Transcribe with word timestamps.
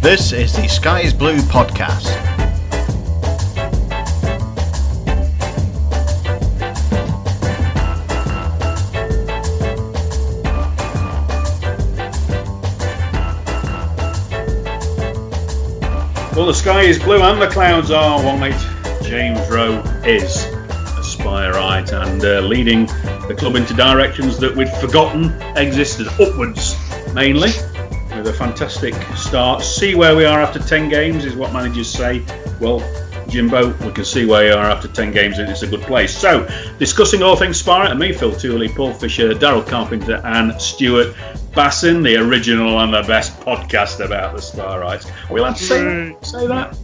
This 0.00 0.32
is 0.32 0.54
the 0.54 0.66
Sky 0.66 1.00
is 1.02 1.12
Blue 1.12 1.36
podcast. 1.40 2.06
Well, 16.34 16.46
the 16.46 16.54
sky 16.54 16.80
is 16.80 16.98
blue 16.98 17.20
and 17.20 17.40
the 17.40 17.48
clouds 17.48 17.90
are. 17.90 18.24
One 18.24 18.40
mate, 18.40 18.54
James 19.02 19.38
Rowe 19.50 19.82
is 20.06 20.46
Aspire-ite 20.98 21.92
and 21.92 22.24
uh, 22.24 22.40
leading 22.40 22.86
the 23.28 23.36
club 23.38 23.54
into 23.54 23.74
directions 23.74 24.38
that 24.38 24.56
we'd 24.56 24.70
forgotten 24.70 25.30
existed, 25.58 26.08
upwards 26.18 26.74
mainly, 27.12 27.50
a 28.30 28.32
fantastic 28.32 28.94
start. 29.16 29.62
See 29.62 29.94
where 29.94 30.16
we 30.16 30.24
are 30.24 30.40
after 30.40 30.58
10 30.58 30.88
games 30.88 31.24
is 31.24 31.34
what 31.34 31.52
managers 31.52 31.88
say. 31.90 32.24
Well, 32.60 32.80
Jimbo, 33.28 33.72
we 33.84 33.92
can 33.92 34.04
see 34.04 34.26
where 34.26 34.46
you 34.48 34.54
are 34.54 34.64
after 34.64 34.88
10 34.88 35.12
games 35.12 35.38
and 35.38 35.48
it's 35.48 35.62
a 35.62 35.66
good 35.66 35.82
place. 35.82 36.16
So, 36.16 36.48
discussing 36.78 37.22
all 37.22 37.36
things 37.36 37.58
Spire 37.58 37.88
and 37.90 37.98
me, 38.00 38.12
Phil 38.12 38.32
Tooley, 38.34 38.68
Paul 38.68 38.92
Fisher, 38.94 39.30
Daryl 39.34 39.64
Carpenter, 39.66 40.20
and 40.24 40.60
Stuart 40.60 41.14
Basson, 41.52 42.02
the 42.02 42.16
original 42.16 42.80
and 42.80 42.92
the 42.92 43.02
best 43.02 43.38
podcast 43.40 44.04
about 44.04 44.34
the 44.34 44.40
Spireites. 44.42 45.08
Are 45.30 45.32
we 45.34 45.40
allowed 45.40 45.56
to 45.56 45.64
say, 45.64 46.16
say 46.22 46.46
that? 46.48 46.76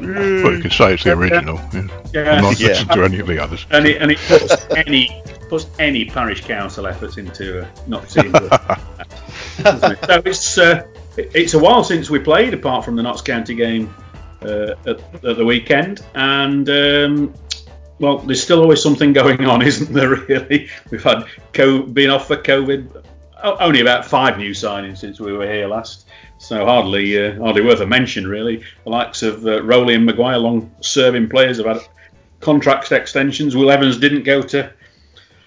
You 0.00 0.06
know? 0.06 0.42
Well, 0.42 0.54
you 0.56 0.62
can 0.62 0.70
say 0.70 0.94
it's 0.94 1.04
the 1.04 1.12
original. 1.12 1.56
Yeah. 1.72 1.86
Yeah. 2.12 2.30
I'm 2.36 2.42
not 2.42 2.58
Yeah. 2.60 2.68
listening 2.68 2.96
to 2.96 3.04
any 3.04 3.18
of 3.20 3.26
the 3.28 3.38
others. 3.42 3.66
And 3.70 3.86
it, 3.86 4.00
and 4.02 4.10
it 4.10 4.18
puts 4.26 4.66
any 4.76 5.22
puts 5.48 5.66
any 5.78 6.06
parish 6.06 6.42
council 6.42 6.86
efforts 6.86 7.18
into 7.18 7.60
uh, 7.62 7.66
not 7.86 8.08
seeing 8.10 8.32
good. 8.32 8.50
doesn't 8.50 8.70
it? 9.00 9.08
So 9.62 10.22
it's 10.24 10.58
uh, 10.58 10.86
it's 11.16 11.54
a 11.54 11.58
while 11.58 11.84
since 11.84 12.10
we 12.10 12.18
played, 12.18 12.54
apart 12.54 12.84
from 12.84 12.96
the 12.96 13.02
Notts 13.02 13.22
County 13.22 13.54
game 13.54 13.94
uh, 14.42 14.72
at, 14.86 15.24
at 15.24 15.36
the 15.36 15.44
weekend, 15.44 16.04
and 16.14 16.68
um, 16.68 17.34
well, 17.98 18.18
there's 18.18 18.42
still 18.42 18.60
always 18.60 18.82
something 18.82 19.12
going 19.12 19.44
on, 19.44 19.62
isn't 19.66 19.92
there? 19.92 20.10
Really, 20.10 20.68
we've 20.90 21.02
had 21.02 21.24
co- 21.52 21.82
been 21.82 22.10
off 22.10 22.26
for 22.26 22.36
COVID. 22.36 23.04
Only 23.42 23.80
about 23.80 24.06
five 24.06 24.38
new 24.38 24.52
signings 24.52 24.98
since 24.98 25.20
we 25.20 25.32
were 25.32 25.46
here 25.46 25.68
last, 25.68 26.06
so 26.38 26.64
hardly 26.64 27.22
uh, 27.22 27.38
hardly 27.38 27.62
worth 27.62 27.80
a 27.80 27.86
mention, 27.86 28.26
really. 28.26 28.64
The 28.84 28.90
likes 28.90 29.22
of 29.22 29.46
uh, 29.46 29.62
Rowley 29.62 29.94
and 29.94 30.06
Maguire, 30.06 30.38
long-serving 30.38 31.28
players, 31.28 31.58
have 31.58 31.66
had 31.66 31.80
contract 32.40 32.90
extensions. 32.90 33.54
Will 33.54 33.70
Evans 33.70 33.98
didn't 33.98 34.24
go 34.24 34.42
to 34.42 34.72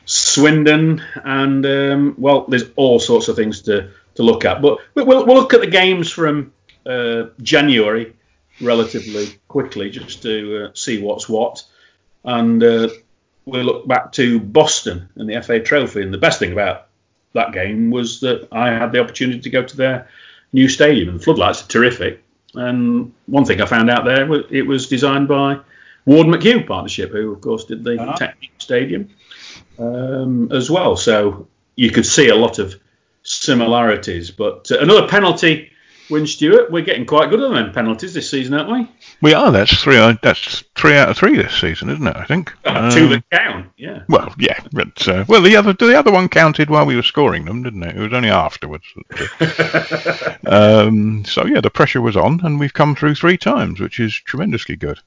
Swindon, 0.08 1.04
and 1.24 1.66
um, 1.66 2.16
well, 2.18 2.46
there's 2.48 2.64
all 2.78 3.00
sorts 3.00 3.28
of 3.28 3.36
things 3.36 3.62
to, 3.64 3.92
to 4.16 4.24
look 4.24 4.46
at. 4.46 4.62
But 4.62 4.80
we'll, 4.96 5.06
we'll 5.06 5.36
look 5.36 5.54
at 5.54 5.60
the 5.62 5.68
games 5.68 6.10
from 6.10 6.54
uh, 6.86 7.26
January 7.42 8.14
relatively 8.62 9.28
quickly 9.48 9.90
just 9.90 10.22
to 10.24 10.66
uh, 10.66 10.72
see 10.74 11.02
what's 11.02 11.28
what. 11.28 11.64
And 12.24 12.64
uh, 12.64 12.90
we'll 13.46 13.66
look 13.66 13.88
back 13.88 14.14
to 14.14 14.40
Boston 14.40 15.10
and 15.16 15.30
the 15.30 15.42
FA 15.42 15.60
Trophy. 15.60 16.02
And 16.02 16.14
the 16.14 16.18
best 16.18 16.40
thing 16.40 16.54
about 16.54 16.88
that 17.34 17.52
game 17.52 17.92
was 17.92 18.22
that 18.22 18.48
I 18.52 18.70
had 18.70 18.94
the 18.94 19.02
opportunity 19.02 19.42
to 19.42 19.50
go 19.50 19.64
to 19.64 19.78
their 19.78 20.08
new 20.54 20.70
stadium, 20.70 21.10
and 21.10 21.20
the 21.20 21.24
floodlights 21.24 21.64
are 21.64 21.68
terrific. 21.68 22.24
And 22.56 23.14
one 23.26 23.44
thing 23.44 23.62
I 23.62 23.66
found 23.66 23.90
out 23.90 24.06
there, 24.06 24.34
it 24.54 24.66
was 24.66 24.88
designed 24.88 25.28
by 25.28 25.60
Ward 26.06 26.28
McHugh 26.28 26.66
Partnership, 26.66 27.12
who 27.12 27.34
of 27.34 27.42
course 27.42 27.66
did 27.66 27.84
the 27.84 28.00
Ah. 28.00 28.16
Technique 28.16 28.54
Stadium 28.58 29.10
um, 29.80 30.52
as 30.52 30.70
well. 30.70 30.96
So 30.98 31.48
you 31.76 31.92
could 31.92 32.06
see 32.06 32.30
a 32.30 32.36
lot 32.36 32.60
of 32.60 32.76
similarities. 33.24 34.32
But 34.32 34.72
uh, 34.72 34.80
another 34.80 35.08
penalty 35.08 35.72
win, 36.10 36.26
Stuart. 36.26 36.72
We're 36.72 36.86
getting 36.86 37.06
quite 37.06 37.30
good 37.30 37.42
at 37.42 37.50
them 37.52 37.72
penalties 37.74 38.14
this 38.14 38.30
season, 38.30 38.54
aren't 38.54 38.72
we? 38.72 38.90
We 39.22 39.34
are. 39.34 39.52
That's 39.52 39.82
three. 39.84 39.98
uh, 39.98 40.16
That's 40.22 40.64
three 40.76 40.96
out 40.96 41.10
of 41.10 41.18
three 41.18 41.36
this 41.36 41.54
season, 41.60 41.90
isn't 41.90 42.08
it? 42.08 42.16
I 42.16 42.24
think. 42.26 42.54
Uh, 42.64 42.90
Two 42.92 43.06
Um, 43.06 43.10
that 43.12 43.24
count. 43.32 43.72
Yeah. 43.78 44.04
well, 44.08 44.34
yeah, 44.40 44.60
but 44.72 45.08
uh, 45.08 45.26
well, 45.28 45.42
the 45.42 45.56
other 45.56 45.74
the 45.74 45.98
other 45.98 46.12
one 46.12 46.30
counted 46.30 46.70
while 46.70 46.86
we 46.86 46.96
were 46.96 47.04
scoring 47.04 47.46
them, 47.46 47.62
didn't 47.64 47.84
it? 47.84 47.96
It 47.98 48.00
was 48.02 48.14
only 48.14 48.30
afterwards. 48.30 48.86
um, 50.48 51.26
so 51.26 51.46
yeah, 51.46 51.62
the 51.62 51.70
pressure 51.74 52.02
was 52.02 52.16
on, 52.18 52.40
and 52.44 52.60
we've 52.60 52.74
come 52.74 52.96
through 52.96 53.16
three 53.16 53.38
times, 53.38 53.80
which 53.80 54.00
is 54.00 54.14
tremendously 54.16 54.76
good. 54.76 55.00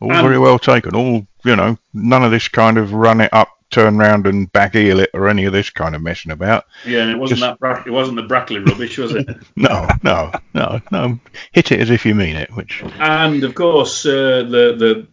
All 0.00 0.12
And- 0.12 0.22
very 0.22 0.38
well 0.38 0.58
taken. 0.58 0.94
All 0.94 1.26
you 1.44 1.56
know, 1.56 1.78
none 1.92 2.24
of 2.24 2.30
this 2.30 2.48
kind 2.48 2.78
of 2.78 2.92
run 2.92 3.20
it 3.20 3.32
up, 3.32 3.48
turn 3.74 3.98
round 3.98 4.26
and 4.26 4.50
back 4.52 4.74
heel 4.74 5.00
it, 5.00 5.10
or 5.14 5.28
any 5.28 5.44
of 5.44 5.52
this 5.52 5.70
kind 5.70 5.94
of 5.94 6.02
messing 6.02 6.32
about. 6.32 6.64
Yeah, 6.86 7.00
and 7.02 7.10
it 7.10 7.18
wasn't 7.18 7.40
Just- 7.40 7.50
that 7.50 7.58
Bra- 7.58 7.82
it 7.84 7.90
wasn't 7.90 8.16
the 8.16 8.22
Brackley 8.22 8.60
rubbish, 8.60 8.96
was 8.98 9.14
it? 9.14 9.28
No, 9.56 9.88
no, 10.02 10.32
no, 10.54 10.80
no. 10.90 11.18
Hit 11.52 11.72
it 11.72 11.80
as 11.80 11.90
if 11.90 12.06
you 12.06 12.14
mean 12.14 12.36
it, 12.36 12.50
which 12.54 12.82
and 12.98 13.42
of 13.44 13.54
course, 13.54 14.06
uh, 14.06 14.44
the 14.48 14.74
the 14.78 15.06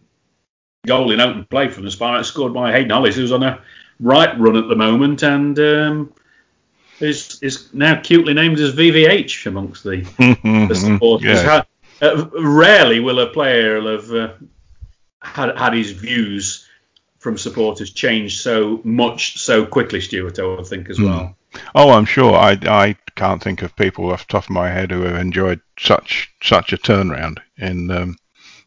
goal 0.86 1.12
in 1.12 1.20
open 1.20 1.44
play 1.46 1.68
from 1.68 1.84
the 1.84 1.90
Spire 1.90 2.22
scored 2.24 2.52
by 2.54 2.72
Haydn 2.72 2.90
Hollis, 2.90 3.16
who's 3.16 3.32
on 3.32 3.42
a 3.42 3.60
right 4.00 4.38
run 4.38 4.56
at 4.56 4.68
the 4.68 4.76
moment, 4.76 5.22
and 5.22 5.58
um, 5.58 6.12
is 7.00 7.38
is 7.42 7.72
now 7.74 8.00
cutely 8.00 8.34
named 8.34 8.58
as 8.60 8.74
VVH 8.74 9.46
amongst 9.46 9.84
the 9.84 9.98
the 10.68 10.74
supporters. 10.74 11.44
Uh, 12.00 12.26
rarely 12.40 12.98
will 12.98 13.20
a 13.20 13.28
player 13.28 13.80
have 13.80 14.10
uh, 14.12 14.32
had, 15.22 15.56
had 15.56 15.72
his 15.72 15.92
views 15.92 16.66
from 17.22 17.38
supporters 17.38 17.92
changed 17.92 18.40
so 18.40 18.80
much 18.82 19.38
so 19.38 19.64
quickly, 19.64 20.00
Stuart. 20.00 20.40
I 20.40 20.42
would 20.42 20.66
think 20.66 20.90
as 20.90 21.00
well. 21.00 21.36
Oh, 21.74 21.90
I'm 21.90 22.04
sure. 22.04 22.34
I, 22.34 22.58
I 22.62 22.96
can't 23.14 23.42
think 23.42 23.62
of 23.62 23.76
people 23.76 24.10
off 24.10 24.26
the 24.26 24.32
top 24.32 24.44
of 24.44 24.50
my 24.50 24.68
head 24.68 24.90
who 24.90 25.02
have 25.02 25.14
enjoyed 25.14 25.60
such 25.78 26.32
such 26.42 26.72
a 26.72 26.78
turnaround 26.78 27.38
in 27.56 27.90
um, 27.92 28.16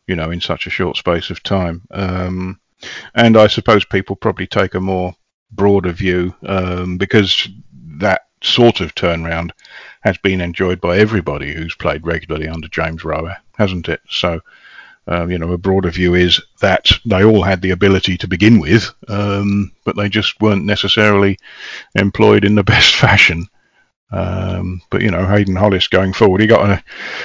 you 0.08 0.16
know 0.16 0.32
in 0.32 0.40
such 0.40 0.68
a 0.68 0.70
short 0.70 0.96
space 0.96 1.30
of 1.30 1.44
time. 1.44 1.82
Um, 1.92 2.60
and 3.14 3.36
I 3.36 3.48
suppose 3.48 3.84
people 3.84 4.16
probably 4.16 4.48
take 4.48 4.74
a 4.74 4.80
more 4.80 5.16
broader 5.52 5.92
view 5.92 6.34
um, 6.46 6.98
because 6.98 7.50
that 8.00 8.22
sort 8.42 8.80
of 8.80 8.96
turnaround 8.96 9.52
has 10.02 10.18
been 10.20 10.40
enjoyed 10.40 10.80
by 10.80 10.98
everybody 10.98 11.54
who's 11.54 11.76
played 11.76 12.06
regularly 12.06 12.48
under 12.48 12.70
James 12.70 13.04
Rowe, 13.04 13.34
hasn't 13.58 13.90
it? 13.90 14.00
So. 14.10 14.40
Um, 15.08 15.30
you 15.30 15.38
know, 15.38 15.52
a 15.52 15.58
broader 15.58 15.92
view 15.92 16.16
is 16.16 16.42
that 16.62 16.92
they 17.06 17.24
all 17.24 17.44
had 17.44 17.62
the 17.62 17.72
ability 17.72 18.18
to 18.18 18.28
begin 18.28 18.60
with, 18.60 18.92
um, 19.08 19.72
but 19.84 19.96
they 19.96 20.10
just 20.10 20.42
weren't 20.42 20.66
necessarily 20.66 21.38
employed 21.94 22.44
in 22.44 22.56
the 22.56 22.64
best 22.76 22.96
fashion. 22.96 23.48
Um, 24.12 24.82
but 24.90 25.02
you 25.02 25.12
know, 25.12 25.26
Haydn 25.26 25.56
Hollis 25.56 25.88
going 25.88 26.14
forward, 26.14 26.42
he 26.42 26.48
got 26.48 26.70
a, 26.70 26.84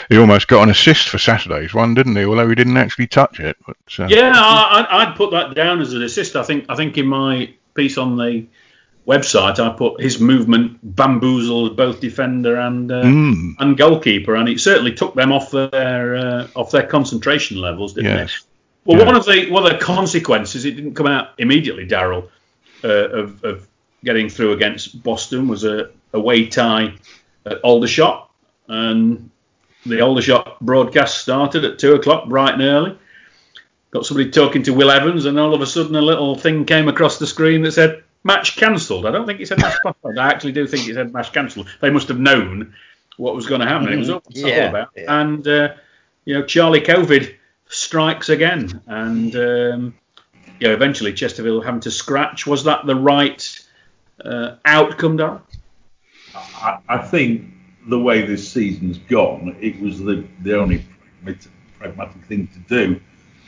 he 0.09 0.19
almost 0.19 0.49
got 0.49 0.63
an 0.63 0.71
assist 0.71 1.09
for 1.09 1.19
Saturday's 1.19 1.73
one, 1.73 1.95
didn't 1.95 2.17
he? 2.17 2.25
Although 2.25 2.49
he 2.49 2.55
didn't 2.55 2.77
actually 2.77 3.07
touch 3.07 3.39
it. 3.39 3.57
But 3.67 3.77
uh, 3.99 4.07
Yeah, 4.09 4.33
I, 4.35 4.87
I'd 4.91 5.17
put 5.17 5.31
that 5.31 5.55
down 5.55 5.81
as 5.81 5.93
an 5.93 6.03
assist. 6.03 6.37
I 6.37 6.43
think 6.43 6.67
I 6.69 6.77
think 6.77 6.99
in 6.99 7.07
my 7.07 7.53
piece 7.75 7.97
on 7.97 8.17
the 8.17 8.47
website, 9.07 9.59
I 9.59 9.71
put 9.71 10.01
his 10.01 10.21
movement 10.21 10.79
bamboozled 10.83 11.77
both 11.77 12.01
defender 12.01 12.57
and 12.57 12.91
uh, 12.93 13.03
mm, 13.03 13.55
and 13.59 13.77
goalkeeper, 13.77 14.37
and 14.37 14.49
it 14.49 14.61
certainly 14.61 14.93
took 14.93 15.15
them 15.15 15.33
off 15.33 15.51
their 15.51 16.17
uh, 16.17 16.49
off 16.55 16.71
their 16.71 16.87
concentration 16.87 17.61
levels, 17.61 17.95
didn't 17.95 18.19
it? 18.19 18.31
Well, 18.85 18.99
Yeah. 18.99 19.07
one 19.07 19.17
of 19.17 19.25
the 19.27 19.51
one 19.51 19.65
of 19.65 19.73
the 19.73 19.85
consequences, 19.85 20.65
it 20.65 20.73
didn't 20.73 20.95
come 20.95 21.07
out 21.07 21.31
immediately, 21.39 21.87
Daryl, 21.87 22.29
uh, 22.85 22.89
of, 22.89 23.45
of 23.45 23.69
getting 24.05 24.29
through 24.29 24.53
against 24.53 25.03
Boston 25.03 25.49
was 25.49 25.65
a 25.65 25.91
away 26.13 26.47
tie 26.47 26.95
at 27.47 27.61
Aldershot, 27.63 28.31
and 28.69 29.31
the 29.87 30.01
Aldershot 30.01 30.61
broadcast 30.61 31.19
started 31.19 31.65
at 31.65 31.79
two 31.79 31.95
o'clock, 31.95 32.29
bright 32.29 32.55
and 32.55 32.63
early. 32.63 32.99
Got 33.93 34.07
somebody 34.07 34.31
talking 34.31 34.63
to 34.65 34.73
Will 34.73 34.91
Evans, 34.91 35.25
and 35.25 35.39
all 35.39 35.53
of 35.55 35.61
a 35.63 35.67
sudden 35.67 35.97
a 35.97 36.03
little 36.03 36.37
thing 36.37 36.65
came 36.65 36.87
across 36.87 37.19
the 37.19 37.27
screen 37.27 37.63
that 37.63 37.73
said 37.73 38.05
match 38.25 38.57
cancelled. 38.57 39.07
I 39.07 39.11
don't 39.11 39.27
think 39.27 39.41
it 39.41 39.49
said 39.49 39.61
match 39.61 39.77
postponed. 39.83 40.19
I 40.19 40.29
actually 40.29 40.53
do 40.53 40.67
think 40.67 40.89
it 40.89 40.95
said 40.95 41.13
match 41.13 41.33
cancelled. 41.33 41.69
They 41.81 41.91
must 41.91 42.09
have 42.09 42.19
known 42.19 42.75
what 43.17 43.35
was 43.35 43.47
going 43.47 43.61
to 43.61 43.67
happen. 43.67 43.93
It 43.93 43.97
was 43.97 44.11
all, 44.11 44.23
it's 44.31 44.43
all 44.43 44.51
about. 44.51 44.91
yeah. 44.97 45.21
And 45.21 45.47
uh, 45.47 45.75
you 46.25 46.35
know, 46.35 46.45
Charlie 46.45 46.81
COVID 46.81 47.35
strikes 47.69 48.29
again, 48.29 48.83
and 48.87 49.35
um, 49.37 49.95
you 50.59 50.69
know, 50.69 50.75
eventually 50.75 51.13
Chesterfield 51.13 51.65
having 51.65 51.81
to 51.81 51.91
scratch. 51.91 52.47
Was 52.47 52.65
that 52.65 52.87
the 52.87 52.97
right 52.97 53.69
uh, 54.25 54.57
outcome, 54.65 55.19
Darren? 55.19 55.41
I, 56.35 56.79
I 56.89 56.99
think 56.99 57.47
the 57.89 57.99
way 57.99 58.23
this 58.23 58.51
season's 58.51 58.99
gone, 58.99 59.57
it 59.61 59.81
was 59.81 59.99
the, 59.99 60.27
the 60.43 60.59
only 60.59 60.85
pragmatic, 61.23 61.51
pragmatic 61.79 62.25
thing 62.27 62.49
to 62.49 62.59
do. 62.69 63.01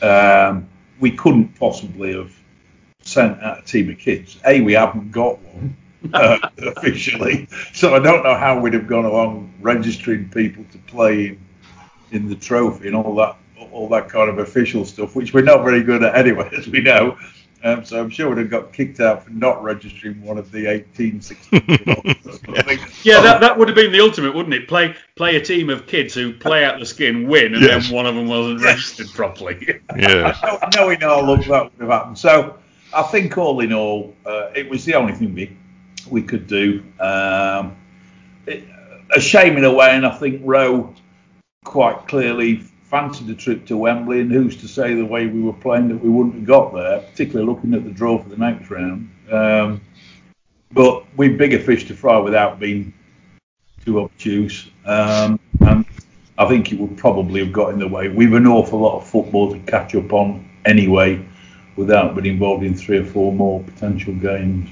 Um, 0.07 0.69
we 0.99 1.13
couldn't 1.13 1.59
possibly 1.59 2.15
have 2.15 2.35
sent 3.03 3.43
out 3.43 3.61
a 3.61 3.63
team 3.63 3.91
of 3.91 3.99
kids. 3.99 4.39
A, 4.47 4.61
we 4.61 4.73
haven't 4.75 5.11
got 5.13 5.41
one 5.43 5.77
uh, 6.13 6.39
officially, 6.77 7.49
so 7.73 7.95
I 7.95 7.99
don't 7.99 8.23
know 8.25 8.35
how 8.35 8.59
we'd 8.61 8.75
have 8.75 8.87
gone 8.87 9.05
along 9.05 9.53
registering 9.61 10.29
people 10.31 10.65
to 10.73 10.79
play 10.79 11.29
in, 11.29 11.39
in 12.11 12.29
the 12.29 12.37
trophy 12.37 12.89
and 12.89 12.97
all 12.97 13.15
that, 13.17 13.37
all 13.71 13.89
that 13.91 14.09
kind 14.09 14.29
of 14.29 14.39
official 14.39 14.85
stuff, 14.85 15.15
which 15.15 15.33
we're 15.35 15.43
not 15.43 15.65
very 15.65 15.83
good 15.83 16.03
at 16.03 16.15
anyway, 16.17 16.51
as 16.57 16.69
we 16.69 16.81
know. 16.81 17.17
Um, 17.65 17.85
so 17.85 18.01
I'm 18.01 18.11
sure 18.11 18.29
we'd 18.29 18.39
have 18.39 18.51
got 18.51 18.73
kicked 18.73 18.99
out 18.99 19.23
for 19.23 19.31
not 19.31 19.63
registering 19.63 20.21
one 20.23 20.37
of 20.37 20.51
the 20.51 20.67
1860. 20.67 21.61
yeah, 23.09 23.21
that, 23.21 23.41
that 23.41 23.57
would 23.57 23.69
have 23.69 23.77
been 23.77 23.93
the 23.93 24.01
ultimate, 24.01 24.35
wouldn't 24.35 24.53
it? 24.53 24.67
Play 24.67 24.97
play 25.15 25.37
a 25.37 25.41
team 25.41 25.71
of 25.71 25.87
kids 25.87 26.13
who 26.13 26.33
play 26.33 26.65
out 26.65 26.81
the 26.81 26.87
skin, 26.87 27.29
win, 27.29 27.55
and 27.55 27.63
Yes. 27.63 27.87
then 27.87 27.95
one 27.95 28.07
of 28.07 28.17
them 28.17 28.27
wasn't 28.27 28.61
Yes. 28.61 28.65
registered 28.99 29.07
properly. 29.15 29.81
Yeah. 29.97 30.59
Knowing 30.75 31.05
all 31.05 31.31
of 31.31 31.45
that 31.47 31.71
would 31.71 31.81
have 31.83 31.89
happened. 31.89 32.19
So 32.19 32.59
I 32.95 33.03
think 33.03 33.39
all 33.39 33.61
in 33.61 33.73
all, 33.73 34.15
uh, 34.27 34.51
it 34.55 34.69
was 34.69 34.85
the 34.85 34.95
only 34.95 35.13
thing 35.13 35.35
we, 35.35 35.57
we 36.11 36.23
could 36.23 36.47
do. 36.47 36.83
Um, 37.01 37.77
it, 38.47 38.65
a 39.15 39.21
shame 39.21 39.57
in 39.57 39.65
a 39.65 39.73
way, 39.73 39.91
and 39.91 40.07
I 40.07 40.17
think 40.17 40.41
Rowe 40.45 40.95
quite 41.65 42.07
clearly 42.09 42.57
fancied 42.85 43.31
a 43.31 43.35
trip 43.35 43.65
to 43.67 43.77
Wembley, 43.77 44.21
and 44.21 44.31
who's 44.31 44.57
to 44.59 44.69
say 44.69 44.95
the 44.95 45.05
way 45.05 45.27
we 45.27 45.41
were 45.41 45.53
playing 45.53 45.89
that 45.89 46.03
we 46.03 46.11
wouldn't 46.11 46.35
have 46.35 46.45
got 46.45 46.75
there, 46.75 47.01
particularly 47.01 47.47
looking 47.47 47.73
at 47.75 47.85
the 47.85 47.91
draw 47.91 48.19
for 48.19 48.29
the 48.29 48.37
next 48.37 48.71
round. 48.71 49.11
Um, 49.31 49.81
but 50.73 51.05
we've 51.17 51.39
bigger 51.39 51.59
fish 51.59 51.87
to 51.89 51.95
fry 51.95 52.19
without 52.19 52.59
being 52.59 52.93
too 53.85 54.01
obtuse. 54.01 54.71
Um, 54.85 55.39
and 55.61 55.85
I 56.39 56.47
think 56.47 56.73
it 56.73 56.79
would 56.79 56.97
probably 56.97 57.41
have 57.41 57.53
got 57.53 57.73
in 57.73 57.79
the 57.79 57.89
way. 57.89 58.09
We've 58.09 58.33
an 58.35 58.47
awful 58.47 58.81
lot 58.81 58.97
of 58.99 59.07
football 59.07 59.53
to 59.53 59.59
catch 59.61 59.95
up 59.95 60.13
on 60.13 60.49
anyway, 60.65 61.25
without 61.77 62.15
being 62.15 62.35
involved 62.35 62.65
in 62.65 62.75
three 62.75 62.99
or 62.99 63.05
four 63.05 63.33
more 63.33 63.63
potential 63.63 64.15
games. 64.15 64.69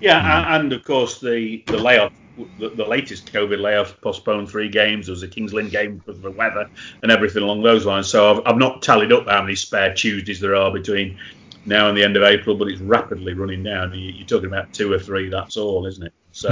Yeah, 0.00 0.18
a- 0.20 0.58
and 0.58 0.72
of 0.72 0.84
course 0.84 1.20
the 1.20 1.62
the 1.66 1.78
layoff, 1.78 2.12
the, 2.58 2.68
the 2.70 2.84
latest 2.84 3.32
COVID 3.32 3.60
layoff 3.60 3.98
postponed 4.00 4.48
three 4.50 4.68
games. 4.68 5.06
There 5.06 5.12
was 5.12 5.22
a 5.22 5.28
Kings 5.28 5.54
Lynn 5.54 5.68
game 5.68 5.96
because 5.98 6.16
of 6.16 6.22
the 6.22 6.30
weather 6.30 6.68
and 7.02 7.10
everything 7.10 7.42
along 7.42 7.62
those 7.62 7.86
lines. 7.86 8.08
So 8.08 8.30
I've, 8.36 8.42
I've 8.46 8.58
not 8.58 8.82
tallied 8.82 9.12
up 9.12 9.26
how 9.26 9.40
many 9.42 9.54
spare 9.54 9.94
Tuesdays 9.94 10.40
there 10.40 10.54
are 10.54 10.70
between 10.70 11.18
now 11.64 11.88
and 11.88 11.96
the 11.96 12.04
end 12.04 12.16
of 12.16 12.22
April, 12.22 12.56
but 12.56 12.68
it's 12.68 12.80
rapidly 12.80 13.32
running 13.32 13.62
down. 13.62 13.92
You- 13.94 14.12
You're 14.12 14.26
talking 14.26 14.46
about 14.46 14.72
two 14.72 14.92
or 14.92 14.98
three. 14.98 15.28
That's 15.30 15.56
all, 15.56 15.86
isn't 15.86 16.04
it? 16.06 16.12
So 16.32 16.50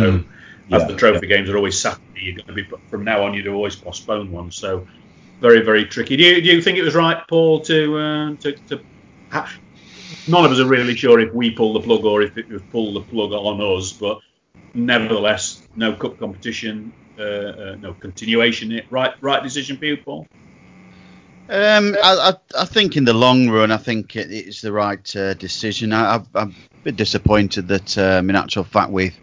as 0.73 0.81
Yeah, 0.83 0.87
the 0.89 0.97
trophy 0.97 1.27
games 1.27 1.51
are 1.51 1.57
always 1.59 1.79
Saturday, 1.79 2.03
you're 2.23 2.37
going 2.37 2.47
to 2.47 2.55
be 2.55 2.67
from 2.89 3.05
now 3.05 3.23
on. 3.23 3.35
You'd 3.35 3.47
always 3.49 3.77
postpone 3.77 4.33
one. 4.33 4.51
So 4.51 4.87
very 5.43 5.61
very 5.61 5.85
tricky. 5.85 6.17
Do 6.17 6.23
you, 6.25 6.41
do 6.41 6.49
you 6.49 6.63
think 6.63 6.79
it 6.79 6.83
was 6.83 6.95
right, 6.95 7.19
Paul, 7.29 7.61
to 7.61 7.99
uh, 7.99 8.37
to, 8.37 8.53
to 8.69 8.81
ha- 9.31 9.53
none 10.29 10.45
of 10.45 10.53
us 10.53 10.59
are 10.59 10.67
really 10.67 10.97
sure 10.97 11.21
if 11.21 11.33
we 11.33 11.51
pull 11.51 11.73
the 11.73 11.81
plug 11.81 12.05
or 12.05 12.23
if 12.23 12.37
it 12.37 12.49
was 12.49 12.63
pull 12.71 12.95
the 12.95 13.01
plug 13.01 13.33
on 13.33 13.61
us, 13.61 13.93
but 13.93 14.21
nevertheless, 14.75 15.67
no 15.77 15.95
cup 15.95 16.19
competition, 16.19 16.93
uh, 17.19 17.23
uh, 17.23 17.77
no 17.81 17.95
continuation. 17.95 18.73
It 18.73 18.87
right, 18.91 19.13
right 19.21 19.43
decision 19.43 19.79
you, 19.81 19.97
Paul. 19.97 20.27
Um, 21.49 21.95
I, 22.03 22.33
I, 22.33 22.63
I 22.63 22.65
think 22.65 22.97
in 22.97 23.05
the 23.05 23.13
long 23.13 23.51
run, 23.51 23.71
I 23.71 23.77
think 23.77 24.17
it, 24.17 24.33
it's 24.33 24.63
the 24.63 24.73
right 24.73 25.17
uh, 25.17 25.35
decision. 25.35 25.93
I, 25.93 26.23
I'm 26.35 26.51
a 26.51 26.85
bit 26.85 26.97
disappointed 26.97 27.69
that, 27.69 27.99
um, 27.99 28.31
in 28.31 28.37
actual 28.37 28.65
fact, 28.65 28.91
we've 28.91 29.17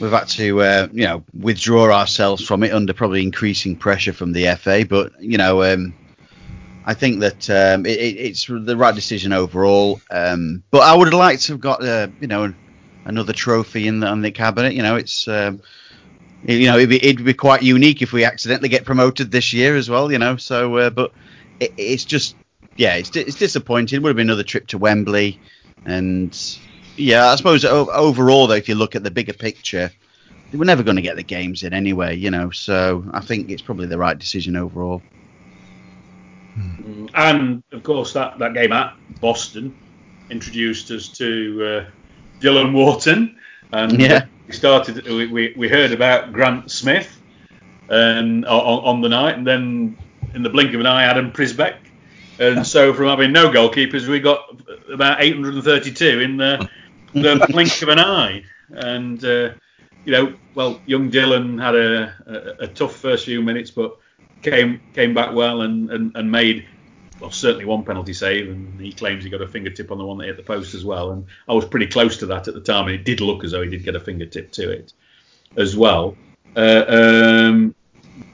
we've 0.00 0.10
had 0.10 0.28
to, 0.28 0.60
uh, 0.60 0.88
you 0.92 1.04
know, 1.04 1.24
withdraw 1.38 1.90
ourselves 1.90 2.44
from 2.44 2.62
it 2.62 2.72
under 2.72 2.92
probably 2.92 3.22
increasing 3.22 3.76
pressure 3.76 4.12
from 4.12 4.32
the 4.32 4.54
FA. 4.56 4.84
But 4.86 5.22
you 5.22 5.38
know, 5.38 5.62
um, 5.62 5.94
I 6.84 6.94
think 6.94 7.20
that 7.20 7.48
um, 7.48 7.86
it, 7.86 7.98
it, 7.98 8.16
it's 8.16 8.46
the 8.46 8.76
right 8.76 8.94
decision 8.94 9.32
overall. 9.32 10.00
Um, 10.10 10.62
but 10.70 10.82
I 10.82 10.94
would 10.94 11.08
have 11.08 11.14
liked 11.14 11.42
to 11.42 11.52
have 11.52 11.60
got, 11.60 11.84
uh, 11.84 12.08
you 12.20 12.26
know, 12.26 12.52
another 13.04 13.32
trophy 13.32 13.86
in 13.86 14.00
the, 14.00 14.06
on 14.08 14.22
the 14.22 14.30
cabinet. 14.30 14.74
You 14.74 14.82
know, 14.82 14.96
it's. 14.96 15.28
Um, 15.28 15.62
you 16.44 16.66
know, 16.66 16.76
it'd 16.76 16.88
be, 16.88 16.96
it'd 16.96 17.24
be 17.24 17.34
quite 17.34 17.62
unique 17.62 18.02
if 18.02 18.12
we 18.12 18.24
accidentally 18.24 18.68
get 18.68 18.84
promoted 18.84 19.30
this 19.30 19.52
year 19.52 19.76
as 19.76 19.88
well. 19.88 20.10
You 20.10 20.18
know, 20.18 20.36
so 20.36 20.76
uh, 20.76 20.90
but 20.90 21.12
it, 21.60 21.72
it's 21.76 22.04
just 22.04 22.34
yeah, 22.76 22.94
it's 22.94 23.14
it's 23.14 23.36
disappointing. 23.36 24.02
Would 24.02 24.10
have 24.10 24.16
been 24.16 24.28
another 24.28 24.42
trip 24.42 24.66
to 24.68 24.78
Wembley, 24.78 25.40
and 25.84 26.36
yeah, 26.96 27.28
I 27.28 27.36
suppose 27.36 27.64
overall 27.64 28.46
though, 28.46 28.54
if 28.54 28.68
you 28.68 28.74
look 28.74 28.96
at 28.96 29.04
the 29.04 29.10
bigger 29.10 29.32
picture, 29.32 29.90
we're 30.52 30.64
never 30.64 30.82
going 30.82 30.96
to 30.96 31.02
get 31.02 31.16
the 31.16 31.22
games 31.22 31.62
in 31.62 31.72
anyway. 31.72 32.16
You 32.16 32.30
know, 32.30 32.50
so 32.50 33.04
I 33.12 33.20
think 33.20 33.50
it's 33.50 33.62
probably 33.62 33.86
the 33.86 33.98
right 33.98 34.18
decision 34.18 34.56
overall. 34.56 35.02
And 37.14 37.62
of 37.72 37.82
course, 37.82 38.12
that, 38.14 38.38
that 38.38 38.54
game 38.54 38.72
at 38.72 38.94
Boston 39.20 39.74
introduced 40.30 40.90
us 40.90 41.08
to 41.08 41.86
uh, 41.86 41.90
Dylan 42.40 42.72
Wharton, 42.72 43.36
and 43.72 44.00
Yeah. 44.00 44.26
we 44.46 44.52
started. 44.52 45.04
We, 45.06 45.26
we, 45.26 45.54
we 45.56 45.68
heard 45.68 45.92
about 45.92 46.32
Grant 46.32 46.70
Smith, 46.70 47.20
and 47.88 48.44
on, 48.46 48.84
on 48.84 49.00
the 49.00 49.08
night, 49.08 49.36
and 49.36 49.46
then 49.46 49.96
in 50.34 50.42
the 50.42 50.50
blink 50.50 50.74
of 50.74 50.80
an 50.80 50.86
eye, 50.86 51.04
Adam 51.04 51.32
Przybek. 51.32 51.76
And 52.38 52.66
so, 52.66 52.92
from 52.94 53.06
having 53.06 53.32
no 53.32 53.50
goalkeepers, 53.50 54.08
we 54.08 54.18
got 54.18 54.40
about 54.92 55.22
832 55.22 56.20
in 56.20 56.36
the, 56.38 56.68
the 57.12 57.46
blink 57.50 57.82
of 57.82 57.88
an 57.88 57.98
eye. 57.98 58.44
And 58.70 59.22
uh, 59.24 59.50
you 60.04 60.12
know, 60.12 60.34
well, 60.54 60.80
young 60.86 61.10
Dylan 61.10 61.62
had 61.62 61.74
a, 61.74 62.14
a, 62.60 62.64
a 62.64 62.66
tough 62.68 62.96
first 62.96 63.26
few 63.26 63.42
minutes, 63.42 63.70
but 63.70 63.96
came 64.42 64.80
came 64.94 65.14
back 65.14 65.34
well 65.34 65.62
and, 65.62 65.90
and, 65.90 66.16
and 66.16 66.30
made 66.30 66.66
well 67.20 67.30
certainly 67.30 67.64
one 67.64 67.84
penalty 67.84 68.12
save, 68.12 68.48
and 68.48 68.80
he 68.80 68.92
claims 68.92 69.24
he 69.24 69.30
got 69.30 69.40
a 69.40 69.48
fingertip 69.48 69.90
on 69.90 69.98
the 69.98 70.04
one 70.04 70.18
that 70.18 70.26
hit 70.26 70.36
the 70.36 70.42
post 70.42 70.74
as 70.74 70.84
well. 70.84 71.12
And 71.12 71.26
I 71.48 71.54
was 71.54 71.64
pretty 71.64 71.86
close 71.86 72.18
to 72.18 72.26
that 72.26 72.48
at 72.48 72.54
the 72.54 72.60
time, 72.60 72.86
and 72.86 72.94
it 72.94 73.04
did 73.04 73.20
look 73.20 73.44
as 73.44 73.52
though 73.52 73.62
he 73.62 73.70
did 73.70 73.84
get 73.84 73.96
a 73.96 74.00
fingertip 74.00 74.50
to 74.52 74.70
it 74.70 74.92
as 75.56 75.76
well. 75.76 76.16
Uh, 76.56 76.84
um, 76.88 77.74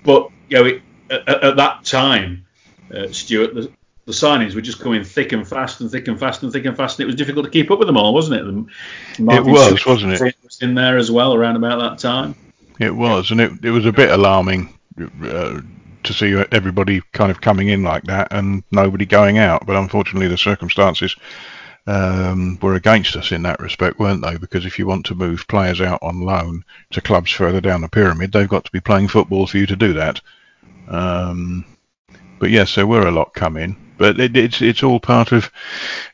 but 0.04 0.30
you 0.48 0.58
know, 0.58 0.64
it, 0.64 0.82
at, 1.10 1.28
at 1.28 1.56
that 1.56 1.84
time, 1.84 2.46
uh, 2.92 3.08
Stuart, 3.08 3.54
the, 3.54 3.72
the 4.06 4.12
signings 4.12 4.54
were 4.54 4.62
just 4.62 4.80
coming 4.80 5.04
thick 5.04 5.32
and 5.32 5.46
fast 5.46 5.80
and 5.82 5.90
thick 5.90 6.08
and 6.08 6.18
fast 6.18 6.42
and 6.42 6.52
thick 6.52 6.64
and 6.64 6.76
fast, 6.76 6.98
and 6.98 7.04
it 7.04 7.06
was 7.06 7.16
difficult 7.16 7.44
to 7.44 7.50
keep 7.50 7.70
up 7.70 7.78
with 7.78 7.86
them 7.86 7.96
all, 7.96 8.14
wasn't 8.14 8.40
it? 8.40 9.20
Martin 9.20 9.52
was, 9.52 9.84
wasn't 9.84 10.14
it? 10.14 10.34
was 10.42 10.62
in 10.62 10.74
there 10.74 10.96
as 10.96 11.10
well 11.10 11.34
around 11.34 11.56
about 11.56 11.78
that 11.78 11.98
time. 11.98 12.34
It 12.80 12.94
was, 12.94 13.30
and 13.30 13.40
it, 13.40 13.52
it 13.62 13.70
was 13.70 13.84
a 13.86 13.92
bit 13.92 14.10
alarming 14.10 14.72
uh, 15.22 15.60
to 16.08 16.14
see 16.14 16.44
everybody 16.52 17.00
kind 17.12 17.30
of 17.30 17.40
coming 17.40 17.68
in 17.68 17.82
like 17.82 18.04
that 18.04 18.28
and 18.32 18.64
nobody 18.70 19.06
going 19.06 19.38
out. 19.38 19.66
But 19.66 19.76
unfortunately, 19.76 20.28
the 20.28 20.36
circumstances 20.36 21.14
um, 21.86 22.58
were 22.60 22.74
against 22.74 23.16
us 23.16 23.32
in 23.32 23.42
that 23.44 23.60
respect, 23.60 23.98
weren't 23.98 24.22
they? 24.22 24.36
Because 24.36 24.66
if 24.66 24.78
you 24.78 24.86
want 24.86 25.06
to 25.06 25.14
move 25.14 25.48
players 25.48 25.80
out 25.80 26.02
on 26.02 26.20
loan 26.20 26.64
to 26.90 27.00
clubs 27.00 27.30
further 27.30 27.60
down 27.60 27.80
the 27.80 27.88
pyramid, 27.88 28.32
they've 28.32 28.48
got 28.48 28.64
to 28.64 28.72
be 28.72 28.80
playing 28.80 29.08
football 29.08 29.46
for 29.46 29.56
you 29.56 29.66
to 29.66 29.76
do 29.76 29.94
that. 29.94 30.20
Um, 30.88 31.64
but 32.38 32.50
yes, 32.50 32.74
there 32.74 32.86
were 32.86 33.06
a 33.06 33.12
lot 33.12 33.34
coming. 33.34 33.76
But 33.96 34.20
it, 34.20 34.36
it's 34.36 34.62
it's 34.62 34.82
all 34.82 35.00
part 35.00 35.32
of 35.32 35.50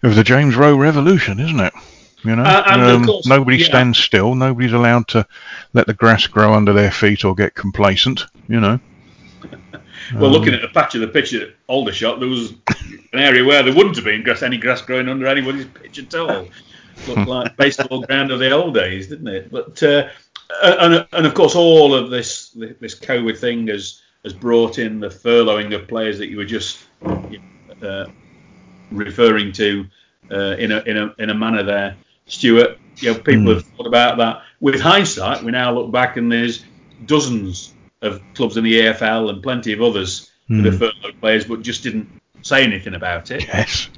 of 0.02 0.14
the 0.14 0.24
James 0.24 0.56
Rowe 0.56 0.76
revolution, 0.76 1.38
isn't 1.38 1.60
it? 1.60 1.74
You 2.24 2.36
know, 2.36 2.42
Uh, 2.42 2.62
um, 2.66 3.04
course, 3.04 3.26
nobody 3.26 3.58
yeah. 3.58 3.66
stands 3.66 3.98
still. 3.98 4.34
Nobody's 4.34 4.72
allowed 4.72 5.08
to 5.08 5.26
let 5.74 5.86
the 5.86 5.92
grass 5.92 6.26
grow 6.26 6.54
under 6.54 6.72
their 6.72 6.90
feet 6.90 7.24
or 7.24 7.34
get 7.34 7.54
complacent. 7.54 8.24
You 8.48 8.60
know. 8.60 8.80
Well, 10.14 10.30
looking 10.30 10.54
at 10.54 10.60
the 10.60 10.68
patch 10.68 10.94
of 10.94 11.00
the 11.00 11.08
pitch 11.08 11.32
at 11.34 11.50
Aldershot, 11.68 12.20
there 12.20 12.28
was 12.28 12.52
an 13.12 13.18
area 13.18 13.44
where 13.44 13.62
there 13.62 13.74
wouldn't 13.74 13.96
have 13.96 14.04
been 14.04 14.22
grass, 14.22 14.42
any 14.42 14.58
grass 14.58 14.82
growing 14.82 15.08
under 15.08 15.26
anybody's 15.26 15.66
pitch 15.66 15.98
at 15.98 16.14
all. 16.14 16.48
Looked 17.08 17.28
like 17.28 17.56
baseball 17.56 18.02
ground 18.02 18.30
of 18.30 18.38
the 18.38 18.50
old 18.50 18.74
days, 18.74 19.08
didn't 19.08 19.28
it? 19.28 19.50
But 19.50 19.82
uh, 19.82 20.08
and, 20.62 21.06
and 21.12 21.26
of 21.26 21.34
course, 21.34 21.54
all 21.54 21.94
of 21.94 22.10
this 22.10 22.50
this 22.50 22.98
COVID 22.98 23.38
thing 23.38 23.66
has 23.68 24.00
has 24.24 24.32
brought 24.32 24.78
in 24.78 25.00
the 25.00 25.08
furloughing 25.08 25.74
of 25.74 25.88
players 25.88 26.18
that 26.18 26.28
you 26.28 26.36
were 26.36 26.44
just 26.44 26.84
uh, 27.82 28.06
referring 28.90 29.52
to 29.52 29.86
uh, 30.30 30.56
in 30.58 30.72
a 30.72 30.80
in 30.82 30.96
a 30.96 31.14
in 31.18 31.30
a 31.30 31.34
manner 31.34 31.62
there, 31.62 31.96
Stuart. 32.26 32.78
You 32.96 33.12
know, 33.12 33.18
people 33.18 33.54
have 33.54 33.64
thought 33.64 33.86
about 33.86 34.18
that. 34.18 34.42
With 34.60 34.80
hindsight, 34.80 35.42
we 35.42 35.50
now 35.50 35.72
look 35.72 35.90
back 35.90 36.16
and 36.16 36.30
there's 36.30 36.64
dozens 37.06 37.73
of 38.04 38.22
clubs 38.34 38.56
in 38.56 38.64
the 38.64 38.80
EFL 38.80 39.30
and 39.30 39.42
plenty 39.42 39.72
of 39.72 39.82
others 39.82 40.30
that 40.48 40.64
have 40.64 40.78
furloughed 40.78 41.20
players, 41.20 41.46
but 41.46 41.62
just 41.62 41.82
didn't 41.82 42.08
say 42.42 42.62
anything 42.62 42.94
about 42.94 43.30
it. 43.30 43.44
Yes. 43.46 43.88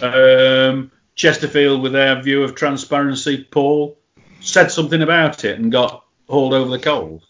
Um, 0.00 0.90
Chesterfield, 1.14 1.82
with 1.82 1.92
their 1.92 2.20
view 2.22 2.42
of 2.42 2.54
transparency, 2.54 3.44
Paul 3.44 3.98
said 4.40 4.70
something 4.70 5.02
about 5.02 5.44
it 5.44 5.58
and 5.58 5.70
got 5.70 6.04
hauled 6.28 6.54
over 6.54 6.70
the 6.70 6.78
coals. 6.78 7.22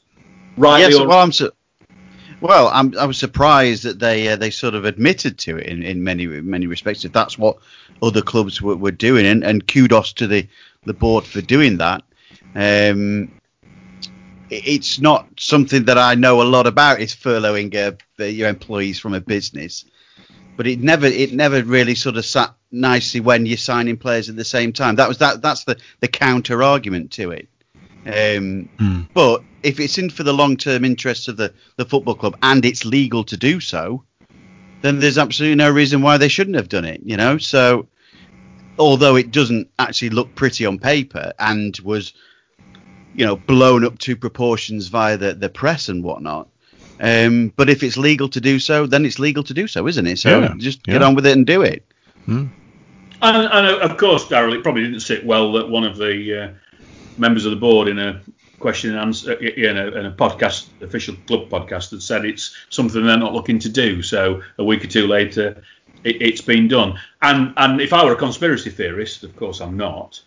Rightly 0.56 0.94
Yes, 0.94 1.00
or 1.00 1.08
well, 1.08 1.18
I'm 1.18 1.32
su- 1.32 1.50
well, 2.40 2.68
I'm, 2.68 2.96
I 2.98 3.06
was 3.06 3.18
surprised 3.18 3.84
that 3.84 3.98
they 3.98 4.28
uh, 4.28 4.36
they 4.36 4.50
sort 4.50 4.74
of 4.74 4.84
admitted 4.84 5.38
to 5.38 5.56
it 5.56 5.66
in, 5.66 5.82
in 5.82 6.04
many 6.04 6.26
many 6.26 6.66
respects. 6.66 7.04
If 7.04 7.12
that's 7.12 7.38
what 7.38 7.58
other 8.02 8.22
clubs 8.22 8.60
were, 8.60 8.76
were 8.76 8.90
doing, 8.90 9.26
and, 9.26 9.42
and 9.42 9.66
kudos 9.66 10.12
to 10.14 10.26
the, 10.26 10.46
the 10.84 10.94
board 10.94 11.24
for 11.24 11.40
doing 11.40 11.78
that. 11.78 12.02
Um, 12.54 13.32
it's 14.64 15.00
not 15.00 15.28
something 15.38 15.84
that 15.84 15.98
I 15.98 16.14
know 16.14 16.42
a 16.42 16.44
lot 16.44 16.66
about. 16.66 17.00
Is 17.00 17.14
furloughing 17.14 17.74
uh, 17.74 18.24
your 18.24 18.48
employees 18.48 18.98
from 18.98 19.14
a 19.14 19.20
business, 19.20 19.84
but 20.56 20.66
it 20.66 20.80
never 20.80 21.06
it 21.06 21.32
never 21.32 21.62
really 21.62 21.94
sort 21.94 22.16
of 22.16 22.24
sat 22.24 22.54
nicely 22.70 23.20
when 23.20 23.46
you're 23.46 23.56
signing 23.56 23.96
players 23.96 24.28
at 24.28 24.36
the 24.36 24.44
same 24.44 24.72
time. 24.72 24.96
That 24.96 25.08
was 25.08 25.18
that 25.18 25.42
that's 25.42 25.64
the 25.64 25.78
the 26.00 26.08
counter 26.08 26.62
argument 26.62 27.12
to 27.12 27.30
it. 27.30 27.48
Um, 28.06 28.68
But 29.14 29.42
if 29.62 29.80
it's 29.80 29.98
in 29.98 30.10
for 30.10 30.22
the 30.22 30.32
long 30.32 30.56
term 30.56 30.84
interests 30.84 31.28
of 31.28 31.36
the, 31.36 31.52
the 31.76 31.84
football 31.84 32.14
club 32.14 32.36
and 32.42 32.64
it's 32.64 32.84
legal 32.84 33.24
to 33.24 33.36
do 33.36 33.60
so, 33.60 34.04
then 34.82 35.00
there's 35.00 35.18
absolutely 35.18 35.56
no 35.56 35.70
reason 35.70 36.02
why 36.02 36.18
they 36.18 36.28
shouldn't 36.28 36.56
have 36.56 36.68
done 36.68 36.84
it. 36.84 37.00
You 37.02 37.16
know, 37.16 37.38
so 37.38 37.88
although 38.78 39.16
it 39.16 39.30
doesn't 39.30 39.70
actually 39.78 40.10
look 40.10 40.34
pretty 40.34 40.66
on 40.66 40.78
paper 40.78 41.32
and 41.38 41.78
was, 41.78 42.12
you 43.14 43.24
know, 43.24 43.36
blown 43.36 43.84
up 43.84 43.98
to 44.00 44.16
proportions 44.16 44.88
via 44.88 45.16
the, 45.16 45.34
the 45.34 45.48
press 45.48 45.88
and 45.88 46.02
whatnot. 46.02 46.48
Um, 47.00 47.52
but 47.56 47.68
if 47.68 47.82
it's 47.82 47.96
legal 47.96 48.28
to 48.28 48.40
do 48.40 48.58
so, 48.58 48.86
then 48.86 49.04
it's 49.04 49.18
legal 49.18 49.42
to 49.44 49.54
do 49.54 49.66
so, 49.66 49.86
isn't 49.88 50.06
it? 50.06 50.18
So 50.18 50.40
Yeah, 50.40 50.54
just 50.56 50.80
yeah. 50.86 50.94
get 50.94 51.02
on 51.02 51.14
with 51.14 51.26
it 51.26 51.36
and 51.36 51.46
do 51.46 51.62
it. 51.62 51.84
And, 52.28 52.50
and 53.20 53.66
uh, 53.66 53.78
of 53.78 53.96
course, 53.96 54.26
Daryl, 54.26 54.54
it 54.54 54.62
probably 54.62 54.82
didn't 54.82 55.00
sit 55.00 55.24
well 55.24 55.52
that 55.52 55.68
one 55.68 55.84
of 55.84 55.96
the 55.96 56.42
uh, 56.42 56.48
members 57.18 57.44
of 57.44 57.50
the 57.50 57.56
board 57.56 57.88
in 57.88 57.98
a 57.98 58.20
question 58.58 58.90
and 58.90 58.98
answer, 58.98 59.32
in 59.32 59.76
a, 59.76 59.86
in 59.88 60.06
a 60.06 60.12
podcast, 60.12 60.66
official 60.82 61.16
club 61.26 61.48
podcast, 61.48 61.90
had 61.90 62.02
said 62.02 62.24
it's 62.24 62.56
something 62.70 63.04
they're 63.04 63.16
not 63.16 63.34
looking 63.34 63.58
to 63.60 63.68
do. 63.68 64.02
So 64.02 64.42
a 64.58 64.64
week 64.64 64.84
or 64.84 64.88
two 64.88 65.06
later, 65.06 65.62
it, 66.02 66.22
it's 66.22 66.40
been 66.40 66.68
done. 66.68 66.98
And 67.22 67.54
and 67.56 67.80
if 67.80 67.92
I 67.92 68.04
were 68.04 68.12
a 68.12 68.16
conspiracy 68.16 68.70
theorist, 68.70 69.22
of 69.24 69.34
course 69.36 69.60
I'm 69.60 69.76
not. 69.76 70.20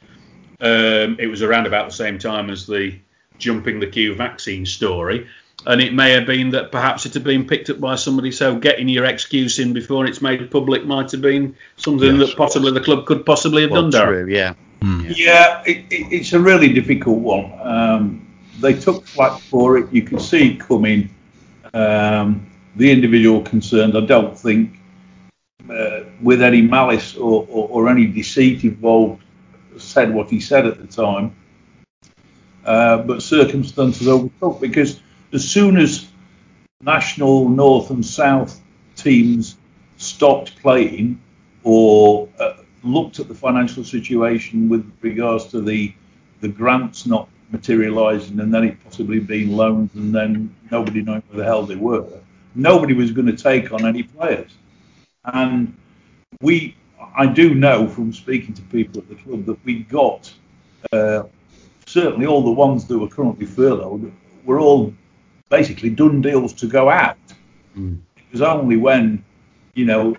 Um, 0.60 1.18
it 1.20 1.28
was 1.28 1.42
around 1.42 1.68
about 1.68 1.88
the 1.90 1.94
same 1.96 2.18
time 2.18 2.50
as 2.50 2.66
the 2.66 2.98
jumping 3.38 3.80
the 3.80 3.88
queue 3.88 4.16
vaccine 4.16 4.66
story. 4.66 5.28
And 5.66 5.82
it 5.82 5.94
may 5.94 6.12
have 6.12 6.26
been 6.26 6.52
that 6.52 6.72
perhaps 6.72 7.06
it 7.06 7.14
had 7.14 7.24
been 7.24 7.46
picked 7.46 7.70
up 7.70 7.80
by 7.80 7.96
somebody. 7.96 8.32
So 8.32 8.58
getting 8.58 8.88
your 8.88 9.06
excuse 9.06 9.60
in 9.60 9.74
before 9.74 10.06
it's 10.06 10.22
made 10.22 10.50
public 10.50 10.86
might 10.86 11.12
have 11.12 11.22
been 11.22 11.56
something 11.76 12.16
Yes. 12.18 12.30
that 12.30 12.38
possibly 12.38 12.72
the 12.72 12.80
club 12.80 13.06
could 13.06 13.26
possibly 13.26 13.64
have 13.64 13.72
Well, 13.72 13.90
done, 13.90 13.92
Darren. 13.92 14.24
true, 14.26 14.34
yeah. 14.34 14.54
Yeah, 15.10 15.64
it, 15.66 15.78
it, 15.90 16.14
it's 16.14 16.34
a 16.34 16.40
really 16.40 16.72
difficult 16.72 17.20
one. 17.20 17.52
Um, 17.62 18.28
they 18.60 18.74
took 18.74 19.06
flack 19.06 19.40
for 19.42 19.78
it. 19.78 19.92
You 19.92 20.04
can 20.04 20.20
see 20.20 20.52
it 20.54 20.60
coming. 20.60 21.10
Um, 21.74 22.48
the 22.76 22.92
individual 22.92 23.42
concerned, 23.42 23.98
I 23.98 24.02
don't 24.02 24.38
think, 24.38 24.80
uh, 25.70 26.02
with 26.22 26.42
any 26.42 26.62
malice 26.62 27.16
or, 27.18 27.46
or, 27.50 27.68
or 27.70 27.90
any 27.90 28.06
deceit 28.06 28.64
involved, 28.64 29.24
said 29.82 30.14
what 30.14 30.30
he 30.30 30.40
said 30.40 30.66
at 30.66 30.78
the 30.80 30.88
time. 30.88 31.36
Uh, 32.66 32.98
but 32.98 33.22
circumstances 33.22 34.08
overtook 34.08 34.60
because 34.60 35.00
as 35.32 35.50
soon 35.50 35.78
as 35.78 36.08
national 36.82 37.48
north 37.50 37.90
and 37.90 38.06
south 38.06 38.62
teams 38.96 39.58
stopped 39.96 40.60
playing 40.62 41.22
or 41.64 42.28
uh, 42.40 42.54
looked 42.84 43.20
at 43.20 43.28
the 43.28 43.34
financial 43.34 43.84
situation 43.84 44.70
with 44.70 44.92
regards 45.02 45.46
to 45.46 45.62
the 45.62 45.94
the 46.42 46.48
grants 46.48 47.06
not 47.06 47.30
materialising 47.52 48.40
and 48.40 48.54
then 48.54 48.64
it 48.64 48.84
possibly 48.84 49.20
being 49.20 49.56
loans 49.56 49.94
and 49.96 50.14
then 50.14 50.54
nobody 50.72 51.02
knowing 51.02 51.24
where 51.30 51.38
the 51.38 51.44
hell 51.44 51.64
they 51.64 51.76
were, 51.76 52.06
nobody 52.56 52.94
was 52.94 53.12
going 53.12 53.28
to 53.28 53.36
take 53.36 53.72
on 53.72 53.86
any 53.86 54.04
players. 54.04 54.52
And 55.24 55.76
we, 56.42 56.76
I 57.16 57.28
do 57.28 57.56
know 57.56 57.88
from 57.88 58.14
speaking 58.14 58.54
to 58.56 58.62
people 58.64 59.02
at 59.02 59.10
the 59.10 59.16
club 59.16 59.46
that 59.46 59.64
we 59.66 59.80
got 59.80 60.32
uh, 60.92 61.24
certainly 61.86 62.26
all 62.26 62.44
the 62.44 62.52
ones 62.52 62.86
that 62.86 62.98
were 62.98 63.08
currently 63.08 63.46
furloughed 63.46 64.12
were 64.46 64.60
all 64.60 64.94
basically 65.50 65.90
done 65.90 66.22
deals 66.22 66.54
to 66.54 66.68
go 66.68 66.90
out. 66.90 67.18
It 67.76 68.32
was 68.32 68.42
only 68.42 68.78
when, 68.78 69.24
you 69.74 69.86
know, 69.86 70.18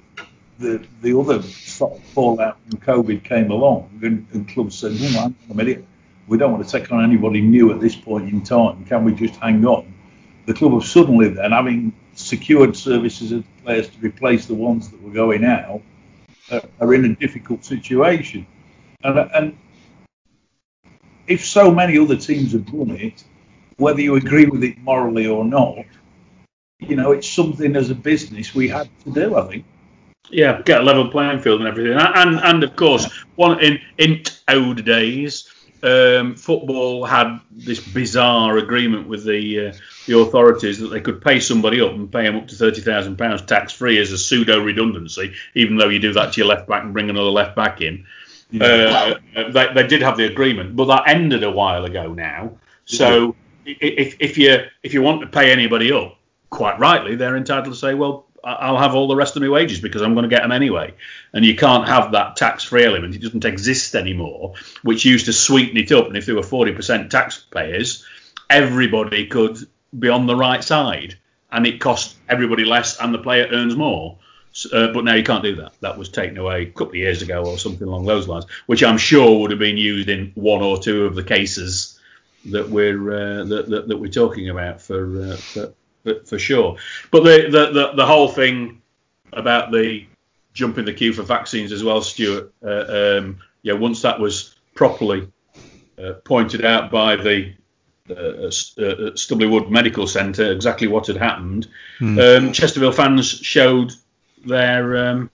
the 0.59 0.85
the 1.03 1.17
other 1.17 1.41
sort 1.43 1.97
of 1.97 2.03
fallout 2.05 2.59
from 2.69 2.81
COVID 2.81 3.23
came 3.23 3.51
along 3.51 4.01
and, 4.03 4.27
and 4.33 4.49
clubs 4.49 4.77
said, 4.79 4.93
"Oh, 4.93 5.07
hang 5.07 5.17
on 5.17 5.35
a 5.51 5.55
minute, 5.55 5.85
we 6.27 6.37
don't 6.39 6.53
want 6.53 6.67
to 6.67 6.71
take 6.71 6.91
on 6.91 7.05
anybody 7.05 7.41
new 7.41 7.73
at 7.73 7.81
this 7.81 7.95
point 7.95 8.29
in 8.29 8.43
time. 8.43 8.85
Can 8.87 9.05
we 9.05 9.13
just 9.13 9.37
hang 9.37 9.65
on?" 9.65 9.95
The 10.47 10.55
club 10.55 10.73
have 10.73 10.85
suddenly 10.85 11.29
then, 11.29 11.53
having 11.53 11.93
secured 12.15 12.77
services 12.77 13.33
of 13.33 13.45
players 13.63 13.89
to 13.89 13.99
replace 14.01 14.47
the 14.47 14.55
ones 14.55 14.89
that 14.91 15.01
were 15.03 15.13
going 15.13 15.45
out, 15.45 15.83
Uh, 16.51 16.61
are 16.81 16.95
in 16.95 17.05
a 17.05 17.15
difficult 17.17 17.63
situation. 17.63 18.47
And, 19.05 19.19
uh, 19.19 19.29
and 19.35 19.59
if 21.27 21.45
so 21.45 21.71
many 21.71 21.99
other 21.99 22.17
teams 22.17 22.53
have 22.53 22.65
done 22.65 22.91
it, 22.91 23.23
whether 23.77 24.01
you 24.01 24.17
agree 24.17 24.47
with 24.47 24.65
it 24.65 24.79
morally 24.79 25.27
or 25.27 25.45
not, 25.45 25.85
you 26.81 26.97
know, 26.97 27.13
it's 27.13 27.29
something 27.29 27.77
as 27.77 27.91
a 27.91 27.95
business 27.95 28.55
we 28.55 28.67
had 28.67 28.89
to 29.05 29.11
do, 29.13 29.37
I 29.37 29.47
think. 29.49 29.65
Yeah, 30.31 30.63
get 30.63 30.81
a 30.81 30.85
level 30.85 31.11
playing 31.11 31.41
field 31.41 31.61
and 31.61 31.69
everything. 31.69 31.93
And 31.93 32.17
and, 32.17 32.41
and 32.45 32.65
of 32.65 32.77
course, 32.77 33.07
one 33.37 33.61
in 33.61 33.81
in 33.99 34.23
old 34.49 34.85
days, 34.85 35.51
um, 35.83 36.35
football 36.37 37.05
had 37.05 37.39
this 37.53 37.81
bizarre 37.81 38.57
agreement 38.59 39.09
with 39.09 39.25
the 39.25 39.69
uh, 39.69 39.73
the 40.07 40.19
authorities 40.19 40.79
that 40.81 40.89
they 40.89 41.01
could 41.01 41.21
pay 41.23 41.41
somebody 41.41 41.81
up 41.81 41.93
and 41.93 42.11
pay 42.11 42.25
them 42.25 42.37
up 42.37 42.49
to 42.49 42.55
thirty 42.55 42.81
thousand 42.81 43.17
pounds 43.17 43.43
tax 43.43 43.73
free 43.73 43.99
as 43.99 44.11
a 44.13 44.19
pseudo 44.19 44.61
redundancy, 44.63 45.35
even 45.55 45.77
though 45.77 45.89
you 45.89 45.99
do 45.99 46.13
that 46.13 46.33
to 46.33 46.41
your 46.41 46.49
left 46.49 46.69
back 46.69 46.83
and 46.85 46.93
bring 46.93 47.11
another 47.11 47.31
left 47.31 47.55
back 47.57 47.81
in. 47.81 48.07
Uh, 48.61 49.15
they, 49.53 49.67
they 49.75 49.87
did 49.87 50.01
have 50.03 50.17
the 50.17 50.25
agreement, 50.25 50.75
but 50.75 50.87
that 50.87 51.05
ended 51.07 51.43
a 51.45 51.51
while 51.51 51.85
ago 51.85 52.13
now. 52.15 52.53
So 52.87 53.37
i- 53.67 53.77
if, 53.81 54.17
if 54.21 54.39
you 54.39 54.65
if 54.83 54.95
you 54.95 55.03
want 55.03 55.21
to 55.21 55.27
pay 55.27 55.53
anybody 55.53 55.93
up, 55.93 56.17
quite 56.51 56.79
rightly, 56.79 57.15
they're 57.15 57.37
entitled 57.37 57.75
to 57.75 57.79
say, 57.79 57.93
well, 57.93 58.25
I'll 58.45 58.79
have 58.79 58.95
all 58.95 59.09
the 59.09 59.17
rest 59.17 59.37
of 59.37 59.43
my 59.43 59.49
wages 59.49 59.81
because 59.81 60.03
I'm 60.03 60.15
going 60.15 60.29
to 60.29 60.35
get 60.35 60.43
them 60.43 60.53
anyway. 60.53 60.95
And 61.33 61.45
you 61.45 61.57
can't 61.57 61.89
have 61.89 62.13
that 62.13 62.37
tax-free 62.37 62.85
element; 62.85 63.15
it 63.15 63.23
doesn't 63.23 63.45
exist 63.45 63.95
anymore, 63.95 64.55
which 64.83 65.05
used 65.05 65.27
to 65.27 65.33
sweeten 65.33 65.77
it 65.77 65.93
up. 65.93 66.07
And 66.07 66.17
if 66.17 66.27
there 66.27 66.35
were 66.35 66.43
40% 66.43 67.11
taxpayers, 67.11 68.05
everybody 68.49 69.27
could 69.27 69.59
be 69.97 70.09
on 70.09 70.27
the 70.27 70.37
right 70.37 70.63
side, 70.63 71.17
and 71.51 71.67
it 71.67 71.81
costs 71.81 72.17
everybody 72.29 72.65
less, 72.65 73.01
and 73.01 73.13
the 73.13 73.19
player 73.19 73.49
earns 73.51 73.77
more. 73.77 74.19
Uh, 74.73 74.93
but 74.93 75.05
now 75.05 75.15
you 75.15 75.23
can't 75.23 75.45
do 75.45 75.57
that. 75.57 75.73
That 75.81 75.99
was 75.99 76.09
taken 76.09 76.37
away 76.39 76.63
a 76.63 76.67
couple 76.67 76.89
of 76.89 76.97
years 76.97 77.23
ago, 77.23 77.45
or 77.45 77.59
something 77.59 77.87
along 77.87 78.07
those 78.07 78.27
lines, 78.27 78.47
which 78.67 78.83
I'm 78.83 78.99
sure 78.99 79.41
would 79.41 79.51
have 79.51 79.61
been 79.61 79.77
used 79.77 80.09
in 80.09 80.33
one 80.35 80.63
or 80.63 80.79
two 80.79 81.05
of 81.05 81.15
the 81.15 81.23
cases 81.23 81.99
that 82.47 82.69
we're 82.69 83.13
uh, 83.13 83.45
that, 83.45 83.69
that, 83.69 83.89
that 83.89 83.97
we're 83.99 84.11
talking 84.11 84.49
about 84.49 84.81
for, 84.81 85.23
uh, 85.23 85.37
for, 85.37 85.75
for 86.09 86.25
for 86.25 86.39
sure. 86.39 86.77
But 87.11 87.25
the, 87.25 87.49
the 87.51 87.73
the 87.73 87.93
the 87.97 88.07
whole 88.07 88.29
thing 88.29 88.83
about 89.33 89.71
the 89.71 90.07
jumping 90.55 90.85
the 90.85 90.93
queue 90.93 91.13
for 91.13 91.23
vaccines 91.23 91.73
as 91.73 91.85
well, 91.85 92.03
Stuart. 92.03 92.53
Uh, 92.65 93.19
um, 93.19 93.39
yeah, 93.63 93.75
once 93.75 94.03
that 94.03 94.19
was 94.19 94.57
properly 94.75 95.31
uh, 96.03 96.15
pointed 96.25 96.65
out 96.65 96.91
by 96.91 97.17
the 97.17 97.55
uh, 98.11 98.15
uh, 98.15 98.51
Stubley 99.15 99.51
Wood 99.51 99.71
Medical 99.71 100.07
Centre 100.07 100.51
exactly 100.51 100.89
what 100.89 101.07
had 101.07 101.17
happened, 101.17 101.69
um, 102.01 102.53
Chesterfield 102.53 102.95
fans 102.95 103.29
showed 103.29 103.93
their 104.45 105.09
um, 105.09 105.31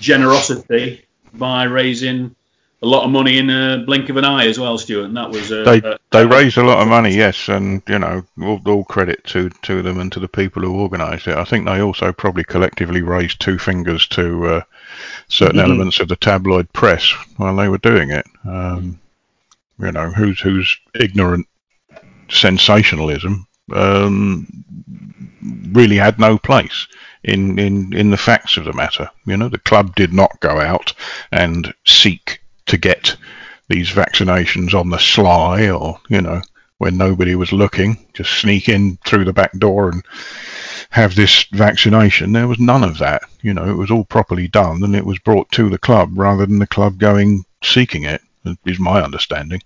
generosity 0.00 1.04
by 1.34 1.64
raising 1.64 2.34
a 2.80 2.86
lot 2.86 3.04
of 3.04 3.10
money 3.10 3.38
in 3.38 3.50
a 3.50 3.82
blink 3.84 4.08
of 4.08 4.16
an 4.16 4.24
eye 4.24 4.46
as 4.46 4.58
well, 4.58 4.78
Stuart. 4.78 5.06
And 5.06 5.16
that 5.16 5.30
was 5.30 5.50
uh, 5.50 5.64
They 5.64 5.82
uh, 5.82 5.98
they 6.10 6.26
raised 6.26 6.58
a 6.58 6.64
lot 6.64 6.80
of 6.80 6.88
money, 6.88 7.14
yes, 7.14 7.48
and 7.48 7.82
you 7.88 7.98
know 7.98 8.24
all, 8.40 8.60
all 8.66 8.84
credit 8.84 9.24
to 9.24 9.50
to 9.62 9.82
them 9.82 9.98
and 9.98 10.12
to 10.12 10.20
the 10.20 10.28
people 10.28 10.62
who 10.62 10.80
organised 10.80 11.26
it. 11.26 11.36
I 11.36 11.44
think 11.44 11.66
they 11.66 11.80
also 11.80 12.12
probably 12.12 12.44
collectively 12.44 13.02
raised 13.02 13.40
two 13.40 13.58
fingers 13.58 14.06
to 14.08 14.46
uh, 14.46 14.62
certain 15.28 15.60
elements 15.60 16.00
of 16.00 16.08
the 16.08 16.16
tabloid 16.16 16.72
press 16.72 17.10
while 17.36 17.56
they 17.56 17.68
were 17.68 17.78
doing 17.78 18.10
it. 18.10 18.26
Um, 18.44 19.00
you 19.78 19.92
know, 19.92 20.10
who's 20.10 20.40
who's 20.40 20.78
ignorant 20.94 21.46
sensationalism 22.28 23.46
um, 23.74 24.46
really 25.72 25.96
had 25.96 26.18
no 26.18 26.38
place 26.38 26.86
in, 27.24 27.58
in, 27.58 27.92
in 27.94 28.10
the 28.10 28.16
facts 28.16 28.56
of 28.56 28.64
the 28.64 28.72
matter. 28.72 29.10
You 29.26 29.36
know, 29.36 29.48
the 29.48 29.58
club 29.58 29.94
did 29.94 30.12
not 30.12 30.40
go 30.40 30.60
out 30.60 30.92
and 31.32 31.72
seek 31.86 32.40
to 32.68 32.78
get 32.78 33.16
these 33.68 33.90
vaccinations 33.90 34.74
on 34.74 34.90
the 34.90 34.98
sly 34.98 35.68
or, 35.68 36.00
you 36.08 36.20
know, 36.20 36.40
when 36.78 36.96
nobody 36.96 37.34
was 37.34 37.52
looking, 37.52 37.98
just 38.14 38.32
sneak 38.32 38.68
in 38.68 38.96
through 39.04 39.24
the 39.24 39.32
back 39.32 39.52
door 39.58 39.90
and 39.90 40.04
have 40.90 41.14
this 41.14 41.44
vaccination. 41.52 42.32
There 42.32 42.48
was 42.48 42.60
none 42.60 42.84
of 42.84 42.98
that. 42.98 43.22
You 43.42 43.52
know, 43.52 43.68
it 43.68 43.76
was 43.76 43.90
all 43.90 44.04
properly 44.04 44.48
done 44.48 44.82
and 44.82 44.94
it 44.94 45.04
was 45.04 45.18
brought 45.18 45.50
to 45.52 45.68
the 45.68 45.78
club 45.78 46.10
rather 46.16 46.46
than 46.46 46.58
the 46.58 46.66
club 46.66 46.98
going 46.98 47.44
seeking 47.62 48.04
it, 48.04 48.22
is 48.64 48.78
my 48.78 49.02
understanding. 49.02 49.60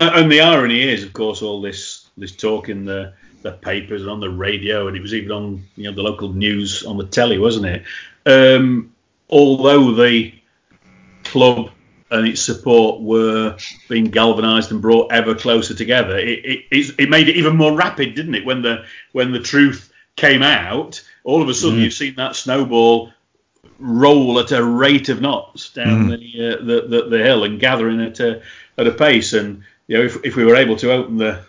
and 0.00 0.30
the 0.30 0.40
irony 0.40 0.82
is, 0.82 1.04
of 1.04 1.12
course, 1.12 1.42
all 1.42 1.60
this 1.60 2.10
this 2.16 2.36
talk 2.36 2.68
in 2.68 2.84
the 2.84 3.14
the 3.42 3.52
papers 3.52 4.02
and 4.02 4.10
on 4.10 4.20
the 4.20 4.28
radio, 4.28 4.88
and 4.88 4.96
it 4.96 5.00
was 5.00 5.14
even 5.14 5.32
on 5.32 5.64
you 5.76 5.84
know 5.84 5.92
the 5.94 6.02
local 6.02 6.30
news 6.32 6.84
on 6.84 6.98
the 6.98 7.06
telly, 7.06 7.38
wasn't 7.38 7.66
it? 7.66 7.84
Um, 8.26 8.92
although 9.30 9.92
the 9.92 10.34
club 11.24 11.70
and 12.10 12.26
its 12.26 12.42
support 12.42 13.00
were 13.00 13.56
being 13.88 14.06
galvanised 14.06 14.72
and 14.72 14.82
brought 14.82 15.12
ever 15.12 15.34
closer 15.34 15.74
together, 15.74 16.18
it, 16.18 16.64
it 16.70 16.94
it 16.98 17.10
made 17.10 17.28
it 17.28 17.36
even 17.36 17.56
more 17.56 17.76
rapid, 17.76 18.14
didn't 18.14 18.34
it? 18.34 18.44
When 18.44 18.62
the 18.62 18.84
when 19.12 19.32
the 19.32 19.40
truth 19.40 19.92
came 20.16 20.42
out, 20.42 21.02
all 21.24 21.42
of 21.42 21.48
a 21.48 21.54
sudden 21.54 21.78
you've 21.78 21.92
seen 21.92 22.16
that 22.16 22.36
snowball 22.36 23.12
roll 23.78 24.38
at 24.38 24.52
a 24.52 24.62
rate 24.62 25.08
of 25.08 25.20
knots 25.20 25.70
down 25.70 26.08
the, 26.08 26.14
uh, 26.14 26.64
the, 26.64 26.86
the 26.88 27.08
the 27.08 27.18
hill 27.18 27.44
and 27.44 27.58
gathering 27.58 28.00
at 28.00 28.20
a 28.20 28.42
at 28.76 28.86
a 28.86 28.92
pace. 28.92 29.32
And 29.32 29.62
you 29.86 29.98
know, 29.98 30.04
if, 30.04 30.24
if 30.24 30.36
we 30.36 30.44
were 30.44 30.56
able 30.56 30.76
to 30.76 30.92
open 30.92 31.16
the 31.16 31.42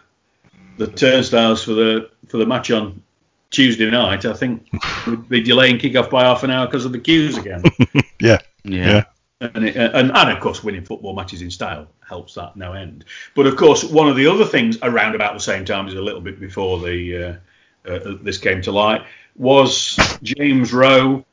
the 0.77 0.88
turnstiles 0.88 1.63
for 1.63 1.74
the 1.74 2.10
for 2.27 2.38
the 2.38 2.46
match 2.46 2.72
on 2.72 3.01
Tuesday 3.50 3.89
night, 3.89 4.25
I 4.25 4.34
think 4.34 4.70
we'd 5.08 5.30
be 5.30 5.41
delaying 5.41 5.77
kick-off 5.77 6.10
by 6.10 6.24
half 6.24 6.44
an 6.44 6.51
hour 6.51 6.65
because 6.65 6.86
of 6.86 6.91
the 6.91 7.00
queues 7.00 7.38
again. 7.38 7.63
Yeah, 8.20 8.38
Yeah. 8.63 8.88
Yeah. 8.88 9.03
And, 9.41 9.65
it, 9.65 9.75
and, 9.75 10.12
and 10.15 10.29
of 10.29 10.39
course, 10.39 10.63
winning 10.63 10.86
football 10.86 11.15
matches 11.15 11.41
in 11.41 11.50
style 11.50 11.88
helps 12.07 12.36
that 12.36 12.55
no 12.55 12.74
end. 12.74 13.05
But 13.36 13.48
of 13.48 13.55
course, 13.55 13.83
one 13.83 14.07
of 14.07 14.15
the 14.15 14.27
other 14.27 14.45
things 14.45 14.77
around 14.83 15.15
about 15.15 15.33
the 15.33 15.39
same 15.39 15.65
time, 15.65 15.88
is 15.88 15.95
a 15.95 16.01
little 16.01 16.21
bit 16.21 16.39
before 16.39 16.79
the 16.79 17.39
uh, 17.86 17.89
uh, 17.89 18.17
this 18.21 18.38
came 18.38 18.62
to 18.62 18.71
light, 18.71 19.01
was 19.36 19.98
James 20.21 20.71
Rowe 20.71 21.25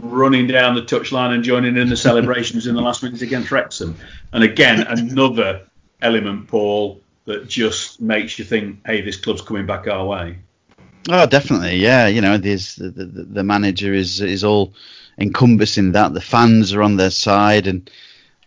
running 0.00 0.46
down 0.46 0.76
the 0.76 0.82
touchline 0.82 1.34
and 1.34 1.42
joining 1.42 1.76
in 1.76 1.88
the 1.88 1.96
celebrations 1.96 2.68
in 2.68 2.76
the 2.76 2.82
last 2.82 3.02
minute 3.02 3.22
against 3.22 3.50
Wrexham. 3.50 3.96
And 4.32 4.44
again, 4.44 4.86
another 4.86 5.62
element, 6.00 6.46
Paul, 6.46 7.00
that 7.24 7.48
just 7.48 8.00
makes 8.00 8.38
you 8.38 8.44
think, 8.44 8.86
hey, 8.86 9.00
this 9.00 9.16
club's 9.16 9.42
coming 9.42 9.66
back 9.66 9.88
our 9.88 10.06
way. 10.06 10.38
Oh, 11.08 11.26
definitely, 11.26 11.76
yeah. 11.76 12.06
You 12.06 12.20
know, 12.20 12.36
the, 12.36 12.54
the, 12.78 13.04
the 13.04 13.42
manager 13.42 13.92
is 13.92 14.20
is 14.20 14.44
all 14.44 14.74
encompassing 15.18 15.92
that. 15.92 16.14
The 16.14 16.20
fans 16.20 16.72
are 16.74 16.82
on 16.82 16.96
their 16.96 17.10
side, 17.10 17.66
and 17.66 17.90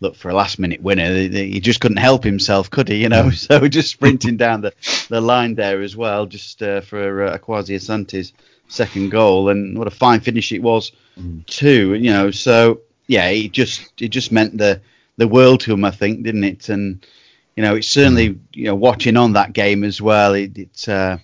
look 0.02 0.16
for 0.16 0.30
a 0.30 0.34
last 0.34 0.60
minute 0.60 0.82
winner. 0.82 1.14
He 1.14 1.60
just 1.60 1.82
couldn't 1.82 1.98
help 1.98 2.24
himself, 2.24 2.70
could 2.70 2.88
he? 2.88 3.02
You 3.02 3.10
know, 3.10 3.30
so 3.32 3.68
just 3.68 3.92
sprinting 3.92 4.38
down 4.38 4.62
the, 4.62 4.74
the 5.10 5.22
line 5.22 5.56
there 5.56 5.82
as 5.82 5.96
well, 5.96 6.26
just 6.26 6.62
uh, 6.62 6.82
for 6.82 7.24
uh, 7.24 7.38
Asante's 7.38 8.34
second 8.68 9.10
goal, 9.10 9.50
and 9.50 9.78
what 9.78 9.88
a 9.88 9.92
fine 9.92 10.20
finish 10.20 10.52
it 10.52 10.62
was 10.62 10.92
mm. 11.20 11.46
too. 11.46 11.96
You 11.96 12.12
know, 12.12 12.32
so 12.32 12.82
yeah, 13.08 13.28
it 13.30 13.52
just 13.52 13.90
it 14.02 14.10
just 14.10 14.32
meant 14.32 14.58
the 14.58 14.82
the 15.18 15.28
world 15.28 15.62
to 15.62 15.74
him, 15.74 15.84
I 15.84 15.92
think, 15.92 16.24
didn't 16.24 16.44
it? 16.44 16.70
And 16.70 17.06
you 17.56 17.64
know, 17.64 17.76
it's 17.76 17.88
certainly 17.88 18.30
mm. 18.30 18.40
you 18.54 18.66
know 18.66 18.76
watching 18.76 19.18
on 19.18 19.34
that 19.34 19.54
game 19.54 19.84
as 19.84 20.02
well. 20.02 20.34
It, 20.34 20.58
it's 20.58 20.88
uh, 20.88 21.18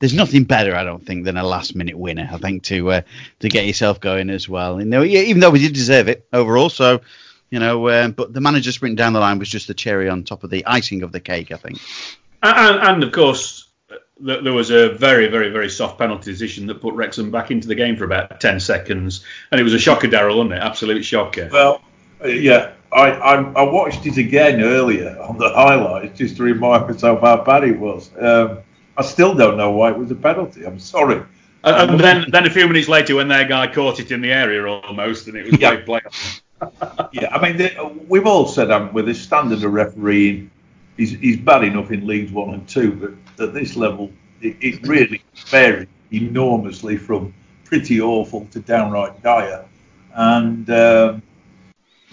there's 0.00 0.14
nothing 0.14 0.44
better, 0.44 0.74
I 0.74 0.84
don't 0.84 1.04
think, 1.04 1.24
than 1.24 1.36
a 1.36 1.44
last 1.44 1.74
minute 1.74 1.98
winner. 1.98 2.28
I 2.32 2.38
think 2.38 2.62
to 2.64 2.90
uh, 2.90 3.00
to 3.40 3.48
get 3.48 3.66
yourself 3.66 4.00
going 4.00 4.30
as 4.30 4.48
well. 4.48 4.80
You 4.80 4.86
know, 4.86 5.04
even 5.04 5.40
though 5.40 5.50
we 5.50 5.58
did 5.58 5.74
deserve 5.74 6.08
it 6.08 6.26
overall, 6.32 6.68
so 6.68 7.00
you 7.50 7.58
know, 7.58 7.88
um, 7.88 8.12
but 8.12 8.32
the 8.32 8.40
manager 8.40 8.72
sprint 8.72 8.96
down 8.96 9.12
the 9.12 9.20
line 9.20 9.38
was 9.38 9.48
just 9.48 9.68
the 9.68 9.74
cherry 9.74 10.08
on 10.08 10.24
top 10.24 10.44
of 10.44 10.50
the 10.50 10.66
icing 10.66 11.02
of 11.02 11.12
the 11.12 11.20
cake, 11.20 11.50
I 11.50 11.56
think. 11.56 11.80
And, 12.42 12.78
and 12.80 13.02
of 13.02 13.12
course, 13.12 13.68
there 14.20 14.52
was 14.52 14.70
a 14.70 14.90
very, 14.90 15.28
very, 15.28 15.50
very 15.50 15.70
soft 15.70 15.98
penalty 15.98 16.30
decision 16.30 16.66
that 16.66 16.80
put 16.80 16.94
Wrexham 16.94 17.30
back 17.30 17.50
into 17.50 17.68
the 17.68 17.74
game 17.74 17.96
for 17.96 18.04
about 18.04 18.40
10 18.40 18.60
seconds. 18.60 19.24
And 19.50 19.60
it 19.60 19.64
was 19.64 19.74
a 19.74 19.78
shocker, 19.78 20.08
Daryl, 20.08 20.36
wasn't 20.36 20.54
it? 20.54 20.62
Absolute 20.62 21.04
shocker. 21.04 21.48
Well, 21.52 21.82
uh, 22.22 22.28
yeah. 22.28 22.72
I, 22.90 23.10
I, 23.10 23.34
I, 23.52 23.62
watched 23.64 24.06
it 24.06 24.16
again 24.16 24.62
earlier 24.62 25.18
on 25.20 25.36
the 25.36 25.50
highlights 25.50 26.18
just 26.18 26.38
to 26.38 26.42
remind 26.42 26.88
myself 26.88 27.20
how 27.20 27.44
bad 27.44 27.64
it 27.64 27.78
was. 27.78 28.10
Um, 28.18 28.60
I 28.98 29.02
still 29.02 29.34
don't 29.34 29.56
know 29.56 29.70
why 29.70 29.92
it 29.92 29.96
was 29.96 30.10
a 30.10 30.16
penalty. 30.16 30.66
I'm 30.66 30.80
sorry. 30.80 31.22
And, 31.64 31.90
and 31.90 32.00
then, 32.00 32.24
then 32.30 32.46
a 32.46 32.50
few 32.50 32.66
minutes 32.66 32.88
later, 32.88 33.14
when 33.14 33.28
their 33.28 33.46
guy 33.46 33.72
caught 33.72 34.00
it 34.00 34.10
in 34.10 34.20
the 34.20 34.32
area 34.32 34.66
almost, 34.66 35.28
and 35.28 35.36
it 35.36 35.50
was 35.50 35.60
yeah. 35.60 35.76
play. 35.76 36.00
yeah, 37.12 37.34
I 37.34 37.52
mean, 37.52 38.06
we've 38.08 38.26
all 38.26 38.46
said 38.46 38.70
um, 38.70 38.92
with 38.92 39.06
his 39.06 39.20
standard 39.20 39.62
of 39.62 39.72
refereeing, 39.72 40.50
he's, 40.96 41.12
he's 41.12 41.36
bad 41.38 41.62
enough 41.62 41.92
in 41.92 42.06
Leagues 42.06 42.32
One 42.32 42.54
and 42.54 42.68
Two, 42.68 43.16
but 43.36 43.44
at 43.44 43.54
this 43.54 43.76
level, 43.76 44.10
it, 44.40 44.56
it 44.60 44.86
really 44.86 45.22
varies 45.46 45.88
enormously 46.12 46.96
from 46.96 47.32
pretty 47.64 48.00
awful 48.00 48.46
to 48.46 48.60
downright 48.60 49.22
dire. 49.22 49.64
And 50.14 50.68
um, 50.70 51.22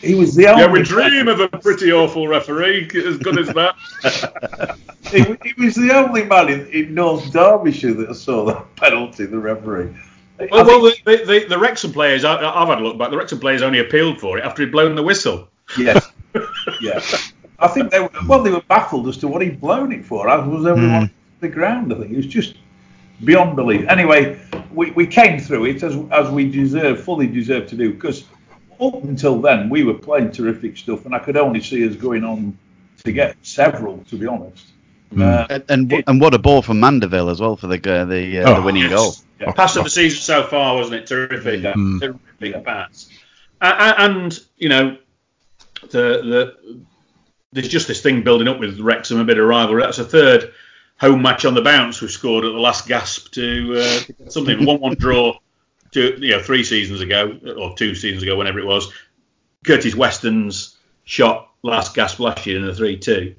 he 0.02 0.16
was 0.16 0.36
the 0.36 0.48
only. 0.48 0.62
Yeah, 0.62 0.72
we 0.72 0.84
dream 0.84 1.28
of 1.28 1.40
a 1.40 1.48
pretty 1.48 1.92
awful 1.92 2.28
referee 2.28 2.90
as 2.96 3.18
good 3.18 3.40
as 3.40 3.48
that. 3.54 4.76
he, 5.12 5.24
he, 5.48 5.64
was 5.64 5.76
the 5.76 5.92
only 5.94 6.24
man 6.26 6.50
in, 6.50 6.68
in 6.68 6.94
North 6.94 7.32
Derbyshire 7.32 7.94
that 7.94 8.16
saw 8.16 8.46
that 8.46 8.76
penalty, 8.76 9.26
the 9.26 9.40
referee. 9.40 9.96
Well, 10.52 10.66
well 10.66 10.82
the, 10.82 10.96
the, 11.06 11.46
the, 11.48 11.58
Wrexham 11.58 11.94
players, 11.94 12.26
I, 12.26 12.42
have 12.42 12.68
had 12.68 12.80
a 12.80 12.82
look 12.82 12.98
back. 12.98 13.10
The 13.10 13.18
Wrexham 13.18 13.40
players 13.40 13.62
only 13.62 13.80
appealed 13.80 14.20
for 14.20 14.38
it 14.38 14.44
after 14.44 14.64
he'd 14.64 14.72
blown 14.72 14.96
the 14.96 15.04
whistle. 15.04 15.48
Yes. 15.78 16.12
yeah. 16.82 17.00
I 17.60 17.70
think 17.70 17.92
they 17.92 18.02
were 18.02 18.10
well. 18.28 18.44
They 18.44 18.52
were 18.52 18.62
baffled 18.62 19.08
as 19.08 19.18
to 19.18 19.30
what 19.30 19.42
he'd 19.42 19.62
blown 19.62 19.94
it 19.94 20.06
for. 20.06 20.30
As 20.30 20.46
was 20.46 20.66
everyone 20.66 21.06
mm. 21.06 21.12
the 21.40 21.48
ground. 21.48 21.94
I 21.94 21.98
think 22.00 22.12
it 22.12 22.18
was 22.18 22.26
just 22.26 22.58
beyond 23.24 23.56
belief. 23.56 23.88
Anyway, 23.88 24.38
we, 24.74 24.92
we 24.92 25.08
came 25.08 25.40
through 25.40 25.66
it 25.66 25.82
as 25.82 25.98
as 26.12 26.30
we 26.30 26.52
deserve, 26.52 27.02
fully 27.02 27.28
deserve 27.28 27.68
to 27.70 27.78
do. 27.78 27.94
Because 27.94 28.26
up 28.80 29.04
until 29.04 29.40
then, 29.42 29.70
we 29.70 29.84
were 29.84 29.94
playing 29.94 30.32
terrific 30.32 30.78
stuff, 30.78 31.06
and 31.06 31.16
I 31.16 31.20
could 31.20 31.38
only 31.38 31.62
see 31.62 31.88
us 31.88 31.96
going 31.96 32.24
on 32.24 32.58
to 33.04 33.12
get 33.12 33.36
several. 33.44 34.04
To 34.10 34.18
be 34.18 34.28
honest. 34.28 34.68
Mm. 35.14 35.22
Uh, 35.22 35.48
and 35.50 35.64
and, 35.70 35.94
it, 35.94 36.04
and, 36.08 36.20
what 36.20 36.34
a 36.34 36.40
ball 36.40 36.62
from 36.62 36.80
Mandeville 36.80 37.30
as 37.30 37.40
well 37.40 37.56
for 37.56 37.68
the 37.68 37.76
uh, 37.76 38.06
the, 38.06 38.40
uh, 38.40 38.52
oh, 38.52 38.56
the 38.56 38.62
winning 38.62 38.84
yes. 38.84 38.92
goal. 38.92 39.14
Yeah. 39.40 39.52
Pass 39.52 39.76
of 39.76 39.84
the 39.84 39.90
season 39.90 40.20
so 40.20 40.44
far, 40.44 40.76
wasn't 40.76 41.02
it? 41.02 41.08
Terrific, 41.08 41.62
mm. 41.62 42.00
terrific 42.00 42.64
pass. 42.66 43.10
and 43.62 44.38
you 44.58 44.70
know, 44.70 44.98
the 45.82 45.90
the 45.90 46.80
there's 47.56 47.70
just 47.70 47.88
this 47.88 48.02
thing 48.02 48.24
building 48.24 48.48
up 48.48 48.60
with 48.60 48.80
Wrexham, 48.80 49.20
a 49.20 49.24
bit 49.24 49.38
of 49.38 49.48
rivalry. 49.48 49.82
That's 49.82 50.00
a 50.00 50.04
third 50.04 50.54
home 51.00 51.22
match 51.22 51.46
on 51.46 51.54
the 51.54 51.62
bounce 51.62 52.02
we've 52.02 52.12
scored 52.12 52.46
at 52.46 52.52
the 52.52 52.60
last 52.60 52.88
gasp 52.88 53.32
to, 53.32 53.76
uh, 53.78 54.00
to 54.26 54.32
something. 54.32 54.66
One-one 54.66 54.96
draw, 54.96 55.38
two, 55.96 56.18
you 56.20 56.32
know, 56.32 56.44
three 56.44 56.64
seasons 56.64 57.02
ago 57.02 57.40
or 57.58 57.76
two 57.76 57.96
seasons 57.96 58.22
ago, 58.22 58.36
whenever 58.38 58.60
it 58.60 58.66
was. 58.66 58.92
Curtis 59.66 59.96
Weston's 59.96 60.78
shot 61.06 61.50
last 61.64 61.96
gasp 61.96 62.20
last 62.20 62.46
year 62.46 62.58
in 62.58 62.66
the 62.66 62.76
three-two, 62.76 63.36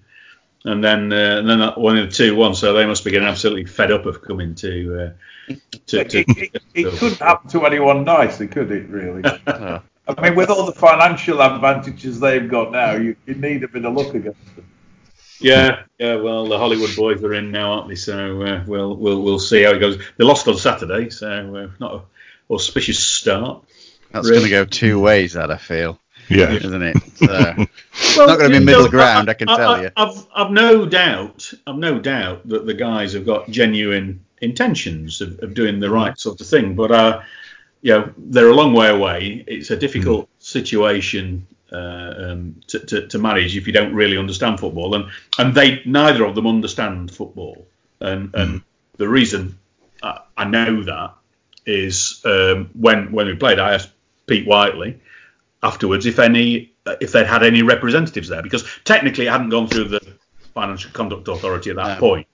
and 0.64 0.82
then 0.82 1.12
uh, 1.12 1.38
and 1.38 1.48
then 1.48 1.60
one 1.76 1.98
in 1.98 2.06
the 2.06 2.12
two-one. 2.12 2.54
So 2.54 2.72
they 2.72 2.86
must 2.86 3.04
be 3.04 3.10
getting 3.10 3.28
absolutely 3.28 3.66
fed 3.66 3.92
up 3.92 4.06
of 4.06 4.22
coming 4.22 4.54
to. 4.56 5.04
Uh, 5.48 5.52
to, 5.86 6.04
to 6.04 6.18
it, 6.18 6.26
it, 6.28 6.62
it 6.74 6.98
couldn't 6.98 7.18
happen 7.18 7.48
to 7.50 7.66
anyone 7.66 8.04
nice, 8.04 8.38
could 8.38 8.72
it? 8.72 8.88
Really. 8.88 9.22
I 10.08 10.20
mean, 10.20 10.34
with 10.34 10.50
all 10.50 10.66
the 10.66 10.72
financial 10.72 11.42
advantages 11.42 12.18
they've 12.18 12.48
got 12.48 12.72
now, 12.72 12.92
you, 12.92 13.16
you 13.26 13.34
need 13.34 13.62
a 13.64 13.68
bit 13.68 13.84
of 13.84 13.92
luck 13.92 14.14
against 14.14 14.56
them. 14.56 14.68
Yeah, 15.40 15.82
yeah. 15.98 16.16
Well, 16.16 16.46
the 16.46 16.58
Hollywood 16.58 16.96
boys 16.96 17.22
are 17.22 17.34
in 17.34 17.50
now, 17.50 17.72
aren't 17.72 17.88
they? 17.88 17.94
So 17.94 18.42
uh, 18.42 18.64
we'll 18.66 18.96
we'll 18.96 19.22
we'll 19.22 19.38
see 19.38 19.62
how 19.62 19.72
it 19.72 19.78
goes. 19.78 20.02
They 20.16 20.24
lost 20.24 20.48
on 20.48 20.56
Saturday, 20.56 21.10
so 21.10 21.56
uh, 21.56 21.68
not 21.78 22.06
auspicious 22.50 22.98
start. 22.98 23.64
That's 24.12 24.28
really. 24.28 24.50
going 24.50 24.64
to 24.66 24.70
go 24.70 24.78
two 24.78 25.00
ways, 25.00 25.34
that 25.34 25.50
I 25.50 25.56
feel. 25.56 25.98
Yeah, 26.28 26.52
isn't 26.52 26.82
it? 26.82 26.96
So, 27.16 27.26
well, 28.16 28.26
not 28.26 28.38
going 28.38 28.50
to 28.50 28.58
be 28.58 28.64
middle 28.64 28.88
ground, 28.88 29.28
I, 29.28 29.32
I 29.32 29.34
can 29.34 29.48
I, 29.48 29.56
tell 29.56 29.70
I, 29.70 29.82
you. 29.82 29.90
I've 29.96 30.26
I've 30.34 30.50
no 30.50 30.86
doubt, 30.86 31.52
I've 31.66 31.76
no 31.76 31.98
doubt 31.98 32.48
that 32.48 32.66
the 32.66 32.74
guys 32.74 33.12
have 33.12 33.24
got 33.24 33.48
genuine 33.48 34.24
intentions 34.40 35.20
of, 35.20 35.38
of 35.42 35.54
doing 35.54 35.78
the 35.78 35.90
right 35.90 36.18
sort 36.18 36.40
of 36.40 36.46
thing, 36.46 36.74
but 36.74 36.90
uh, 36.90 37.22
you 37.82 37.92
know, 37.92 38.12
they're 38.16 38.48
a 38.48 38.54
long 38.54 38.72
way 38.72 38.88
away. 38.88 39.44
It's 39.46 39.70
a 39.70 39.76
difficult 39.76 40.26
mm. 40.26 40.42
situation 40.42 41.46
uh, 41.72 42.14
um, 42.18 42.60
to, 42.68 42.80
to, 42.80 43.06
to, 43.08 43.18
manage 43.18 43.56
if 43.56 43.66
you 43.66 43.72
don't 43.72 43.94
really 43.94 44.16
understand 44.16 44.60
football, 44.60 44.94
and 44.94 45.10
and 45.38 45.54
they 45.54 45.82
neither 45.84 46.24
of 46.24 46.34
them 46.34 46.46
understand 46.46 47.12
football, 47.12 47.66
and 48.00 48.32
mm. 48.32 48.40
and 48.40 48.62
the 48.96 49.08
reason 49.08 49.58
I, 50.02 50.20
I 50.36 50.44
know 50.44 50.82
that 50.82 51.14
is 51.66 52.22
um, 52.24 52.70
when 52.74 53.12
when 53.12 53.26
we 53.26 53.34
played, 53.34 53.58
I 53.58 53.74
asked 53.74 53.90
Pete 54.26 54.46
Whiteley 54.46 55.00
afterwards 55.62 56.06
if 56.06 56.18
any 56.18 56.72
if 57.00 57.12
they'd 57.12 57.26
had 57.26 57.42
any 57.42 57.62
representatives 57.62 58.28
there 58.28 58.42
because 58.42 58.64
technically 58.84 59.26
it 59.26 59.30
hadn't 59.30 59.48
gone 59.48 59.66
through 59.66 59.88
the 59.88 60.00
Financial 60.54 60.90
Conduct 60.92 61.26
Authority 61.26 61.70
at 61.70 61.76
that 61.76 61.94
no. 61.94 62.00
point 62.00 62.28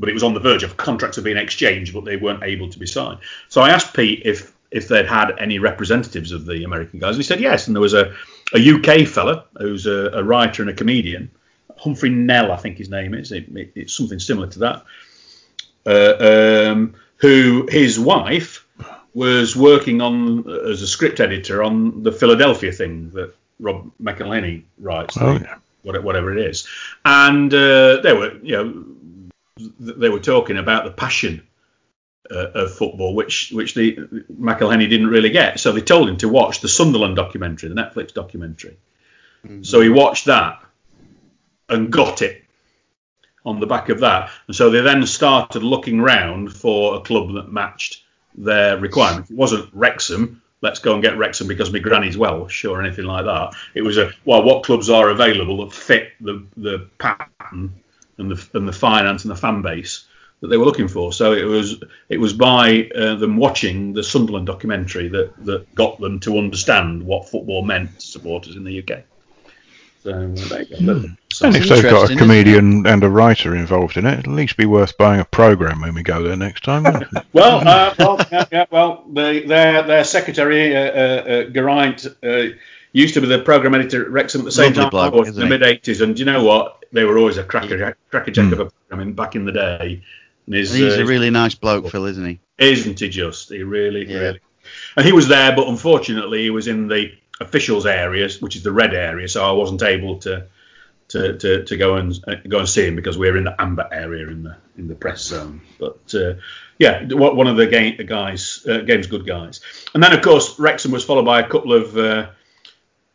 but 0.00 0.08
it 0.08 0.14
was 0.14 0.22
on 0.22 0.34
the 0.34 0.40
verge 0.40 0.62
of 0.62 0.76
contracts 0.76 1.18
of 1.18 1.24
been 1.24 1.36
exchanged, 1.36 1.92
but 1.92 2.04
they 2.04 2.16
weren't 2.16 2.42
able 2.42 2.70
to 2.70 2.78
be 2.78 2.86
signed. 2.86 3.18
So 3.48 3.60
I 3.60 3.70
asked 3.70 3.94
Pete 3.94 4.22
if 4.24 4.52
if 4.70 4.88
they'd 4.88 5.06
had 5.06 5.32
any 5.38 5.58
representatives 5.58 6.32
of 6.32 6.46
the 6.46 6.64
American 6.64 7.00
guys. 7.00 7.16
And 7.16 7.18
he 7.18 7.22
said 7.24 7.40
yes. 7.40 7.66
And 7.66 7.74
there 7.74 7.80
was 7.80 7.92
a, 7.92 8.14
a 8.54 8.70
UK 8.70 9.06
fella 9.08 9.46
who's 9.58 9.86
a, 9.86 10.10
a 10.12 10.22
writer 10.22 10.62
and 10.62 10.70
a 10.70 10.74
comedian, 10.74 11.28
Humphrey 11.76 12.10
Nell, 12.10 12.52
I 12.52 12.56
think 12.56 12.78
his 12.78 12.88
name 12.88 13.14
is. 13.14 13.32
It, 13.32 13.48
it, 13.48 13.72
it's 13.74 13.96
something 13.96 14.20
similar 14.20 14.46
to 14.46 14.58
that. 14.60 14.84
Uh, 15.84 16.70
um, 16.70 16.94
who 17.20 17.68
his 17.70 17.98
wife 17.98 18.66
was 19.14 19.56
working 19.56 20.00
on 20.00 20.48
as 20.70 20.82
a 20.82 20.86
script 20.86 21.20
editor 21.20 21.62
on 21.62 22.02
the 22.02 22.12
Philadelphia 22.12 22.72
thing 22.72 23.10
that 23.10 23.34
Rob 23.58 23.90
McElhenney 24.02 24.64
writes. 24.78 25.16
Oh, 25.20 25.34
yeah. 25.34 25.56
Whatever 25.82 26.36
it 26.36 26.46
is, 26.46 26.68
and 27.06 27.52
uh, 27.54 28.02
they 28.02 28.12
were, 28.12 28.36
you 28.42 28.52
know, 28.52 28.84
they 29.78 30.10
were 30.10 30.20
talking 30.20 30.58
about 30.58 30.84
the 30.84 30.90
passion 30.90 31.46
uh, 32.30 32.50
of 32.50 32.74
football, 32.74 33.14
which 33.14 33.50
which 33.50 33.74
the 33.74 33.96
McElhenney 34.30 34.90
didn't 34.90 35.06
really 35.06 35.30
get. 35.30 35.58
So 35.58 35.72
they 35.72 35.80
told 35.80 36.10
him 36.10 36.18
to 36.18 36.28
watch 36.28 36.60
the 36.60 36.68
Sunderland 36.68 37.16
documentary, 37.16 37.70
the 37.70 37.74
Netflix 37.74 38.12
documentary. 38.12 38.76
Mm-hmm. 39.46 39.62
So 39.62 39.80
he 39.80 39.88
watched 39.88 40.26
that 40.26 40.62
and 41.70 41.90
got 41.90 42.20
it 42.20 42.44
on 43.44 43.60
the 43.60 43.66
back 43.66 43.88
of 43.88 44.00
that. 44.00 44.30
And 44.46 44.56
so 44.56 44.70
they 44.70 44.80
then 44.80 45.06
started 45.06 45.62
looking 45.62 46.00
round 46.00 46.52
for 46.52 46.96
a 46.96 47.00
club 47.00 47.32
that 47.34 47.52
matched 47.52 48.02
their 48.34 48.78
requirements. 48.78 49.30
It 49.30 49.36
wasn't 49.36 49.70
Wrexham. 49.72 50.42
Let's 50.62 50.78
go 50.78 50.92
and 50.92 51.02
get 51.02 51.16
Wrexham 51.16 51.46
because 51.46 51.72
my 51.72 51.78
granny's 51.78 52.18
Welsh 52.18 52.64
or 52.64 52.82
anything 52.82 53.06
like 53.06 53.24
that. 53.24 53.54
It 53.74 53.82
was 53.82 53.96
a 53.96 54.12
well, 54.24 54.42
what 54.42 54.64
clubs 54.64 54.90
are 54.90 55.08
available 55.08 55.64
that 55.64 55.74
fit 55.74 56.12
the 56.20 56.46
the 56.56 56.88
pattern 56.98 57.74
and 58.18 58.30
the 58.30 58.48
and 58.52 58.68
the 58.68 58.72
finance 58.72 59.24
and 59.24 59.30
the 59.30 59.36
fan 59.36 59.62
base 59.62 60.06
that 60.40 60.48
they 60.48 60.56
were 60.56 60.64
looking 60.64 60.88
for. 60.88 61.12
So 61.12 61.32
it 61.32 61.44
was 61.44 61.82
it 62.08 62.18
was 62.18 62.34
by 62.34 62.90
uh, 62.94 63.14
them 63.14 63.36
watching 63.38 63.94
the 63.94 64.02
Sunderland 64.02 64.46
documentary 64.46 65.08
that 65.08 65.44
that 65.46 65.74
got 65.74 65.98
them 65.98 66.20
to 66.20 66.38
understand 66.38 67.02
what 67.02 67.28
football 67.28 67.62
meant 67.62 67.98
to 67.98 68.06
supporters 68.06 68.56
in 68.56 68.64
the 68.64 68.80
UK. 68.80 69.04
So 70.02 70.10
uh, 70.12 70.48
there 70.48 70.62
you 70.62 70.86
go. 70.86 71.02
So- 71.32 71.46
And 71.46 71.56
if 71.56 71.68
they've 71.68 71.82
got 71.82 72.10
a 72.10 72.16
comedian 72.16 72.86
and 72.86 73.02
a 73.04 73.08
writer 73.08 73.54
involved 73.54 73.96
in 73.96 74.06
it, 74.06 74.20
it'll 74.20 74.32
at 74.32 74.36
least 74.36 74.56
be 74.56 74.66
worth 74.66 74.96
buying 74.98 75.20
a 75.20 75.24
program 75.24 75.80
when 75.80 75.94
we 75.94 76.02
go 76.02 76.22
there 76.22 76.36
next 76.36 76.64
time. 76.64 76.84
Well, 77.32 77.66
uh, 77.66 77.94
well, 77.98 78.20
yeah, 78.32 78.44
yeah, 78.50 78.64
well, 78.70 79.04
the, 79.12 79.44
their 79.46 79.82
their 79.84 80.04
secretary 80.04 80.76
uh, 80.76 80.80
uh, 80.80 80.84
uh, 80.84 81.44
Geraint 81.50 82.06
uh, 82.24 82.56
used 82.92 83.14
to 83.14 83.20
be 83.20 83.28
the 83.28 83.38
program 83.38 83.74
editor 83.74 84.04
at 84.04 84.10
Wrexham 84.10 84.40
at 84.40 84.44
the 84.46 84.52
same 84.52 84.72
Lovely 84.72 84.82
time 84.82 84.90
bloke, 84.90 85.14
I 85.14 85.16
was 85.16 85.28
in 85.28 85.34
the 85.36 85.46
mid 85.46 85.60
'80s, 85.62 86.00
and 86.02 86.16
do 86.16 86.20
you 86.20 86.26
know 86.26 86.42
what? 86.42 86.84
They 86.92 87.04
were 87.04 87.18
always 87.18 87.38
a 87.38 87.44
cracker 87.44 87.96
cracker 88.10 88.30
jack 88.32 88.52
of 88.52 88.58
a 88.60 88.70
program 88.88 89.08
in, 89.08 89.14
back 89.14 89.36
in 89.36 89.44
the 89.44 89.52
day. 89.52 90.02
And 90.46 90.54
his, 90.54 90.74
And 90.74 90.82
he's 90.82 90.98
uh, 90.98 91.02
a 91.02 91.06
really 91.06 91.30
nice 91.30 91.54
bloke, 91.54 91.88
Phil, 91.88 92.04
isn't 92.06 92.26
he? 92.26 92.40
isn't 92.58 92.98
he 92.98 93.08
just? 93.08 93.48
He 93.50 93.62
really, 93.62 94.06
Yeah. 94.10 94.18
really. 94.18 94.40
And 94.96 95.06
he 95.06 95.12
was 95.12 95.28
there, 95.28 95.54
but 95.54 95.68
unfortunately, 95.68 96.42
he 96.42 96.50
was 96.50 96.66
in 96.66 96.88
the 96.88 97.12
officials 97.40 97.86
areas, 97.86 98.40
which 98.40 98.56
is 98.56 98.62
the 98.62 98.72
red 98.72 98.94
area, 98.94 99.28
so 99.28 99.44
I 99.44 99.52
wasn't 99.52 99.82
able 99.82 100.18
to 100.20 100.46
to, 101.08 101.36
to, 101.38 101.64
to 101.64 101.76
go 101.76 101.96
and 101.96 102.16
uh, 102.28 102.36
go 102.48 102.60
and 102.60 102.68
see 102.68 102.86
him 102.86 102.94
because 102.94 103.18
we're 103.18 103.36
in 103.36 103.42
the 103.44 103.60
amber 103.60 103.88
area 103.90 104.28
in 104.28 104.44
the 104.44 104.56
in 104.78 104.86
the 104.86 104.94
press 104.94 105.22
zone. 105.22 105.60
But 105.78 106.14
uh, 106.14 106.34
yeah, 106.78 107.04
one 107.12 107.48
of 107.48 107.56
the 107.56 107.66
game 107.66 107.96
the 107.96 108.04
guys, 108.04 108.64
uh, 108.68 108.78
game's 108.78 109.08
good 109.08 109.26
guys. 109.26 109.60
And 109.92 110.02
then 110.02 110.12
of 110.12 110.22
course 110.22 110.58
Wrexham 110.58 110.92
was 110.92 111.04
followed 111.04 111.24
by 111.24 111.40
a 111.40 111.48
couple 111.48 111.72
of 111.72 111.96
uh, 111.96 112.30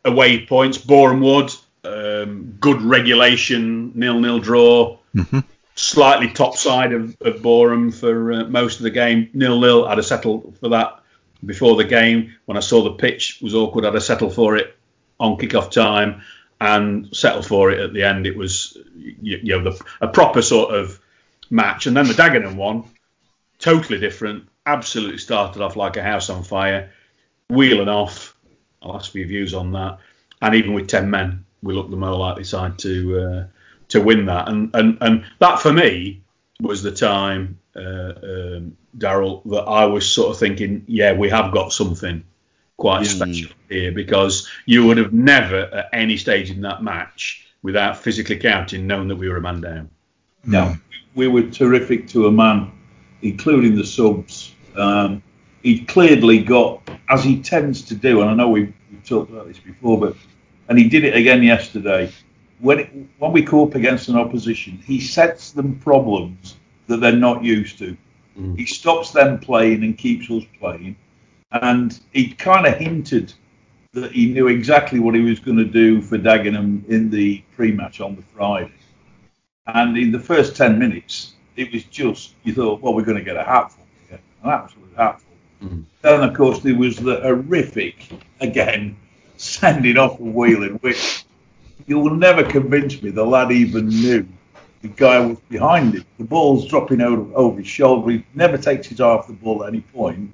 away 0.04 0.44
points. 0.44 0.76
Boreham 0.76 1.22
Wood, 1.22 1.50
um, 1.84 2.58
good 2.60 2.82
regulation, 2.82 3.92
nil 3.94 4.20
nil 4.20 4.40
draw. 4.40 4.98
Slightly 5.78 6.30
top 6.30 6.56
side 6.56 6.92
of, 6.94 7.16
of 7.20 7.42
Boreham 7.42 7.90
for 7.90 8.32
uh, 8.32 8.44
most 8.44 8.78
of 8.78 8.82
the 8.82 8.90
game, 8.90 9.28
nil 9.34 9.60
nil. 9.60 9.86
I'd 9.86 9.98
have 9.98 10.06
settled 10.06 10.56
for 10.58 10.70
that 10.70 11.00
before 11.44 11.76
the 11.76 11.84
game. 11.84 12.34
When 12.46 12.56
I 12.56 12.60
saw 12.60 12.82
the 12.82 12.92
pitch 12.92 13.38
was 13.42 13.54
awkward, 13.54 13.84
I'd 13.84 13.94
have 13.94 14.02
settled 14.02 14.34
for 14.34 14.56
it 14.56 14.76
on 15.18 15.38
kick-off 15.38 15.70
time 15.70 16.22
and 16.60 17.14
settled 17.14 17.46
for 17.46 17.70
it 17.70 17.80
at 17.80 17.92
the 17.92 18.02
end. 18.02 18.26
It 18.26 18.36
was 18.36 18.76
you, 18.96 19.40
you 19.42 19.58
know 19.58 19.70
the, 19.70 19.84
a 20.00 20.08
proper 20.08 20.42
sort 20.42 20.74
of 20.74 21.00
match. 21.50 21.86
And 21.86 21.96
then 21.96 22.06
the 22.06 22.14
Dagenham 22.14 22.56
one, 22.56 22.84
totally 23.58 23.98
different. 23.98 24.48
Absolutely 24.64 25.18
started 25.18 25.62
off 25.62 25.76
like 25.76 25.96
a 25.96 26.02
house 26.02 26.30
on 26.30 26.42
fire, 26.42 26.90
wheeling 27.48 27.88
off. 27.88 28.36
I'll 28.82 28.96
ask 28.96 29.12
for 29.12 29.18
your 29.18 29.28
views 29.28 29.54
on 29.54 29.72
that. 29.72 29.98
And 30.42 30.54
even 30.54 30.74
with 30.74 30.88
ten 30.88 31.10
men, 31.10 31.44
we 31.62 31.74
looked 31.74 31.90
the 31.90 31.96
more 31.96 32.16
likely 32.16 32.44
side 32.44 32.78
to 32.80 33.18
uh, 33.20 33.46
to 33.88 34.00
win 34.00 34.26
that. 34.26 34.48
And 34.48 34.74
and 34.74 34.98
and 35.00 35.24
that 35.38 35.60
for 35.60 35.72
me 35.72 36.22
was 36.60 36.82
the 36.82 36.90
time, 36.90 37.58
uh, 37.76 38.12
um, 38.22 38.76
Daryl, 38.96 39.42
that 39.50 39.62
I 39.62 39.86
was 39.86 40.10
sort 40.10 40.30
of 40.30 40.38
thinking, 40.38 40.84
yeah, 40.86 41.12
we 41.12 41.28
have 41.28 41.52
got 41.52 41.72
something 41.72 42.24
quite 42.76 43.06
special 43.06 43.50
here 43.68 43.92
because 43.92 44.48
you 44.66 44.86
would 44.86 44.98
have 44.98 45.12
never 45.12 45.60
at 45.60 45.88
any 45.92 46.16
stage 46.16 46.50
in 46.50 46.60
that 46.62 46.82
match 46.82 47.46
without 47.62 47.96
physically 47.96 48.36
counting 48.36 48.86
known 48.86 49.08
that 49.08 49.16
we 49.16 49.28
were 49.28 49.38
a 49.38 49.40
man 49.40 49.60
down. 49.60 49.90
No, 50.44 50.76
we 51.14 51.28
were 51.28 51.42
terrific 51.42 52.08
to 52.08 52.26
a 52.26 52.32
man, 52.32 52.72
including 53.22 53.76
the 53.76 53.84
subs. 53.84 54.54
Um, 54.76 55.22
he 55.62 55.84
clearly 55.84 56.42
got, 56.42 56.88
as 57.08 57.24
he 57.24 57.42
tends 57.42 57.82
to 57.86 57.94
do, 57.94 58.20
and 58.20 58.30
I 58.30 58.34
know 58.34 58.50
we've, 58.50 58.72
we've 58.90 59.04
talked 59.04 59.30
about 59.30 59.48
this 59.48 59.58
before, 59.58 59.98
but 59.98 60.16
and 60.68 60.78
he 60.78 60.88
did 60.88 61.04
it 61.04 61.16
again 61.16 61.42
yesterday. 61.42 62.12
When 62.58 62.78
it, 62.78 62.90
when 63.18 63.32
we 63.32 63.42
come 63.42 63.60
up 63.60 63.74
against 63.74 64.08
an 64.08 64.16
opposition, 64.16 64.78
he 64.78 65.00
sets 65.00 65.52
them 65.52 65.78
problems 65.78 66.56
that 66.86 67.00
they're 67.00 67.12
not 67.12 67.42
used 67.42 67.78
to. 67.78 67.96
Mm. 68.38 68.58
He 68.58 68.66
stops 68.66 69.12
them 69.12 69.38
playing 69.38 69.82
and 69.82 69.96
keeps 69.96 70.30
us 70.30 70.44
playing. 70.58 70.96
And 71.52 71.98
he 72.12 72.32
kind 72.32 72.66
of 72.66 72.76
hinted 72.76 73.32
that 73.92 74.12
he 74.12 74.26
knew 74.26 74.48
exactly 74.48 74.98
what 74.98 75.14
he 75.14 75.22
was 75.22 75.40
going 75.40 75.56
to 75.56 75.64
do 75.64 76.02
for 76.02 76.18
Dagenham 76.18 76.86
in 76.88 77.10
the 77.10 77.42
pre-match 77.54 78.00
on 78.00 78.16
the 78.16 78.22
Friday. 78.22 78.72
And 79.66 79.96
in 79.96 80.12
the 80.12 80.20
first 80.20 80.54
10 80.56 80.78
minutes, 80.78 81.34
it 81.56 81.72
was 81.72 81.84
just, 81.84 82.34
you 82.44 82.54
thought, 82.54 82.80
well, 82.82 82.94
we're 82.94 83.04
going 83.04 83.18
to 83.18 83.24
get 83.24 83.36
a 83.36 83.42
hatful. 83.42 83.84
An 84.10 84.20
absolute 84.44 84.92
hatful. 84.96 85.32
Mm. 85.62 85.84
Then, 86.02 86.22
of 86.22 86.36
course, 86.36 86.60
there 86.60 86.76
was 86.76 86.96
the 86.96 87.20
horrific, 87.20 87.96
again, 88.40 88.96
sending 89.36 89.96
off 89.96 90.20
of 90.20 90.26
Wheeling, 90.26 90.74
which 90.76 91.24
you 91.86 91.98
will 91.98 92.14
never 92.14 92.44
convince 92.44 93.02
me 93.02 93.10
the 93.10 93.24
lad 93.24 93.50
even 93.50 93.88
knew 93.88 94.26
the 94.82 94.88
guy 94.88 95.18
was 95.20 95.38
behind 95.48 95.94
him. 95.94 96.04
The 96.18 96.24
ball's 96.24 96.66
dropping 96.66 97.00
over, 97.00 97.34
over 97.34 97.58
his 97.58 97.66
shoulder. 97.66 98.10
He 98.10 98.26
never 98.34 98.58
takes 98.58 98.86
his 98.86 99.00
eye 99.00 99.08
off 99.08 99.26
the 99.26 99.32
ball 99.32 99.64
at 99.64 99.68
any 99.68 99.80
point, 99.80 100.30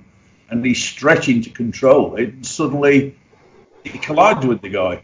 and 0.51 0.65
he's 0.65 0.83
stretching 0.83 1.43
to 1.43 1.51
control 1.51 2.17
it. 2.17 2.31
And 2.31 2.47
suddenly, 2.47 3.17
he 3.85 3.99
collides 3.99 4.47
with 4.47 4.61
the 4.63 4.69
guy. 4.69 5.03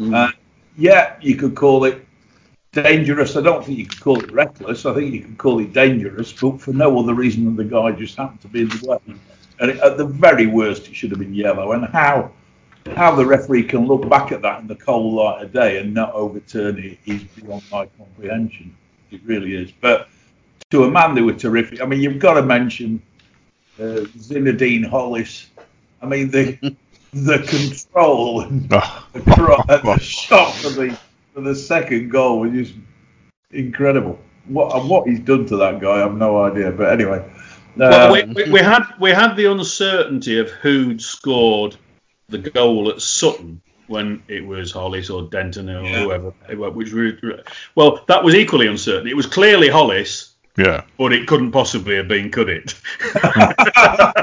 Uh, 0.00 0.30
yeah, 0.76 1.16
you 1.20 1.36
could 1.36 1.54
call 1.54 1.84
it 1.84 2.04
dangerous. 2.72 3.36
I 3.36 3.42
don't 3.42 3.64
think 3.64 3.78
you 3.78 3.86
could 3.86 4.00
call 4.00 4.22
it 4.22 4.32
reckless. 4.32 4.86
I 4.86 4.94
think 4.94 5.12
you 5.12 5.20
could 5.22 5.38
call 5.38 5.60
it 5.60 5.72
dangerous, 5.72 6.32
but 6.32 6.60
for 6.60 6.72
no 6.72 6.98
other 6.98 7.14
reason 7.14 7.44
than 7.44 7.56
the 7.56 7.64
guy 7.64 7.92
just 7.92 8.16
happened 8.16 8.40
to 8.42 8.48
be 8.48 8.62
in 8.62 8.68
the 8.68 8.86
way. 8.86 9.16
And 9.60 9.70
at 9.80 9.96
the 9.96 10.06
very 10.06 10.46
worst, 10.46 10.88
it 10.88 10.96
should 10.96 11.10
have 11.10 11.20
been 11.20 11.34
yellow. 11.34 11.72
And 11.72 11.84
how 11.86 12.32
how 12.96 13.14
the 13.14 13.24
referee 13.24 13.64
can 13.64 13.86
look 13.86 14.08
back 14.08 14.32
at 14.32 14.42
that 14.42 14.60
in 14.60 14.66
the 14.66 14.74
cold 14.74 15.14
light 15.14 15.42
of 15.42 15.52
day 15.52 15.78
and 15.78 15.94
not 15.94 16.12
overturn 16.14 16.78
it 16.78 16.98
is 17.06 17.22
beyond 17.24 17.62
my 17.70 17.86
comprehension. 17.98 18.74
It 19.10 19.20
really 19.24 19.54
is. 19.54 19.72
But 19.80 20.08
to 20.70 20.84
a 20.84 20.90
man, 20.90 21.14
they 21.14 21.22
were 21.22 21.34
terrific. 21.34 21.80
I 21.80 21.86
mean, 21.86 22.00
you've 22.00 22.18
got 22.18 22.34
to 22.34 22.42
mention 22.42 23.02
uh, 23.78 24.04
Zinedine 24.18 24.86
Hollis. 24.86 25.50
I 26.00 26.06
mean, 26.06 26.30
the 26.30 26.58
the 27.12 27.38
control 27.38 28.40
and 28.40 28.68
Oh, 28.72 29.06
the, 29.12 29.20
cro- 29.20 29.62
and 29.68 29.82
the 29.86 29.98
shot 30.00 30.54
for 30.54 30.70
the 30.70 30.98
for 31.34 31.42
the 31.42 31.54
second 31.54 32.10
goal 32.10 32.40
was 32.40 32.52
just 32.52 32.74
incredible. 33.50 34.18
What 34.46 34.74
and 34.74 34.88
what 34.88 35.06
he's 35.06 35.20
done 35.20 35.46
to 35.46 35.56
that 35.58 35.80
guy, 35.80 35.96
I 35.96 35.98
have 35.98 36.16
no 36.16 36.42
idea. 36.42 36.72
But 36.72 36.92
anyway, 36.92 37.24
Well, 37.76 38.10
uh, 38.10 38.12
we, 38.12 38.24
we, 38.44 38.50
we 38.50 38.60
had 38.60 38.82
we 38.98 39.10
had 39.10 39.34
the 39.36 39.50
uncertainty 39.50 40.38
of 40.38 40.50
who'd 40.50 41.00
scored 41.00 41.76
the 42.32 42.38
goal 42.50 42.88
at 42.90 43.00
Sutton 43.00 43.60
when 43.86 44.22
it 44.28 44.44
was 44.46 44.72
Hollis 44.72 45.10
or 45.10 45.22
Denton 45.28 45.68
or 45.70 45.82
Yeah. 45.84 46.02
whoever. 46.04 46.30
Which 46.70 46.92
we, 46.92 47.18
well, 47.74 48.04
that 48.08 48.24
was 48.24 48.34
equally 48.34 48.66
uncertain. 48.66 49.06
It 49.06 49.16
was 49.16 49.26
clearly 49.26 49.68
Hollis, 49.68 50.32
yeah. 50.56 50.82
but 50.98 51.12
it 51.12 51.28
couldn't 51.28 51.52
possibly 51.52 51.96
have 51.96 52.08
been, 52.08 52.30
could 52.30 52.48
it? 52.48 52.74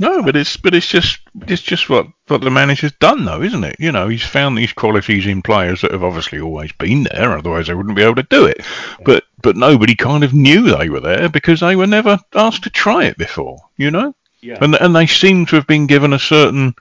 No, 0.00 0.22
but 0.22 0.36
it's 0.36 0.56
but 0.56 0.74
it's 0.74 0.86
just 0.86 1.20
it's 1.46 1.62
just 1.62 1.88
what 1.88 2.06
what 2.26 2.40
the 2.42 2.50
manager's 2.50 2.92
done 2.92 3.24
though, 3.24 3.40
isn't 3.42 3.64
it? 3.64 3.76
You 3.78 3.90
know, 3.92 4.08
he's 4.08 4.22
found 4.22 4.56
these 4.58 4.72
qualities 4.72 5.26
in 5.26 5.40
players 5.42 5.80
that 5.80 5.92
have 5.92 6.04
obviously 6.04 6.40
always 6.40 6.72
been 6.72 7.04
there, 7.04 7.36
otherwise 7.38 7.68
they 7.68 7.74
wouldn't 7.74 7.96
be 7.96 8.02
able 8.02 8.16
to 8.16 8.22
do 8.24 8.44
it. 8.44 8.60
But 9.04 9.24
but 9.40 9.56
nobody 9.56 9.94
kind 9.94 10.24
of 10.24 10.34
knew 10.34 10.76
they 10.76 10.88
were 10.90 11.00
there 11.00 11.28
because 11.28 11.60
they 11.60 11.74
were 11.76 11.86
never 11.86 12.18
asked 12.34 12.64
to 12.64 12.70
try 12.70 13.04
it 13.04 13.16
before, 13.16 13.58
you 13.76 13.90
know? 13.90 14.14
Yeah. 14.42 14.58
And 14.60 14.74
and 14.74 14.94
they 14.94 15.06
seem 15.06 15.46
to 15.46 15.56
have 15.56 15.66
been 15.66 15.86
given 15.86 16.12
a 16.12 16.18
certain 16.18 16.74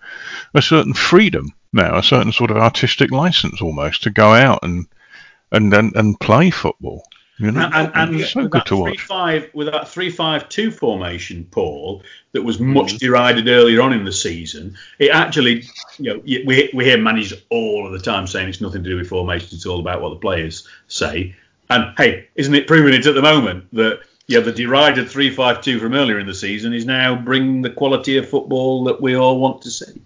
a 0.53 0.61
certain 0.61 0.93
freedom 0.93 1.53
now, 1.71 1.97
a 1.97 2.03
certain 2.03 2.31
sort 2.31 2.51
of 2.51 2.57
artistic 2.57 3.11
license 3.11 3.61
almost 3.61 4.03
to 4.03 4.09
go 4.09 4.33
out 4.33 4.59
and 4.63 4.87
and 5.51 5.73
and, 5.73 5.95
and 5.95 6.19
play 6.19 6.49
football. 6.49 7.03
You 7.37 7.51
know, 7.51 7.61
And, 7.61 7.73
and, 7.73 7.91
and 7.95 8.21
it's 8.21 8.33
so 8.33 8.43
with, 8.43 8.51
good 8.51 8.59
that 8.59 8.65
to 8.67 8.75
three, 8.75 8.91
watch. 8.91 9.01
five, 9.01 9.49
with 9.53 9.71
that 9.71 9.87
three-five-two 9.87 10.69
formation, 10.69 11.47
Paul, 11.49 12.03
that 12.33 12.43
was 12.43 12.57
mm-hmm. 12.57 12.73
much 12.73 12.97
derided 12.97 13.47
earlier 13.47 13.81
on 13.81 13.93
in 13.93 14.05
the 14.05 14.11
season, 14.11 14.77
it 14.99 15.09
actually, 15.09 15.63
you 15.97 16.13
know, 16.13 16.19
we, 16.19 16.69
we 16.71 16.85
hear 16.85 16.99
managers 16.99 17.41
all 17.49 17.87
of 17.87 17.93
the 17.93 17.99
time 17.99 18.27
saying 18.27 18.47
it's 18.47 18.61
nothing 18.61 18.83
to 18.83 18.89
do 18.91 18.97
with 18.97 19.07
formation, 19.07 19.49
it's 19.53 19.65
all 19.65 19.79
about 19.79 20.01
what 20.01 20.09
the 20.09 20.17
players 20.17 20.67
say. 20.87 21.35
And 21.71 21.97
hey, 21.97 22.27
isn't 22.35 22.53
it 22.53 22.67
proving 22.67 22.93
it 22.93 23.07
at 23.07 23.15
the 23.15 23.23
moment 23.23 23.65
that 23.73 24.01
yeah, 24.27 24.39
the 24.39 24.51
derided 24.51 25.09
three-five-two 25.09 25.79
from 25.79 25.93
earlier 25.93 26.19
in 26.19 26.27
the 26.27 26.33
season 26.33 26.73
is 26.73 26.85
now 26.85 27.15
bringing 27.15 27.61
the 27.61 27.69
quality 27.69 28.17
of 28.17 28.29
football 28.29 28.83
that 28.85 29.01
we 29.01 29.15
all 29.15 29.39
want 29.39 29.61
to 29.63 29.71
see? 29.71 30.01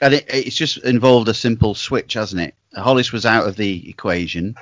And 0.00 0.14
it, 0.14 0.26
it's 0.28 0.56
just 0.56 0.78
involved 0.78 1.28
a 1.28 1.34
simple 1.34 1.74
switch, 1.74 2.14
hasn't 2.14 2.42
it? 2.42 2.54
Hollis 2.74 3.12
was 3.12 3.26
out 3.26 3.48
of 3.48 3.56
the 3.56 3.88
equation. 3.88 4.54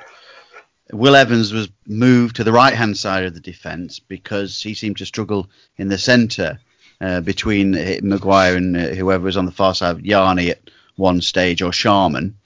Will 0.92 1.16
Evans 1.16 1.52
was 1.52 1.68
moved 1.86 2.36
to 2.36 2.44
the 2.44 2.52
right 2.52 2.74
hand 2.74 2.96
side 2.96 3.24
of 3.24 3.34
the 3.34 3.40
defence 3.40 3.98
because 3.98 4.62
he 4.62 4.74
seemed 4.74 4.98
to 4.98 5.06
struggle 5.06 5.50
in 5.76 5.88
the 5.88 5.98
centre 5.98 6.60
uh, 7.00 7.20
between 7.20 7.74
uh, 7.74 7.96
Maguire 8.02 8.56
and 8.56 8.76
uh, 8.76 8.88
whoever 8.88 9.24
was 9.24 9.36
on 9.36 9.46
the 9.46 9.52
far 9.52 9.74
side, 9.74 9.98
Yarni 9.98 10.50
at 10.50 10.70
one 10.94 11.20
stage 11.20 11.60
or 11.60 11.72
Sharman. 11.72 12.38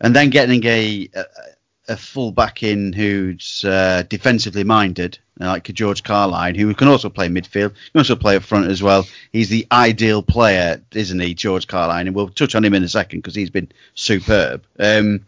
And 0.00 0.14
then 0.14 0.30
getting 0.30 0.64
a, 0.64 1.10
a, 1.14 1.24
a 1.88 1.96
full 1.96 2.30
back 2.30 2.62
in 2.62 2.92
who's 2.92 3.64
uh, 3.64 4.02
defensively 4.08 4.64
minded, 4.64 5.18
like 5.38 5.64
George 5.64 6.02
Carline, 6.02 6.54
who 6.54 6.74
can 6.74 6.88
also 6.88 7.08
play 7.08 7.28
midfield, 7.28 7.72
he 7.72 7.90
can 7.90 8.00
also 8.00 8.16
play 8.16 8.36
up 8.36 8.42
front 8.42 8.70
as 8.70 8.82
well. 8.82 9.06
He's 9.32 9.48
the 9.48 9.66
ideal 9.72 10.22
player, 10.22 10.82
isn't 10.92 11.20
he, 11.20 11.34
George 11.34 11.66
Carline? 11.66 12.06
And 12.06 12.14
we'll 12.14 12.28
touch 12.28 12.54
on 12.54 12.64
him 12.64 12.74
in 12.74 12.84
a 12.84 12.88
second 12.88 13.20
because 13.20 13.34
he's 13.34 13.50
been 13.50 13.70
superb. 13.94 14.64
Um, 14.78 15.26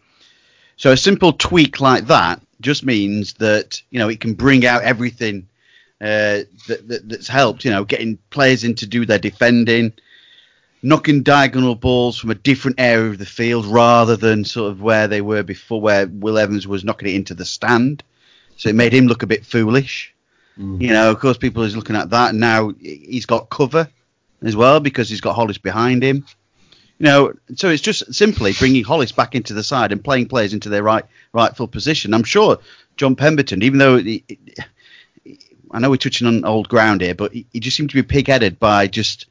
so 0.77 0.91
a 0.91 0.97
simple 0.97 1.33
tweak 1.33 1.79
like 1.79 2.07
that 2.07 2.41
just 2.59 2.85
means 2.85 3.33
that 3.35 3.81
you 3.89 3.99
know 3.99 4.09
it 4.09 4.19
can 4.19 4.33
bring 4.33 4.65
out 4.65 4.83
everything 4.83 5.47
uh, 5.99 6.45
that, 6.67 6.87
that, 6.87 7.09
that's 7.09 7.27
helped. 7.27 7.65
You 7.65 7.71
know, 7.71 7.83
getting 7.83 8.17
players 8.29 8.63
in 8.63 8.75
to 8.75 8.87
do 8.87 9.05
their 9.05 9.19
defending, 9.19 9.93
knocking 10.83 11.23
diagonal 11.23 11.75
balls 11.75 12.17
from 12.17 12.31
a 12.31 12.35
different 12.35 12.79
area 12.79 13.09
of 13.09 13.17
the 13.17 13.25
field 13.25 13.65
rather 13.65 14.15
than 14.15 14.43
sort 14.43 14.71
of 14.71 14.81
where 14.81 15.07
they 15.07 15.21
were 15.21 15.43
before, 15.43 15.79
where 15.79 16.07
Will 16.07 16.37
Evans 16.37 16.67
was 16.67 16.83
knocking 16.83 17.09
it 17.09 17.15
into 17.15 17.33
the 17.33 17.45
stand. 17.45 18.03
So 18.57 18.69
it 18.69 18.75
made 18.75 18.93
him 18.93 19.07
look 19.07 19.23
a 19.23 19.27
bit 19.27 19.45
foolish. 19.45 20.13
Mm. 20.57 20.81
You 20.81 20.89
know, 20.89 21.11
of 21.11 21.19
course, 21.19 21.37
people 21.37 21.63
is 21.63 21.75
looking 21.75 21.95
at 21.95 22.09
that. 22.09 22.31
And 22.31 22.39
now 22.39 22.71
he's 22.79 23.25
got 23.25 23.49
cover 23.49 23.87
as 24.41 24.55
well 24.55 24.79
because 24.79 25.09
he's 25.09 25.21
got 25.21 25.35
Hollis 25.35 25.57
behind 25.57 26.03
him. 26.03 26.25
You 26.99 27.05
know, 27.05 27.33
so 27.55 27.69
it's 27.69 27.81
just 27.81 28.13
simply 28.13 28.53
bringing 28.53 28.83
Hollis 28.83 29.11
back 29.11 29.33
into 29.33 29.55
the 29.55 29.63
side 29.63 29.91
and 29.91 30.03
playing 30.03 30.27
players 30.27 30.53
into 30.53 30.69
their 30.69 30.83
right 30.83 31.05
rightful 31.33 31.67
position. 31.67 32.13
I'm 32.13 32.23
sure 32.23 32.59
John 32.95 33.15
Pemberton, 33.15 33.63
even 33.63 33.79
though 33.79 33.97
he, 33.97 34.23
I 35.71 35.79
know 35.79 35.89
we're 35.89 35.95
touching 35.95 36.27
on 36.27 36.45
old 36.45 36.69
ground 36.69 37.01
here, 37.01 37.15
but 37.15 37.33
he, 37.33 37.47
he 37.51 37.59
just 37.59 37.75
seemed 37.75 37.89
to 37.89 37.95
be 37.95 38.03
pig-headed 38.03 38.59
by 38.59 38.85
just 38.85 39.25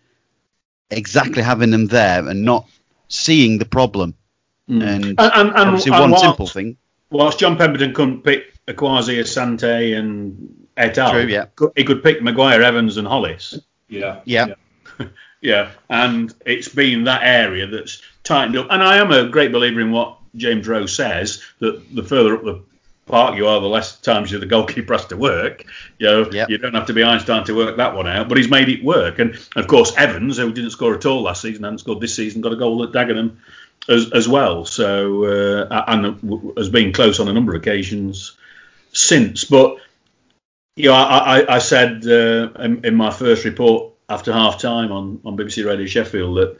exactly 0.90 1.42
having 1.42 1.70
them 1.70 1.86
there 1.86 2.26
and 2.28 2.44
not 2.44 2.68
seeing 3.08 3.58
the 3.58 3.64
problem. 3.64 4.14
Hmm. 4.68 4.82
And, 4.82 5.04
And, 5.04 5.18
and, 5.18 5.48
and, 5.48 5.56
obviously, 5.56 5.92
and 5.92 6.00
one 6.00 6.10
whilst, 6.10 6.24
simple 6.24 6.46
thing. 6.46 6.76
whilst 7.10 7.38
John 7.38 7.56
Pemberton 7.56 7.92
couldn't 7.94 8.22
pick 8.22 8.54
Akwasi, 8.66 9.18
Asante, 9.20 9.98
and 9.98 10.66
et 10.76 10.96
al., 10.98 11.12
True, 11.12 11.26
yeah. 11.26 11.46
he 11.76 11.84
could 11.84 12.02
pick 12.02 12.22
Maguire, 12.22 12.62
Evans, 12.62 12.96
and 12.96 13.06
Hollis. 13.06 13.58
Yeah. 13.88 14.20
Yeah. 14.24 14.54
Yeah, 15.42 15.70
and 15.88 16.34
it's 16.44 16.68
been 16.68 17.04
that 17.04 17.22
area 17.22 17.66
that's 17.66 18.02
tightened 18.24 18.58
up. 18.58 18.66
And 18.70 18.82
I 18.82 18.98
am 18.98 19.10
a 19.10 19.28
great 19.28 19.52
believer 19.52 19.80
in 19.80 19.90
what 19.90 20.18
James 20.36 20.68
Rowe 20.68 20.86
says 20.86 21.42
that 21.60 21.94
the 21.94 22.02
further 22.02 22.36
up 22.36 22.44
the 22.44 22.62
park 23.10 23.36
you 23.36 23.46
are, 23.46 23.60
the 23.60 23.66
less 23.68 23.98
times 24.00 24.30
you 24.32 24.38
the 24.38 24.46
goalkeeper 24.46 24.94
has 24.94 25.06
to 25.06 25.16
work. 25.16 25.64
You 25.98 26.06
know, 26.06 26.30
Yep. 26.30 26.48
you 26.50 26.58
don't 26.58 26.74
have 26.74 26.86
to 26.86 26.92
be 26.94 27.02
Einstein 27.04 27.44
to 27.44 27.54
work 27.54 27.76
that 27.76 27.94
one 27.94 28.06
out. 28.06 28.28
But 28.28 28.38
he's 28.38 28.48
made 28.50 28.68
it 28.68 28.82
work. 28.84 29.18
And 29.18 29.38
of 29.56 29.66
course, 29.66 29.94
Evans, 29.96 30.38
who 30.38 30.52
didn't 30.52 30.70
score 30.70 30.94
at 30.94 31.04
all 31.06 31.22
last 31.22 31.42
season, 31.42 31.64
hadn't 31.64 31.78
scored 31.80 32.00
this 32.00 32.14
season, 32.14 32.40
got 32.40 32.52
a 32.52 32.56
goal 32.56 32.82
at 32.84 32.90
Dagenham 32.92 33.36
as, 33.88 34.10
as 34.12 34.28
well. 34.28 34.64
So 34.64 35.24
uh, 35.24 35.84
and 35.88 36.20
w- 36.22 36.54
has 36.56 36.68
been 36.68 36.92
close 36.92 37.20
on 37.20 37.28
a 37.28 37.32
number 37.32 37.54
of 37.54 37.60
occasions 37.60 38.36
since. 38.92 39.44
But 39.44 39.76
you 40.76 40.88
know, 40.88 40.94
I, 40.94 41.40
I, 41.40 41.54
I 41.56 41.58
said 41.58 42.06
uh, 42.06 42.52
in, 42.62 42.84
in 42.84 42.94
my 42.94 43.10
first 43.10 43.44
report 43.44 43.92
after 44.08 44.32
half 44.32 44.58
time 44.58 44.92
on, 44.92 45.20
on 45.24 45.36
BBC 45.36 45.64
Radio 45.66 45.86
Sheffield 45.86 46.36
that 46.38 46.56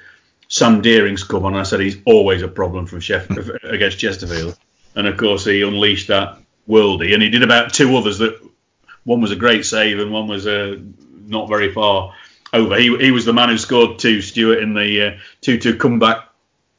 Sam 0.48 0.82
Deering's 0.82 1.22
come 1.24 1.44
on. 1.44 1.52
and 1.52 1.60
I 1.60 1.64
said 1.64 1.80
he's 1.80 1.98
always 2.04 2.42
a 2.42 2.48
problem 2.48 2.86
from 2.86 3.00
Sheffield 3.00 3.50
against 3.62 3.98
Chesterfield, 3.98 4.58
and 4.96 5.06
of 5.06 5.16
course 5.16 5.44
he 5.44 5.62
unleashed 5.62 6.08
that 6.08 6.38
worldie, 6.70 7.12
and 7.14 7.22
he 7.22 7.28
did 7.28 7.42
about 7.42 7.74
two 7.74 7.96
others 7.96 8.18
that 8.18 8.38
one 9.04 9.20
was 9.20 9.32
a 9.32 9.36
great 9.36 9.64
save 9.66 9.98
and 9.98 10.12
one 10.12 10.28
was 10.28 10.46
uh, 10.46 10.76
not 11.26 11.48
very 11.48 11.72
far 11.72 12.14
over. 12.52 12.76
He, 12.78 12.96
he 12.98 13.10
was 13.10 13.24
the 13.24 13.32
man 13.32 13.48
who 13.48 13.58
scored 13.58 13.98
two, 13.98 14.20
Stuart, 14.22 14.62
in 14.62 14.74
the 14.74 15.06
uh, 15.06 15.18
two-two 15.40 15.76
comeback 15.76 16.28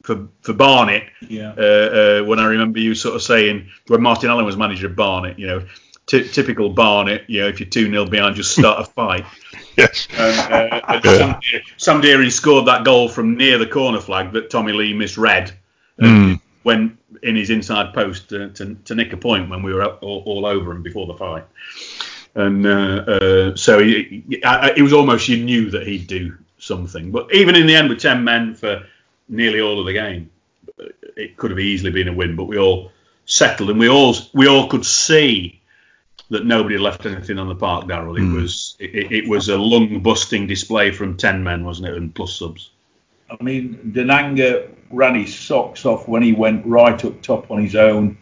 for 0.02 0.28
for 0.40 0.52
Barnet 0.52 1.04
Yeah. 1.28 1.52
uh, 1.56 2.20
uh, 2.22 2.24
when 2.24 2.38
I 2.38 2.46
remember 2.46 2.78
you 2.80 2.94
sort 2.94 3.14
of 3.14 3.22
saying 3.22 3.68
when 3.86 4.02
Martin 4.02 4.30
Allen 4.30 4.44
was 4.44 4.56
manager 4.56 4.86
of 4.88 4.96
Barnet, 4.96 5.38
you 5.38 5.46
know, 5.46 5.66
ty 6.06 6.22
typical 6.22 6.70
Barnet, 6.70 7.24
you 7.28 7.40
know, 7.42 7.48
if 7.48 7.60
you're 7.60 7.68
2 7.68 7.88
0 7.90 8.06
behind, 8.06 8.34
just 8.36 8.52
start 8.56 8.80
a 8.80 8.84
fight. 8.84 9.24
Yes. 9.74 10.06
And, 10.18 10.52
uh, 10.52 10.80
and 10.86 11.02
Sam, 11.18 11.40
Deer- 11.40 11.62
Sam 11.78 12.00
Deering 12.02 12.28
scored 12.28 12.66
that 12.66 12.84
goal 12.84 13.08
from 13.08 13.38
near 13.38 13.56
the 13.56 13.66
corner 13.66 14.00
flag 14.02 14.32
that 14.32 14.50
Tommy 14.50 14.72
Lee 14.74 14.92
misread 14.92 15.50
uh, 15.98 16.04
Mm. 16.04 16.40
when 16.62 16.98
in 17.22 17.36
his 17.36 17.50
inside 17.50 17.94
post 17.94 18.28
to, 18.30 18.50
to, 18.50 18.74
to 18.84 18.94
nick 18.94 19.12
a 19.12 19.16
point 19.16 19.48
when 19.50 19.62
we 19.62 19.72
were 19.72 19.84
all, 19.84 20.22
all 20.26 20.46
over 20.46 20.72
him 20.72 20.82
before 20.82 21.06
the 21.06 21.14
fight. 21.14 21.44
And 22.34 22.66
uh, 22.66 22.70
uh, 22.70 23.56
so 23.56 23.78
he, 23.78 24.24
he- 24.28 24.44
I- 24.44 24.68
I- 24.70 24.74
it 24.76 24.82
was 24.82 24.92
almost 24.92 25.28
you 25.28 25.42
knew 25.44 25.70
that 25.70 25.86
he'd 25.86 26.06
do 26.06 26.36
something. 26.58 27.10
But 27.10 27.32
even 27.34 27.54
in 27.56 27.66
the 27.66 27.74
end, 27.76 27.88
with 27.88 28.00
10 28.00 28.24
men 28.24 28.54
for 28.54 28.84
nearly 29.28 29.60
all 29.60 29.78
of 29.80 29.86
the 29.86 29.92
game, 29.92 30.30
it 31.16 31.36
could 31.36 31.50
have 31.50 31.60
easily 31.60 31.90
been 31.90 32.08
a 32.08 32.12
win. 32.12 32.34
But 32.36 32.44
we 32.44 32.58
all 32.58 32.90
settled 33.26 33.70
and 33.70 33.78
we 33.78 33.88
all 33.88 34.14
we 34.34 34.48
all 34.48 34.66
could 34.68 34.84
see 34.84 35.60
that 36.30 36.46
nobody 36.46 36.78
left 36.78 37.04
anything 37.06 37.38
on 37.38 37.48
the 37.48 37.54
park, 37.54 37.84
Daryl. 37.86 38.18
It 38.18 38.34
was 38.34 38.76
it, 38.78 38.94
it- 38.94 39.12
it 39.12 39.28
was 39.28 39.48
a 39.48 39.58
lung 39.58 40.00
busting 40.00 40.46
display 40.46 40.90
from 40.90 41.16
10 41.18 41.44
men, 41.44 41.64
wasn't 41.64 41.88
it? 41.88 41.96
And 41.96 42.14
plus 42.14 42.34
subs. 42.34 42.70
I 43.40 43.42
mean, 43.42 43.92
Tshimanga 43.94 44.68
ran 44.90 45.14
his 45.14 45.34
socks 45.34 45.86
off 45.86 46.06
when 46.08 46.22
he 46.22 46.32
went 46.32 46.64
right 46.66 47.02
up 47.04 47.22
top 47.22 47.50
on 47.50 47.62
his 47.62 47.74
own, 47.74 48.16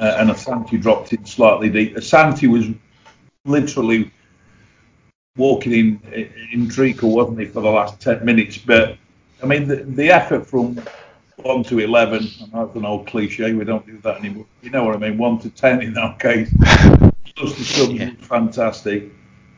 uh, 0.00 0.16
and 0.18 0.30
Asante 0.30 0.80
dropped 0.80 1.12
in 1.12 1.24
slightly 1.24 1.68
deep. 1.70 1.96
Asante 1.96 2.48
was 2.48 2.66
literally 3.44 4.10
walking 5.36 5.72
in 5.72 6.30
in 6.52 6.68
treacle, 6.68 7.14
wasn't 7.14 7.38
he, 7.40 7.46
for 7.46 7.60
the 7.60 7.70
last 7.70 8.00
ten 8.00 8.24
minutes? 8.24 8.58
But 8.58 8.96
I 9.42 9.46
mean, 9.46 9.68
the, 9.68 9.76
the 9.76 10.10
effort 10.10 10.46
from 10.46 10.80
one 11.36 11.62
to 11.64 11.78
eleven, 11.78 12.26
and 12.40 12.52
that's 12.52 12.74
an 12.74 12.84
old 12.84 13.06
cliche. 13.06 13.52
We 13.52 13.64
don't 13.64 13.86
do 13.86 13.98
that 13.98 14.18
anymore. 14.18 14.46
You 14.62 14.70
know 14.70 14.84
what 14.84 14.96
I 14.96 14.98
mean? 14.98 15.18
One 15.18 15.38
to 15.40 15.50
ten 15.50 15.82
in 15.82 15.94
that 15.94 16.18
case. 16.18 16.52
Plus 17.36 17.56
the 17.56 17.64
subs 17.64 17.92
Yeah. 17.92 18.10
fantastic. 18.20 19.12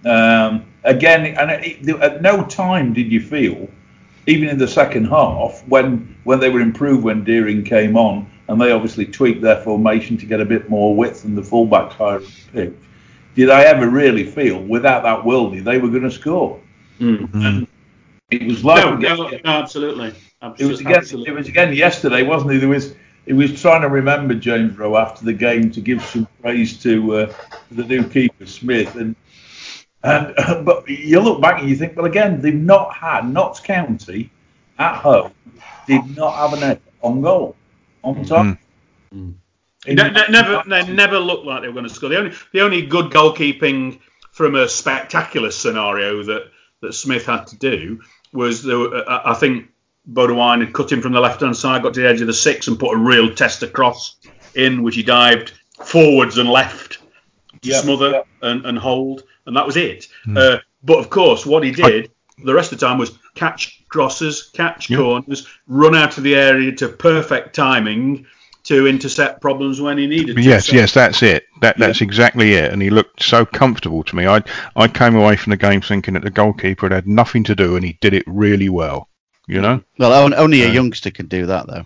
Um, 0.04 0.66
again, 0.84 1.34
and 1.36 1.50
it, 1.50 1.88
at 2.00 2.20
no 2.20 2.44
time 2.44 2.92
did 2.92 3.10
you 3.10 3.20
feel 3.20 3.68
even 4.30 4.48
in 4.48 4.58
the 4.58 4.68
second 4.68 5.06
half, 5.06 5.66
when 5.68 6.16
when 6.24 6.40
they 6.40 6.50
were 6.50 6.60
improved 6.60 7.02
when 7.02 7.24
Deering 7.24 7.64
came 7.64 7.96
on, 7.96 8.30
and 8.48 8.60
they 8.60 8.70
obviously 8.72 9.06
tweaked 9.06 9.42
their 9.42 9.60
formation 9.62 10.16
to 10.18 10.26
get 10.26 10.40
a 10.40 10.44
bit 10.44 10.70
more 10.70 10.94
width 10.94 11.24
and 11.24 11.36
the 11.36 11.42
fullbacks 11.42 11.92
higher 11.92 12.16
up 12.16 12.22
the 12.22 12.52
pitch, 12.52 12.74
did 13.34 13.50
I 13.50 13.62
ever 13.64 13.88
really 13.88 14.24
feel 14.24 14.62
without 14.62 15.02
that 15.02 15.24
worldie 15.24 15.62
they 15.62 15.78
were 15.78 15.88
going 15.88 16.02
to 16.02 16.10
score? 16.10 16.60
And 17.00 17.66
it 18.30 18.46
was 18.46 18.64
like 18.64 18.84
No, 18.84 18.96
no, 18.96 19.28
no, 19.28 19.40
absolutely. 19.44 20.14
it 20.58 20.66
was 20.66 20.80
again 20.80 21.26
it 21.26 21.34
was 21.34 21.48
again 21.48 21.72
yesterday, 21.72 22.22
wasn't 22.22 22.52
it? 22.52 22.58
There 22.58 22.68
was 22.68 22.94
he 23.26 23.32
was 23.32 23.60
trying 23.60 23.82
to 23.82 23.88
remember 23.88 24.34
James 24.34 24.76
Rowe 24.78 24.96
after 24.96 25.24
the 25.24 25.32
game 25.32 25.70
to 25.72 25.80
give 25.80 26.02
some 26.04 26.26
praise 26.40 26.82
to 26.82 27.16
uh, 27.16 27.32
the 27.70 27.84
new 27.84 28.04
keeper 28.08 28.46
Smith 28.46 28.94
and. 28.96 29.16
And 30.02 30.34
but 30.64 30.88
you 30.88 31.20
look 31.20 31.40
back 31.40 31.60
and 31.60 31.68
you 31.68 31.76
think, 31.76 31.96
well, 31.96 32.06
again, 32.06 32.40
they've 32.40 32.54
not 32.54 32.94
had 32.94 33.30
Notts 33.30 33.60
County 33.60 34.30
at 34.78 34.96
home 34.96 35.32
did 35.90 36.16
not 36.16 36.34
have 36.36 36.52
an 36.52 36.62
effort 36.62 36.92
on 37.02 37.20
goal 37.20 37.56
on 38.04 38.24
time. 38.24 38.58
They 39.84 39.94
ne- 39.94 40.28
never, 40.28 40.62
they 40.66 40.86
never 40.86 41.18
looked 41.18 41.46
like 41.46 41.62
they 41.62 41.68
were 41.68 41.74
going 41.74 41.88
to 41.88 41.94
score. 41.94 42.10
The 42.10 42.18
only, 42.18 42.36
the 42.52 42.60
only 42.60 42.82
good 42.82 43.06
goalkeeping 43.06 43.98
from 44.30 44.54
a 44.54 44.68
spectacular 44.68 45.50
scenario 45.50 46.22
that, 46.24 46.50
that 46.82 46.92
Smith 46.92 47.26
had 47.26 47.46
to 47.48 47.56
do 47.56 48.00
was, 48.32 48.62
the, 48.62 48.78
uh, 48.78 49.22
I 49.24 49.34
think 49.34 49.70
Bodewine 50.06 50.60
had 50.60 50.74
cut 50.74 50.92
him 50.92 51.00
from 51.00 51.12
the 51.12 51.20
left 51.20 51.40
hand 51.40 51.56
side, 51.56 51.82
got 51.82 51.94
to 51.94 52.00
the 52.00 52.08
edge 52.08 52.20
of 52.20 52.26
the 52.26 52.34
six, 52.34 52.68
and 52.68 52.78
put 52.78 52.94
a 52.94 52.98
real 52.98 53.34
test 53.34 53.62
across 53.62 54.16
in, 54.54 54.82
which 54.82 54.96
he 54.96 55.02
dived 55.02 55.52
forwards 55.82 56.38
and 56.38 56.48
left 56.48 56.98
to 57.62 57.70
Yeah, 57.70 57.80
smother 57.80 58.10
yeah. 58.10 58.22
And, 58.42 58.66
and 58.66 58.78
hold, 58.78 59.24
and 59.50 59.56
that 59.56 59.66
was 59.66 59.76
it. 59.76 60.06
Uh, 60.34 60.58
but 60.82 60.98
of 60.98 61.10
course, 61.10 61.44
what 61.44 61.62
he 61.64 61.72
did 61.72 62.10
the 62.44 62.54
rest 62.54 62.72
of 62.72 62.80
the 62.80 62.86
time 62.86 62.98
was 62.98 63.18
catch 63.34 63.82
crosses, 63.88 64.50
catch 64.52 64.88
corners, 64.94 65.46
run 65.66 65.94
out 65.94 66.16
of 66.18 66.24
the 66.24 66.34
area 66.34 66.72
to 66.72 66.88
perfect 66.88 67.54
timing 67.54 68.26
to 68.62 68.86
intercept 68.86 69.40
problems 69.40 69.80
when 69.80 69.96
he 69.98 70.06
needed 70.06 70.36
to. 70.36 70.42
Yes, 70.42 70.66
So- 70.66 70.76
yes, 70.76 70.92
that's 70.92 71.22
it. 71.22 71.46
That 71.60 71.78
that's 71.78 72.00
exactly 72.00 72.54
it. 72.54 72.72
And 72.72 72.80
he 72.82 72.90
looked 72.90 73.22
so 73.22 73.44
comfortable 73.44 74.02
to 74.04 74.16
me. 74.16 74.26
I 74.26 74.42
I 74.76 74.88
came 74.88 75.16
away 75.16 75.36
from 75.36 75.50
the 75.50 75.56
game 75.56 75.80
thinking 75.80 76.14
that 76.14 76.22
the 76.22 76.30
goalkeeper 76.30 76.86
had 76.86 76.92
had 76.92 77.06
nothing 77.06 77.44
to 77.44 77.54
do, 77.54 77.76
and 77.76 77.84
he 77.84 77.98
did 78.00 78.14
it 78.14 78.24
really 78.26 78.68
well. 78.68 79.08
You 79.46 79.60
know. 79.60 79.82
Well, 79.98 80.32
only 80.34 80.62
a 80.62 80.68
youngster 80.68 81.10
can 81.10 81.26
do 81.26 81.46
that, 81.46 81.66
though. 81.66 81.84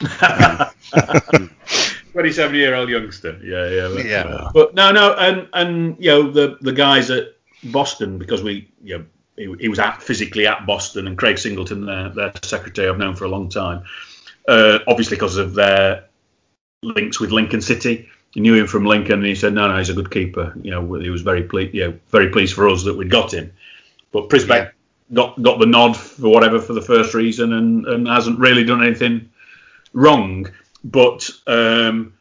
27 2.14 2.54
year 2.54 2.76
old 2.76 2.88
youngster. 2.88 3.38
Yeah, 3.42 3.68
yeah. 3.68 3.88
But, 3.92 4.06
Yeah. 4.06 4.50
But 4.54 4.74
no, 4.74 4.92
no, 4.92 5.14
and 5.14 5.48
and 5.52 5.96
you 5.98 6.10
know 6.10 6.30
the 6.30 6.58
the 6.60 6.72
guys 6.72 7.10
at 7.10 7.34
Boston 7.64 8.18
because 8.18 8.40
we 8.40 8.70
you 8.82 8.98
know 8.98 9.04
he, 9.36 9.54
he 9.62 9.68
was 9.68 9.80
at 9.80 10.00
physically 10.00 10.46
at 10.46 10.64
Boston 10.64 11.08
and 11.08 11.18
Craig 11.18 11.38
Singleton, 11.38 11.86
their, 11.86 12.08
their 12.10 12.32
secretary, 12.44 12.88
I've 12.88 12.98
known 12.98 13.16
for 13.16 13.24
a 13.24 13.28
long 13.28 13.48
time. 13.48 13.82
Uh, 14.46 14.78
obviously 14.86 15.16
because 15.16 15.36
of 15.38 15.54
their 15.54 16.04
links 16.84 17.18
with 17.18 17.32
Lincoln 17.32 17.60
City. 17.60 18.08
He 18.30 18.40
knew 18.40 18.54
him 18.54 18.68
from 18.68 18.84
Lincoln, 18.84 19.14
and 19.14 19.26
he 19.26 19.34
said, 19.34 19.52
"No, 19.54 19.66
no, 19.66 19.76
he's 19.78 19.90
a 19.90 19.94
good 19.94 20.10
keeper." 20.10 20.52
You 20.62 20.70
know, 20.70 20.94
he 20.94 21.10
was 21.10 21.22
very 21.22 21.42
pleased. 21.42 21.74
You 21.74 21.88
know, 21.88 21.98
very 22.10 22.28
pleased 22.30 22.54
for 22.54 22.68
us 22.68 22.84
that 22.84 22.96
we'd 22.96 23.10
got 23.10 23.34
him. 23.34 23.52
But 24.12 24.28
Przybek 24.28 24.72
got 25.12 25.40
got 25.42 25.58
the 25.58 25.66
nod 25.66 25.96
for 25.96 26.28
whatever 26.28 26.60
for 26.60 26.74
the 26.74 26.82
first 26.82 27.14
reason, 27.14 27.52
and, 27.52 27.86
and 27.86 28.06
hasn't 28.06 28.38
really 28.38 28.64
done 28.64 28.84
anything 28.84 29.30
wrong. 29.92 30.48
But 30.84 31.30
um, 31.46 32.14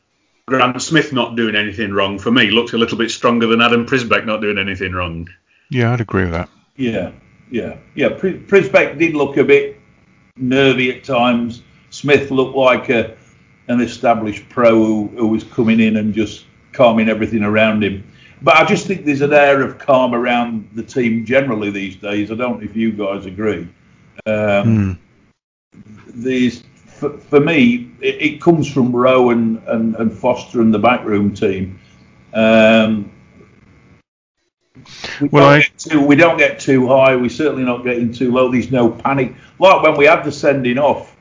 Grant 0.47 0.81
Smith 0.81 1.11
not 1.11 1.35
doing 1.35 1.55
anything 1.55 1.93
wrong 1.93 2.17
for 2.17 2.31
me 2.31 2.49
looks 2.49 2.73
a 2.73 2.77
little 2.77 2.97
bit 2.97 3.11
stronger 3.11 3.47
than 3.47 3.61
Adam 3.61 3.85
Przybek 3.85 4.25
not 4.25 4.41
doing 4.41 4.57
anything 4.57 4.93
wrong. 4.93 5.27
Yeah, 5.69 5.91
I'd 5.91 6.01
agree 6.01 6.23
with 6.23 6.31
that. 6.31 6.49
Yeah, 6.77 7.11
yeah, 7.51 7.77
yeah. 7.95 8.09
Pri- 8.09 8.39
Przybek 8.39 8.97
did 8.97 9.15
look 9.15 9.37
a 9.37 9.43
bit 9.43 9.79
nervy 10.37 10.91
at 10.95 11.03
times. 11.03 11.63
Smith 11.89 12.31
looked 12.31 12.55
like 12.55 12.89
a, 12.89 13.15
an 13.67 13.81
established 13.81 14.47
pro 14.49 14.71
who, 14.71 15.07
who 15.09 15.27
was 15.27 15.43
coming 15.43 15.79
in 15.79 15.97
and 15.97 16.13
just 16.13 16.45
calming 16.71 17.09
everything 17.09 17.43
around 17.43 17.83
him. 17.83 18.03
But 18.41 18.57
I 18.57 18.65
just 18.65 18.87
think 18.87 19.05
there's 19.05 19.21
an 19.21 19.31
air 19.33 19.61
of 19.61 19.77
calm 19.77 20.13
around 20.13 20.69
the 20.73 20.83
team 20.83 21.25
generally 21.25 21.69
these 21.69 21.95
days. 21.95 22.31
I 22.31 22.35
don't 22.35 22.59
know 22.59 22.65
if 22.65 22.75
you 22.75 22.91
guys 22.91 23.25
agree. 23.25 23.67
Um, 24.25 24.99
These, 26.13 26.63
for, 27.03 27.17
for 27.17 27.39
me, 27.39 27.91
it, 28.01 28.21
it 28.21 28.41
comes 28.41 28.71
from 28.71 28.95
Rowe 28.95 29.29
and, 29.31 29.61
and, 29.67 29.95
and 29.95 30.11
Foster 30.11 30.61
and 30.61 30.73
the 30.73 30.79
backroom 30.79 31.33
team. 31.33 31.79
Um, 32.33 33.11
we, 35.21 35.27
Well, 35.29 35.43
don't 35.43 35.53
I- 35.53 35.59
get 35.61 35.77
too, 35.77 36.01
we 36.05 36.15
don't 36.15 36.37
get 36.37 36.59
too 36.59 36.87
high. 36.87 37.15
We're 37.15 37.29
certainly 37.29 37.63
not 37.63 37.83
getting 37.83 38.11
too 38.13 38.31
low. 38.31 38.51
There's 38.51 38.71
no 38.71 38.89
panic. 38.89 39.35
Like 39.59 39.83
when 39.83 39.97
we 39.97 40.05
had 40.05 40.23
the 40.23 40.31
sending 40.31 40.77
off 40.77 41.15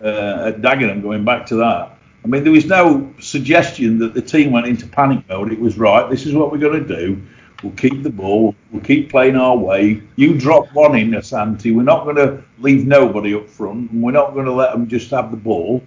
uh, 0.00 0.44
at 0.54 0.62
Dagenham, 0.62 1.02
going 1.02 1.24
back 1.24 1.46
to 1.46 1.56
that. 1.56 1.98
I 2.24 2.26
mean, 2.26 2.42
there 2.42 2.52
was 2.52 2.66
no 2.66 3.12
suggestion 3.20 3.98
that 3.98 4.14
the 4.14 4.22
team 4.22 4.50
went 4.50 4.66
into 4.66 4.86
panic 4.86 5.28
mode. 5.28 5.52
It 5.52 5.60
was 5.60 5.76
right. 5.76 6.08
This 6.08 6.24
is 6.24 6.34
what 6.34 6.50
we're 6.50 6.58
going 6.58 6.86
to 6.86 6.96
do. 6.96 7.22
We'll 7.64 7.72
keep 7.72 8.02
the 8.02 8.10
ball. 8.10 8.54
We'll 8.70 8.82
keep 8.82 9.08
playing 9.10 9.36
our 9.36 9.56
way. 9.56 10.02
You 10.16 10.38
drop 10.38 10.70
one 10.74 10.94
in, 10.98 11.12
Asante. 11.12 11.74
We're 11.74 11.82
not 11.82 12.04
going 12.04 12.16
to 12.16 12.44
leave 12.58 12.86
nobody 12.86 13.34
up 13.34 13.48
front, 13.48 13.90
and 13.90 14.02
we're 14.02 14.12
not 14.12 14.34
going 14.34 14.44
to 14.44 14.52
let 14.52 14.72
them 14.72 14.86
just 14.86 15.10
have 15.12 15.30
the 15.30 15.38
ball. 15.38 15.82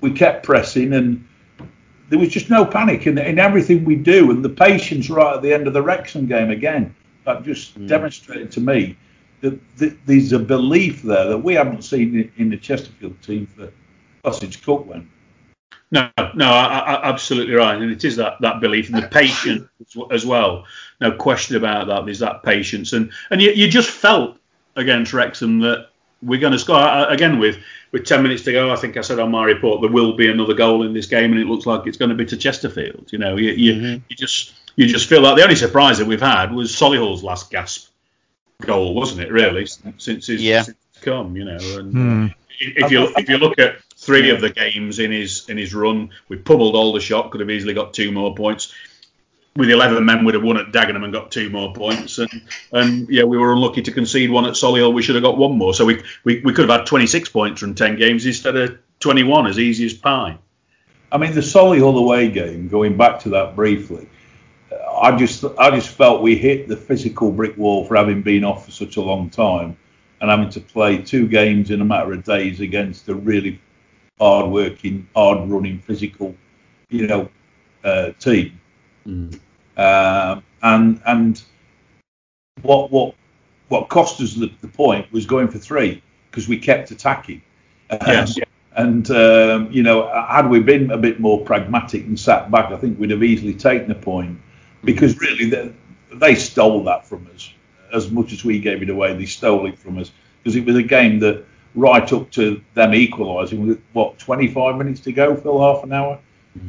We 0.00 0.10
kept 0.10 0.46
pressing, 0.46 0.94
and 0.94 1.28
there 2.08 2.18
was 2.18 2.30
just 2.30 2.48
no 2.48 2.64
panic 2.64 3.06
in, 3.06 3.18
in 3.18 3.38
everything 3.38 3.84
we 3.84 3.96
do, 3.96 4.30
and 4.30 4.42
the 4.42 4.48
patience 4.48 5.10
right 5.10 5.36
at 5.36 5.42
the 5.42 5.52
end 5.52 5.66
of 5.66 5.74
the 5.74 5.82
Wrexham 5.82 6.24
game 6.24 6.50
again. 6.50 6.94
That 7.26 7.42
just 7.42 7.74
hmm. 7.74 7.86
demonstrated 7.86 8.50
to 8.52 8.60
me 8.60 8.96
that, 9.42 9.76
that 9.76 9.98
there's 10.06 10.32
a 10.32 10.38
belief 10.38 11.02
there 11.02 11.26
that 11.26 11.38
we 11.38 11.52
haven't 11.52 11.82
seen 11.82 12.18
in, 12.18 12.32
in 12.38 12.48
the 12.48 12.56
Chesterfield 12.56 13.20
team 13.20 13.46
for 13.46 13.70
since 14.32 14.56
Cook 14.56 14.86
went. 14.86 15.06
No, 15.90 16.10
no, 16.34 16.46
I, 16.46 16.78
I, 16.78 17.08
absolutely 17.08 17.54
right, 17.54 17.80
and 17.80 17.92
it 17.92 18.04
is 18.04 18.16
that, 18.16 18.40
that 18.40 18.60
belief 18.60 18.88
and 18.88 19.00
the 19.00 19.06
patience 19.06 19.68
as 20.10 20.26
well. 20.26 20.64
No 21.00 21.12
question 21.12 21.56
about 21.56 21.86
that. 21.86 22.04
There's 22.04 22.18
that 22.18 22.42
patience, 22.42 22.92
and 22.92 23.12
and 23.30 23.40
you, 23.40 23.52
you 23.52 23.68
just 23.68 23.90
felt 23.90 24.36
against 24.74 25.12
Wrexham 25.12 25.60
that 25.60 25.90
we're 26.22 26.40
going 26.40 26.52
to 26.52 26.58
score 26.58 26.76
I- 26.76 27.12
again 27.14 27.38
with 27.38 27.58
with 27.92 28.04
ten 28.04 28.22
minutes 28.22 28.42
to 28.44 28.52
go. 28.52 28.72
I 28.72 28.76
think 28.76 28.96
I 28.96 29.02
said 29.02 29.20
on 29.20 29.30
my 29.30 29.44
report 29.44 29.80
there 29.80 29.90
will 29.90 30.14
be 30.14 30.28
another 30.28 30.54
goal 30.54 30.82
in 30.84 30.92
this 30.92 31.06
game, 31.06 31.30
and 31.32 31.40
it 31.40 31.46
looks 31.46 31.66
like 31.66 31.86
it's 31.86 31.98
going 31.98 32.08
to 32.08 32.16
be 32.16 32.26
to 32.26 32.36
Chesterfield. 32.36 33.12
You 33.12 33.18
know, 33.18 33.36
you 33.36 33.52
you, 33.52 33.72
mm-hmm. 33.74 34.04
you 34.08 34.16
just 34.16 34.54
you 34.74 34.86
just 34.86 35.08
feel 35.08 35.22
like 35.22 35.36
the 35.36 35.42
only 35.44 35.54
surprise 35.54 35.98
that 35.98 36.06
we've 36.06 36.20
had 36.20 36.52
was 36.52 36.72
Solihull's 36.72 37.22
last 37.22 37.50
gasp 37.50 37.90
goal, 38.60 38.94
wasn't 38.94 39.20
it? 39.20 39.30
Really, 39.30 39.66
since 39.98 40.26
he's, 40.26 40.42
Yeah. 40.42 40.62
since 40.62 40.76
he's 40.94 41.02
come, 41.02 41.36
you 41.36 41.44
know, 41.44 41.58
and 41.78 41.92
hmm. 41.92 42.26
if 42.58 42.90
you 42.90 43.12
if 43.16 43.28
you 43.28 43.38
look 43.38 43.58
at 43.60 43.76
three 44.06 44.30
of 44.30 44.40
the 44.40 44.50
games 44.50 45.00
in 45.00 45.10
his 45.10 45.48
in 45.48 45.58
his 45.58 45.74
run, 45.74 46.10
we 46.28 46.36
pummeled 46.36 47.02
shot. 47.02 47.30
could 47.30 47.40
have 47.40 47.50
easily 47.50 47.74
got 47.74 47.92
two 47.92 48.12
more 48.12 48.34
points. 48.34 48.72
With 49.56 49.70
eleven 49.70 50.04
men, 50.04 50.24
we'd 50.24 50.34
have 50.34 50.44
won 50.44 50.58
at 50.58 50.70
Dagenham 50.70 51.02
and 51.02 51.12
got 51.12 51.32
two 51.32 51.50
more 51.50 51.72
points, 51.74 52.18
and 52.18 52.42
and 52.72 53.08
yeah, 53.08 53.24
we 53.24 53.36
were 53.36 53.52
unlucky 53.52 53.82
to 53.82 53.92
concede 53.92 54.30
one 54.30 54.44
at 54.44 54.52
Solihull. 54.52 54.94
We 54.94 55.02
should 55.02 55.16
have 55.16 55.24
got 55.24 55.36
one 55.36 55.58
more, 55.58 55.74
so 55.74 55.84
we 55.84 56.02
we, 56.24 56.40
we 56.40 56.52
could 56.52 56.68
have 56.68 56.78
had 56.78 56.86
twenty 56.86 57.06
six 57.06 57.28
points 57.28 57.60
from 57.60 57.74
ten 57.74 57.96
games 57.96 58.24
instead 58.24 58.56
of 58.56 58.78
twenty 59.00 59.24
one, 59.24 59.46
as 59.46 59.58
easy 59.58 59.86
as 59.86 59.94
pie. 59.94 60.38
I 61.10 61.18
mean, 61.18 61.32
the 61.32 61.40
Solihull 61.40 61.98
away 61.98 62.30
game. 62.30 62.68
Going 62.68 62.96
back 62.96 63.20
to 63.20 63.30
that 63.30 63.56
briefly, 63.56 64.08
I 65.02 65.16
just 65.16 65.44
I 65.58 65.70
just 65.70 65.88
felt 65.88 66.22
we 66.22 66.36
hit 66.36 66.68
the 66.68 66.76
physical 66.76 67.32
brick 67.32 67.56
wall 67.56 67.86
for 67.86 67.96
having 67.96 68.22
been 68.22 68.44
off 68.44 68.66
for 68.66 68.72
such 68.72 68.98
a 68.98 69.02
long 69.02 69.30
time, 69.30 69.78
and 70.20 70.30
having 70.30 70.50
to 70.50 70.60
play 70.60 70.98
two 70.98 71.26
games 71.26 71.70
in 71.70 71.80
a 71.80 71.84
matter 71.84 72.12
of 72.12 72.24
days 72.24 72.60
against 72.60 73.08
a 73.08 73.14
really 73.14 73.58
hard-working, 74.20 75.08
hard-running, 75.14 75.78
physical, 75.80 76.34
you 76.88 77.06
know, 77.06 77.28
uh, 77.84 78.10
team. 78.18 78.60
Um, 79.06 80.42
and 80.62 81.00
and 81.06 81.42
what 82.62 82.90
what 82.90 83.14
what 83.68 83.88
cost 83.88 84.20
us 84.20 84.34
the, 84.34 84.50
the 84.60 84.68
point 84.68 85.10
was 85.12 85.26
going 85.26 85.48
for 85.48 85.58
three 85.58 86.02
because 86.30 86.48
we 86.48 86.58
kept 86.58 86.90
attacking. 86.90 87.42
Yes. 87.90 88.38
And 88.72 89.10
um, 89.10 89.70
you 89.70 89.82
know, 89.82 90.06
had 90.28 90.48
we 90.48 90.60
been 90.60 90.90
a 90.90 90.98
bit 90.98 91.20
more 91.20 91.40
pragmatic 91.44 92.04
and 92.04 92.18
sat 92.18 92.50
back, 92.50 92.72
I 92.72 92.76
think 92.76 92.98
we'd 92.98 93.10
have 93.10 93.22
easily 93.22 93.54
taken 93.54 93.90
a 93.90 93.94
point. 93.94 94.38
Because 94.84 95.18
really, 95.18 95.50
they, 95.50 95.72
they 96.14 96.34
stole 96.34 96.84
that 96.84 97.06
from 97.06 97.26
us 97.34 97.52
as 97.92 98.10
much 98.10 98.32
as 98.32 98.44
we 98.44 98.60
gave 98.60 98.82
it 98.82 98.90
away. 98.90 99.14
They 99.14 99.26
stole 99.26 99.66
it 99.66 99.78
from 99.78 99.98
us 99.98 100.12
because 100.42 100.56
it 100.56 100.64
was 100.64 100.76
a 100.76 100.82
game 100.82 101.18
that 101.20 101.44
right 101.76 102.10
up 102.12 102.30
to 102.32 102.60
them 102.74 102.94
equalising 102.94 103.66
with 103.66 103.80
what 103.92 104.18
25 104.18 104.76
minutes 104.76 105.00
to 105.00 105.12
go, 105.12 105.36
Phil, 105.36 105.60
half 105.60 105.84
an 105.84 105.92
hour. 105.92 106.18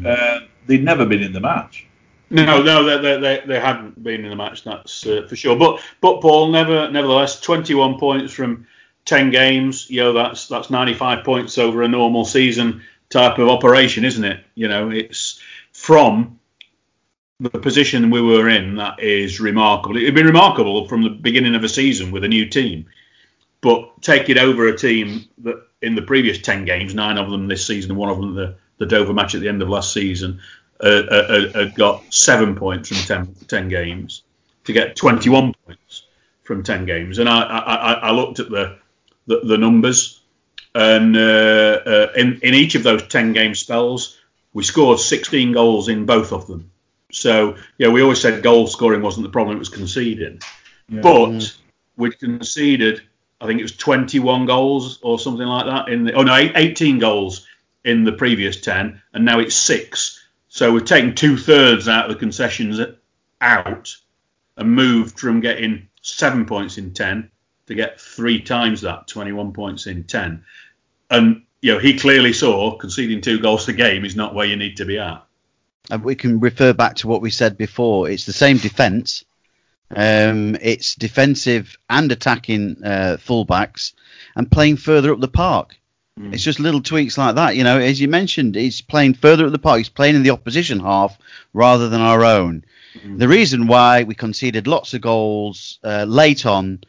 Uh, 0.06 0.42
they'd 0.68 0.84
never 0.84 1.06
been 1.06 1.24
in 1.24 1.34
the 1.34 1.40
match. 1.40 1.88
No, 2.30 2.62
no, 2.62 2.84
they, 2.84 2.98
they, 3.02 3.22
they, 3.22 3.46
they 3.48 3.60
hadn't 3.60 4.04
been 4.04 4.26
in 4.26 4.30
the 4.30 4.36
match. 4.36 4.64
That's 4.66 5.06
uh, 5.06 5.26
for 5.30 5.36
sure. 5.36 5.58
But 5.58 5.82
but 6.02 6.22
Paul, 6.22 6.52
never, 6.52 6.92
nevertheless, 6.92 7.40
twenty-one 7.40 8.00
points 8.00 8.34
from 8.34 8.68
ten 9.06 9.32
games. 9.32 9.90
You 9.90 10.04
know, 10.04 10.14
that's 10.14 10.48
that's 10.48 10.70
ninety-five 10.70 11.24
points 11.24 11.58
over 11.58 11.84
a 11.84 11.88
normal 11.88 12.26
season 12.26 12.84
type 13.10 13.38
of 13.40 13.48
operation, 13.48 14.04
isn't 14.04 14.26
it? 14.26 14.44
You 14.56 14.68
know, 14.68 14.90
it's 14.90 15.40
from 15.72 16.40
the 17.40 17.50
position 17.50 18.10
we 18.10 18.22
were 18.22 18.50
in. 18.50 18.76
That 18.76 19.00
is 19.00 19.40
remarkable. 19.40 19.96
It'd 19.96 20.16
be 20.16 20.24
remarkable 20.24 20.88
from 20.88 21.04
the 21.04 21.10
beginning 21.10 21.56
of 21.56 21.64
a 21.64 21.70
season 21.70 22.12
with 22.12 22.26
a 22.26 22.28
new 22.28 22.50
team, 22.50 22.88
but 23.62 24.02
take 24.02 24.30
it 24.30 24.38
over 24.38 24.68
a 24.68 24.78
team 24.78 25.26
that 25.40 25.68
in 25.82 25.96
the 25.96 26.02
previous 26.02 26.40
ten 26.40 26.66
games, 26.66 26.94
nine 26.94 27.18
of 27.18 27.30
them 27.30 27.48
this 27.48 27.66
season, 27.66 27.92
and 27.92 28.00
one 28.00 28.10
of 28.10 28.18
them 28.18 28.36
the 28.36 28.56
the 28.78 28.86
Dover 28.86 29.14
match 29.14 29.36
at 29.36 29.42
the 29.42 29.50
end 29.50 29.62
of 29.62 29.70
last 29.70 29.94
season 29.94 30.40
uh, 30.80 30.86
uh, 31.10 31.52
uh, 31.56 31.66
got 31.76 32.14
seven 32.14 32.56
points 32.56 32.90
from 32.90 32.98
10, 32.98 33.36
10 33.48 33.70
games 33.70 34.24
to 34.66 34.74
get 34.74 34.96
21 34.96 35.54
points 35.66 36.04
from 36.44 36.62
10 36.62 36.86
games. 36.86 37.18
And 37.18 37.28
I, 37.28 37.42
I, 37.42 37.94
I 37.94 38.12
looked 38.12 38.40
at 38.40 38.50
the, 38.50 38.78
the, 39.26 39.40
the 39.44 39.58
numbers, 39.58 40.22
and 40.76 41.18
uh, 41.18 41.80
uh, 41.86 42.08
in, 42.16 42.40
in 42.44 42.54
each 42.54 42.76
of 42.76 42.84
those 42.84 43.08
10 43.08 43.34
game 43.34 43.56
spells, 43.56 44.20
we 44.54 44.64
scored 44.64 45.00
16 45.00 45.52
goals 45.54 45.90
in 45.90 46.06
both 46.06 46.32
of 46.32 46.46
them. 46.46 46.70
So, 47.12 47.58
yeah, 47.78 47.88
we 47.88 48.04
always 48.04 48.22
said 48.22 48.44
goal 48.44 48.68
scoring 48.68 49.02
wasn't 49.02 49.26
the 49.26 49.32
problem, 49.32 49.56
it 49.56 49.60
was 49.60 49.70
conceding. 49.70 50.42
But 50.90 51.58
we'd 51.96 52.20
conceded, 52.20 53.02
I 53.40 53.46
think 53.46 53.60
it 53.60 53.64
was 53.64 53.76
21 53.76 54.46
goals 54.46 55.00
or 55.02 55.20
something 55.20 55.46
like 55.46 55.66
that. 55.66 55.90
In 55.90 56.06
the, 56.06 56.14
oh, 56.14 56.24
no, 56.24 56.36
18 56.36 57.00
goals 57.00 57.46
in 57.84 58.04
the 58.04 58.12
previous 58.12 58.60
10, 58.62 59.02
and 59.14 59.26
now 59.26 59.40
it's 59.40 59.56
six. 59.56 60.24
So 60.50 60.72
we've 60.72 60.86
taken 60.86 61.16
two 61.16 61.38
thirds 61.38 61.88
out 61.88 62.06
of 62.06 62.12
the 62.12 62.20
concessions 62.20 62.80
out 63.40 63.96
and 64.56 64.72
moved 64.72 65.20
from 65.20 65.40
getting 65.40 65.88
seven 66.02 66.46
points 66.46 66.78
in 66.78 66.94
10 66.94 67.30
to 67.68 67.76
get 67.76 68.02
three 68.02 68.42
times 68.42 68.82
that, 68.82 69.08
21 69.08 69.54
points 69.54 69.88
in 69.88 70.04
10. 70.04 70.44
And, 71.12 71.44
you 71.62 71.74
know, 71.74 71.80
he 71.80 71.98
clearly 71.98 72.34
saw 72.34 72.76
conceding 72.78 73.22
two 73.22 73.40
goals 73.40 73.68
a 73.68 73.74
game 73.74 74.04
is 74.04 74.16
not 74.16 74.34
where 74.34 74.48
you 74.48 74.56
need 74.56 74.78
to 74.78 74.86
be 74.86 74.98
at. 74.98 75.24
And 75.90 76.04
we 76.04 76.16
can 76.16 76.40
refer 76.40 76.74
back 76.74 76.96
to 76.98 77.08
what 77.08 77.22
we 77.22 77.30
said 77.30 77.58
before. 77.58 78.10
It's 78.10 78.26
the 78.26 78.34
same 78.34 78.58
defence. 78.58 79.24
Um, 79.96 80.56
it's 80.62 80.96
defensive 80.96 81.78
and 81.90 82.12
attacking 82.12 82.84
uh, 82.84 83.18
fullbacks 83.20 83.94
and 84.36 84.52
playing 84.52 84.78
further 84.78 85.14
up 85.14 85.20
the 85.20 85.28
park. 85.28 85.76
It's 86.20 86.42
just 86.44 86.60
little 86.60 86.82
tweaks 86.82 87.16
like 87.16 87.36
that. 87.36 87.56
You 87.56 87.64
know, 87.64 87.78
as 87.78 88.02
you 88.02 88.08
mentioned, 88.08 88.56
he's 88.56 88.82
playing 88.82 89.14
further 89.14 89.46
up 89.46 89.52
the 89.52 89.60
park. 89.60 89.78
He's 89.78 89.88
playing 89.90 90.16
in 90.16 90.24
the 90.24 90.32
opposition 90.32 90.80
half 90.80 91.16
rather 91.54 91.90
than 91.90 92.02
our 92.02 92.24
own. 92.26 92.66
The 93.06 93.28
reason 93.28 93.68
why 93.68 94.02
we 94.02 94.16
conceded 94.16 94.66
lots 94.66 94.96
of 94.96 95.02
goals 95.02 95.78
uh, 95.84 96.06
late 96.08 96.48
on 96.48 96.80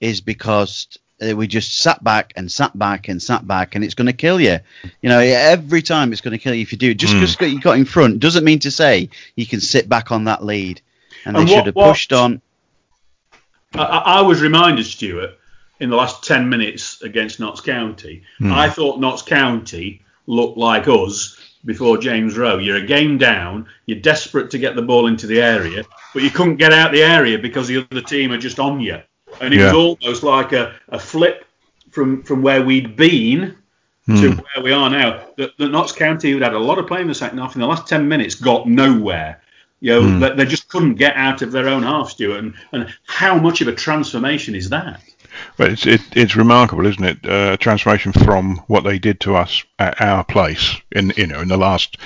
is 0.00 0.22
because 0.22 0.86
uh, 1.20 1.36
we 1.36 1.46
just 1.46 1.76
sat 1.76 2.02
back 2.02 2.32
and 2.34 2.50
sat 2.50 2.78
back 2.78 3.08
and 3.08 3.22
sat 3.22 3.46
back, 3.46 3.74
and 3.74 3.84
it's 3.84 3.92
going 3.94 4.06
to 4.06 4.14
kill 4.14 4.40
you. 4.40 4.58
You 5.02 5.10
know, 5.10 5.18
every 5.18 5.82
time 5.82 6.10
it's 6.12 6.22
going 6.22 6.32
to 6.32 6.42
kill 6.42 6.54
you 6.54 6.62
if 6.62 6.72
you 6.72 6.78
do. 6.78 6.94
Just 6.94 7.12
because 7.12 7.52
you 7.52 7.60
got 7.60 7.76
in 7.76 7.84
front 7.84 8.20
doesn't 8.20 8.44
mean 8.44 8.60
to 8.60 8.70
say 8.70 9.10
you 9.36 9.44
can 9.44 9.60
sit 9.60 9.86
back 9.86 10.10
on 10.12 10.24
that 10.24 10.42
lead. 10.42 10.80
And 11.26 11.36
they 11.36 11.40
And 11.40 11.48
should 11.50 11.66
have 11.66 11.74
what- 11.76 11.90
pushed 11.92 12.14
on. 12.14 12.40
I, 13.74 14.02
I 14.06 14.20
was 14.22 14.40
reminded, 14.40 14.86
Stuart, 14.86 15.38
in 15.80 15.90
the 15.90 15.96
last 15.96 16.24
10 16.24 16.48
minutes 16.48 17.02
against 17.02 17.40
Notts 17.40 17.60
County, 17.60 18.22
hmm. 18.38 18.52
I 18.52 18.68
thought 18.68 19.00
Notts 19.00 19.22
County 19.22 20.02
looked 20.26 20.58
like 20.58 20.88
us 20.88 21.38
before 21.64 21.98
James 21.98 22.36
Rowe. 22.36 22.58
You're 22.58 22.76
a 22.76 22.86
game 22.86 23.18
down, 23.18 23.66
you're 23.86 24.00
desperate 24.00 24.50
to 24.50 24.58
get 24.58 24.76
the 24.76 24.82
ball 24.82 25.06
into 25.06 25.26
the 25.26 25.40
area, 25.40 25.84
but 26.14 26.22
you 26.22 26.30
couldn't 26.30 26.56
get 26.56 26.72
out 26.72 26.92
the 26.92 27.02
area 27.02 27.38
because 27.38 27.68
the 27.68 27.86
other 27.90 28.02
team 28.02 28.32
are 28.32 28.38
just 28.38 28.58
on 28.58 28.80
you. 28.80 29.00
And 29.40 29.54
it 29.54 29.62
was 29.62 29.72
almost 29.72 30.22
like 30.22 30.52
a, 30.52 30.74
a 30.88 30.98
flip 30.98 31.44
from, 31.90 32.22
from 32.22 32.42
where 32.42 32.62
we'd 32.62 32.96
been 32.96 33.56
to 34.06 34.32
hmm. 34.32 34.40
where 34.54 34.64
we 34.64 34.72
are 34.72 34.88
now. 34.88 35.26
The, 35.36 35.52
the 35.58 35.68
Notts 35.68 35.92
County, 35.92 36.30
who'd 36.30 36.42
had 36.42 36.54
a 36.54 36.58
lot 36.58 36.78
of 36.78 36.86
play 36.86 37.02
in 37.02 37.08
the 37.08 37.14
second 37.14 37.38
half, 37.38 37.54
in 37.54 37.60
the 37.60 37.66
last 37.66 37.86
10 37.86 38.08
minutes, 38.08 38.34
got 38.34 38.66
nowhere. 38.66 39.42
You 39.80 39.92
know, 39.92 40.18
they, 40.18 40.34
they 40.34 40.44
just 40.44 40.68
couldn't 40.68 40.94
get 40.94 41.14
out 41.14 41.42
of 41.42 41.52
their 41.52 41.68
own 41.68 41.84
half, 41.84 42.10
Stuart. 42.10 42.38
And, 42.38 42.54
and 42.72 42.94
how 43.06 43.38
much 43.38 43.60
of 43.60 43.68
a 43.68 43.74
transformation 43.74 44.54
is 44.54 44.70
that? 44.70 45.00
Well, 45.56 45.70
it's 45.70 45.86
it, 45.86 46.00
it's 46.16 46.34
remarkable, 46.36 46.86
isn't 46.86 47.04
it? 47.04 47.24
Uh, 47.28 47.56
transformation 47.58 48.12
from 48.12 48.56
what 48.66 48.82
they 48.82 48.98
did 48.98 49.20
to 49.20 49.36
us 49.36 49.62
at 49.78 50.00
our 50.00 50.24
place 50.24 50.76
in 50.92 51.12
you 51.16 51.26
know 51.28 51.40
in 51.40 51.48
the 51.48 51.56
last 51.56 51.98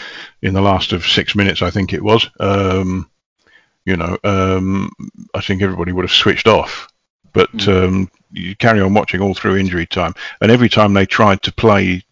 in 0.43 0.53
the 0.53 0.61
last 0.61 0.93
of 0.93 1.07
six 1.07 1.35
minutes, 1.35 1.63
I 1.63 1.71
think 1.71 1.93
it 1.93 2.03
was. 2.03 2.29
Um, 2.41 3.09
you 3.87 3.97
know, 3.97 4.19
um, 4.23 4.91
I 5.35 5.41
think 5.41 5.63
everybody 5.63 5.93
would 5.93 6.05
have 6.05 6.13
switched 6.13 6.47
off. 6.47 6.89
But 7.33 7.51
Mm. 7.53 7.85
um, 7.87 8.11
you 8.33 8.55
carry 8.55 8.81
on 8.83 8.93
watching 8.93 9.23
all 9.23 9.33
through 9.35 9.57
injury 9.57 9.87
time, 9.87 10.13
and 10.43 10.51
every 10.51 10.69
time 10.69 10.93
they 10.93 11.07
tried 11.07 11.43
to 11.43 11.53
play 11.53 12.05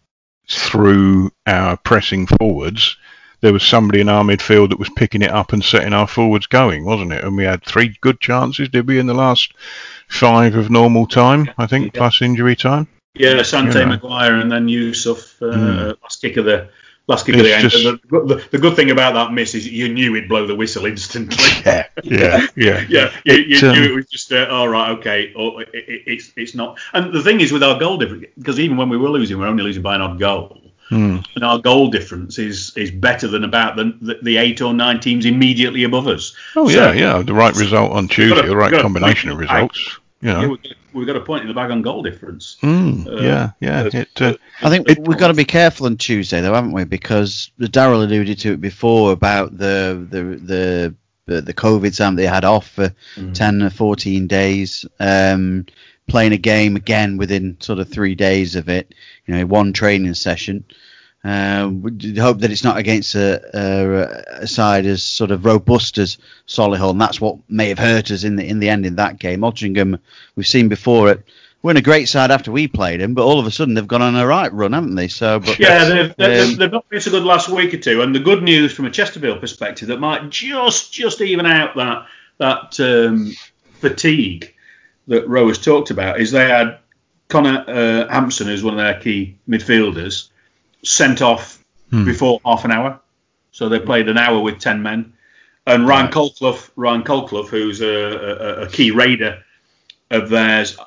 through 0.49 1.31
our 1.45 1.77
pressing 1.77 2.25
forwards, 2.25 2.97
there 3.41 3.53
was 3.53 3.63
somebody 3.63 4.01
in 4.01 4.09
our 4.09 4.23
midfield 4.23 4.69
that 4.69 4.79
was 4.79 4.89
picking 4.95 5.21
it 5.21 5.31
up 5.31 5.51
and 5.53 5.63
setting 5.63 5.93
our 5.93 6.07
forwards 6.07 6.45
going, 6.47 6.85
wasn't 6.85 7.11
it? 7.11 7.23
And 7.23 7.35
we 7.35 7.43
had 7.43 7.63
three 7.63 7.95
good 8.01 8.19
chances, 8.19 8.69
did 8.69 8.87
we, 8.87 8.99
in 8.99 9.07
the 9.07 9.13
last 9.13 9.53
five 10.07 10.55
of 10.55 10.69
normal 10.69 11.07
time, 11.07 11.49
I 11.57 11.67
think, 11.67 11.93
Yeah. 11.93 11.99
plus 11.99 12.21
injury 12.21 12.55
time? 12.55 12.87
Yeah, 13.15 13.41
Sante 13.41 13.79
Yeah. 13.79 13.85
Maguire 13.85 14.35
and 14.35 14.51
then 14.51 14.67
Yusuf 14.69 15.41
uh, 15.41 15.45
Mm. 15.45 15.95
last 16.01 16.21
kick 16.21 16.37
of 16.37 16.45
the 16.45 16.69
last 17.07 17.25
kick 17.25 17.35
of 17.35 17.43
the 17.43 17.53
end. 17.53 17.69
just- 17.69 17.83
The, 17.83 17.99
the, 18.09 18.43
the 18.51 18.57
good 18.57 18.75
thing 18.75 18.89
about 18.91 19.15
that 19.15 19.33
miss 19.33 19.53
is 19.55 19.67
you 19.67 19.89
knew 19.91 20.13
he'd 20.13 20.29
blow 20.29 20.45
the 20.47 20.55
whistle 20.55 20.85
instantly. 20.85 21.37
Yeah, 21.65 21.87
yeah, 22.03 22.47
yeah. 22.55 22.85
yeah, 22.89 23.11
you, 23.25 23.33
you 23.33 23.57
It, 23.57 23.63
um, 23.63 23.73
knew 23.75 23.83
it 23.83 23.95
was 23.95 24.05
just 24.05 24.31
uh, 24.31 24.47
all 24.49 24.69
right. 24.69 24.91
Okay, 24.91 25.33
oh, 25.35 25.59
it, 25.59 25.69
it, 25.73 26.03
it's 26.07 26.31
it's 26.37 26.55
not. 26.55 26.79
And 26.93 27.11
the 27.13 27.21
thing 27.21 27.41
is 27.41 27.51
with 27.51 27.63
our 27.63 27.77
goal 27.79 27.97
difference, 27.97 28.25
because 28.37 28.59
even 28.59 28.77
when 28.77 28.87
we 28.89 28.97
were 28.97 29.09
losing, 29.09 29.37
we 29.39 29.43
are 29.43 29.47
only 29.47 29.63
losing 29.63 29.81
by 29.81 29.95
an 29.95 30.01
odd 30.01 30.19
goal. 30.19 30.60
Hmm. 30.91 31.17
And 31.35 31.43
our 31.45 31.57
goal 31.57 31.89
difference 31.89 32.37
is 32.37 32.73
is 32.75 32.91
better 32.91 33.27
than 33.29 33.43
about 33.45 33.77
the, 33.77 33.95
the, 34.01 34.19
the 34.21 34.37
eight 34.37 34.59
or 34.61 34.73
nine 34.73 34.99
teams 34.99 35.25
immediately 35.25 35.83
above 35.85 36.07
us. 36.07 36.35
Oh, 36.55 36.67
So- 36.67 36.91
yeah, 36.91 36.91
yeah. 36.91 37.21
The 37.23 37.33
right 37.33 37.55
result 37.55 37.93
on 37.93 38.07
Tuesday, 38.09 38.35
gotta- 38.35 38.49
the 38.49 38.57
right 38.57 38.71
gotta- 38.71 38.83
combination 38.83 39.29
of 39.29 39.37
I- 39.37 39.39
results. 39.41 39.97
You 40.21 40.29
Yeah, 40.29 40.41
know. 40.41 40.49
we've, 40.49 40.61
got- 40.63 40.73
we've 40.93 41.07
got 41.07 41.15
a 41.15 41.21
point 41.21 41.41
in 41.43 41.47
the 41.47 41.53
bag 41.53 41.71
on 41.71 41.81
goal 41.81 42.03
difference. 42.03 42.57
Mm, 42.61 43.07
uh, 43.07 43.21
yeah, 43.23 43.49
yeah. 43.61 43.81
uh, 43.83 43.89
It, 43.93 44.21
uh, 44.21 44.33
I 44.61 44.69
think 44.69 44.87
It- 44.89 44.99
we've 45.07 45.17
got 45.17 45.29
to 45.29 45.33
be 45.33 45.45
careful 45.45 45.85
on 45.87 45.95
Tuesday, 45.97 46.41
though, 46.41 46.53
haven't 46.53 46.73
we? 46.73 46.83
Because 46.83 47.49
Daryl 47.59 48.03
alluded 48.03 48.37
to 48.39 48.51
it 48.53 48.61
before 48.61 49.13
about 49.13 49.57
the 49.57 50.05
the 50.11 50.23
the 50.45 50.95
the, 51.27 51.41
the 51.41 51.53
COVID 51.53 51.95
time 51.95 52.17
they 52.17 52.25
had 52.27 52.43
off 52.43 52.67
for 52.69 52.93
Mm. 53.15 53.33
10 53.33 53.61
or 53.63 53.69
14 53.69 54.27
days, 54.27 54.85
um, 54.99 55.65
playing 56.07 56.33
a 56.33 56.37
game 56.37 56.75
again 56.75 57.17
within 57.17 57.57
sort 57.59 57.79
of 57.79 57.89
three 57.89 58.15
days 58.15 58.55
of 58.55 58.69
it, 58.69 58.93
you 59.25 59.35
know, 59.35 59.45
one 59.45 59.73
training 59.73 60.13
session. 60.13 60.63
Uh, 61.23 61.69
we 61.71 62.15
hope 62.17 62.39
that 62.39 62.51
it's 62.51 62.63
not 62.63 62.77
against 62.77 63.13
a, 63.13 63.39
a, 63.53 64.41
a 64.41 64.47
side 64.47 64.87
as 64.87 65.03
sort 65.03 65.29
of 65.29 65.45
robust 65.45 65.99
as 65.99 66.17
Solihull, 66.47 66.91
and 66.91 67.01
that's 67.01 67.21
what 67.21 67.37
may 67.47 67.69
have 67.69 67.77
hurt 67.77 68.09
us 68.09 68.23
in 68.23 68.35
the 68.35 68.47
in 68.47 68.59
the 68.59 68.69
end 68.69 68.87
in 68.87 68.95
that 68.95 69.19
game. 69.19 69.41
Altrincham, 69.41 69.99
we've 70.35 70.47
seen 70.47 70.67
before 70.67 71.11
it. 71.11 71.23
We're 71.61 71.71
in 71.71 71.77
a 71.77 71.81
great 71.81 72.09
side 72.09 72.31
after 72.31 72.51
we 72.51 72.67
played 72.67 73.01
them, 73.01 73.13
but 73.13 73.23
all 73.23 73.39
of 73.39 73.45
a 73.45 73.51
sudden 73.51 73.75
they've 73.75 73.87
gone 73.87 74.01
on 74.01 74.15
a 74.15 74.25
right 74.25 74.51
run, 74.51 74.73
haven't 74.73 74.95
they? 74.95 75.07
So, 75.07 75.39
but 75.39 75.59
Yeah, 75.59 75.85
they've, 75.85 76.15
they've, 76.15 76.49
Um, 76.49 76.55
they've 76.55 76.71
not 76.71 76.89
been 76.89 77.01
so 77.01 77.11
good 77.11 77.23
last 77.23 77.49
week 77.49 77.71
or 77.75 77.77
two. 77.77 78.01
And 78.01 78.15
the 78.15 78.19
good 78.19 78.41
news 78.41 78.73
from 78.73 78.85
a 78.85 78.89
Chesterfield 78.91 79.39
perspective 79.41 79.89
that 79.89 79.99
might 79.99 80.27
just 80.31 80.91
just 80.91 81.21
even 81.21 81.45
out 81.45 81.75
that 81.75 82.07
that 82.39 82.79
um, 82.79 83.31
fatigue 83.73 84.55
that 85.07 85.27
Rowe 85.27 85.47
has 85.47 85.57
talked 85.57 85.91
about 85.91 86.19
is 86.19 86.31
they 86.31 86.47
had 86.47 86.77
Connor 87.27 87.63
uh, 87.67 88.07
Hampson, 88.11 88.47
who's 88.47 88.63
one 88.63 88.73
of 88.73 88.79
their 88.79 88.99
key 88.99 89.37
midfielders, 89.47 90.29
sent 90.83 91.21
off 91.21 91.63
before 92.05 92.39
half 92.45 92.65
an 92.65 92.71
hour. 92.71 92.99
So 93.51 93.67
they 93.69 93.79
played 93.79 94.07
an 94.09 94.17
hour 94.17 94.39
with 94.39 94.59
ten 94.59 94.81
men. 94.81 95.13
And 95.67 95.87
Ryan 95.87 96.11
Colclough, 96.11 96.69
Ryan 96.75 97.03
Colclough, 97.03 97.47
who's 97.47 97.81
a, 97.81 97.87
a, 97.87 98.61
a 98.63 98.67
key 98.69 98.91
raider 98.91 99.43
of 100.09 100.29
theirs, 100.29 100.77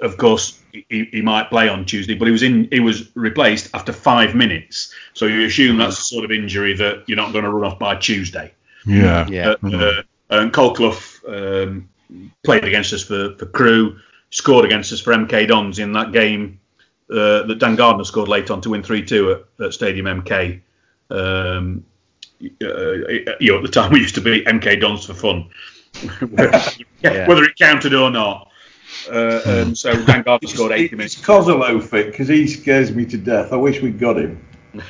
of 0.00 0.16
course, 0.16 0.58
he, 0.72 1.08
he 1.12 1.20
might 1.22 1.50
play 1.50 1.68
on 1.68 1.84
Tuesday, 1.84 2.14
but 2.14 2.26
he 2.26 2.32
was 2.32 2.42
in. 2.42 2.68
He 2.70 2.80
was 2.80 3.14
replaced 3.14 3.70
after 3.74 3.92
five 3.92 4.34
minutes. 4.34 4.94
So 5.12 5.26
you 5.26 5.44
assume 5.44 5.76
that's 5.76 5.96
the 5.96 6.02
sort 6.02 6.24
of 6.24 6.32
injury 6.32 6.74
that 6.74 7.04
you're 7.06 7.16
not 7.16 7.32
going 7.32 7.44
to 7.44 7.50
run 7.50 7.70
off 7.70 7.78
by 7.78 7.96
Tuesday. 7.96 8.52
yeah. 8.86 9.26
yeah, 9.28 9.54
Uh, 9.62 9.76
uh, 9.76 10.02
and 10.30 10.52
Colclough 10.52 10.96
um, 11.28 11.88
played 12.44 12.64
against 12.64 12.92
us 12.92 13.02
for, 13.02 13.34
for 13.38 13.46
Crewe, 13.46 13.98
scored 14.30 14.64
against 14.64 14.92
us 14.92 15.00
for 15.00 15.12
MK 15.12 15.48
Dons 15.48 15.78
in 15.78 15.92
that 15.92 16.12
game 16.12 16.60
uh, 17.10 17.42
that 17.44 17.58
Dan 17.58 17.76
Gardner 17.76 18.04
scored 18.04 18.28
late 18.28 18.50
on 18.50 18.60
to 18.62 18.70
win 18.70 18.82
3 18.82 19.04
2 19.04 19.32
at, 19.32 19.64
at 19.66 19.72
Stadium 19.74 20.06
MK. 20.06 20.60
Um, 21.10 21.84
uh, 22.42 22.46
you 23.40 23.52
know, 23.52 23.56
at 23.58 23.62
the 23.62 23.70
time 23.70 23.92
we 23.92 24.00
used 24.00 24.14
to 24.16 24.20
be 24.20 24.42
MK 24.44 24.80
Dons 24.80 25.06
for 25.06 25.14
fun, 25.14 25.48
Yeah. 27.02 27.26
whether 27.28 27.44
it 27.44 27.56
counted 27.56 27.94
or 27.94 28.10
not. 28.10 28.50
Uh, 29.10 29.40
and 29.46 29.76
so 29.76 29.92
Dan 30.06 30.22
Gardner 30.22 30.48
scored 30.48 30.72
80 30.72 30.84
It's 30.84 30.92
minutes. 30.92 31.20
Kosylo 31.20 31.82
fit 31.82 32.06
because 32.06 32.28
he 32.28 32.46
scares 32.46 32.92
me 32.94 33.04
to 33.06 33.16
death. 33.18 33.52
I 33.52 33.56
wish 33.56 33.80
we'd 33.82 33.98
got 33.98 34.16
him. 34.18 34.44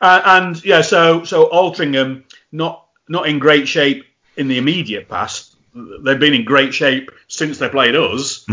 Uh, 0.00 0.20
and 0.24 0.64
yeah, 0.64 0.80
so 0.80 1.24
so 1.24 1.48
Altrincham 1.48 2.22
not 2.52 2.86
not 3.08 3.28
in 3.28 3.40
great 3.40 3.66
shape 3.66 4.04
in 4.38 4.48
the 4.48 4.56
immediate 4.58 5.08
past. 5.08 5.54
They've 5.74 6.18
been 6.18 6.34
in 6.34 6.44
great 6.44 6.72
shape 6.74 7.10
since 7.28 7.58
they 7.58 7.68
played 7.68 7.94
us 7.94 8.44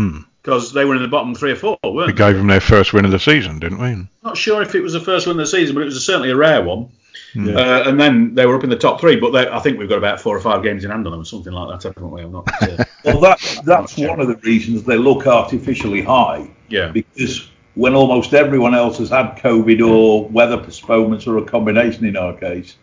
because 0.42 0.72
they 0.72 0.84
were 0.84 0.94
in 0.96 1.02
the 1.02 1.08
bottom 1.08 1.34
three 1.34 1.52
or 1.52 1.56
four, 1.56 1.78
We 1.82 1.90
weren't 1.90 2.08
they? 2.16 2.24
gave 2.26 2.36
them 2.36 2.46
their 2.46 2.60
first 2.60 2.92
win 2.92 3.04
of 3.04 3.10
the 3.10 3.18
season, 3.18 3.58
didn't 3.58 3.78
we? 3.78 4.06
Not 4.22 4.36
sure 4.36 4.62
if 4.62 4.74
it 4.74 4.80
was 4.82 4.92
the 4.92 5.00
first 5.00 5.26
win 5.26 5.32
of 5.32 5.38
the 5.38 5.46
season, 5.46 5.74
but 5.74 5.80
it 5.82 5.86
was 5.86 6.04
certainly 6.04 6.30
a 6.30 6.36
rare 6.36 6.62
one. 6.62 6.90
Uh, 7.38 7.82
and 7.86 8.00
then 8.00 8.34
they 8.34 8.46
were 8.46 8.56
up 8.56 8.64
in 8.64 8.70
the 8.70 8.78
top 8.78 8.98
three, 8.98 9.16
but 9.16 9.30
they, 9.30 9.46
I 9.46 9.58
think 9.58 9.78
we've 9.78 9.88
got 9.90 9.98
about 9.98 10.20
four 10.20 10.34
or 10.34 10.40
five 10.40 10.62
games 10.62 10.84
in 10.84 10.90
hand 10.90 11.04
on 11.06 11.10
them, 11.12 11.20
or 11.20 11.24
something 11.24 11.52
like 11.52 11.68
that, 11.82 11.86
haven't 11.94 12.10
we? 12.10 12.22
I'm 12.22 12.32
not. 12.32 12.48
Uh, 12.62 12.84
Well, 13.04 13.20
that 13.20 13.60
that's 13.64 13.96
one 13.98 14.18
of 14.20 14.26
the 14.28 14.34
reasons 14.36 14.82
they 14.84 14.96
look 14.96 15.26
artificially 15.28 16.02
high. 16.02 16.48
yeah. 16.68 16.88
Because 16.88 17.48
when 17.74 17.94
almost 17.94 18.32
everyone 18.34 18.74
else 18.74 18.98
has 18.98 19.10
had 19.10 19.36
COVID 19.36 19.86
or 19.86 20.28
weather 20.28 20.56
postponements 20.56 21.26
or 21.26 21.38
a 21.38 21.44
combination 21.44 22.04
in 22.06 22.16
our 22.16 22.32
case, 22.34 22.76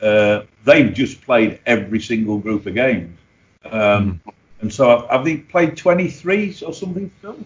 uh, 0.00 0.42
they've 0.64 0.92
just 0.92 1.22
played 1.22 1.60
every 1.66 2.00
single 2.00 2.38
group 2.38 2.66
of 2.66 2.74
games. 2.74 3.18
Um, 3.64 4.20
And 4.60 4.72
so 4.72 4.88
have, 4.88 5.08
have 5.10 5.24
they 5.24 5.36
played 5.36 5.76
23 5.76 6.56
or 6.66 6.72
something, 6.72 7.10
Phil? 7.20 7.36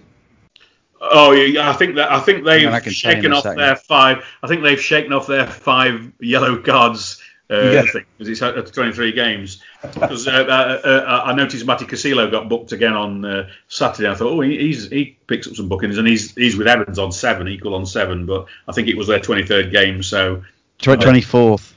Oh 1.00 1.32
yeah, 1.32 1.70
I 1.70 1.72
think 1.72 1.96
that 1.96 2.12
I 2.12 2.20
think 2.20 2.44
they've 2.44 2.68
I 2.68 2.80
can 2.80 2.92
tell 2.92 3.12
you 3.12 3.16
in 3.18 3.22
shaken 3.22 3.32
off 3.32 3.42
second. 3.44 3.58
their 3.58 3.76
five. 3.76 4.24
I 4.42 4.46
think 4.48 4.62
they've 4.62 4.80
shaken 4.80 5.12
off 5.14 5.26
their 5.26 5.46
five 5.46 6.12
yellow 6.20 6.58
cards. 6.58 7.22
Uh, 7.50 7.56
Yeah. 7.56 7.80
I 7.80 8.04
because 8.16 8.28
it's 8.28 8.42
at 8.42 8.72
23 8.72 9.12
games. 9.12 9.60
Because 9.82 10.28
uh, 10.28 10.30
uh, 10.30 10.86
uh, 10.86 11.22
I 11.24 11.34
noticed 11.34 11.66
Matty 11.66 11.86
Kosylo 11.86 12.30
got 12.30 12.48
booked 12.48 12.72
again 12.72 12.92
on 12.92 13.24
uh, 13.24 13.48
Saturday. 13.66 14.08
I 14.08 14.14
thought, 14.14 14.30
oh, 14.30 14.40
he, 14.40 14.58
he's 14.58 14.88
he 14.88 15.16
picks 15.26 15.48
up 15.48 15.54
some 15.56 15.68
bookings, 15.68 15.98
and 15.98 16.06
he's 16.06 16.34
he's 16.34 16.56
with 16.56 16.68
Evans 16.68 16.98
on 16.98 17.10
seven, 17.12 17.48
equal 17.48 17.74
on 17.74 17.86
seven. 17.86 18.26
But 18.26 18.46
I 18.68 18.72
think 18.72 18.86
it 18.88 18.96
was 18.96 19.08
their 19.08 19.20
23rd 19.20 19.72
game, 19.72 20.02
so 20.02 20.44
twenty 20.78 21.22
fourth, 21.22 21.62
24th. 21.62 21.72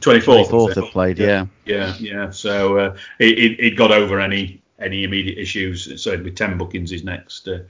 Twenty 0.00 0.20
fourth 0.20 0.74
have 0.76 0.90
played. 0.90 1.18
Yeah, 1.18 1.46
Yeah, 1.64 1.94
yeah. 1.98 2.30
So 2.30 2.78
uh, 2.78 2.96
it, 3.18 3.38
it, 3.38 3.60
it 3.60 3.70
got 3.76 3.92
over 3.92 4.20
any 4.20 4.62
any 4.78 5.04
immediate 5.04 5.38
issues. 5.38 6.02
So 6.02 6.10
it'd 6.10 6.24
be 6.24 6.30
ten 6.30 6.58
bookings 6.58 6.90
his 6.90 7.04
next 7.04 7.48
uh, 7.48 7.60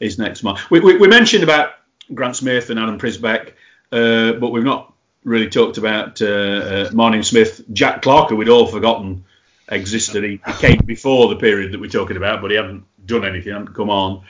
his 0.00 0.18
next 0.18 0.42
month. 0.42 0.70
We, 0.70 0.80
we, 0.80 0.96
we 0.96 1.08
mentioned 1.08 1.44
about 1.44 1.74
Grant 2.12 2.36
Smith 2.36 2.70
and 2.70 2.78
Adam 2.78 2.98
Przybek, 2.98 3.52
uh, 3.92 4.32
but 4.38 4.50
we've 4.50 4.64
not 4.64 4.92
really 5.24 5.48
talked 5.48 5.78
about 5.78 6.22
uh, 6.22 6.26
uh, 6.26 6.90
Martin 6.92 7.22
Smith, 7.22 7.62
Jack 7.72 8.02
Clark, 8.02 8.30
who 8.30 8.36
we'd 8.36 8.48
all 8.48 8.66
forgotten 8.66 9.24
existed. 9.70 10.24
He, 10.24 10.40
he 10.44 10.52
came 10.54 10.80
before 10.84 11.28
the 11.28 11.36
period 11.36 11.72
that 11.72 11.80
we're 11.80 11.90
talking 11.90 12.16
about, 12.16 12.40
but 12.40 12.50
he 12.50 12.56
hadn't 12.56 12.84
done 13.06 13.24
anything, 13.24 13.52
hadn't 13.52 13.74
come 13.74 13.90
on. 13.90 14.24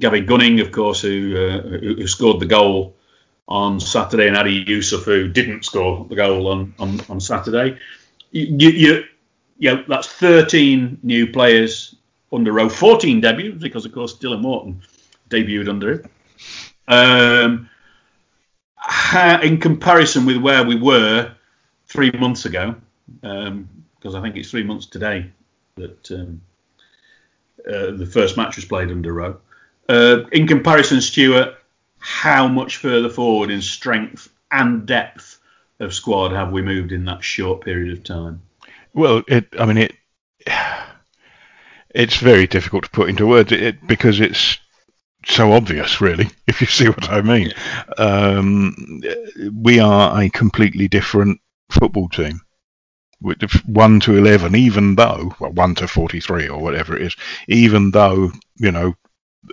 Gavin 0.00 0.26
Gunning, 0.26 0.60
of 0.60 0.72
course, 0.72 1.00
who, 1.00 1.36
uh, 1.36 1.60
who 1.62 1.94
who 1.94 2.06
scored 2.06 2.40
the 2.40 2.46
goal 2.46 2.96
on 3.48 3.80
Saturday, 3.80 4.28
and 4.28 4.36
Adi 4.36 4.64
Yusuf, 4.66 5.04
who 5.04 5.28
didn't 5.28 5.64
score 5.64 6.06
the 6.08 6.14
goal 6.14 6.48
on, 6.48 6.74
on, 6.78 7.00
on 7.08 7.20
Saturday. 7.20 7.78
You, 8.30 8.70
you, 8.70 9.04
you 9.58 9.74
know, 9.74 9.84
that's 9.88 10.08
13 10.08 10.98
new 11.02 11.30
players 11.30 11.94
under 12.32 12.52
Rowe, 12.52 12.68
14 12.68 13.20
debuts, 13.20 13.62
because, 13.62 13.84
of 13.84 13.92
course, 13.92 14.16
Dylan 14.16 14.40
Morton 14.40 14.82
debuted 15.28 15.68
under 15.68 15.92
it. 15.92 16.06
Um, 16.88 17.68
in 19.42 19.58
comparison 19.58 20.26
with 20.26 20.38
where 20.38 20.64
we 20.64 20.76
were 20.76 21.34
three 21.86 22.10
months 22.12 22.44
ago, 22.44 22.74
because 23.20 24.14
I 24.14 24.22
think 24.22 24.36
it's 24.36 24.50
three 24.50 24.64
months 24.64 24.86
today 24.86 25.30
that 25.76 26.10
um, 26.10 26.40
uh, 27.66 27.92
the 27.92 28.06
first 28.10 28.36
match 28.36 28.56
was 28.56 28.64
played 28.64 28.90
under 28.90 29.12
Rowe. 29.12 29.38
Uh, 29.88 30.24
in 30.32 30.46
comparison, 30.46 31.00
Stuart, 31.00 31.56
how 32.02 32.48
much 32.48 32.78
further 32.78 33.08
forward 33.08 33.50
in 33.50 33.62
strength 33.62 34.28
and 34.50 34.84
depth 34.86 35.38
of 35.78 35.94
squad 35.94 36.32
have 36.32 36.50
we 36.52 36.60
moved 36.60 36.92
in 36.92 37.04
that 37.04 37.22
short 37.22 37.64
period 37.64 37.96
of 37.96 38.02
time? 38.04 38.42
Well, 38.92 39.22
it. 39.28 39.46
I 39.58 39.66
mean, 39.66 39.78
it. 39.78 39.94
It's 41.94 42.16
very 42.16 42.46
difficult 42.46 42.84
to 42.84 42.90
put 42.90 43.08
into 43.08 43.26
words 43.26 43.52
it, 43.52 43.86
because 43.86 44.18
it's 44.18 44.58
so 45.26 45.52
obvious, 45.52 46.00
really. 46.00 46.28
If 46.48 46.60
you 46.60 46.66
see 46.66 46.88
what 46.88 47.08
I 47.10 47.20
mean, 47.22 47.52
um, 47.98 49.02
we 49.54 49.78
are 49.78 50.20
a 50.20 50.28
completely 50.30 50.88
different 50.88 51.40
football 51.70 52.08
team. 52.08 52.40
with 53.22 53.42
one 53.66 54.00
to 54.00 54.16
eleven, 54.16 54.56
even 54.56 54.96
though 54.96 55.34
well, 55.38 55.52
one 55.52 55.74
to 55.76 55.88
forty-three 55.88 56.48
or 56.48 56.60
whatever 56.60 56.96
it 56.96 57.02
is, 57.02 57.16
even 57.48 57.90
though 57.92 58.32
you 58.56 58.72
know 58.72 58.94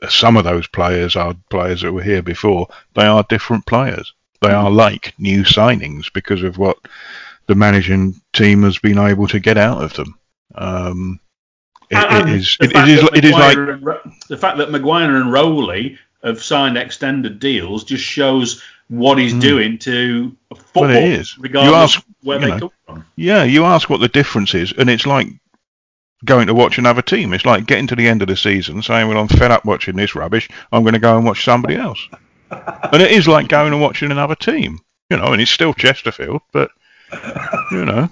some 0.10 0.38
of 0.38 0.44
those 0.44 0.68
players 0.68 1.16
are 1.16 1.36
players 1.50 1.82
that 1.82 1.92
were 1.92 2.04
here 2.04 2.22
before, 2.22 2.68
they 2.96 3.06
are 3.06 3.26
different 3.30 3.66
players. 3.66 4.14
They 4.42 4.52
are 4.52 4.70
like 4.70 5.14
new 5.18 5.44
signings 5.44 6.12
because 6.14 6.44
of 6.44 6.58
what 6.58 6.78
the 7.48 7.56
managing 7.56 8.22
team 8.34 8.64
has 8.64 8.78
been 8.78 8.98
able 9.00 9.28
to 9.28 9.40
get 9.40 9.58
out 9.58 9.84
of 9.84 9.94
them. 9.94 10.18
Um, 10.56 11.20
it, 11.90 11.98
it 11.98 12.30
is. 12.36 12.58
the 12.60 12.66
It, 12.66 12.76
it 12.76 12.88
is. 12.88 13.04
It 13.16 13.26
is 13.26 13.32
like. 13.32 13.58
Maguire 13.58 13.72
and 13.72 13.86
Ro- 13.86 14.12
the 14.28 14.38
fact 14.38 14.58
that 14.60 14.72
Maguire 14.72 15.16
and 15.16 15.32
Rowley 15.34 15.98
have 16.24 16.42
signed 16.44 16.78
extended 16.78 17.40
deals 17.40 17.84
just 17.84 18.04
shows 18.04 18.62
what 18.90 19.18
he's 19.18 19.34
doing 19.34 19.78
to 19.80 20.36
football. 20.56 20.84
Well, 20.84 20.92
it 20.92 21.04
is. 21.04 21.36
You 21.38 21.44
regardless 21.44 21.96
ask- 21.96 22.00
of 22.00 22.06
where 22.22 22.40
they 22.40 22.48
know, 22.48 22.60
come 22.60 22.72
from. 22.86 23.06
Yeah, 23.16 23.44
you 23.44 23.66
ask 23.66 23.90
what 23.90 24.00
the 24.02 24.08
difference 24.08 24.54
is, 24.54 24.72
and 24.74 24.90
it's 24.90 25.06
like 25.06 25.28
going 26.26 26.48
to 26.48 26.54
watch 26.54 26.78
another 26.78 27.02
team. 27.02 27.34
It's 27.34 27.46
like 27.46 27.66
getting 27.66 27.88
to 27.88 27.96
the 27.96 28.08
end 28.08 28.22
of 28.22 28.28
the 28.28 28.36
season 28.36 28.82
saying, 28.82 29.08
"Well, 29.08 29.18
I'm 29.18 29.28
fed 29.28 29.52
up 29.52 29.66
watching 29.66 29.96
this 29.96 30.16
rubbish. 30.16 30.50
I'm 30.72 30.84
going 30.84 30.94
to 30.94 31.00
go 31.00 31.16
and 31.16 31.26
watch 31.26 31.44
somebody 31.44 31.76
else." 31.76 32.00
and 32.52 33.02
it 33.02 33.12
is 33.12 33.28
like 33.28 33.48
going 33.48 33.74
and 33.74 33.82
watching 33.82 34.12
another 34.12 34.36
team, 34.36 34.80
you 35.10 35.18
know. 35.18 35.32
And 35.34 35.42
it's 35.42 35.52
still 35.52 35.74
Chesterfield, 35.74 36.42
but 36.52 36.72
you 37.72 37.86
know, 37.86 38.10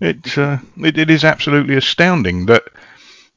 it, 0.00 0.38
uh, 0.38 0.58
it 0.78 0.98
it 0.98 1.10
is 1.10 1.24
absolutely 1.24 1.76
astounding 1.76 2.46
that 2.46 2.62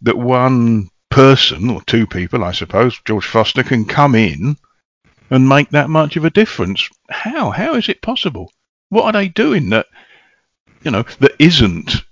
that 0.02 0.18
one 0.18 0.90
person 1.10 1.70
or 1.70 1.82
two 1.84 2.08
people, 2.08 2.44
I 2.44 2.52
suppose, 2.52 3.00
George 3.06 3.26
Foster, 3.26 3.64
can 3.64 3.86
come 3.86 4.16
in 4.16 4.58
and 5.30 5.48
make 5.48 5.70
that 5.70 5.90
much 5.90 6.16
of 6.18 6.26
a 6.26 6.30
difference. 6.30 6.90
How? 7.10 7.52
How 7.52 7.76
is 7.76 7.90
it 7.90 8.02
possible? 8.02 8.52
What 8.90 9.06
are 9.06 9.12
they 9.14 9.30
doing 9.30 9.70
that 9.70 9.88
you 10.84 10.92
know 10.92 11.04
that 11.20 11.34
isn't 11.40 12.04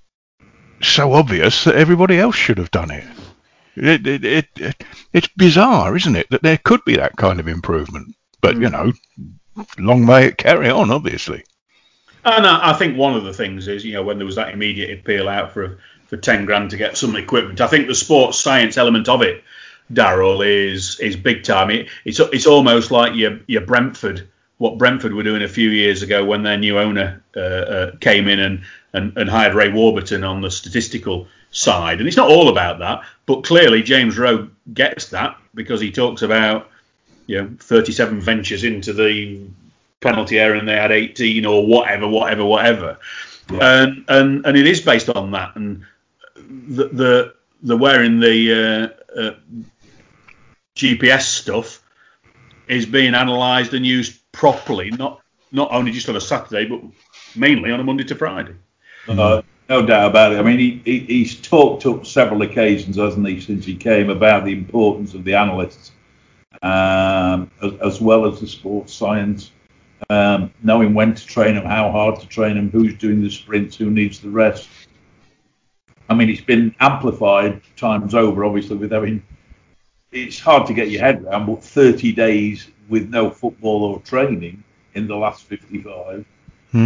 so 0.88 1.14
obvious 1.14 1.64
that 1.64 1.76
everybody 1.76 2.20
else 2.20 2.36
should 2.36 2.58
have 2.58 2.72
done 2.72 2.92
it? 2.92 3.06
It, 3.76 4.06
it, 4.06 4.26
it, 4.26 4.48
it 4.56 4.84
it's 5.14 5.30
bizarre, 5.38 5.96
isn't 5.96 6.16
it, 6.16 6.30
that 6.30 6.44
there 6.44 6.58
could 6.58 6.84
be 6.86 6.98
that 6.98 7.16
kind 7.16 7.40
of 7.40 7.48
improvement. 7.48 8.16
But 8.42 8.58
you 8.58 8.68
hmm. 8.68 8.74
know, 8.74 9.66
long 9.78 10.06
may 10.06 10.28
it 10.28 10.38
carry 10.38 10.70
on. 10.70 10.92
Obviously, 10.92 11.44
And 12.24 12.46
I, 12.46 12.72
I 12.72 12.74
think 12.74 12.98
one 12.98 13.16
of 13.16 13.24
the 13.24 13.34
things 13.34 13.68
is, 13.68 13.86
you 13.86 13.94
know, 13.94 14.04
when 14.04 14.18
there 14.18 14.26
was 14.26 14.36
that 14.36 14.54
immediate 14.54 15.00
appeal 15.00 15.30
out 15.30 15.52
for 15.52 15.80
for 16.06 16.18
ten 16.18 16.46
grand 16.46 16.72
to 16.72 16.78
get 16.78 16.98
some 16.98 17.16
equipment, 17.16 17.62
I 17.62 17.68
think 17.68 17.88
the 17.88 17.96
sports 17.96 18.40
science 18.40 18.78
element 18.78 19.08
of 19.08 19.22
it, 19.22 19.44
Daryl, 19.92 20.46
is 20.46 21.00
is 21.00 21.16
big 21.16 21.44
time. 21.44 21.70
It, 21.70 21.88
it's 22.04 22.20
it's 22.20 22.48
almost 22.48 22.92
like 22.92 23.16
your 23.16 23.40
your 23.48 23.62
Brentford, 23.62 24.28
what 24.62 24.78
Brentford 24.78 25.16
were 25.16 25.24
doing 25.24 25.42
a 25.42 25.48
few 25.48 25.72
years 25.72 26.04
ago 26.04 26.24
when 26.24 26.44
their 26.44 26.56
new 26.56 26.78
owner 26.78 27.24
uh, 27.36 27.40
uh, 27.40 27.96
came 27.96 28.28
in 28.28 28.40
and, 28.40 28.62
and 28.94 29.18
and 29.18 29.28
hired 29.28 29.56
Ray 29.56 29.70
Warburton 29.70 30.24
on 30.24 30.42
the 30.42 30.52
statistical 30.52 31.28
side. 31.50 31.98
And 31.98 32.08
it's 32.08 32.16
not 32.16 32.30
all 32.30 32.48
about 32.48 32.78
that, 32.78 33.02
but 33.26 33.44
clearly 33.44 33.82
James 33.82 34.20
Rowe 34.20 34.50
gets 34.72 35.10
that 35.10 35.36
because 35.56 35.82
he 35.82 35.92
talks 35.92 36.22
about 36.22 36.70
you 37.26 37.42
know 37.42 37.50
37 37.60 38.22
ventures 38.22 38.64
into 38.64 38.94
the 38.94 39.48
penalty 40.00 40.38
area 40.38 40.60
and 40.60 40.70
they 40.70 40.76
had 40.76 40.92
18 40.92 41.44
or 41.44 41.66
whatever, 41.66 42.08
whatever, 42.08 42.46
whatever. 42.46 43.00
And, 43.50 44.06
and 44.08 44.46
and 44.46 44.56
it 44.56 44.68
is 44.68 44.80
based 44.80 45.10
on 45.10 45.32
that. 45.32 45.56
And 45.56 45.86
the 46.36 46.88
the, 46.90 47.34
the 47.64 47.78
wearing 47.78 48.20
the 48.20 48.94
uh, 49.18 49.20
uh, 49.20 49.36
GPS 50.76 51.22
stuff 51.24 51.82
is 52.68 52.86
being 52.86 53.16
analysed 53.16 53.74
and 53.74 53.84
used 53.84 54.21
properly, 54.32 54.92
not 54.92 55.22
not 55.52 55.72
only 55.72 55.92
just 55.92 56.08
on 56.08 56.16
a 56.16 56.22
Saturday, 56.22 56.66
but 56.66 56.82
mainly 57.36 57.72
on 57.72 57.80
a 57.80 57.84
Monday 57.84 58.04
to 58.06 58.16
Friday. 58.16 58.56
Uh, 59.08 59.42
no 59.68 59.86
doubt 59.86 60.10
about 60.10 60.34
it. 60.34 60.40
I 60.40 60.44
mean, 60.44 60.60
he, 60.60 60.82
he, 60.86 61.00
he's 61.00 61.40
talked 61.42 61.86
up 61.86 62.06
several 62.06 62.42
occasions, 62.42 62.98
hasn't 62.98 63.28
he, 63.28 63.40
since 63.42 63.66
he 63.66 63.76
came 63.76 64.10
about 64.10 64.46
the 64.46 64.54
importance 64.54 65.14
of 65.14 65.24
the 65.24 65.34
analysts, 65.34 65.92
um, 66.62 67.52
as, 67.62 67.74
as 67.82 68.02
well 68.02 68.26
as 68.26 68.40
the 68.40 68.48
sports 68.48 68.94
science, 68.94 69.52
um, 70.10 70.54
knowing 70.64 70.94
when 70.94 71.16
to 71.16 71.26
train 71.26 71.56
them, 71.56 71.66
how 71.66 71.92
hard 71.92 72.20
to 72.20 72.28
train 72.28 72.56
them, 72.56 72.70
who's 72.70 72.96
doing 72.96 73.22
the 73.22 73.30
sprints, 73.30 73.76
who 73.76 73.90
needs 73.90 74.20
the 74.20 74.30
rest. 74.30 74.70
I 76.10 76.14
mean, 76.14 76.30
it's 76.30 76.42
been 76.42 76.76
amplified 76.80 77.62
times 77.78 78.14
over, 78.14 78.44
obviously, 78.46 78.78
with 78.78 78.92
having. 78.92 79.24
It's 80.12 80.40
hard 80.40 80.68
to 80.68 80.74
get 80.74 80.90
your 80.90 81.02
head 81.02 81.24
around, 81.24 81.46
but 81.46 81.64
30 81.64 82.12
days 82.12 82.68
with 82.90 83.10
no 83.10 83.30
football 83.30 83.84
or 83.86 84.00
training 84.02 84.64
in 84.94 85.08
the 85.08 85.16
last 85.16 85.44
55. 85.44 86.26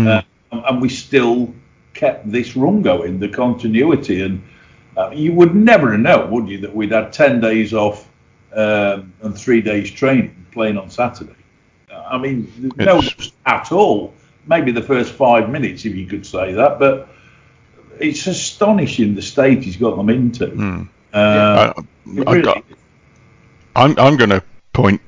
Uh, 0.08 0.22
and 0.52 0.82
we 0.82 0.90
still 0.90 1.54
kept 1.94 2.30
this 2.32 2.56
run 2.56 2.82
going, 2.84 3.20
the 3.20 3.30
continuity. 3.30 4.22
And 4.22 4.44
uh, 4.96 5.10
you 5.14 5.34
would 5.34 5.56
never 5.56 5.98
know, 5.98 6.28
would 6.28 6.48
you, 6.48 6.60
that 6.60 6.76
we'd 6.76 6.92
had 6.92 7.12
10 7.14 7.42
days 7.42 7.74
off 7.74 8.08
um, 8.54 9.12
and 9.22 9.36
three 9.38 9.62
days 9.62 9.90
training 9.90 10.46
playing 10.52 10.78
on 10.78 10.90
Saturday. 10.90 11.36
Uh, 11.92 12.04
I 12.12 12.18
mean, 12.20 12.72
no 12.78 13.00
It's- 13.00 13.32
at 13.46 13.72
all. 13.72 14.14
Maybe 14.48 14.72
the 14.72 14.84
first 14.84 15.14
five 15.14 15.50
minutes, 15.50 15.86
if 15.86 15.96
you 15.96 16.06
could 16.06 16.24
say 16.26 16.54
that, 16.54 16.78
but 16.78 17.10
it's 18.00 18.28
astonishing 18.28 19.16
the 19.16 19.22
state 19.24 19.64
he's 19.64 19.78
got 19.78 19.96
them 19.98 20.10
into. 20.10 20.52
Uh, 21.12 21.74
I, 21.76 21.80
I 21.80 21.84
really 22.06 22.42
got, 22.44 22.58
is. 22.70 22.78
I'm 23.76 23.98
I'm 24.00 24.18
going 24.18 24.30
to 24.30 24.44
point 24.74 25.02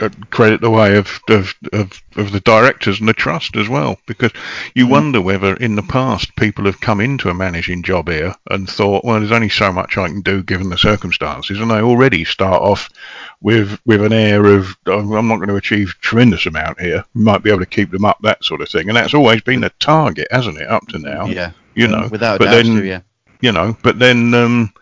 uh, 0.00 0.08
credit 0.30 0.60
the 0.60 0.70
way 0.70 0.96
of, 0.96 1.20
of 1.28 1.54
of 1.72 2.02
of 2.16 2.32
the 2.32 2.40
directors 2.40 3.00
and 3.00 3.08
the 3.08 3.12
trust 3.12 3.56
as 3.56 3.68
well, 3.68 3.98
because 4.06 4.30
you 4.74 4.86
wonder 4.86 5.20
whether 5.20 5.54
in 5.56 5.74
the 5.76 5.82
past 5.82 6.34
people 6.36 6.64
have 6.66 6.80
come 6.80 7.00
into 7.00 7.30
a 7.30 7.34
managing 7.34 7.82
job 7.82 8.08
here 8.08 8.34
and 8.50 8.68
thought, 8.68 9.04
well, 9.04 9.18
there's 9.18 9.32
only 9.32 9.48
so 9.48 9.72
much 9.72 9.98
I 9.98 10.08
can 10.08 10.20
do 10.20 10.42
given 10.42 10.68
the 10.68 10.78
circumstances, 10.78 11.58
and 11.58 11.70
they 11.70 11.80
already 11.80 12.24
start 12.24 12.62
off 12.62 12.88
with 13.40 13.78
with 13.86 14.02
an 14.02 14.12
air 14.12 14.44
of 14.46 14.76
"Oh, 14.86 15.14
I'm 15.16 15.28
not 15.28 15.36
going 15.36 15.48
to 15.48 15.56
achieve 15.56 15.90
a 15.90 16.02
tremendous 16.02 16.46
amount 16.46 16.80
here. 16.80 17.04
We 17.14 17.22
might 17.22 17.42
be 17.42 17.50
able 17.50 17.60
to 17.60 17.66
keep 17.66 17.90
them 17.90 18.04
up, 18.04 18.18
that 18.22 18.44
sort 18.44 18.60
of 18.60 18.68
thing, 18.68 18.88
and 18.88 18.96
that's 18.96 19.14
always 19.14 19.42
been 19.42 19.60
the 19.60 19.72
target, 19.78 20.28
hasn't 20.30 20.58
it, 20.58 20.68
up 20.68 20.86
to 20.88 20.98
now? 20.98 21.26
Yeah, 21.26 21.52
You 21.74 21.88
know, 21.88 22.08
without 22.10 22.36
a 22.36 22.38
but 22.38 22.44
doubt, 22.46 22.64
then 22.64 22.84
yeah. 22.84 23.00
you 23.40 23.52
know, 23.52 23.76
but 23.82 23.98
then 23.98 24.32
um, 24.34 24.72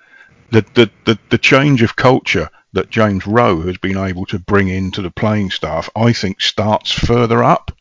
the, 0.50 0.62
the, 0.74 0.90
the, 1.04 1.18
the 1.30 1.38
change 1.38 1.82
of 1.82 1.96
culture 1.96 2.50
that 2.76 2.90
James 2.90 3.26
Rowe 3.26 3.62
has 3.62 3.78
been 3.78 3.96
able 3.96 4.26
to 4.26 4.38
bring 4.38 4.68
into 4.68 5.02
the 5.02 5.10
playing 5.10 5.50
staff, 5.50 5.88
I 5.96 6.12
think 6.12 6.40
starts 6.40 6.92
further 6.92 7.42
up. 7.42 7.72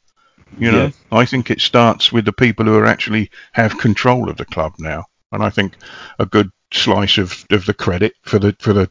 You 0.58 0.72
know, 0.72 0.84
Yes. 0.86 0.98
I 1.12 1.26
think 1.26 1.52
it 1.52 1.60
starts 1.60 2.14
with 2.14 2.24
the 2.24 2.32
people 2.32 2.66
who 2.66 2.76
are 2.78 2.86
actually 2.86 3.30
have 3.52 3.78
control 3.78 4.30
of 4.30 4.38
the 4.38 4.46
club 4.46 4.74
now, 4.80 5.06
and 5.32 5.44
I 5.44 5.50
think 5.50 5.76
a 6.18 6.26
good 6.26 6.50
slice 6.72 7.18
of, 7.18 7.46
of 7.52 7.66
the 7.66 7.74
credit 7.74 8.14
for 8.22 8.40
the 8.40 8.56
for 8.60 8.72
the 8.72 8.90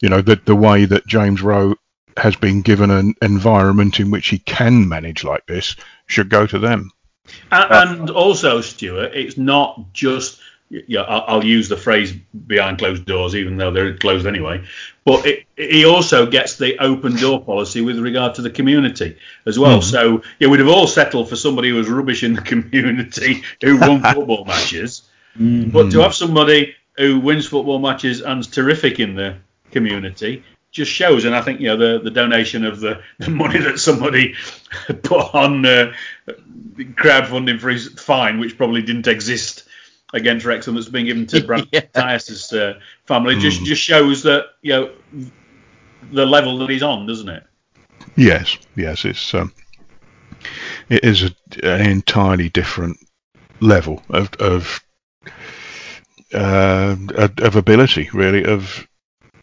you 0.00 0.08
know 0.08 0.22
the 0.22 0.36
the 0.44 0.54
way 0.54 0.84
that 0.84 1.06
James 1.08 1.42
Rowe 1.42 1.74
has 2.16 2.36
been 2.36 2.62
given 2.62 2.90
an 2.90 3.14
environment 3.20 3.98
in 3.98 4.10
which 4.10 4.28
he 4.28 4.38
can 4.38 4.88
manage 4.88 5.24
like 5.24 5.46
this 5.46 5.74
should 6.06 6.28
go 6.28 6.46
to 6.46 6.58
them. 6.58 6.90
And, 7.50 7.90
and 8.00 8.10
also, 8.10 8.60
Stuart, 8.60 9.12
it's 9.14 9.36
not 9.36 9.92
just. 9.92 10.40
Yeah, 10.72 11.02
I'll 11.02 11.24
I'll 11.28 11.44
use 11.44 11.68
the 11.68 11.76
phrase 11.76 12.12
behind 12.12 12.78
closed 12.78 13.04
doors, 13.04 13.36
even 13.36 13.58
though 13.58 13.70
they're 13.70 13.96
closed 13.98 14.26
anyway. 14.26 14.64
But 15.04 15.26
it, 15.26 15.46
he 15.54 15.84
also 15.84 16.24
gets 16.26 16.56
the 16.56 16.78
open 16.78 17.16
door 17.16 17.44
policy 17.44 17.82
with 17.82 17.98
regard 17.98 18.36
to 18.36 18.42
the 18.42 18.48
community 18.48 19.18
as 19.44 19.58
well. 19.58 19.82
So 19.82 20.22
yeah, 20.38 20.48
we'd 20.48 20.60
have 20.60 20.68
all 20.68 20.86
settled 20.86 21.28
for 21.28 21.36
somebody 21.36 21.68
who 21.68 21.74
was 21.74 21.90
rubbish 21.90 22.22
in 22.22 22.32
the 22.32 22.40
community 22.52 23.42
who 23.60 23.78
won 23.78 24.00
football 24.14 24.46
matches. 24.46 25.02
But 25.36 25.90
to 25.92 26.00
have 26.00 26.14
somebody 26.14 26.74
who 26.96 27.20
wins 27.20 27.46
football 27.46 27.78
matches 27.78 28.22
and's 28.22 28.46
terrific 28.46 28.98
in 28.98 29.14
the 29.14 29.36
community 29.70 30.42
just 30.70 30.90
shows. 30.90 31.26
And 31.26 31.34
I 31.34 31.42
think 31.42 31.60
you 31.60 31.68
know 31.68 31.76
the, 31.76 32.02
the 32.02 32.10
donation 32.10 32.64
of 32.64 32.80
the, 32.80 33.02
the 33.18 33.30
money 33.30 33.58
that 33.58 33.78
somebody 33.78 34.34
put 35.02 35.34
on 35.34 35.66
uh, 35.66 35.92
crowdfunding 36.76 37.60
for 37.60 37.68
his 37.68 37.88
fine, 37.88 38.40
which 38.40 38.56
probably 38.56 38.82
didn't 38.82 39.06
exist 39.06 39.68
against 40.12 40.44
Wrexham, 40.46 40.74
that's 40.74 40.88
been 40.88 41.06
given 41.06 41.26
to 41.28 41.42
Brad 41.46 41.68
Yeah. 41.72 41.80
Tyus's 41.92 42.52
uh, 42.52 42.78
family, 43.06 43.36
just 43.38 43.64
just 43.64 43.82
shows 43.82 44.22
that 44.24 44.46
you 44.62 44.72
know 44.72 44.90
the 46.10 46.26
level 46.26 46.58
that 46.58 46.70
he's 46.70 46.82
on, 46.82 47.06
doesn't 47.06 47.28
it? 47.28 47.44
Yes, 48.16 48.58
yes, 48.76 49.04
it's 49.04 49.32
um, 49.34 49.52
it 50.88 51.04
is 51.04 51.22
a, 51.22 51.30
an 51.64 51.88
entirely 51.88 52.48
different 52.48 52.98
level 53.60 54.02
of 54.10 54.30
of 54.34 54.80
uh, 56.34 56.96
of 57.14 57.38
of 57.38 57.56
ability, 57.56 58.10
really, 58.12 58.44
of, 58.44 58.86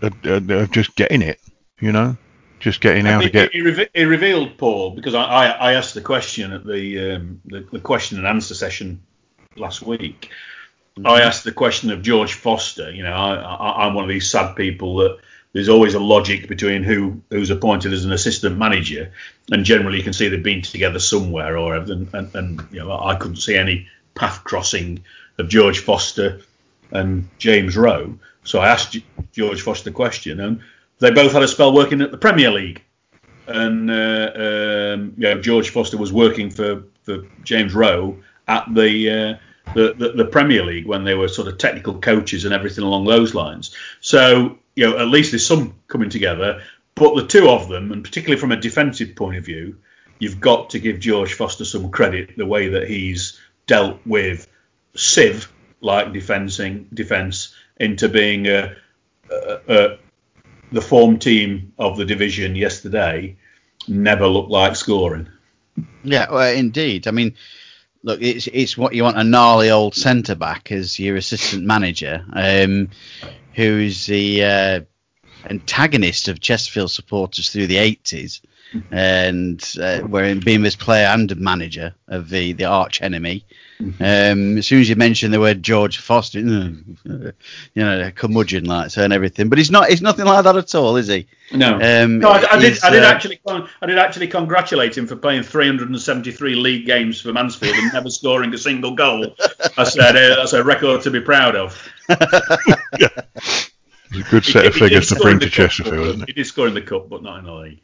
of 0.02 0.14
of 0.26 0.72
just 0.72 0.96
getting 0.96 1.22
it, 1.22 1.40
you 1.80 1.92
know, 1.92 2.18
just 2.60 2.82
getting 2.82 3.06
how 3.06 3.20
to 3.20 3.26
He, 3.26 3.32
get. 3.32 3.52
he, 3.52 3.62
reve- 3.62 3.90
he 3.94 4.04
revealed 4.06 4.58
Paul 4.58 4.92
because 4.92 5.16
I, 5.16 5.24
I, 5.24 5.46
I 5.48 5.74
asked 5.74 5.94
the 5.94 6.02
question 6.02 6.52
at 6.52 6.66
the, 6.66 7.14
um, 7.16 7.42
the 7.46 7.68
the 7.72 7.80
question 7.80 8.18
and 8.18 8.28
answer 8.28 8.54
session 8.54 9.02
last 9.56 9.82
week. 9.82 10.30
I 11.06 11.22
asked 11.22 11.44
the 11.44 11.52
question 11.52 11.92
of 11.92 12.02
George 12.02 12.34
Foster. 12.34 12.92
You 12.92 13.04
know, 13.04 13.14
I, 13.14 13.36
I, 13.36 13.88
I'm 13.88 13.94
one 13.94 14.04
of 14.04 14.10
these 14.10 14.30
sad 14.30 14.56
people 14.56 14.98
that 14.98 15.18
there's 15.54 15.70
always 15.70 15.94
a 15.94 16.00
logic 16.00 16.48
between 16.48 16.84
who 16.84 17.22
who's 17.30 17.50
appointed 17.50 17.94
as 17.94 18.06
an 18.06 18.12
assistant 18.12 18.58
manager, 18.58 19.12
and 19.52 19.66
generally 19.66 19.98
you 19.98 20.04
can 20.04 20.14
see 20.14 20.28
they've 20.28 20.44
been 20.44 20.62
together 20.62 21.00
somewhere 21.00 21.58
or 21.58 21.76
and, 21.76 22.14
and, 22.14 22.36
and 22.36 22.68
you 22.72 22.80
know 22.80 22.92
I 22.92 23.16
couldn't 23.16 23.38
see 23.38 23.56
any 23.56 23.88
path 24.16 24.44
crossing 24.44 25.04
of 25.38 25.50
George 25.50 25.80
Foster 25.80 26.42
and 26.92 27.28
James 27.38 27.78
Rowe. 27.78 28.18
So 28.44 28.60
I 28.60 28.70
asked 28.70 28.98
George 29.32 29.62
Foster 29.62 29.90
the 29.90 29.96
question, 29.96 30.40
and 30.40 30.62
they 31.00 31.12
both 31.12 31.32
had 31.32 31.44
a 31.44 31.48
spell 31.48 31.74
working 31.74 32.02
at 32.02 32.12
the 32.12 32.18
Premier 32.18 32.52
League. 32.52 32.84
And 33.48 33.90
uh, 33.90 34.32
um, 34.36 35.14
you 35.18 35.24
know, 35.24 35.42
George 35.42 35.70
Foster 35.70 35.98
was 35.98 36.14
working 36.14 36.52
for, 36.52 36.84
for 37.04 37.24
James 37.44 37.74
Rowe 37.74 38.18
at 38.48 38.66
the, 38.74 39.10
uh, 39.10 39.38
the, 39.74 39.94
the 39.94 40.10
the 40.24 40.26
Premier 40.26 40.66
League 40.66 40.86
when 40.86 41.04
they 41.04 41.16
were 41.16 41.28
sort 41.28 41.48
of 41.48 41.58
technical 41.58 42.00
coaches 42.00 42.46
and 42.46 42.54
everything 42.54 42.84
along 42.84 43.06
those 43.06 43.34
lines. 43.36 43.76
So 44.02 44.58
you 44.76 44.90
know, 44.90 44.98
at 44.98 45.08
least 45.08 45.32
there's 45.32 45.46
some 45.46 45.76
coming 45.88 46.10
together. 46.10 46.62
But 46.96 47.16
the 47.16 47.28
two 47.28 47.50
of 47.50 47.70
them, 47.70 47.92
and 47.92 48.04
particularly 48.04 48.40
from 48.40 48.52
a 48.52 48.60
defensive 48.60 49.16
point 49.16 49.38
of 49.38 49.46
view, 49.46 49.78
you've 50.20 50.40
got 50.40 50.72
to 50.72 50.80
give 50.80 51.00
George 51.00 51.34
Foster 51.34 51.66
some 51.66 51.90
credit 51.92 52.36
the 52.36 52.46
way 52.46 52.70
that 52.70 52.88
he's 52.88 53.40
dealt 53.68 54.00
with 54.06 54.48
Civ 54.96 55.52
like 55.82 56.12
defending 56.12 56.88
defence 56.94 57.56
into 57.78 58.10
being 58.10 58.48
a, 58.48 58.76
a, 59.32 59.60
a, 59.68 59.98
the 60.72 60.82
form 60.82 61.20
team 61.20 61.74
of 61.80 61.96
the 61.96 62.06
division 62.06 62.56
yesterday 62.56 63.38
never 63.88 64.28
looked 64.28 64.52
like 64.52 64.76
scoring. 64.76 65.30
Yeah, 66.04 66.30
well, 66.30 66.54
indeed. 66.54 67.08
I 67.08 67.12
mean, 67.12 67.36
look, 68.04 68.22
it's 68.22 68.48
it's 68.48 68.78
what 68.78 68.94
you 68.94 69.04
want 69.04 69.18
a 69.18 69.24
gnarly 69.24 69.70
old 69.70 69.96
centre 69.96 70.36
back 70.36 70.72
as 70.72 71.00
your 71.00 71.16
assistant 71.16 71.66
manager, 71.66 72.26
um, 72.34 72.90
who's 73.54 74.06
the 74.06 74.44
uh, 74.44 74.82
antagonist 75.46 76.28
of 76.28 76.40
Chesterfield 76.40 76.92
supporters 76.92 77.50
through 77.50 77.68
the 77.68 77.78
80s 77.78 78.42
and 78.92 79.76
uh, 79.82 80.02
we're 80.08 80.36
being 80.36 80.62
this 80.62 80.76
player 80.76 81.08
and 81.08 81.36
manager 81.38 81.96
of 82.08 82.30
the, 82.30 82.54
the 82.54 82.66
arch 82.66 83.02
enemy. 83.02 83.46
Um, 83.82 84.58
as 84.58 84.68
soon 84.68 84.82
as 84.82 84.90
you 84.90 84.98
mention 84.98 85.32
the 85.32 85.40
word 85.40 85.64
George 85.64 86.00
Foster, 86.00 86.40
you 86.40 86.84
know, 87.76 88.12
curmudgeon 88.12 88.66
like 88.66 88.92
so 88.92 89.04
and 89.04 89.14
everything. 89.14 89.48
But 89.48 89.58
he's 89.58 89.72
not. 89.72 89.88
He's 89.88 90.02
nothing 90.02 90.26
like 90.26 90.44
that 90.44 90.58
at 90.58 90.76
all, 90.76 90.98
is 90.98 91.08
he? 91.08 91.28
No. 91.54 91.76
Um, 91.76 92.20
no, 92.20 92.30
I, 92.30 92.46
I 92.52 92.60
did. 92.60 92.78
I 92.84 92.90
did 92.90 93.04
uh, 93.04 93.08
actually. 93.08 93.40
I 93.48 93.86
did 93.86 93.98
actually 93.98 94.28
congratulate 94.28 94.98
him 94.98 95.08
for 95.08 95.16
playing 95.16 95.44
373 95.44 96.56
league 96.56 96.86
games 96.86 97.22
for 97.22 97.32
Mansfield 97.32 97.76
and 97.76 97.94
never 97.94 98.10
scoring 98.10 98.54
a 98.54 98.58
single 98.58 98.96
goal. 98.96 99.34
I 99.78 99.86
said 99.86 100.16
uh, 100.16 100.36
that's 100.36 100.54
a 100.54 100.64
record 100.64 101.02
to 101.04 101.12
be 101.12 101.22
proud 101.22 101.56
of. 101.56 101.82
It's 102.10 103.72
a 104.28 104.30
good 104.30 104.44
set 104.44 104.66
of 104.66 104.76
He- 104.76 104.82
he 104.82 104.90
did 104.90 105.06
figures 105.06 105.08
to 105.10 105.16
bring 105.16 105.40
to 105.40 105.46
the 105.46 105.52
cup, 105.52 105.70
Chesterfield, 105.70 106.08
isn't 106.08 106.22
it? 106.24 106.28
He 106.30 106.34
did 106.34 106.48
score 106.48 106.68
in 106.68 106.74
the 106.74 106.82
cup, 106.82 107.10
but 107.10 107.24
not 107.24 107.40
in 107.40 107.46
the 107.46 107.54
league. 107.54 107.80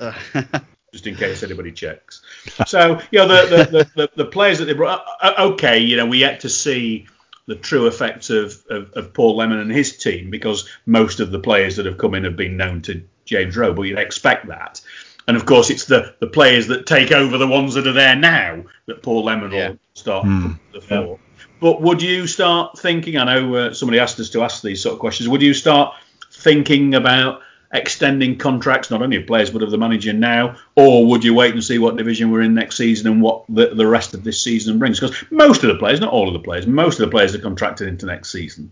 just 0.96 1.06
in 1.06 1.14
case 1.14 1.42
anybody 1.42 1.72
checks. 1.72 2.22
So, 2.66 3.00
you 3.10 3.18
know, 3.18 3.28
the, 3.28 3.56
the, 3.56 3.64
the, 3.64 3.90
the, 3.94 4.10
the 4.16 4.24
players 4.24 4.58
that 4.58 4.64
they 4.64 4.72
brought, 4.72 5.04
uh, 5.20 5.34
uh, 5.38 5.48
okay, 5.52 5.78
you 5.80 5.96
know, 5.98 6.06
we 6.06 6.18
yet 6.18 6.40
to 6.40 6.48
see 6.48 7.06
the 7.46 7.54
true 7.54 7.86
effects 7.86 8.30
of, 8.30 8.64
of, 8.70 8.92
of 8.94 9.12
Paul 9.12 9.36
Lemon 9.36 9.58
and 9.58 9.70
his 9.70 9.98
team 9.98 10.30
because 10.30 10.68
most 10.86 11.20
of 11.20 11.30
the 11.30 11.38
players 11.38 11.76
that 11.76 11.86
have 11.86 11.98
come 11.98 12.14
in 12.14 12.24
have 12.24 12.36
been 12.36 12.56
known 12.56 12.80
to 12.82 13.02
James 13.26 13.56
Rowe, 13.56 13.74
but 13.74 13.82
you'd 13.82 13.98
expect 13.98 14.48
that. 14.48 14.80
And 15.28 15.36
of 15.36 15.44
course, 15.44 15.68
it's 15.70 15.84
the, 15.84 16.14
the 16.20 16.28
players 16.28 16.68
that 16.68 16.86
take 16.86 17.12
over 17.12 17.36
the 17.36 17.46
ones 17.46 17.74
that 17.74 17.86
are 17.86 17.92
there 17.92 18.16
now 18.16 18.64
that 18.86 19.02
Paul 19.02 19.24
Lemon 19.24 19.52
Yeah. 19.52 19.68
will 19.70 19.78
start 19.94 20.24
to 20.24 20.28
come 20.28 20.60
to 20.72 20.80
the 20.80 20.86
fore. 20.86 21.18
But 21.60 21.82
would 21.82 22.00
you 22.00 22.26
start 22.26 22.78
thinking? 22.78 23.16
I 23.18 23.24
know 23.24 23.54
uh, 23.54 23.74
somebody 23.74 23.98
asked 23.98 24.18
us 24.20 24.30
to 24.30 24.42
ask 24.42 24.62
these 24.62 24.82
sort 24.82 24.94
of 24.94 25.00
questions. 25.00 25.28
Would 25.28 25.42
you 25.42 25.54
start 25.54 25.94
thinking 26.32 26.94
about 26.94 27.42
extending 27.72 28.38
contracts, 28.38 28.90
not 28.90 29.02
only 29.02 29.16
of 29.16 29.26
players 29.26 29.50
but 29.50 29.62
of 29.62 29.70
the 29.70 29.78
manager 29.78 30.12
now, 30.12 30.56
or 30.76 31.06
would 31.06 31.24
you 31.24 31.34
wait 31.34 31.52
and 31.52 31.62
see 31.62 31.78
what 31.78 31.96
division 31.96 32.30
we're 32.30 32.42
in 32.42 32.54
next 32.54 32.76
season 32.76 33.10
and 33.10 33.22
what 33.22 33.44
the, 33.48 33.74
the 33.74 33.86
rest 33.86 34.14
of 34.14 34.24
this 34.24 34.42
season 34.42 34.78
brings? 34.78 35.00
Because 35.00 35.24
most 35.30 35.64
of 35.64 35.68
the 35.68 35.78
players, 35.78 36.00
not 36.00 36.12
all 36.12 36.28
of 36.28 36.34
the 36.34 36.40
players, 36.40 36.66
most 36.66 37.00
of 37.00 37.06
the 37.06 37.10
players 37.10 37.34
are 37.34 37.40
contracted 37.40 37.88
into 37.88 38.06
next 38.06 38.30
season. 38.30 38.70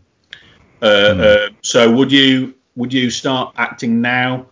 Uh, 0.82 0.86
uh, 0.86 1.49
so 1.62 1.90
would 1.92 2.12
you 2.12 2.55
would 2.76 2.92
you 2.92 3.11
start 3.11 3.55
acting 3.57 4.01
now, 4.01 4.47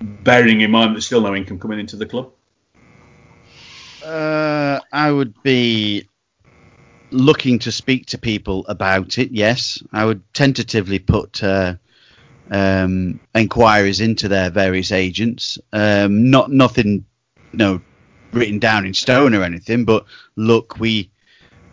bearing 0.00 0.60
in 0.60 0.70
mind 0.70 0.94
there's 0.94 1.06
still 1.06 1.20
no 1.20 1.34
income 1.34 1.58
coming 1.58 1.78
into 1.78 1.96
the 1.96 2.06
club? 2.06 2.32
Uh, 4.04 4.80
I 4.92 5.10
would 5.10 5.40
be 5.42 6.08
looking 7.10 7.58
to 7.60 7.72
speak 7.72 8.06
to 8.06 8.18
people 8.18 8.64
about 8.68 9.18
it. 9.18 9.30
Yes, 9.32 9.82
I 9.92 10.04
would 10.04 10.22
tentatively 10.32 10.98
put 10.98 11.42
uh, 11.42 11.74
um, 12.50 13.20
inquiries 13.34 14.00
into 14.00 14.28
their 14.28 14.50
various 14.50 14.92
agents. 14.92 15.58
Um, 15.72 16.30
not 16.30 16.50
nothing, 16.50 17.04
no, 17.52 17.80
written 18.32 18.58
down 18.58 18.86
in 18.86 18.94
stone 18.94 19.34
or 19.34 19.42
anything. 19.42 19.84
But 19.84 20.04
look, 20.36 20.78
we 20.78 21.10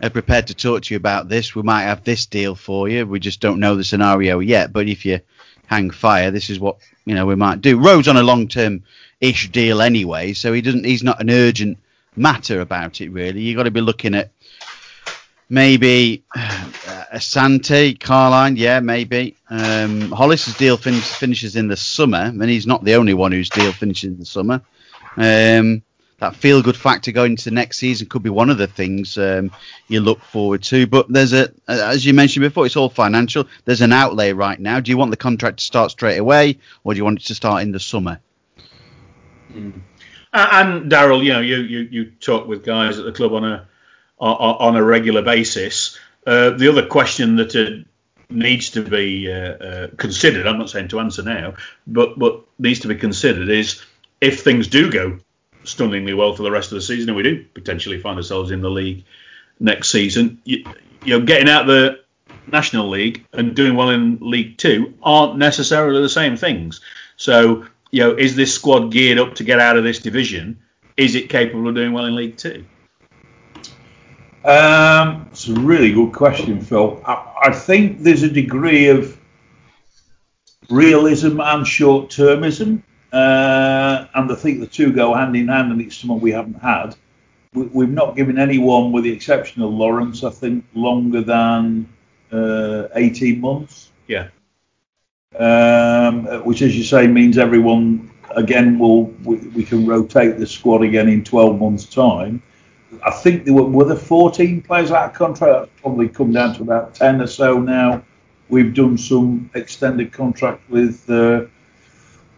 are 0.02 0.10
prepared 0.10 0.46
to 0.48 0.54
talk 0.54 0.82
to 0.82 0.94
you 0.94 0.96
about 0.96 1.28
this. 1.28 1.54
We 1.54 1.62
might 1.62 1.82
have 1.82 2.04
this 2.04 2.26
deal 2.26 2.54
for 2.54 2.88
you. 2.88 3.06
We 3.06 3.20
just 3.20 3.40
don't 3.40 3.60
know 3.60 3.74
the 3.74 3.84
scenario 3.84 4.38
yet. 4.38 4.72
But 4.72 4.88
if 4.88 5.04
you 5.04 5.20
hang 5.66 5.90
fire, 5.90 6.30
this 6.30 6.50
is 6.50 6.60
what 6.60 6.78
you 7.04 7.14
know 7.14 7.26
we 7.26 7.34
might 7.34 7.60
do. 7.60 7.78
Rowe's 7.78 8.08
on 8.08 8.16
a 8.16 8.22
long-term 8.22 8.84
ish 9.20 9.50
deal 9.50 9.82
anyway, 9.82 10.32
so 10.32 10.52
he 10.52 10.60
doesn't. 10.60 10.84
He's 10.84 11.02
not 11.02 11.20
an 11.20 11.30
urgent 11.30 11.78
matter 12.16 12.60
about 12.60 13.00
it 13.00 13.10
really. 13.10 13.40
You've 13.40 13.56
got 13.56 13.64
to 13.64 13.70
be 13.70 13.80
looking 13.80 14.14
at 14.14 14.32
maybe 15.48 16.24
uh, 16.34 17.04
Asante, 17.12 17.98
Carline, 17.98 18.56
yeah, 18.56 18.80
maybe. 18.80 19.36
Um, 19.50 20.10
Hollis's 20.10 20.56
deal 20.56 20.76
fin- 20.76 21.00
finishes 21.00 21.56
in 21.56 21.68
the 21.68 21.76
summer, 21.76 22.18
and 22.18 22.42
he's 22.44 22.66
not 22.66 22.84
the 22.84 22.94
only 22.94 23.14
one 23.14 23.32
whose 23.32 23.48
deal 23.48 23.72
finishes 23.72 24.10
in 24.10 24.18
the 24.18 24.26
summer. 24.26 24.62
Um, 25.16 25.82
that 26.18 26.34
feel 26.34 26.62
good 26.62 26.76
factor 26.76 27.12
going 27.12 27.32
into 27.32 27.50
next 27.52 27.78
season 27.78 28.08
could 28.08 28.24
be 28.24 28.30
one 28.30 28.50
of 28.50 28.58
the 28.58 28.66
things 28.66 29.16
um, 29.18 29.52
you 29.86 30.00
look 30.00 30.20
forward 30.20 30.62
to. 30.64 30.86
But 30.86 31.12
there's 31.12 31.32
a, 31.32 31.52
as 31.68 32.04
you 32.04 32.12
mentioned 32.12 32.42
before, 32.42 32.66
it's 32.66 32.76
all 32.76 32.88
financial. 32.88 33.46
There's 33.64 33.82
an 33.82 33.92
outlay 33.92 34.32
right 34.32 34.58
now. 34.58 34.80
Do 34.80 34.90
you 34.90 34.96
want 34.96 35.12
the 35.12 35.16
contract 35.16 35.58
to 35.58 35.64
start 35.64 35.92
straight 35.92 36.18
away, 36.18 36.58
or 36.82 36.92
do 36.92 36.98
you 36.98 37.04
want 37.04 37.20
it 37.20 37.26
to 37.26 37.34
start 37.34 37.62
in 37.62 37.70
the 37.70 37.80
summer? 37.80 38.18
Uh, 40.32 40.48
and 40.52 40.90
Daryl, 40.90 41.22
you 41.22 41.32
know, 41.32 41.40
you, 41.40 41.58
you 41.58 41.78
you 41.90 42.10
talk 42.20 42.46
with 42.46 42.64
guys 42.64 42.98
at 42.98 43.04
the 43.04 43.12
club 43.12 43.32
on 43.32 43.44
a 43.44 43.68
on, 44.20 44.76
a 44.76 44.82
regular 44.82 45.22
basis. 45.22 45.98
Uh, 46.26 46.50
the 46.50 46.68
other 46.68 46.86
question 46.86 47.36
that 47.36 47.54
uh, 47.54 47.84
needs 48.30 48.70
to 48.70 48.82
be 48.82 49.32
uh, 49.32 49.34
uh, 49.34 49.88
considered, 49.96 50.46
I'm 50.46 50.58
not 50.58 50.70
saying 50.70 50.88
to 50.88 51.00
answer 51.00 51.22
now, 51.22 51.54
but 51.86 52.18
what 52.18 52.42
needs 52.58 52.80
to 52.80 52.88
be 52.88 52.96
considered 52.96 53.48
is 53.48 53.82
if 54.20 54.42
things 54.42 54.68
do 54.68 54.90
go 54.90 55.18
stunningly 55.64 56.14
well 56.14 56.34
for 56.34 56.42
the 56.42 56.50
rest 56.50 56.72
of 56.72 56.76
the 56.76 56.82
season, 56.82 57.10
and 57.10 57.16
we 57.16 57.22
do 57.22 57.44
potentially 57.54 58.00
find 58.00 58.16
ourselves 58.16 58.50
in 58.50 58.60
the 58.60 58.70
league 58.70 59.04
next 59.60 59.90
season, 59.90 60.40
you, 60.44 60.64
you 61.04 61.18
know, 61.18 61.24
getting 61.24 61.48
out 61.48 61.66
the 61.66 62.00
National 62.46 62.88
League 62.88 63.24
and 63.32 63.54
doing 63.54 63.76
well 63.76 63.90
in 63.90 64.18
League 64.20 64.56
Two 64.56 64.94
aren't 65.02 65.36
necessarily 65.36 66.00
the 66.00 66.08
same 66.08 66.36
things. 66.36 66.80
So, 67.16 67.66
you 67.90 68.00
know, 68.00 68.14
is 68.14 68.36
this 68.36 68.54
squad 68.54 68.90
geared 68.90 69.18
up 69.18 69.34
to 69.36 69.44
get 69.44 69.60
out 69.60 69.76
of 69.76 69.84
this 69.84 69.98
division? 69.98 70.58
Is 70.96 71.14
it 71.14 71.28
capable 71.28 71.68
of 71.68 71.74
doing 71.74 71.92
well 71.92 72.06
in 72.06 72.14
League 72.16 72.36
Two? 72.36 72.64
Um, 74.44 75.28
it's 75.32 75.48
a 75.48 75.54
really 75.54 75.92
good 75.92 76.12
question, 76.12 76.60
Phil. 76.60 77.02
I, 77.04 77.34
I 77.42 77.52
think 77.52 78.02
there's 78.02 78.22
a 78.22 78.30
degree 78.30 78.88
of 78.88 79.18
realism 80.70 81.40
and 81.40 81.66
short 81.66 82.10
termism, 82.10 82.82
uh, 83.12 84.06
and 84.14 84.30
I 84.30 84.34
think 84.34 84.60
the 84.60 84.66
two 84.66 84.92
go 84.92 85.14
hand 85.14 85.36
in 85.36 85.48
hand, 85.48 85.72
and 85.72 85.80
it's 85.80 85.96
something 85.96 86.20
we 86.20 86.32
haven't 86.32 86.60
had. 86.60 86.94
We, 87.52 87.64
we've 87.64 87.90
not 87.90 88.16
given 88.16 88.38
anyone, 88.38 88.92
with 88.92 89.04
the 89.04 89.12
exception 89.12 89.62
of 89.62 89.70
Laurence, 89.70 90.22
I 90.22 90.30
think, 90.30 90.64
longer 90.74 91.22
than 91.22 91.88
uh, 92.30 92.88
18 92.94 93.40
months. 93.40 93.90
Yeah. 94.06 94.28
Um, 95.36 96.24
which, 96.44 96.62
as 96.62 96.76
you 96.76 96.84
say, 96.84 97.06
means 97.06 97.38
everyone 97.38 98.10
again 98.30 98.78
will 98.78 99.04
we, 99.24 99.36
we 99.48 99.64
can 99.64 99.86
rotate 99.86 100.38
the 100.38 100.46
squad 100.46 100.82
again 100.82 101.08
in 101.08 101.24
12 101.24 101.58
months' 101.58 101.86
time. 101.86 102.42
I 103.02 103.10
think 103.10 103.44
there 103.44 103.54
were, 103.54 103.64
were 103.64 103.84
there 103.84 103.96
14 103.96 104.62
players 104.62 104.90
out 104.90 105.10
of 105.10 105.14
contract. 105.14 105.52
That's 105.52 105.80
probably 105.80 106.08
come 106.08 106.32
down 106.32 106.54
to 106.54 106.62
about 106.62 106.94
10 106.94 107.20
or 107.20 107.26
so 107.26 107.58
now. 107.58 108.02
We've 108.48 108.72
done 108.72 108.96
some 108.96 109.50
extended 109.54 110.12
contract 110.12 110.68
with 110.70 111.08
uh, 111.10 111.46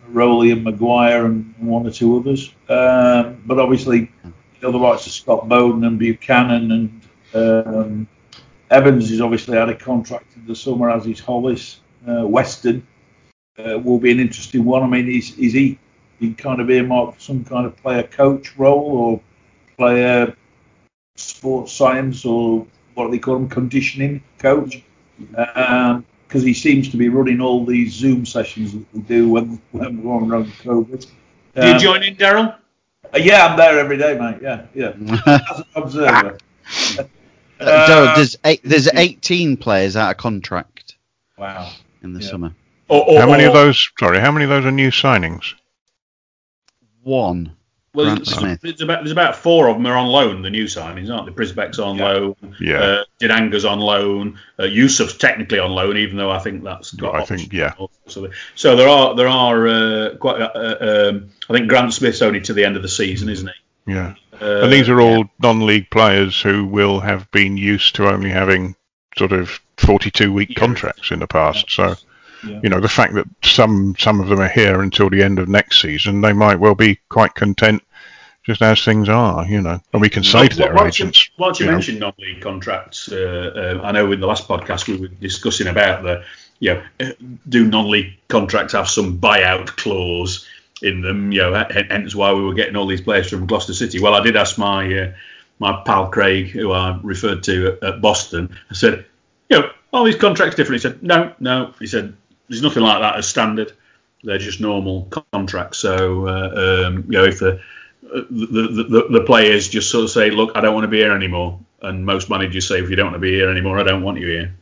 Rowley 0.09 0.51
and 0.51 0.65
Maguire 0.65 1.27
and 1.27 1.55
one 1.59 1.87
or 1.87 1.91
two 1.91 2.17
others. 2.17 2.53
Um, 2.69 3.43
but 3.47 3.61
obviously, 3.61 4.11
you 4.25 4.61
know, 4.63 4.73
the 4.73 4.81
rights 4.81 5.07
of 5.07 5.13
Scott 5.13 5.49
Boden 5.49 5.85
and 5.85 5.99
Buchanan 5.99 6.73
and 6.73 7.01
um, 7.33 8.09
Evans 8.71 9.11
is 9.11 9.21
obviously 9.21 9.57
out 9.57 9.69
of 9.69 9.79
contract 9.79 10.35
in 10.37 10.47
the 10.47 10.57
summer, 10.57 10.91
as 10.91 11.07
is 11.07 11.21
Hollis. 11.21 11.81
Uh, 12.07 12.27
Weston 12.27 12.85
uh, 13.59 13.79
will 13.79 13.99
be 13.99 14.11
an 14.11 14.19
interesting 14.19 14.65
one. 14.65 14.83
I 14.83 14.87
mean, 14.87 15.09
is, 15.09 15.37
is 15.39 15.53
he, 15.53 15.79
he 16.19 16.35
kind 16.35 16.61
of 16.61 16.71
earmarked 16.71 17.17
for 17.17 17.21
some 17.21 17.45
kind 17.45 17.67
of 17.67 17.77
player 17.77 18.03
coach 18.03 18.57
role 18.57 18.81
or 18.81 19.21
player 19.77 20.37
sports 21.21 21.73
science 21.73 22.25
or 22.25 22.67
what 22.95 23.07
do 23.07 23.11
they 23.13 23.19
call 23.19 23.37
him, 23.37 23.49
conditioning 23.49 24.23
coach? 24.39 24.83
Because 25.19 26.43
he 26.43 26.55
seems 26.55 26.89
to 26.91 26.97
be 26.97 27.09
running 27.09 27.41
all 27.41 27.65
these 27.65 27.93
Zoom 27.93 28.25
sessions 28.27 28.73
that 28.73 28.85
we 28.93 29.01
do 29.01 29.29
when, 29.29 29.61
when 29.73 30.03
we're 30.03 30.15
on 30.15 30.31
around 30.31 30.47
COVID. 30.63 31.07
Do 31.55 31.67
you 31.67 31.73
Um, 31.75 31.79
join 31.79 32.03
in, 32.03 32.17
Daryl? 32.17 32.55
uh, 33.15 33.19
yeah, 33.19 33.47
I'm 33.47 33.57
there 33.57 33.79
every 33.79 33.97
day, 33.99 34.17
mate. 34.19 34.39
Yeah, 34.43 34.67
yeah. 34.75 34.93
As 35.27 35.59
an 35.59 35.65
observer. 35.75 36.39
Uh, 36.99 37.87
Daryl, 37.89 38.17
there's 38.17 38.37
eight, 38.45 38.61
there's 38.65 38.89
18 38.93 39.57
players 39.57 39.97
out 39.97 40.11
of 40.13 40.17
contract 40.17 40.97
Wow. 41.37 41.71
in 42.03 42.13
the 42.13 42.21
Yeah. 42.21 42.29
summer. 42.31 42.55
Or, 42.89 43.05
or, 43.09 43.21
How 43.21 43.31
many 43.31 43.45
of 43.45 43.53
those? 43.53 43.91
Sorry, 43.99 44.19
how 44.19 44.33
many 44.33 44.45
of 44.45 44.51
those 44.51 44.65
are 44.65 44.71
new 44.73 44.91
signings? 44.91 45.55
One. 47.03 47.53
Well, 47.93 48.15
there's, 48.15 48.81
about 48.81 49.01
there's 49.01 49.11
about 49.11 49.35
four 49.35 49.69
of 49.69 49.75
them 49.77 49.85
are 49.87 49.97
on 49.97 50.07
loan. 50.07 50.43
The 50.43 50.51
new 50.51 50.67
signings, 50.67 51.13
aren't 51.13 51.27
they? 51.27 51.33
Przybek's 51.45 51.81
on 51.81 51.97
Yeah. 51.97 52.05
loan. 52.05 52.37
Yeah. 52.61 52.79
Uh, 52.81 53.05
Dinanga's 53.21 53.65
on 53.65 53.81
loan. 53.81 54.39
Uh, 54.59 54.63
Yusuf's 54.65 55.17
technically 55.17 55.59
on 55.59 55.73
loan, 55.73 55.97
even 55.97 56.17
though 56.17 56.31
I 56.31 56.39
think 56.39 56.63
that's 56.63 56.93
got. 56.93 57.17
I 57.17 57.25
think, 57.25 57.53
yeah. 57.53 57.73
So, 58.07 58.31
so 58.55 58.77
there 58.77 58.89
are 58.89 59.17
there 59.17 59.27
are 59.27 59.67
uh, 59.67 60.17
quite. 60.21 60.41
Uh, 60.41 61.09
um, 61.11 61.31
I 61.49 61.53
think 61.53 61.69
Grant 61.69 61.93
Smith's 61.93 62.23
only 62.23 62.41
to 62.43 62.53
the 62.53 62.65
end 62.65 62.77
of 62.77 62.83
the 62.83 62.89
season, 62.89 63.29
isn't 63.29 63.49
he? 63.49 63.93
Yeah. 63.93 64.15
Uh, 64.41 64.63
And 64.63 64.73
these 64.73 64.89
are 64.89 65.01
all 65.01 65.25
non-league 65.41 65.91
players 65.91 66.41
who 66.41 66.65
will 66.67 67.01
have 67.01 67.29
been 67.33 67.57
used 67.57 67.97
to 67.97 68.09
only 68.09 68.31
having 68.31 68.77
sort 69.19 69.33
of 69.33 69.59
42-week 69.79 70.51
Yeah. 70.51 70.61
contracts 70.61 71.11
in 71.11 71.19
the 71.19 71.27
past. 71.27 71.67
So, 71.71 71.97
Yeah. 72.45 72.61
you 72.63 72.69
know, 72.71 72.81
the 72.81 72.89
fact 72.89 73.15
that 73.15 73.27
some 73.43 73.95
some 73.99 74.21
of 74.21 74.29
them 74.29 74.41
are 74.41 74.49
here 74.49 74.81
until 74.81 75.11
the 75.11 75.23
end 75.23 75.39
of 75.39 75.49
next 75.49 75.81
season, 75.81 76.21
they 76.21 76.33
might 76.33 76.57
well 76.57 76.75
be 76.75 76.99
quite 77.09 77.35
content 77.35 77.83
just 78.43 78.63
as 78.63 78.85
things 78.85 79.09
are. 79.09 79.45
You 79.47 79.61
know, 79.61 79.81
and 79.93 80.01
we 80.01 80.09
can 80.09 80.25
say 80.25 80.49
to 80.49 80.57
their 80.57 80.75
you, 80.75 80.85
agents, 80.85 81.31
you 81.39 81.53
you 81.59 81.67
know. 81.67 81.73
mentioned 81.73 82.01
non-league 82.01 82.41
contracts, 82.41 83.11
uh, 83.13 83.79
uh, 83.83 83.87
I 83.87 83.93
know 83.93 84.11
in 84.13 84.21
the 84.21 84.27
last 84.27 84.49
podcast 84.49 84.89
we 84.89 84.97
were 84.97 85.09
discussing 85.09 85.67
about 85.67 86.03
the, 86.03 86.25
you 86.59 86.75
know, 86.75 86.83
uh, 87.01 87.13
do 87.49 87.67
non-league 87.67 88.15
contracts 88.29 88.73
have 88.73 88.89
some 88.89 89.19
buyout 89.19 89.67
clause 89.67 90.47
in 90.83 91.03
them? 91.03 91.33
You 91.33 91.43
know, 91.43 91.67
hence 91.71 92.15
why 92.15 92.33
we 92.33 92.43
were 92.43 92.55
getting 92.55 92.77
all 92.77 92.87
these 92.87 93.03
players 93.03 93.29
from 93.29 93.47
Gloucester 93.47 93.75
City. 93.75 94.01
Well, 94.01 94.15
I 94.15 94.23
did 94.23 94.37
ask 94.37 94.57
my 94.57 94.93
uh, 94.99 95.13
my 95.59 95.83
pal 95.85 96.09
Craig, 96.09 96.49
who 96.49 96.73
I 96.73 96.99
referred 97.03 97.43
to 97.45 97.79
at, 97.83 97.85
at 97.85 98.01
Boston. 98.01 98.57
I 98.71 98.75
said, 98.75 99.05
you 99.51 99.61
know, 99.61 99.71
all 99.93 100.05
these 100.05 100.17
contracts 100.17 100.57
different. 100.57 100.83
He 100.83 100.89
said, 100.89 101.03
no, 101.03 101.35
no. 101.39 101.75
He 101.79 101.87
said, 101.87 102.17
there's 102.51 102.63
nothing 102.63 102.83
like 102.83 103.01
that 103.01 103.17
as 103.17 103.27
standard. 103.29 103.73
They're 104.23 104.37
just 104.39 104.61
normal 104.61 105.09
contracts. 105.33 105.79
So, 105.79 106.27
uh, 106.27 106.85
um, 106.89 107.05
you 107.07 107.13
know, 107.13 107.25
if 107.25 107.39
the 107.39 107.61
the, 108.03 108.27
the, 108.31 108.85
the, 108.89 109.09
the 109.21 109.25
players 109.25 109.69
just 109.69 109.91
sort 109.91 110.05
of 110.05 110.11
say, 110.11 110.31
look, 110.31 110.53
I 110.57 110.61
don't 110.61 110.75
want 110.75 110.85
to 110.85 110.89
be 110.89 110.99
here 110.99 111.13
anymore. 111.13 111.59
And 111.81 112.05
most 112.05 112.29
managers 112.29 112.67
say, 112.69 112.81
if 112.83 112.91
you 112.91 112.97
don't 112.97 113.07
want 113.07 113.15
to 113.15 113.21
be 113.21 113.31
here 113.33 113.49
anymore, 113.49 113.79
I 113.79 113.85
don't 113.85 114.03
want 114.03 114.19
you 114.19 114.27
here. 114.27 114.55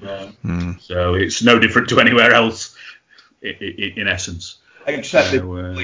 Right. 0.00 0.28
Hmm. 0.42 0.72
So 0.78 1.14
it's 1.14 1.42
no 1.42 1.58
different 1.58 1.88
to 1.90 2.00
anywhere 2.00 2.32
else, 2.32 2.74
i- 3.44 3.48
i- 3.60 3.92
in 3.96 4.08
essence. 4.08 4.58
Except 4.86 5.28
So, 5.28 5.56
uh, 5.56 5.78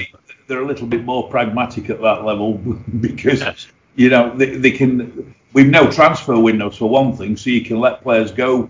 they're 0.47 0.61
a 0.61 0.65
little 0.65 0.87
bit 0.87 1.03
more 1.03 1.29
pragmatic 1.29 1.89
at 1.91 2.01
that 2.01 2.23
level 2.25 2.53
because 3.01 3.41
Yes. 3.41 3.67
you 3.95 4.09
know 4.09 4.35
they, 4.35 4.55
they 4.57 4.71
can. 4.71 5.35
We've 5.53 5.67
no 5.69 5.91
transfer 5.91 6.39
windows 6.39 6.77
for 6.77 6.89
one 6.89 7.13
thing, 7.17 7.35
so 7.37 7.49
you 7.49 7.63
can 7.65 7.79
let 7.79 8.01
players 8.01 8.31
go 8.31 8.69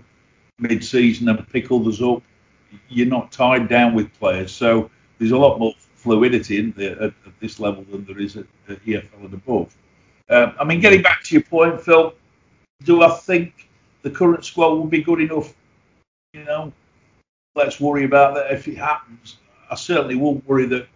mid-season 0.58 1.28
and 1.28 1.48
pick 1.48 1.70
others 1.70 2.02
up. 2.02 2.22
You're 2.88 3.06
not 3.06 3.32
tied 3.32 3.68
down 3.68 3.94
with 3.94 4.12
players, 4.18 4.52
so 4.52 4.90
there's 5.18 5.32
a 5.32 5.38
lot 5.38 5.58
more 5.58 5.74
fluidity 5.94 6.58
in 6.58 6.74
at, 6.82 7.02
at 7.02 7.12
this 7.40 7.60
level 7.60 7.84
than 7.84 8.04
there 8.04 8.18
is 8.18 8.36
at, 8.36 8.46
at 8.68 8.84
EFL 8.84 9.24
and 9.24 9.34
above. 9.34 9.76
Um, 10.28 10.54
I 10.58 10.64
mean, 10.64 10.80
getting 10.80 11.02
back 11.02 11.22
to 11.24 11.34
your 11.34 11.42
point, 11.42 11.80
Phil, 11.80 12.14
do 12.84 13.02
I 13.02 13.10
think 13.10 13.68
the 14.02 14.10
current 14.10 14.44
squad 14.44 14.70
will 14.70 14.86
be 14.86 15.02
good 15.02 15.20
enough? 15.20 15.54
You 16.32 16.44
know, 16.44 16.72
let's 17.54 17.80
worry 17.80 18.04
about 18.04 18.34
that 18.34 18.52
if 18.52 18.68
it 18.68 18.78
happens. 18.78 19.38
I 19.70 19.74
certainly 19.74 20.16
won't 20.16 20.46
worry 20.48 20.66
that 20.66 20.86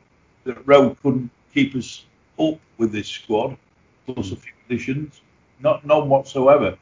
that 0.45 0.67
Rowe 0.67 0.95
couldn't 1.03 1.31
keep 1.53 1.75
us 1.75 2.05
up 2.39 2.59
with 2.79 2.93
this 2.93 3.09
squad, 3.09 3.57
plus 4.07 4.33
a 4.33 4.37
few 4.37 4.53
additions. 4.67 5.21
Not 5.61 5.85
none 5.87 6.09
whatsoever, 6.09 6.77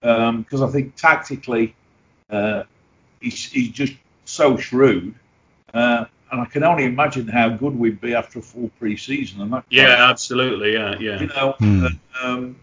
because 0.00 0.62
I 0.62 0.68
think 0.68 0.96
tactically 0.96 1.74
uh, 2.30 2.64
he's, 3.20 3.50
he's 3.50 3.70
just 3.70 3.94
so 4.32 4.56
shrewd, 4.56 5.14
uh, 5.74 6.06
and 6.30 6.40
I 6.40 6.44
can 6.46 6.64
only 6.64 6.84
imagine 6.84 7.28
how 7.28 7.50
good 7.50 7.78
we'd 7.78 8.00
be 8.00 8.14
after 8.14 8.38
a 8.38 8.42
full 8.42 8.70
pre-season. 8.78 9.42
And 9.42 9.52
that 9.52 9.64
Yeah, 9.68 10.08
absolutely. 10.08 10.72
Yeah, 10.72 10.96
yeah. 10.98 11.20
you 11.20 11.26
know, 11.26 11.54
Hmm. 11.58 11.84
uh, 11.84 11.88
um, 12.22 12.56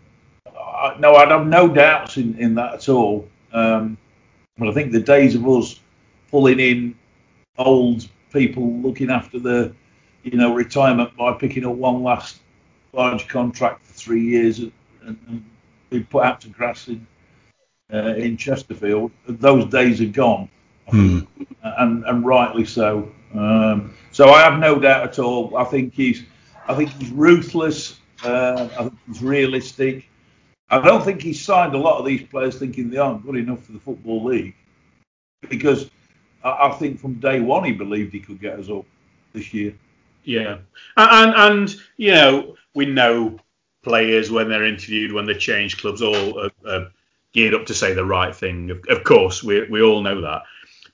I, 0.47 0.95
no, 0.99 1.15
I'd 1.15 1.29
have 1.29 1.45
no 1.45 1.67
doubts 1.67 2.17
in, 2.17 2.35
in 2.39 2.55
that 2.55 2.73
at 2.73 2.89
all. 2.89 3.27
Um, 3.53 3.97
but 4.57 4.67
I 4.67 4.73
think 4.73 4.91
the 4.91 4.99
days 4.99 5.35
of 5.35 5.47
us 5.47 5.79
pulling 6.31 6.59
in 6.59 6.95
old 7.57 8.07
people 8.33 8.73
looking 8.81 9.11
after 9.11 9.37
the, 9.39 9.73
you 10.23 10.37
know, 10.37 10.53
retirement 10.53 11.15
by 11.15 11.33
picking 11.33 11.65
up 11.65 11.75
one 11.75 12.01
last 12.01 12.39
large 12.93 13.27
contract 13.27 13.85
for 13.85 13.93
three 13.93 14.23
years 14.23 14.59
and, 14.59 14.71
and 15.03 15.45
be 15.91 15.99
put 16.01 16.23
out 16.23 16.41
to 16.41 16.49
grass 16.49 16.87
in 16.87 17.05
uh, 17.93 18.13
in 18.15 18.37
Chesterfield, 18.37 19.11
those 19.27 19.65
days 19.65 19.99
are 19.99 20.05
gone, 20.05 20.47
Think, 20.91 21.47
and 21.63 22.03
and 22.05 22.25
rightly 22.25 22.65
so. 22.65 23.11
Um, 23.33 23.93
so 24.11 24.29
I 24.29 24.41
have 24.41 24.59
no 24.59 24.79
doubt 24.79 25.03
at 25.07 25.19
all. 25.19 25.55
I 25.55 25.63
think 25.63 25.93
he's, 25.93 26.23
I 26.67 26.73
think 26.73 26.89
he's 26.91 27.11
ruthless. 27.11 27.99
Uh, 28.23 28.67
I 28.77 28.83
think 28.83 28.97
he's 29.07 29.21
realistic. 29.21 30.09
I 30.69 30.79
don't 30.81 31.03
think 31.03 31.21
he's 31.21 31.41
signed 31.41 31.73
a 31.73 31.77
lot 31.77 31.99
of 31.99 32.05
these 32.05 32.23
players 32.23 32.57
thinking 32.57 32.89
they 32.89 32.97
aren't 32.97 33.25
good 33.25 33.37
enough 33.37 33.63
for 33.63 33.71
the 33.71 33.79
football 33.79 34.23
league, 34.23 34.55
because 35.47 35.89
I, 36.43 36.69
I 36.69 36.71
think 36.71 36.99
from 36.99 37.15
day 37.15 37.39
one 37.39 37.63
he 37.63 37.71
believed 37.71 38.13
he 38.13 38.19
could 38.19 38.39
get 38.39 38.59
us 38.59 38.69
up 38.69 38.85
this 39.33 39.53
year. 39.53 39.73
Yeah, 40.23 40.57
and, 40.97 41.33
and 41.35 41.75
you 41.97 42.11
know 42.11 42.55
we 42.75 42.85
know 42.85 43.39
players 43.83 44.29
when 44.29 44.49
they're 44.49 44.65
interviewed 44.65 45.13
when 45.13 45.25
they 45.25 45.33
change 45.35 45.77
clubs 45.77 46.01
all 46.01 46.39
are, 46.39 46.51
are 46.67 46.91
geared 47.31 47.53
up 47.53 47.67
to 47.67 47.73
say 47.73 47.93
the 47.93 48.05
right 48.05 48.35
thing. 48.35 48.71
Of, 48.71 48.83
of 48.89 49.03
course, 49.03 49.43
we 49.43 49.67
we 49.69 49.81
all 49.81 50.01
know 50.01 50.21
that. 50.21 50.43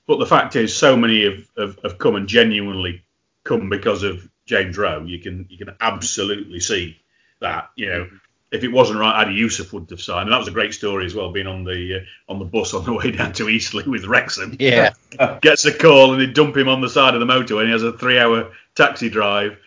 But 0.06 0.18
the 0.18 0.26
fact 0.26 0.56
is, 0.56 0.74
so 0.74 0.96
many 0.96 1.24
have, 1.24 1.48
have, 1.58 1.78
have 1.82 1.98
come 1.98 2.14
and 2.14 2.28
genuinely 2.28 3.02
come 3.44 3.68
because 3.68 4.02
of 4.02 4.28
James 4.46 4.78
Rowe. 4.78 5.04
You 5.04 5.18
can 5.18 5.46
you 5.48 5.58
can 5.58 5.74
absolutely 5.80 6.60
see 6.60 6.98
that. 7.40 7.70
You 7.76 7.88
know, 7.88 8.10
if 8.52 8.62
it 8.62 8.68
wasn't 8.68 9.00
right, 9.00 9.22
Adi 9.22 9.34
Yusuf 9.34 9.72
would 9.72 9.90
have 9.90 10.00
signed. 10.00 10.28
And 10.28 10.32
that 10.32 10.38
was 10.38 10.48
a 10.48 10.52
great 10.52 10.74
story 10.74 11.06
as 11.06 11.14
well, 11.14 11.32
being 11.32 11.46
on 11.48 11.64
the 11.64 11.96
uh, 11.96 12.32
on 12.32 12.38
the 12.38 12.44
bus 12.44 12.74
on 12.74 12.84
the 12.84 12.92
way 12.92 13.10
down 13.10 13.32
to 13.34 13.48
Eastleigh 13.48 13.88
with 13.88 14.04
Wrexham 14.04 14.56
Yeah. 14.58 14.94
gets 15.42 15.64
a 15.64 15.72
call 15.72 16.12
and 16.12 16.20
they 16.20 16.26
dump 16.26 16.56
him 16.56 16.68
on 16.68 16.80
the 16.80 16.88
side 16.88 17.14
of 17.14 17.20
the 17.20 17.26
motorway 17.26 17.60
and 17.60 17.68
he 17.68 17.72
has 17.72 17.82
a 17.82 17.92
three 17.92 18.18
hour 18.18 18.52
taxi 18.74 19.08
drive, 19.08 19.58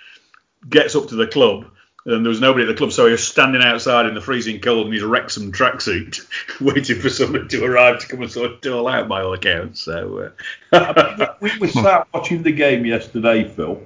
gets 0.70 0.96
up 0.96 1.10
to 1.10 1.16
the 1.16 1.28
club 1.28 1.70
and 2.10 2.26
there 2.26 2.30
was 2.30 2.42
nobody 2.42 2.66
at 2.66 2.68
the 2.68 2.76
club 2.76 2.92
so 2.92 3.06
he 3.06 3.12
was 3.12 3.26
standing 3.26 3.62
outside 3.62 4.06
in 4.06 4.16
the 4.16 4.22
freezing 4.22 4.60
cold 4.60 4.88
in 4.88 4.94
his 4.94 5.04
Wrexham 5.04 5.52
tracksuit 5.52 6.20
waiting 6.62 7.00
for 7.00 7.10
somebody 7.10 7.48
to 7.50 7.66
arrive 7.66 8.00
to 8.00 8.08
come 8.08 8.22
and 8.22 8.32
sort 8.32 8.66
it 8.66 8.70
all 8.70 8.88
out 8.88 9.08
by 9.08 9.22
all 9.22 9.34
accounts. 9.34 9.82
So 9.82 10.32
uh, 10.72 11.36
we, 11.42 11.52
we 11.60 11.68
sat 11.68 12.08
watching 12.14 12.44
the 12.44 12.52
game 12.52 12.86
yesterday, 12.86 13.48
Phil, 13.48 13.82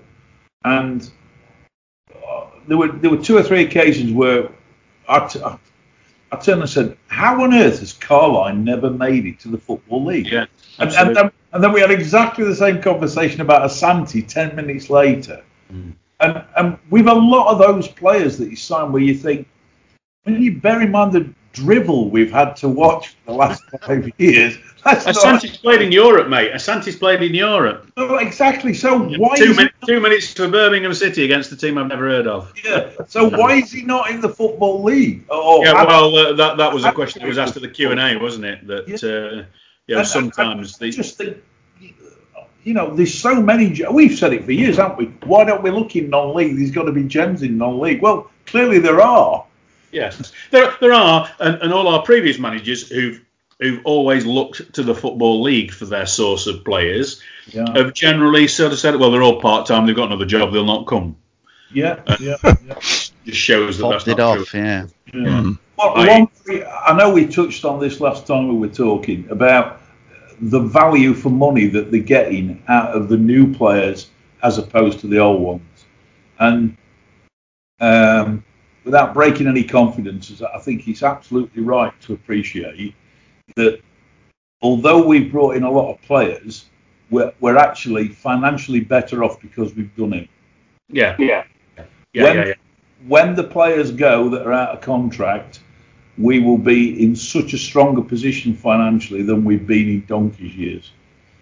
and 0.64 1.10
uh, 2.14 2.46
there 2.68 2.78
were 2.78 2.92
there 2.92 3.12
were 3.12 3.22
two 3.22 3.38
or 3.38 3.44
three 3.44 3.64
occasions 3.64 4.12
where 4.12 4.50
I, 5.08 5.28
t- 5.28 5.42
I, 5.42 5.58
I 6.32 6.38
turned 6.38 6.62
and 6.62 6.70
said, 6.70 6.98
"How 7.08 7.44
on 7.44 7.54
earth 7.54 7.80
has 7.80 7.94
Carline 7.94 8.64
never 8.64 8.90
made 8.90 9.26
it 9.26 9.40
to 9.42 9.50
the 9.50 9.58
football 9.58 10.06
league?" 10.06 10.28
yeah, 10.28 10.46
and, 10.80 10.92
and, 10.92 11.16
then, 11.16 11.32
and 11.52 11.64
then 11.64 11.74
we 11.74 11.82
had 11.82 11.92
exactly 11.92 12.46
the 12.46 12.56
same 12.56 12.82
conversation 12.82 13.42
about 13.42 13.70
Asante 13.70 14.28
ten 14.28 14.56
minutes 14.56 14.90
later, 14.90 15.44
and 16.24 16.44
and 16.58 16.78
we've 16.90 17.08
a 17.08 17.14
lot 17.14 17.52
of 17.52 17.58
those 17.60 17.88
players 17.88 18.38
that 18.38 18.50
you 18.50 18.56
sign 18.56 18.92
where 18.92 19.02
you 19.02 19.16
think, 19.16 19.48
when 20.24 20.42
you 20.42 20.60
bear 20.60 20.82
in 20.82 20.92
mind 20.92 21.14
the 21.14 21.34
drivel 21.54 22.10
we've 22.10 22.32
had 22.32 22.56
to 22.56 22.68
watch 22.68 23.10
for 23.10 23.32
the 23.32 23.34
last 23.34 23.64
five 23.86 24.10
years. 24.18 24.58
That's 24.84 25.06
not, 25.06 25.16
Asante's 25.16 25.56
played 25.58 25.82
in 25.82 25.92
Europe, 25.94 26.28
mate. 26.28 26.52
Asante's 26.52 26.96
played 26.98 27.22
in 27.22 27.34
Europe. 27.34 27.90
no, 27.96 28.18
exactly. 28.18 28.74
So 28.74 29.00
why 29.18 29.38
two, 29.38 29.52
is 29.52 29.58
min- 29.58 29.70
two 29.88 30.00
minutes 30.02 30.34
to 30.34 30.50
Birmingham 30.50 30.94
City 30.94 31.24
against 31.24 31.50
the 31.52 31.56
team 31.56 31.78
I've 31.78 31.88
never 31.88 32.10
heard 32.10 32.28
of. 32.28 32.52
Yeah. 32.66 32.92
So 33.08 33.30
why 33.30 33.54
is 33.56 33.72
he 33.72 33.84
not 33.84 34.10
in 34.12 34.20
the 34.20 34.28
football 34.30 34.84
league? 34.84 35.24
Or 35.30 35.64
Yeah, 35.64 35.86
well, 35.86 36.14
uh, 36.16 36.34
that 36.34 36.58
that 36.58 36.74
was 36.74 36.84
a 36.84 36.92
question 36.92 37.22
that 37.22 37.28
was 37.30 37.38
asked 37.38 37.56
at 37.56 37.62
the 37.62 37.70
Q 37.70 37.92
and 37.92 38.00
A, 38.00 38.18
wasn't 38.18 38.46
it? 38.46 38.68
That 38.68 38.84
uh, 39.04 39.46
you 39.88 39.96
know, 39.96 40.00
And- 40.00 40.08
sometimes 40.08 40.76
I 40.82 40.86
the 40.88 40.92
just 40.92 41.18
think, 41.18 41.38
you 42.64 42.74
know, 42.74 42.94
there's 42.96 43.14
so 43.14 43.42
many. 43.42 43.82
We've 43.92 44.18
said 44.18 44.34
it 44.34 44.46
for 44.46 44.52
years, 44.52 44.78
haven't 44.78 44.98
we? 44.98 45.06
Why 45.28 45.44
don't 45.44 45.62
we 45.64 45.70
look 45.72 45.96
in 45.96 46.10
non-league? 46.10 46.56
There's 46.58 46.72
got 46.72 46.84
to 46.84 46.92
be 46.92 47.04
gems 47.04 47.44
in 47.44 47.58
non-league. 47.58 48.02
Well, 48.02 48.30
clearly 48.46 48.80
there 48.80 49.02
are. 49.02 49.46
yes, 49.92 50.32
there 50.52 50.74
there 50.82 50.94
are, 50.94 51.30
and, 51.40 51.62
and 51.62 51.74
all 51.74 51.88
our 51.88 52.02
previous 52.04 52.40
managers 52.40 52.88
who've 52.90 53.22
who've 53.60 53.82
always 53.86 54.26
looked 54.26 54.74
to 54.74 54.84
the 54.84 54.96
football 54.96 55.42
league 55.42 55.72
for 55.72 55.86
their 55.86 56.06
source 56.08 56.48
of 56.48 56.66
players 56.66 57.22
Yeah. 57.48 57.66
have 57.76 57.94
generally 57.94 58.48
sort 58.48 58.74
of 58.74 58.80
said, 58.80 58.96
well, 58.96 59.12
they're 59.12 59.22
all 59.24 59.40
part 59.40 59.68
time, 59.68 59.86
they've 59.86 59.96
got 59.96 60.08
another 60.08 60.26
job, 60.26 60.52
they'll 60.52 60.66
not 60.66 60.86
come. 60.88 61.16
Yeah. 61.72 62.02
Uh, 62.06 62.18
yeah. 62.20 62.36
yeah. 62.44 62.56
Just 62.80 63.12
shows 63.40 63.78
that 63.78 63.84
Popped 63.84 64.06
that's 64.06 64.08
it 64.08 64.18
not 64.18 64.40
off, 64.40 64.48
true. 64.48 64.60
yeah. 64.60 64.88
yeah. 65.14 65.42
Hmm. 65.42 65.52
Well, 65.78 65.94
I- 65.96 66.20
one 66.20 66.28
I 66.86 66.94
know 66.98 67.14
we 67.14 67.26
touched 67.28 67.64
on 67.64 67.80
this 67.80 68.02
last 68.02 68.28
time 68.28 68.48
we 68.50 68.56
were 68.56 68.74
talking 68.74 69.28
about 69.30 69.80
the 70.42 70.60
value 70.60 71.14
for 71.14 71.30
money 71.30 71.68
that 71.68 71.92
they're 71.92 72.02
getting 72.02 72.64
out 72.68 72.96
of 72.96 73.10
the 73.10 73.18
new 73.18 73.54
players 73.54 74.10
as 74.42 74.58
opposed 74.58 75.00
to 75.00 75.08
the 75.08 75.20
old 75.20 75.42
ones, 75.42 75.86
and 76.40 76.78
um, 77.80 78.44
without 78.84 79.14
breaking 79.14 79.48
any 79.48 79.64
confidences, 79.64 80.42
I 80.42 80.60
think 80.60 80.82
he's 80.82 81.04
absolutely 81.04 81.64
right 81.64 81.94
to 82.02 82.14
appreciate 82.14 82.96
that 83.56 83.82
although 84.62 85.06
we've 85.06 85.32
brought 85.32 85.56
in 85.56 85.64
a 85.64 85.72
lot 85.72 85.92
of 85.92 86.02
players, 86.02 86.66
we're, 87.10 87.34
we're 87.40 87.58
actually 87.58 88.08
financially 88.08 88.80
better 88.80 89.24
off 89.24 89.42
because 89.42 89.76
we've 89.76 89.96
done 89.96 90.14
it. 90.14 90.30
Yeah, 90.90 91.16
yeah, 91.20 91.44
yeah, 92.14 92.24
when, 92.24 92.38
yeah, 92.38 92.46
yeah. 92.46 92.54
when 93.08 93.36
the 93.36 93.44
players 93.44 93.92
go 93.92 94.30
that 94.30 94.46
are 94.46 94.54
out 94.54 94.76
of 94.76 94.82
contract, 94.82 95.62
we 96.18 96.40
will 96.40 96.58
be 96.58 97.04
in 97.04 97.16
such 97.16 97.54
a 97.54 97.58
stronger 97.58 98.02
position 98.02 98.54
financially 98.54 99.24
than 99.24 99.44
we've 99.44 99.66
been 99.66 99.90
in 99.90 100.06
donkey's 100.06 100.56
years. 100.56 100.92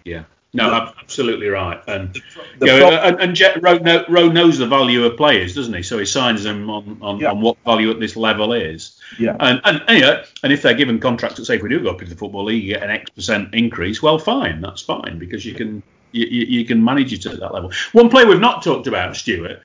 Yeah. 0.04 0.24
No, 0.54 0.72
ab- 0.72 0.94
absolutely 1.00 1.48
right. 1.48 1.80
And 1.86 2.14
The 2.58 2.66
you 2.66 2.72
know, 2.72 2.88
pro- 2.88 2.98
and, 2.98 3.20
and 3.20 3.34
Jet, 3.34 3.62
Rowe, 3.62 3.78
know, 3.78 4.04
Rowe 4.08 4.28
knows 4.28 4.58
the 4.58 4.66
value 4.66 5.04
of 5.04 5.16
players, 5.16 5.54
doesn't 5.54 5.72
he? 5.72 5.82
So 5.82 5.98
he 5.98 6.04
signs 6.04 6.42
them 6.42 6.68
on, 6.68 6.98
on, 7.00 7.20
Yeah. 7.20 7.30
on 7.30 7.40
what 7.40 7.56
value 7.64 7.90
at 7.90 8.00
this 8.00 8.16
level 8.16 8.52
is. 8.52 9.00
Yeah. 9.18 9.36
And 9.40 9.60
and 9.64 9.82
and, 9.88 9.98
yeah, 9.98 10.24
and 10.42 10.52
if 10.52 10.60
they're 10.60 10.74
given 10.74 11.00
contracts 11.00 11.38
that 11.38 11.46
say 11.46 11.56
if 11.56 11.62
we 11.62 11.70
do 11.70 11.80
go 11.80 11.90
up 11.90 12.02
into 12.02 12.12
the 12.12 12.18
football 12.18 12.44
league, 12.44 12.62
you 12.62 12.74
get 12.74 12.82
an 12.82 12.90
X 12.90 13.10
percent 13.10 13.54
increase. 13.54 14.02
Well, 14.02 14.18
fine, 14.18 14.60
that's 14.60 14.82
fine 14.82 15.18
because 15.18 15.46
you 15.46 15.54
can 15.54 15.82
you, 16.12 16.26
you, 16.26 16.46
you 16.58 16.64
can 16.66 16.84
manage 16.84 17.14
it 17.14 17.24
at 17.24 17.40
that 17.40 17.54
level. 17.54 17.72
One 17.92 18.10
player 18.10 18.26
we've 18.26 18.38
not 18.38 18.62
talked 18.62 18.86
about, 18.86 19.16
Stuart, 19.16 19.62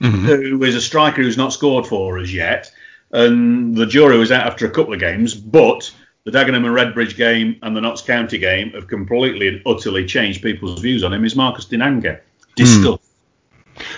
mm-hmm. 0.00 0.26
who 0.26 0.64
is 0.64 0.74
a 0.74 0.80
striker 0.80 1.22
who's 1.22 1.36
not 1.36 1.52
scored 1.52 1.86
for 1.86 2.18
us 2.18 2.30
yet, 2.30 2.72
and 3.14 3.74
the 3.74 3.86
jury 3.86 4.18
was 4.18 4.30
out 4.32 4.46
after 4.46 4.66
a 4.66 4.70
couple 4.70 4.92
of 4.92 5.00
games, 5.00 5.34
but 5.34 5.90
the 6.24 6.30
Dagenham 6.30 6.56
and 6.56 6.66
Redbridge 6.66 7.16
game 7.16 7.56
and 7.62 7.76
the 7.76 7.80
Notts 7.80 8.02
County 8.02 8.38
game 8.38 8.70
have 8.72 8.88
completely 8.88 9.48
and 9.48 9.62
utterly 9.64 10.04
changed 10.04 10.42
people's 10.42 10.80
views 10.80 11.04
on 11.04 11.12
him. 11.12 11.24
Is 11.24 11.36
Marcus 11.36 11.66
Dinanga 11.66 12.20
discuss? 12.56 12.98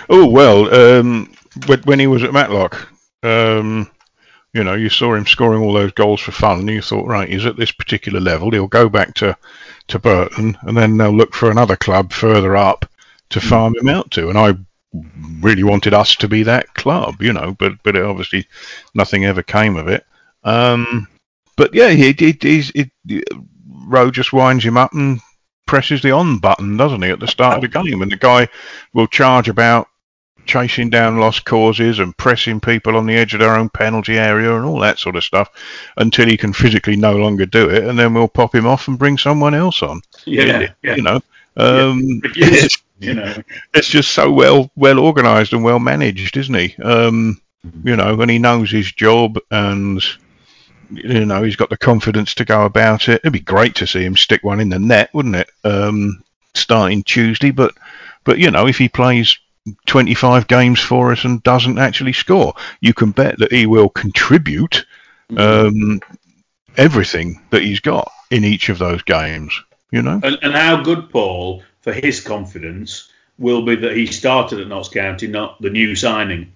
Oh 0.09 0.27
well, 0.27 0.73
um, 0.73 1.33
when, 1.65 1.79
when 1.81 1.99
he 1.99 2.07
was 2.07 2.23
at 2.23 2.33
Matlock, 2.33 2.87
um, 3.23 3.89
you 4.53 4.63
know, 4.63 4.75
you 4.75 4.89
saw 4.89 5.15
him 5.15 5.25
scoring 5.25 5.61
all 5.61 5.73
those 5.73 5.91
goals 5.93 6.21
for 6.21 6.31
fun, 6.31 6.59
and 6.59 6.69
you 6.69 6.81
thought, 6.81 7.07
right, 7.07 7.29
he's 7.29 7.45
at 7.45 7.57
this 7.57 7.71
particular 7.71 8.19
level. 8.19 8.51
He'll 8.51 8.67
go 8.67 8.87
back 8.87 9.15
to 9.15 9.35
to 9.87 9.99
Burton, 9.99 10.57
and 10.61 10.77
then 10.77 10.97
they'll 10.97 11.15
look 11.15 11.33
for 11.33 11.49
another 11.49 11.75
club 11.75 12.11
further 12.11 12.55
up 12.55 12.85
to 13.29 13.41
farm 13.41 13.75
him 13.77 13.89
out 13.89 14.11
to. 14.11 14.29
And 14.29 14.37
I 14.37 14.55
really 15.41 15.63
wanted 15.63 15.93
us 15.93 16.15
to 16.17 16.27
be 16.27 16.43
that 16.43 16.73
club, 16.73 17.21
you 17.21 17.33
know, 17.33 17.55
but 17.57 17.73
but 17.83 17.95
obviously 17.95 18.47
nothing 18.93 19.25
ever 19.25 19.43
came 19.43 19.75
of 19.75 19.87
it. 19.87 20.05
Um, 20.43 21.07
but 21.55 21.73
yeah, 21.73 21.89
he, 21.89 22.13
he, 22.13 22.37
he's 22.39 22.71
it, 22.75 22.91
Rowe 23.65 24.11
just 24.11 24.33
winds 24.33 24.63
him 24.63 24.77
up 24.77 24.93
and 24.93 25.19
presses 25.65 26.01
the 26.01 26.11
on 26.11 26.39
button, 26.39 26.77
doesn't 26.77 27.01
he, 27.01 27.09
at 27.09 27.19
the 27.19 27.27
start 27.27 27.55
of 27.55 27.61
the 27.61 27.67
game? 27.67 28.01
And 28.01 28.11
the 28.11 28.17
guy 28.17 28.47
will 28.93 29.07
charge 29.07 29.49
about 29.49 29.87
chasing 30.45 30.89
down 30.89 31.17
lost 31.19 31.45
causes 31.45 31.99
and 31.99 32.17
pressing 32.17 32.59
people 32.59 32.95
on 32.95 33.05
the 33.05 33.15
edge 33.15 33.33
of 33.33 33.39
their 33.41 33.55
own 33.55 33.69
penalty 33.69 34.17
area 34.17 34.55
and 34.55 34.65
all 34.65 34.79
that 34.79 34.97
sort 34.97 35.17
of 35.17 35.23
stuff 35.23 35.49
until 35.97 36.25
he 36.25 36.37
can 36.37 36.53
physically 36.53 36.95
no 36.95 37.15
longer 37.17 37.45
do 37.45 37.69
it, 37.69 37.83
and 37.83 37.99
then 37.99 38.13
we'll 38.13 38.27
pop 38.27 38.55
him 38.55 38.65
off 38.65 38.87
and 38.87 38.97
bring 38.97 39.17
someone 39.17 39.53
else 39.53 39.83
on. 39.83 40.01
Yeah, 40.25 40.69
yeah. 40.81 40.95
You 40.95 41.03
know, 41.03 41.21
um, 41.57 42.21
Yeah. 42.35 42.67
you 42.99 43.13
know, 43.13 43.35
it's 43.73 43.89
just 43.89 44.11
so 44.11 44.31
well 44.31 44.71
well 44.75 44.99
organised 44.99 45.53
and 45.53 45.63
well 45.63 45.79
managed, 45.79 46.37
isn't 46.37 46.55
he? 46.55 46.75
Um, 46.81 47.41
you 47.83 47.95
know, 47.95 48.19
and 48.19 48.31
he 48.31 48.39
knows 48.39 48.71
his 48.71 48.91
job, 48.91 49.37
and 49.51 50.01
you 50.91 51.25
know 51.25 51.43
he's 51.43 51.55
got 51.55 51.69
the 51.69 51.77
confidence 51.77 52.33
to 52.35 52.45
go 52.45 52.65
about 52.65 53.09
it. 53.09 53.21
It'd 53.23 53.33
be 53.33 53.39
great 53.39 53.75
to 53.75 53.87
see 53.87 54.03
him 54.03 54.15
stick 54.15 54.43
one 54.43 54.59
in 54.59 54.69
the 54.69 54.79
net, 54.79 55.09
wouldn't 55.13 55.35
it? 55.35 55.49
Um, 55.63 56.23
starting 56.53 57.03
Tuesday, 57.03 57.51
but 57.51 57.75
but 58.23 58.39
you 58.39 58.51
know 58.51 58.67
if 58.67 58.77
he 58.77 58.89
plays 58.89 59.37
25 59.85 60.47
games 60.47 60.79
for 60.79 61.11
us 61.11 61.25
and 61.25 61.43
doesn't 61.43 61.77
actually 61.77 62.13
score, 62.13 62.53
you 62.81 62.93
can 62.93 63.11
bet 63.11 63.37
that 63.39 63.51
he 63.51 63.65
will 63.65 63.89
contribute 63.89 64.85
um, 65.35 65.99
everything 66.77 67.41
that 67.49 67.63
he's 67.63 67.81
got 67.81 68.09
in 68.31 68.43
each 68.43 68.69
of 68.69 68.79
those 68.79 69.01
games. 69.03 69.53
You 69.91 70.01
know. 70.01 70.19
and, 70.21 70.37
and 70.41 70.53
how 70.53 70.81
good 70.81 71.09
Paul 71.09 71.63
for 71.87 71.93
his 71.93 72.19
confidence 72.19 73.09
will 73.37 73.61
be 73.61 73.77
that 73.77 73.95
he 73.95 74.07
started 74.07 74.59
at 74.59 74.67
Notts 74.67 74.89
County, 74.89 75.27
not 75.27 75.61
the 75.61 75.69
new 75.69 75.95
signing. 75.95 76.51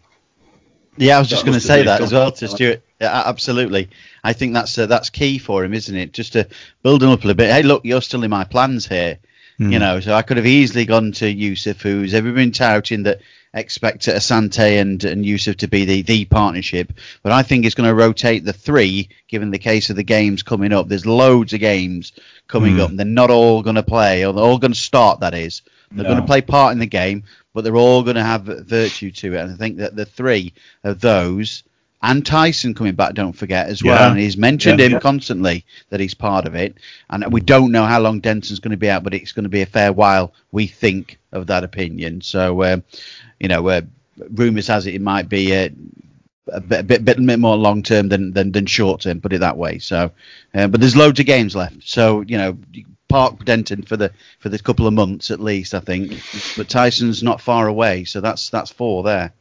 Yeah, 0.98 1.16
I 1.16 1.20
was 1.20 1.30
just 1.30 1.46
going 1.46 1.54
to 1.54 1.66
say 1.66 1.84
that 1.84 2.02
as 2.02 2.12
well 2.12 2.34
to. 2.34 2.48
Stuart. 2.50 2.84
Yeah, 3.00 3.24
absolutely. 3.26 3.90
I 4.26 4.34
think 4.34 4.54
that's 4.54 4.78
uh, 4.78 4.88
that's 4.88 5.10
key 5.10 5.38
for 5.38 5.64
him, 5.64 5.74
isn't 5.74 5.96
it? 5.96 6.12
Just 6.12 6.34
to 6.34 6.50
build 6.84 7.02
him 7.02 7.12
up 7.12 7.20
a 7.24 7.28
little 7.28 7.38
bit. 7.38 7.50
Hey, 7.50 7.64
look, 7.64 7.86
you're 7.86 8.02
still 8.02 8.24
in 8.26 8.30
my 8.30 8.44
plans 8.44 8.86
here. 8.86 9.20
You 9.62 9.78
hmm. 9.78 9.80
know, 9.80 10.00
so 10.00 10.16
I 10.16 10.24
could 10.24 10.38
have 10.38 10.48
easily 10.48 10.86
gone 10.86 11.12
to 11.14 11.32
Yusuf, 11.32 11.82
who's 11.82 12.16
ever 12.16 12.32
been 12.32 12.52
touting 12.52 13.04
that 13.04 13.22
expect 13.54 14.08
Asante 14.08 14.82
and, 14.82 15.04
and 15.04 15.24
Yusuf 15.24 15.58
to 15.58 15.68
be 15.68 15.86
the, 15.86 16.02
the 16.02 16.26
partnership. 16.26 16.94
But 17.22 17.32
I 17.32 17.44
think 17.44 17.66
it's 17.66 17.76
going 17.76 17.88
to 17.88 17.94
rotate 17.94 18.44
the 18.44 18.54
three, 18.54 19.10
given 19.28 19.52
the 19.52 19.60
case 19.60 19.92
of 19.92 19.98
the 19.98 20.04
games 20.04 20.42
coming 20.42 20.74
up. 20.74 20.88
There's 20.88 21.06
loads 21.06 21.54
of 21.54 21.60
games 21.60 22.14
coming 22.48 22.76
hmm. 22.76 22.82
up, 22.82 22.90
and 22.90 22.98
they're 22.98 23.06
not 23.06 23.30
all 23.30 23.62
going 23.62 23.76
to 23.76 23.84
play, 23.84 24.26
or 24.26 24.34
they're 24.34 24.44
all 24.44 24.58
going 24.58 24.74
to 24.74 24.80
start, 24.80 25.20
that 25.20 25.36
is. 25.36 25.62
They're 25.92 26.06
going 26.06 26.22
to 26.22 26.26
play 26.26 26.42
part 26.42 26.72
in 26.74 26.80
the 26.80 26.88
game, 26.88 27.26
but 27.54 27.64
they're 27.64 27.76
all 27.76 28.02
going 28.02 28.16
to 28.16 28.24
have 28.24 28.44
virtue 28.44 29.12
to 29.12 29.36
it. 29.36 29.42
And 29.42 29.52
I 29.52 29.56
think 29.56 29.78
that 29.78 29.96
the 29.96 30.06
three 30.06 30.54
of 30.84 31.02
those, 31.02 31.64
and 32.04 32.26
Tyson 32.26 32.74
coming 32.74 32.96
back, 32.96 33.14
don't 33.14 33.34
forget 33.34 33.68
as 33.68 33.84
well. 33.84 34.00
Yeah. 34.00 34.12
And 34.12 34.20
he's 34.20 34.38
mentioned 34.38 34.80
Yeah. 34.80 34.88
him 34.88 35.00
constantly 35.00 35.66
that 35.90 36.00
he's 36.00 36.14
part 36.14 36.48
of 36.48 36.56
it. 36.56 36.78
And 37.10 37.32
we 37.32 37.42
don't 37.42 37.72
know 37.72 37.86
how 37.86 38.00
long 38.00 38.20
Denton's 38.20 38.60
going 38.60 38.72
to 38.72 38.78
be 38.78 38.90
out, 38.90 39.04
but 39.04 39.14
it's 39.14 39.34
going 39.34 39.44
to 39.44 39.50
be 39.50 39.62
a 39.62 39.68
fair 39.68 39.94
while, 39.94 40.34
we 40.52 40.68
think, 40.68 41.20
of 41.32 41.48
that 41.48 41.64
opinion. 41.64 42.22
So, 42.22 42.64
um, 42.64 42.84
you 43.40 43.48
know, 43.48 43.68
uh, 43.68 43.82
rumours 44.32 44.68
has 44.68 44.88
it 44.88 44.96
it 44.96 45.02
might 45.02 45.30
be 45.30 45.56
uh, 45.56 45.70
a 46.52 46.60
bit, 46.60 46.80
a 46.80 46.84
bit, 46.84 47.06
bit, 47.06 47.26
bit 47.26 47.40
more 47.40 47.56
long 47.56 47.84
term 47.84 48.10
than, 48.10 48.34
than, 48.34 48.52
than 48.52 48.66
short 48.66 49.02
term, 49.02 49.22
put 49.22 49.34
it 49.34 49.40
that 49.40 49.58
way. 49.58 49.78
So, 49.80 50.12
uh, 50.56 50.68
but 50.68 50.80
there's 50.80 50.96
loads 50.96 51.20
of 51.20 51.26
games 51.28 51.56
left. 51.56 51.84
So, 51.84 52.22
you 52.22 52.38
know, 52.38 52.58
park 53.10 53.44
Denton 53.46 53.84
for 53.84 53.98
the 53.98 54.12
for 54.40 54.50
the 54.50 54.58
couple 54.58 54.88
of 54.88 54.94
months 54.94 55.32
at 55.32 55.40
least, 55.40 55.74
I 55.76 55.82
think. 55.82 56.20
But 56.58 56.70
Tyson's 56.70 57.22
not 57.22 57.42
far 57.42 57.68
away, 57.68 58.06
so 58.06 58.22
that's 58.22 58.50
that's 58.50 58.72
four 58.72 59.04
there. 59.04 59.34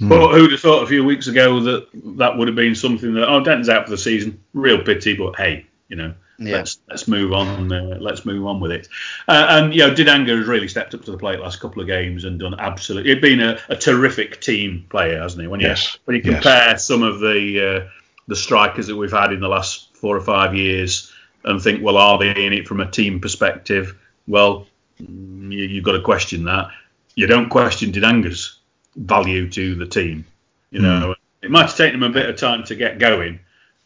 But 0.00 0.32
who'd 0.34 0.50
have 0.52 0.60
thought 0.60 0.82
a 0.82 0.86
few 0.86 1.04
weeks 1.04 1.26
ago 1.26 1.60
that 1.60 1.88
that 2.18 2.36
would 2.36 2.48
have 2.48 2.54
been 2.56 2.74
something 2.74 3.14
that 3.14 3.28
oh 3.28 3.42
Denton's 3.42 3.68
out 3.68 3.84
for 3.84 3.90
the 3.90 3.98
season, 3.98 4.40
real 4.52 4.82
pity, 4.82 5.14
but 5.16 5.36
hey, 5.36 5.66
you 5.88 5.96
know, 5.96 6.12
Yeah. 6.38 6.56
let's 6.56 6.78
let's 6.88 7.08
move 7.08 7.32
on. 7.32 7.72
Uh, 7.72 7.96
let's 8.00 8.26
move 8.26 8.46
on 8.46 8.60
with 8.60 8.72
it. 8.72 8.88
Uh, 9.26 9.46
and 9.48 9.74
you 9.74 9.80
know, 9.80 9.94
Dinanga 9.94 10.36
has 10.36 10.46
really 10.46 10.68
stepped 10.68 10.92
up 10.94 11.04
to 11.04 11.10
the 11.12 11.16
plate 11.16 11.40
last 11.40 11.60
couple 11.60 11.80
of 11.80 11.88
games 11.88 12.24
and 12.24 12.38
done 12.38 12.54
absolutely. 12.58 13.12
He's 13.14 13.22
been 13.22 13.40
a, 13.40 13.58
a 13.70 13.76
terrific 13.76 14.40
team 14.42 14.84
player, 14.90 15.18
hasn't 15.20 15.40
he? 15.40 15.48
When 15.48 15.60
you 15.60 15.68
Yes. 15.68 15.96
when 16.04 16.16
you 16.16 16.22
Yes. 16.24 16.34
compare 16.42 16.78
some 16.78 17.02
of 17.02 17.20
the 17.20 17.84
uh, 17.86 17.88
the 18.28 18.36
strikers 18.36 18.88
that 18.88 18.96
we've 18.96 19.10
had 19.12 19.32
in 19.32 19.40
the 19.40 19.48
last 19.48 19.96
four 19.96 20.14
or 20.14 20.20
five 20.20 20.54
years 20.54 21.10
and 21.44 21.62
think, 21.62 21.82
well, 21.82 21.96
are 21.96 22.18
they 22.18 22.44
in 22.44 22.52
it 22.52 22.68
from 22.68 22.80
a 22.80 22.90
team 22.90 23.20
perspective? 23.20 23.96
Well, 24.26 24.66
mm, 25.00 25.50
you, 25.52 25.64
you've 25.64 25.84
got 25.84 25.92
to 25.92 26.02
question 26.02 26.44
that. 26.44 26.68
You 27.14 27.26
don't 27.28 27.48
question 27.48 27.92
Dinanga's 27.92 28.55
value 28.96 29.50
to 29.50 29.74
the 29.74 29.86
team. 29.86 30.24
You 30.70 30.82
know, 30.82 31.14
it 31.42 31.50
might 31.50 31.66
have 31.66 31.76
taken 31.76 32.02
him 32.02 32.10
a 32.10 32.12
bit 32.12 32.28
of 32.28 32.36
time 32.36 32.64
to 32.64 32.74
get 32.74 32.98
going, 32.98 33.40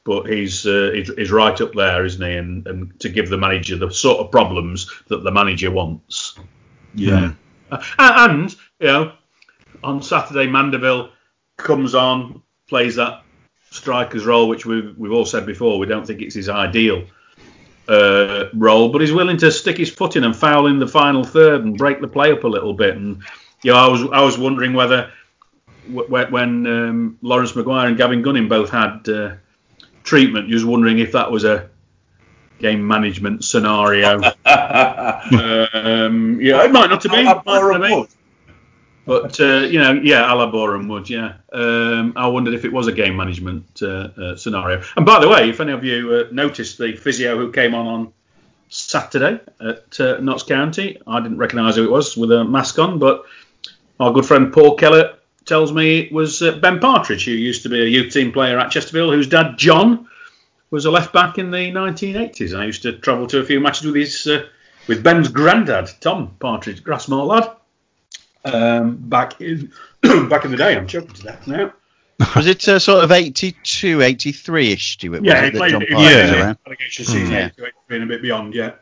but 0.04 0.26
he's, 0.26 0.66
uh, 0.66 0.90
he's 0.94 1.12
he's 1.14 1.30
right 1.30 1.60
up 1.60 1.74
there, 1.74 2.04
isn't 2.04 2.24
he? 2.24 2.36
And 2.36 2.66
and 2.66 3.00
to 3.00 3.08
give 3.08 3.28
the 3.28 3.38
manager 3.38 3.76
the 3.76 3.90
sort 3.90 4.18
of 4.18 4.30
problems 4.30 4.90
that 5.08 5.22
the 5.22 5.30
manager 5.30 5.70
wants. 5.70 6.38
Yeah. 6.94 7.32
Uh, 7.70 7.82
and 7.98 8.50
you 8.78 8.86
know, 8.86 9.12
on 9.82 10.02
Saturday, 10.02 10.46
Mandeville 10.46 11.10
comes 11.56 11.94
on, 11.94 12.42
plays 12.66 12.96
that 12.96 13.22
striker's 13.70 14.26
role, 14.26 14.48
which 14.48 14.66
we've 14.66 14.96
we've 14.96 15.12
all 15.12 15.26
said 15.26 15.46
before. 15.46 15.78
We 15.78 15.86
don't 15.86 16.06
think 16.06 16.22
it's 16.22 16.34
his 16.34 16.48
ideal 16.48 17.04
uh, 17.88 18.46
role, 18.54 18.90
but 18.90 19.00
he's 19.00 19.12
willing 19.12 19.36
to 19.38 19.50
stick 19.50 19.76
his 19.76 19.90
foot 19.90 20.16
in 20.16 20.24
and 20.24 20.34
foul 20.34 20.66
in 20.66 20.78
the 20.78 20.86
final 20.86 21.24
third 21.24 21.64
and 21.64 21.76
break 21.76 22.00
the 22.00 22.08
play 22.08 22.32
up 22.32 22.44
a 22.44 22.48
little 22.48 22.74
bit. 22.74 22.96
And 22.96 23.22
you 23.62 23.72
know, 23.72 23.78
I 23.78 23.88
was 23.88 24.02
I 24.02 24.22
was 24.22 24.38
wondering 24.38 24.72
whether 24.72 25.10
w- 25.92 26.26
when 26.30 26.66
um, 26.66 27.18
Laurence 27.22 27.54
Maguire 27.54 27.88
and 27.88 27.96
Gavin 27.96 28.22
Gunning 28.22 28.48
both 28.48 28.70
had 28.70 29.08
uh, 29.08 29.34
treatment, 30.02 30.48
you 30.48 30.54
was 30.54 30.64
wondering 30.64 30.98
if 30.98 31.12
that 31.12 31.30
was 31.30 31.44
a 31.44 31.68
game 32.58 32.86
management 32.86 33.44
scenario. 33.44 34.16
um, 34.44 36.40
yeah, 36.40 36.64
it 36.64 36.72
might 36.72 36.90
not 36.90 37.02
have 37.02 37.12
been. 37.12 37.24
Might 37.24 37.46
not 37.46 37.72
have 37.72 37.82
been. 37.82 38.06
But 39.06 39.40
uh, 39.40 39.66
you 39.68 39.80
know, 39.80 39.92
yeah, 39.92 40.30
Alaborum 40.30 40.88
would, 40.88 41.10
yeah. 41.10 41.34
Um, 41.52 42.12
I 42.16 42.28
wondered 42.28 42.54
if 42.54 42.64
it 42.64 42.72
was 42.72 42.86
a 42.86 42.92
game 42.92 43.16
management 43.16 43.82
uh, 43.82 43.86
uh, 43.86 44.36
scenario. 44.36 44.82
And 44.96 45.04
by 45.04 45.20
the 45.20 45.28
way, 45.28 45.48
if 45.48 45.58
any 45.60 45.72
of 45.72 45.82
you 45.82 46.12
uh, 46.12 46.32
noticed 46.32 46.78
the 46.78 46.94
physio 46.94 47.36
who 47.36 47.50
came 47.50 47.74
on 47.74 47.86
on 47.86 48.12
Saturday 48.68 49.40
at 49.60 49.98
uh, 49.98 50.20
Notts 50.20 50.44
County, 50.44 51.00
I 51.06 51.20
didn't 51.20 51.38
recognise 51.38 51.76
who 51.76 51.84
it 51.84 51.90
was 51.90 52.16
with 52.16 52.30
a 52.30 52.44
mask 52.44 52.78
on, 52.78 52.98
but 52.98 53.24
our 54.00 54.12
good 54.12 54.26
friend 54.26 54.52
Paul 54.52 54.74
Keller 54.76 55.16
tells 55.44 55.72
me 55.72 56.00
it 56.00 56.12
was 56.12 56.42
uh, 56.42 56.52
Ben 56.58 56.78
Partridge, 56.80 57.24
who 57.24 57.30
used 57.32 57.62
to 57.62 57.68
be 57.68 57.80
a 57.80 57.84
youth 57.86 58.12
team 58.12 58.32
player 58.32 58.58
at 58.58 58.70
Chesterfield, 58.70 59.14
whose 59.14 59.28
dad 59.28 59.56
John 59.58 60.08
was 60.70 60.84
a 60.86 60.90
left 60.90 61.12
back 61.12 61.38
in 61.38 61.50
the 61.50 61.70
1980s. 61.72 62.58
I 62.58 62.64
used 62.66 62.82
to 62.82 62.92
travel 62.98 63.26
to 63.28 63.38
a 63.40 63.44
few 63.44 63.60
matches 63.60 63.86
with 63.86 63.94
his 63.96 64.26
uh, 64.26 64.46
with 64.88 65.02
Ben's 65.02 65.28
granddad, 65.28 65.90
Tom 66.00 66.34
Partridge, 66.40 66.82
Grassmoor 66.82 67.26
lad 67.26 67.50
um, 68.44 68.96
back 68.96 69.40
in 69.40 69.72
back 70.28 70.44
in 70.44 70.50
the 70.50 70.56
day. 70.56 70.76
I'm 70.76 70.86
choking 70.86 71.10
to 71.14 71.22
death 71.22 71.46
now. 71.46 71.72
Was 72.36 72.46
it 72.46 72.68
uh, 72.68 72.78
sort 72.78 73.02
of 73.02 73.12
82, 73.12 74.02
83 74.02 74.72
ish, 74.72 74.92
Stuart? 74.92 75.24
Yeah, 75.24 75.32
was 75.32 75.40
he 75.40 75.46
it, 75.48 75.52
that 75.52 75.58
played 75.58 75.70
John 75.70 75.82
it. 75.82 75.88
Parker 75.90 76.04
Yeah. 76.10 76.48
was? 76.48 76.56
Relegation 76.66 77.04
season, 77.06 77.30
Yeah. 77.32 77.46
88, 77.58 77.72
and 77.90 78.02
a 78.02 78.06
bit 78.06 78.20
beyond, 78.22 78.54
yeah. 78.54 78.72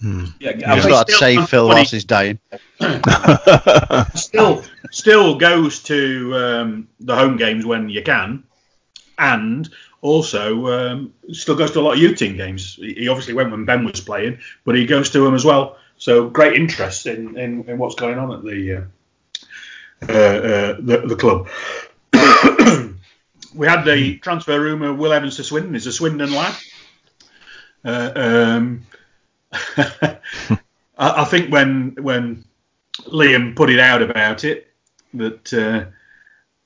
Hmm. 0.00 0.24
Yeah, 0.40 0.52
He's 0.74 0.84
I 0.84 0.88
got 0.88 1.06
to 1.06 1.14
Still 1.14 1.28
save 1.28 1.48
Phil 1.48 1.68
funny. 1.68 1.78
whilst 1.78 1.92
he's 1.92 2.04
dying. 2.04 2.38
still 4.14 4.62
still 4.90 5.38
goes 5.38 5.82
to 5.84 6.34
um, 6.36 6.88
the 7.00 7.16
home 7.16 7.36
games 7.36 7.64
when 7.64 7.88
you 7.88 8.02
can, 8.02 8.44
and 9.18 9.68
also 10.02 10.66
um, 10.66 11.14
still 11.32 11.56
goes 11.56 11.70
to 11.72 11.80
a 11.80 11.82
lot 11.82 11.94
of 11.94 11.98
U 11.98 12.14
team 12.14 12.36
games. 12.36 12.74
He 12.74 12.92
he 12.94 13.08
obviously 13.08 13.32
went 13.34 13.50
when 13.50 13.64
Ben 13.64 13.84
was 13.84 14.00
playing, 14.00 14.38
but 14.64 14.74
he 14.74 14.84
goes 14.84 15.10
to 15.10 15.20
them 15.20 15.34
as 15.34 15.44
well. 15.44 15.78
So 15.98 16.28
great 16.28 16.54
interest 16.60 17.06
in, 17.06 17.38
in, 17.38 17.64
in 17.68 17.78
what's 17.78 17.94
going 17.94 18.18
on 18.18 18.30
at 18.32 18.44
the 18.44 18.74
uh, 18.74 18.82
uh, 20.08 20.12
uh, 20.12 20.76
the, 20.78 21.04
the 21.06 21.16
club. 21.16 21.48
we 23.54 23.66
had 23.66 23.84
the 23.84 24.18
transfer 24.18 24.60
rumour 24.60 24.92
Will 24.92 25.12
Evans 25.14 25.36
to 25.36 25.44
Swindon. 25.44 25.72
He's 25.72 25.86
a 25.86 25.92
Swindon 25.92 26.32
lad. 26.32 26.54
Uh, 27.82 28.12
um, 28.14 28.86
I, 29.52 30.18
I 30.98 31.24
think 31.24 31.52
when 31.52 31.96
when 32.00 32.44
Liam 33.02 33.54
put 33.54 33.70
it 33.70 33.78
out 33.78 34.02
about 34.02 34.44
it 34.44 34.72
that 35.14 35.52
uh, 35.52 35.90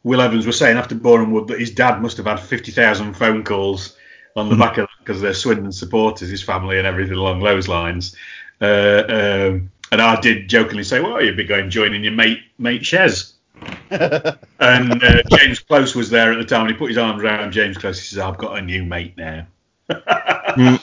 Will 0.03 0.20
Evans 0.20 0.47
was 0.47 0.59
saying 0.59 0.76
after 0.76 0.95
Boreham 0.95 1.33
Wood 1.33 1.49
that 1.49 1.61
his 1.61 1.70
dad 1.72 2.01
must 2.01 2.16
have 2.16 2.26
had 2.26 2.41
50,000 2.41 3.14
phone 3.14 3.45
calls 3.45 3.97
on 4.37 4.49
the 4.49 4.57
back 4.57 4.78
of 4.78 4.89
because 5.01 5.20
they're 5.20 5.35
Swindon 5.35 5.72
supporters, 5.72 6.31
his 6.31 6.43
family, 6.43 6.78
and 6.78 6.87
everything 6.87 7.16
along 7.16 7.43
those 7.43 7.68
lines. 7.68 8.16
Uh, 8.61 9.03
um, 9.09 9.70
and 9.93 10.01
I 10.01 10.20
did 10.20 10.49
jokingly 10.49 10.85
say, 10.85 11.01
"Well, 11.01 11.22
you'd 11.22 11.37
be 11.37 11.45
going 11.45 11.70
joining 11.70 12.05
your 12.05 12.12
mate, 12.12 12.41
mate 12.59 12.83
Shez." 12.83 13.33
and 13.91 15.03
uh, 15.03 15.22
James 15.37 15.59
Close 15.59 15.95
was 15.95 16.11
there 16.11 16.33
at 16.33 16.39
the 16.39 16.45
time, 16.45 16.62
and 16.62 16.70
he 16.70 16.76
put 16.76 16.89
his 16.89 16.99
arms 16.99 17.22
around 17.22 17.53
James 17.53 17.76
Close. 17.76 17.99
He 17.99 18.07
says, 18.07 18.18
"I've 18.18 18.39
got 18.39 18.59
a 18.59 18.62
new 18.62 18.85
mate 18.85 19.16
now." 19.16 19.47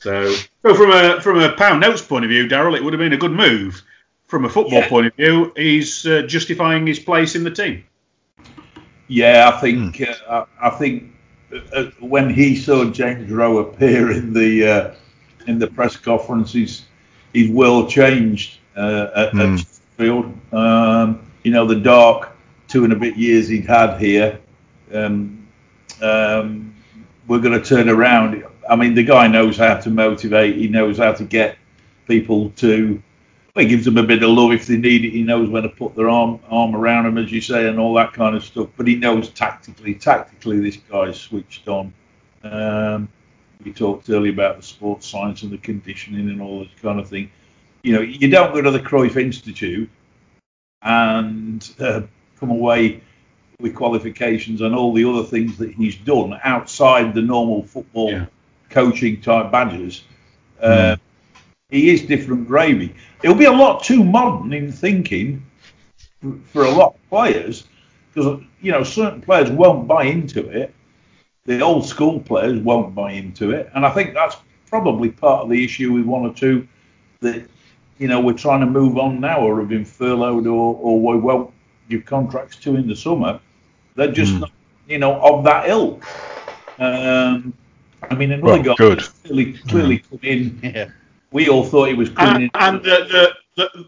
So, 0.00 0.34
so 0.60 0.74
from 0.74 0.90
a 0.90 1.20
from 1.22 1.38
a 1.40 1.52
pound 1.52 1.80
notes 1.80 2.02
point 2.02 2.24
of 2.26 2.28
view, 2.28 2.46
Daryl, 2.46 2.76
it 2.76 2.84
would 2.84 2.92
have 2.92 2.98
been 3.00 3.14
a 3.14 3.16
good 3.18 3.32
move. 3.32 3.82
From 4.26 4.44
a 4.44 4.48
football 4.48 4.80
Yeah. 4.80 4.88
point 4.88 5.06
of 5.06 5.14
view, 5.14 5.52
he's 5.56 6.06
uh, 6.06 6.22
justifying 6.22 6.86
his 6.86 6.98
place 6.98 7.34
in 7.36 7.44
the 7.44 7.50
team. 7.50 7.84
Yeah, 9.08 9.50
I 9.54 9.60
think 9.60 10.00
uh, 10.02 10.44
I, 10.60 10.68
I 10.68 10.70
think 10.70 11.12
uh, 11.52 11.58
uh, 11.72 11.90
when 12.00 12.28
he 12.30 12.56
saw 12.56 12.84
James 12.90 13.30
Rowe 13.30 13.58
appear 13.58 14.10
in 14.10 14.32
the 14.32 14.66
uh, 14.68 14.94
in 15.46 15.58
the 15.58 15.68
press 15.68 15.96
conference, 15.96 16.52
his 16.52 16.82
his 17.32 17.50
world 17.50 17.90
changed 17.90 18.58
uh, 18.76 19.08
at, 19.14 19.30
Hmm. 19.30 19.40
at 19.40 19.58
Sheffield. 19.60 20.38
Um, 20.52 21.30
you 21.44 21.50
know, 21.52 21.66
the 21.66 21.76
dark 21.80 22.36
two 22.68 22.84
and 22.84 22.92
a 22.92 22.96
bit 22.96 23.16
years 23.16 23.48
he'd 23.48 23.66
had 23.66 23.98
here. 23.98 24.38
Um, 24.92 25.46
um, 26.02 26.74
we're 27.26 27.40
going 27.40 27.58
to 27.58 27.64
turn 27.66 27.88
around. 27.88 28.42
I 28.68 28.76
mean, 28.76 28.94
the 28.94 29.04
guy 29.04 29.26
knows 29.26 29.56
how 29.56 29.76
to 29.76 29.90
motivate. 29.90 30.56
He 30.56 30.68
knows 30.68 30.98
how 30.98 31.12
to 31.12 31.24
get 31.24 31.56
people 32.06 32.50
to. 32.56 33.02
Well, 33.54 33.64
he 33.64 33.68
gives 33.68 33.84
them 33.84 33.98
a 33.98 34.02
bit 34.02 34.22
of 34.22 34.30
love 34.30 34.52
if 34.52 34.66
they 34.66 34.76
need 34.76 35.04
it. 35.04 35.10
He 35.10 35.22
knows 35.22 35.48
when 35.48 35.62
to 35.62 35.68
put 35.68 35.94
their 35.94 36.08
arm 36.08 36.40
arm 36.48 36.74
around 36.74 37.04
them, 37.04 37.18
as 37.18 37.30
you 37.30 37.40
say, 37.40 37.68
and 37.68 37.78
all 37.78 37.94
that 37.94 38.12
kind 38.12 38.34
of 38.34 38.44
stuff. 38.44 38.68
But 38.76 38.86
he 38.86 38.96
knows 38.96 39.30
tactically. 39.30 39.94
Tactically, 39.94 40.60
this 40.60 40.76
guy's 40.76 41.20
switched 41.20 41.68
on. 41.68 41.92
Um, 42.42 43.08
we 43.64 43.72
talked 43.72 44.10
earlier 44.10 44.32
about 44.32 44.56
the 44.56 44.62
sports 44.62 45.06
science 45.06 45.42
and 45.42 45.50
the 45.50 45.58
conditioning 45.58 46.28
and 46.28 46.42
all 46.42 46.60
this 46.60 46.72
kind 46.82 47.00
of 47.00 47.08
thing. 47.08 47.30
You 47.82 47.94
know, 47.94 48.00
you 48.00 48.28
don't 48.28 48.52
go 48.52 48.60
to 48.60 48.70
the 48.70 48.80
Cruyff 48.80 49.16
Institute 49.16 49.88
and 50.82 51.74
uh, 51.80 52.02
come 52.38 52.50
away 52.50 53.02
with 53.60 53.74
qualifications 53.74 54.60
and 54.60 54.74
all 54.74 54.92
the 54.92 55.08
other 55.08 55.22
things 55.22 55.56
that 55.58 55.72
he's 55.72 55.96
done 55.96 56.38
outside 56.42 57.14
the 57.14 57.22
normal 57.22 57.62
football 57.62 58.10
Yeah. 58.10 58.26
Coaching 58.74 59.20
type 59.20 59.50
badges. 59.52 60.02
Uh, 60.60 60.96
He 61.70 61.90
is 61.90 62.02
different 62.02 62.46
gravy. 62.46 62.94
It'll 63.22 63.36
be 63.36 63.46
a 63.46 63.52
lot 63.52 63.82
too 63.82 64.04
modern 64.04 64.52
in 64.52 64.70
thinking 64.70 65.42
for, 66.20 66.32
for 66.52 66.64
a 66.64 66.70
lot 66.70 66.94
of 66.94 67.08
players 67.08 67.64
because 68.12 68.40
you 68.60 68.70
know 68.72 68.84
certain 68.84 69.20
players 69.20 69.50
won't 69.50 69.88
buy 69.88 70.04
into 70.04 70.40
it. 70.50 70.74
The 71.46 71.60
old 71.60 71.84
school 71.86 72.20
players 72.20 72.58
won't 72.60 72.94
buy 72.94 73.12
into 73.12 73.50
it, 73.50 73.70
and 73.74 73.84
I 73.86 73.90
think 73.90 74.14
that's 74.14 74.36
probably 74.66 75.10
part 75.10 75.42
of 75.42 75.48
the 75.50 75.64
issue 75.64 75.92
with 75.92 76.04
one 76.04 76.22
or 76.28 76.34
two 76.34 76.66
that 77.20 77.40
you 77.98 78.08
know 78.08 78.20
we're 78.20 78.42
trying 78.46 78.60
to 78.60 78.66
move 78.66 78.98
on 78.98 79.20
now 79.20 79.40
or 79.40 79.60
have 79.60 79.68
been 79.68 79.84
furloughed 79.84 80.46
or, 80.46 80.76
or 80.80 81.00
we 81.00 81.18
won't 81.18 81.52
give 81.88 82.04
contracts 82.04 82.56
to 82.56 82.76
in 82.76 82.86
the 82.86 82.96
summer. 82.96 83.40
They're 83.96 84.12
just 84.12 84.34
not, 84.40 84.50
you 84.88 84.98
know 84.98 85.20
of 85.20 85.44
that 85.44 85.68
ilk. 85.68 86.04
Um, 86.78 87.54
I 88.10 88.14
mean, 88.14 88.32
another 88.32 88.46
Well, 88.52 88.62
guy 88.62 88.74
good. 88.76 88.98
that's 89.00 89.08
clearly 89.08 89.52
clearly 89.68 89.98
come 89.98 90.20
in. 90.22 90.60
Yeah. 90.62 90.88
We 91.32 91.48
all 91.48 91.64
thought 91.64 91.88
he 91.88 91.94
was 91.94 92.10
coming 92.10 92.50
And, 92.54 92.76
in. 92.84 92.84
and 92.84 92.84
the, 92.84 93.34
the, 93.56 93.62
the 93.74 93.86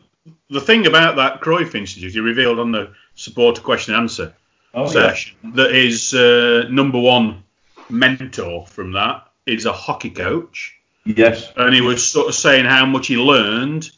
the 0.50 0.60
thing 0.60 0.86
about 0.86 1.16
that 1.16 1.40
Cruyff 1.40 1.74
Institute, 1.74 2.12
he 2.12 2.20
revealed 2.20 2.58
on 2.58 2.70
the 2.72 2.92
supporter 3.14 3.60
question 3.62 3.94
and 3.94 4.02
answer 4.02 4.32
oh, 4.74 4.84
yeah. 4.84 4.90
session 4.90 5.36
that 5.54 5.72
his 5.74 6.14
uh, 6.14 6.66
number 6.70 6.98
one 7.00 7.42
mentor 7.88 8.66
from 8.66 8.92
that 8.92 9.26
is 9.46 9.66
a 9.66 9.72
hockey 9.72 10.10
coach. 10.10 10.74
Yes. 11.04 11.52
and 11.56 11.72
he 11.72 11.80
was 11.80 12.04
sort 12.08 12.28
of 12.28 12.34
saying 12.34 12.64
how 12.64 12.84
much 12.84 13.06
he 13.06 13.16
learned 13.16 13.90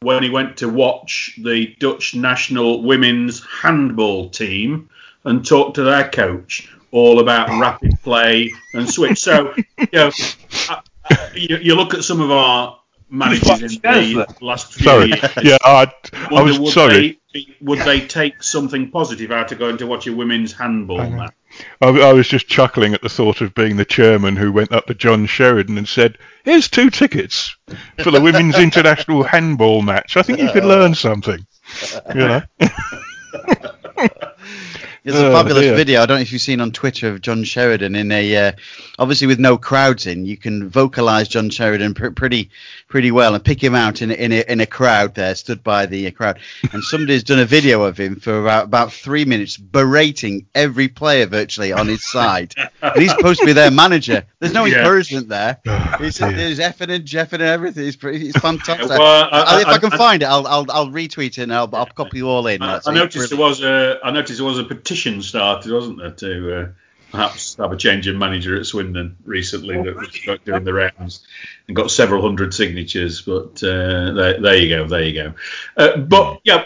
when 0.00 0.22
he 0.22 0.30
went 0.30 0.56
to 0.58 0.68
watch 0.68 1.38
the 1.42 1.76
Dutch 1.78 2.14
national 2.16 2.82
women's 2.82 3.44
handball 3.44 4.30
team 4.30 4.90
and 5.24 5.46
talk 5.46 5.74
to 5.74 5.84
their 5.84 6.08
coach 6.08 6.68
all 6.90 7.20
about 7.20 7.60
rapid 7.60 8.00
play 8.02 8.52
and 8.74 8.88
switch. 8.88 9.18
So, 9.18 9.54
you 9.78 9.86
know, 9.92 10.10
uh, 10.68 10.80
uh, 11.10 11.28
you, 11.34 11.56
you 11.58 11.74
look 11.74 11.94
at 11.94 12.04
some 12.04 12.20
of 12.20 12.30
our 12.30 12.78
managers 13.08 13.74
in 13.74 13.80
the 13.80 14.26
last 14.40 14.74
few 14.74 14.84
Sorry. 14.84 15.08
years. 15.08 15.20
Yeah, 15.42 15.58
I, 15.62 15.92
I 16.30 16.42
was 16.42 16.58
would 16.58 16.72
sorry. 16.72 17.20
They, 17.32 17.46
would 17.60 17.80
they 17.80 18.00
take 18.00 18.42
something 18.42 18.90
positive 18.90 19.30
out 19.30 19.52
of 19.52 19.58
going 19.58 19.76
to 19.78 19.86
watch 19.86 20.06
a 20.06 20.12
women's 20.12 20.52
handball 20.52 21.08
match? 21.10 21.34
I, 21.80 21.88
I 21.88 22.12
was 22.12 22.28
just 22.28 22.48
chuckling 22.48 22.94
at 22.94 23.02
the 23.02 23.08
thought 23.08 23.40
of 23.40 23.54
being 23.54 23.76
the 23.76 23.84
chairman 23.84 24.36
who 24.36 24.52
went 24.52 24.72
up 24.72 24.86
to 24.86 24.94
John 24.94 25.26
Sheridan 25.26 25.78
and 25.78 25.88
said, 25.88 26.18
"Here's 26.44 26.68
two 26.68 26.90
tickets 26.90 27.56
for 27.98 28.10
the 28.10 28.20
women's 28.20 28.58
international 28.58 29.22
handball 29.22 29.82
match. 29.82 30.16
I 30.16 30.22
think 30.22 30.38
you 30.40 30.50
could 30.50 30.64
learn 30.64 30.94
something." 30.94 31.46
You 32.14 32.14
know. 32.14 32.42
There's 35.06 35.20
a 35.20 35.28
Oh, 35.28 35.32
fabulous 35.32 35.66
video. 35.76 36.02
I 36.02 36.06
don't 36.06 36.16
know 36.16 36.22
if 36.22 36.32
you've 36.32 36.42
seen 36.42 36.60
on 36.60 36.72
Twitter 36.72 37.08
of 37.10 37.20
John 37.20 37.44
Sheridan 37.44 37.94
in 37.94 38.10
a 38.10 38.36
uh, 38.48 38.52
obviously 38.98 39.28
with 39.28 39.38
no 39.38 39.56
crowds 39.56 40.04
in. 40.06 40.26
You 40.26 40.36
can 40.36 40.68
vocalize 40.68 41.28
John 41.28 41.48
Sheridan 41.48 41.94
pr- 41.94 42.08
pretty 42.10 42.50
pretty 42.88 43.10
well 43.10 43.34
and 43.34 43.44
pick 43.44 43.62
him 43.62 43.74
out 43.74 44.00
in 44.00 44.10
a, 44.10 44.14
in 44.14 44.32
a, 44.32 44.52
in 44.52 44.60
a 44.60 44.66
crowd 44.66 45.14
there, 45.14 45.34
stood 45.34 45.62
by 45.64 45.86
the 45.86 46.06
uh, 46.06 46.10
crowd. 46.12 46.38
And 46.72 46.82
somebody's 46.84 47.24
done 47.24 47.40
a 47.40 47.44
video 47.44 47.82
of 47.82 47.98
him 47.98 48.16
for 48.20 48.40
about, 48.40 48.64
about 48.66 48.92
three 48.92 49.24
minutes 49.24 49.56
berating 49.56 50.46
every 50.54 50.86
player 50.88 51.26
virtually 51.26 51.72
on 51.72 51.88
his 51.88 52.04
side. 52.08 52.54
and 52.82 53.00
he's 53.02 53.10
supposed 53.10 53.40
to 53.40 53.46
be 53.46 53.52
their 53.52 53.70
manager. 53.72 54.24
There's 54.38 54.52
no 54.54 54.64
Yeah. 54.66 54.78
encouragement 54.78 55.28
there. 55.28 55.58
Oh, 55.98 56.04
He's, 56.04 56.18
dear. 56.18 56.32
there's 56.32 56.58
effing 56.58 56.94
and 56.94 57.04
jeffing 57.04 57.34
and 57.34 57.42
everything. 57.42 57.86
It's, 57.86 57.96
pretty, 57.96 58.28
it's 58.28 58.38
fantastic. 58.38 58.90
Well, 58.90 59.00
I- 59.00 59.28
I'll- 59.40 59.60
if 59.60 59.66
I, 59.66 59.72
I- 59.74 59.78
can 59.78 59.92
I- 59.92 59.96
find 59.96 60.22
it, 60.22 60.26
I'll, 60.26 60.46
I'll 60.46 60.66
I'll 60.70 60.88
retweet 60.88 61.26
it 61.28 61.38
and 61.38 61.54
I'll, 61.54 61.74
I'll 61.74 61.86
copy 61.86 62.18
you 62.18 62.28
all 62.28 62.46
in. 62.46 62.60
I, 62.62 62.74
That's 62.74 62.86
I 62.88 62.92
noticed 62.94 63.30
there 63.30 63.38
was 63.38 63.62
a 63.62 63.98
I 64.04 64.10
noticed 64.10 64.38
there 64.38 64.46
was 64.46 64.58
a 64.58 64.64
petition 64.64 65.22
started, 65.22 65.72
wasn't 65.72 65.98
there, 65.98 66.10
to 66.10 66.60
uh, 66.60 66.68
perhaps 67.16 67.56
have 67.56 67.72
a 67.72 67.76
change 67.76 68.06
in 68.06 68.18
manager 68.18 68.56
at 68.56 68.66
Swindon 68.66 69.16
recently 69.24 69.82
that 69.82 69.96
was 69.96 70.38
doing 70.44 70.64
the 70.64 70.74
rounds 70.74 71.26
and 71.66 71.74
got 71.74 71.90
several 71.90 72.20
hundred 72.20 72.52
signatures. 72.52 73.22
But 73.22 73.62
uh, 73.62 74.12
there, 74.12 74.40
there 74.40 74.56
you 74.56 74.68
go, 74.68 74.86
there 74.86 75.02
you 75.02 75.14
go. 75.14 75.34
Uh, 75.76 75.96
but 75.96 76.40
yeah, 76.44 76.64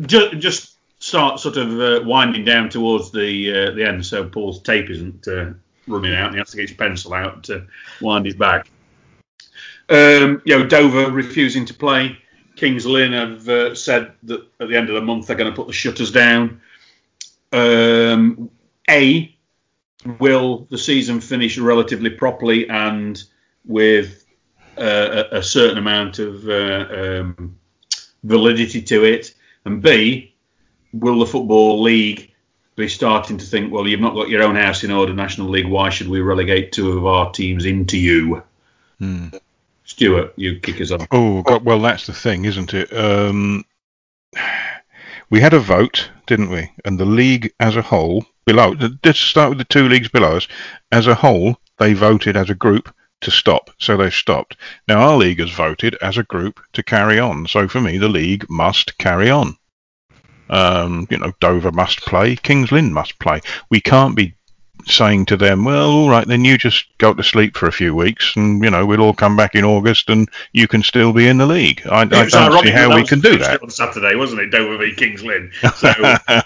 just, 0.00 0.38
just 0.38 0.76
start 0.98 1.38
sort 1.38 1.56
of 1.56 1.80
uh, 1.80 2.04
winding 2.04 2.44
down 2.44 2.68
towards 2.68 3.12
the 3.12 3.68
uh, 3.68 3.70
the 3.72 3.86
end, 3.86 4.04
so 4.04 4.28
Paul's 4.28 4.60
tape 4.60 4.90
isn't 4.90 5.28
uh, 5.28 5.52
running 5.86 6.14
out, 6.14 6.26
and 6.26 6.34
he 6.34 6.38
has 6.38 6.50
to 6.50 6.56
get 6.56 6.68
his 6.68 6.76
pencil 6.76 7.14
out 7.14 7.44
to 7.44 7.66
wind 8.00 8.26
his 8.26 8.34
back. 8.34 8.68
Um, 9.88 10.42
you 10.44 10.58
know, 10.58 10.66
Dover 10.66 11.12
refusing 11.12 11.64
to 11.66 11.74
play. 11.74 12.18
Kings 12.56 12.86
Lynn 12.86 13.12
have 13.12 13.48
uh, 13.48 13.74
said 13.74 14.12
that 14.24 14.46
at 14.60 14.68
the 14.68 14.76
end 14.76 14.88
of 14.88 14.96
the 14.96 15.00
month 15.00 15.26
they're 15.26 15.36
going 15.36 15.50
to 15.50 15.56
put 15.56 15.68
the 15.68 15.72
shutters 15.72 16.10
down. 16.10 16.60
Um, 17.52 18.50
a, 18.88 19.34
will 20.18 20.66
the 20.70 20.78
season 20.78 21.20
finish 21.20 21.58
relatively 21.58 22.10
properly 22.10 22.68
and 22.68 23.22
with 23.64 24.24
uh, 24.76 25.24
a, 25.32 25.38
a 25.38 25.42
certain 25.42 25.78
amount 25.78 26.18
of 26.18 26.48
uh, 26.48 26.86
um, 27.20 27.58
validity 28.22 28.82
to 28.82 29.04
it? 29.04 29.34
And 29.64 29.82
B, 29.82 30.34
will 30.92 31.20
the 31.20 31.26
Football 31.26 31.82
League 31.82 32.32
be 32.76 32.88
starting 32.88 33.38
to 33.38 33.46
think, 33.46 33.72
well, 33.72 33.86
you've 33.86 34.00
not 34.00 34.14
got 34.14 34.28
your 34.28 34.42
own 34.42 34.56
house 34.56 34.82
in 34.82 34.90
order, 34.90 35.12
National 35.12 35.48
League, 35.48 35.66
why 35.66 35.90
should 35.90 36.08
we 36.08 36.20
relegate 36.20 36.72
two 36.72 36.96
of 36.96 37.06
our 37.06 37.30
teams 37.30 37.64
into 37.64 37.98
you? 37.98 38.42
Hmm. 38.98 39.28
Stuart, 39.84 40.32
you 40.36 40.58
kick 40.58 40.80
us 40.80 40.90
off. 40.90 41.06
Oh, 41.10 41.42
God, 41.42 41.64
well, 41.64 41.80
that's 41.80 42.06
the 42.06 42.12
thing, 42.12 42.44
isn't 42.44 42.72
it? 42.72 42.92
Um, 42.92 43.64
we 45.30 45.40
had 45.40 45.54
a 45.54 45.58
vote, 45.58 46.10
didn't 46.26 46.50
we? 46.50 46.70
And 46.84 46.98
the 46.98 47.04
league 47.04 47.52
as 47.60 47.76
a 47.76 47.82
whole, 47.82 48.24
below, 48.44 48.74
let's 49.04 49.18
start 49.18 49.50
with 49.50 49.58
the 49.58 49.64
two 49.64 49.88
leagues 49.88 50.08
below 50.08 50.36
us, 50.36 50.48
as 50.90 51.06
a 51.06 51.14
whole, 51.14 51.56
they 51.78 51.94
voted 51.94 52.36
as 52.36 52.50
a 52.50 52.54
group 52.54 52.94
to 53.22 53.30
stop, 53.30 53.70
so 53.78 53.96
they've 53.96 54.12
stopped. 54.12 54.56
Now 54.88 55.00
our 55.00 55.16
league 55.16 55.40
has 55.40 55.50
voted 55.50 55.96
as 56.02 56.18
a 56.18 56.24
group 56.24 56.60
to 56.72 56.82
carry 56.82 57.18
on, 57.18 57.46
so 57.46 57.68
for 57.68 57.80
me 57.80 57.98
the 57.98 58.08
league 58.08 58.46
must 58.50 58.98
carry 58.98 59.30
on. 59.30 59.56
Um, 60.50 61.06
you 61.08 61.18
know, 61.18 61.32
Dover 61.40 61.72
must 61.72 62.00
play, 62.02 62.36
Kings 62.36 62.70
Lynn 62.70 62.92
must 62.92 63.18
play. 63.18 63.40
We 63.70 63.80
can't 63.80 64.16
be 64.16 64.34
saying 64.86 65.26
to 65.26 65.36
them, 65.36 65.64
well, 65.64 65.90
all 65.90 66.10
right, 66.10 66.26
then 66.26 66.44
you 66.44 66.58
just 66.58 66.86
go 66.98 67.14
to 67.14 67.22
sleep 67.22 67.56
for 67.56 67.66
a 67.68 67.72
few 67.72 67.94
weeks, 67.94 68.34
and 68.36 68.62
you 68.64 68.70
know 68.70 68.84
we'll 68.84 69.00
all 69.00 69.14
come 69.14 69.36
back 69.36 69.54
in 69.54 69.64
August, 69.64 70.10
and 70.10 70.28
you 70.52 70.66
can 70.66 70.82
still 70.82 71.12
be 71.12 71.28
in 71.28 71.38
the 71.38 71.46
league. 71.46 71.82
I, 71.86 72.00
I 72.00 72.04
don't 72.06 72.30
see 72.64 72.70
how 72.70 72.94
we 72.94 73.04
can 73.04 73.20
do 73.20 73.38
that 73.38 73.62
on 73.62 73.70
Saturday, 73.70 74.16
wasn't 74.16 74.40
it? 74.42 74.50
Dover 74.50 74.78
v 74.78 74.94
Kings 74.94 75.22
Lynn. 75.22 75.50
So 75.76 75.88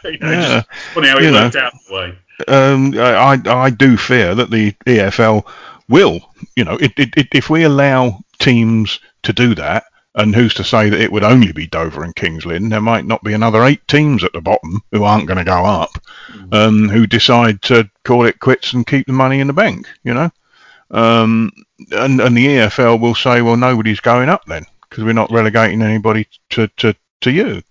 you 0.05 0.19
know, 0.19 0.31
yeah. 0.31 0.63
funny 0.95 1.09
how 1.09 1.19
it 1.19 1.25
You 1.25 1.31
know. 1.31 1.45
worked 1.45 1.57
out 1.57 1.73
that 1.73 1.93
way. 1.95 2.19
um, 2.49 2.93
I, 2.99 3.41
I 3.47 3.71
do 3.71 3.97
fear 3.97 4.35
that 4.35 4.51
the 4.51 4.73
EFL 4.87 5.47
will, 5.89 6.21
you 6.57 6.65
know, 6.65 6.75
it, 6.77 6.93
it, 6.99 7.17
it, 7.17 7.29
if 7.33 7.49
we 7.49 7.63
allow 7.65 8.19
teams 8.39 9.01
to 9.23 9.33
do 9.33 9.55
that, 9.55 9.85
and 10.17 10.35
who's 10.35 10.55
to 10.55 10.65
say 10.65 10.89
that 10.89 11.01
it 11.01 11.13
would 11.13 11.23
only 11.23 11.53
be 11.53 11.67
Dover 11.67 12.03
and 12.03 12.17
Kings 12.17 12.47
Lynn? 12.47 12.71
There 12.71 12.81
might 12.81 13.05
not 13.05 13.23
be 13.23 13.35
another 13.35 13.63
eight 13.65 13.87
teams 13.87 14.25
at 14.25 14.33
the 14.33 14.41
bottom 14.41 14.83
who 14.91 15.05
aren't 15.05 15.27
going 15.27 15.39
to 15.39 15.45
go 15.45 15.65
up, 15.65 15.91
um, 16.53 16.89
who 16.89 17.07
decide 17.07 17.61
to 17.63 17.89
call 18.05 18.25
it 18.25 18.41
quits 18.41 18.73
and 18.73 18.87
keep 18.87 19.07
the 19.07 19.13
money 19.13 19.41
in 19.41 19.47
the 19.47 19.53
bank, 19.53 19.87
you 20.05 20.15
know. 20.15 20.31
Um, 20.91 21.53
and, 21.91 22.21
and 22.21 22.37
the 22.37 22.47
EFL 22.47 23.01
will 23.01 23.15
say, 23.15 23.43
well, 23.43 23.57
nobody's 23.57 24.01
going 24.01 24.29
up 24.29 24.45
then 24.47 24.65
because 24.89 25.05
we're 25.05 25.13
not 25.13 25.31
relegating 25.31 25.83
anybody 25.83 26.27
to, 26.51 26.69
to, 26.79 26.95
to 27.21 27.31
you, 27.31 27.63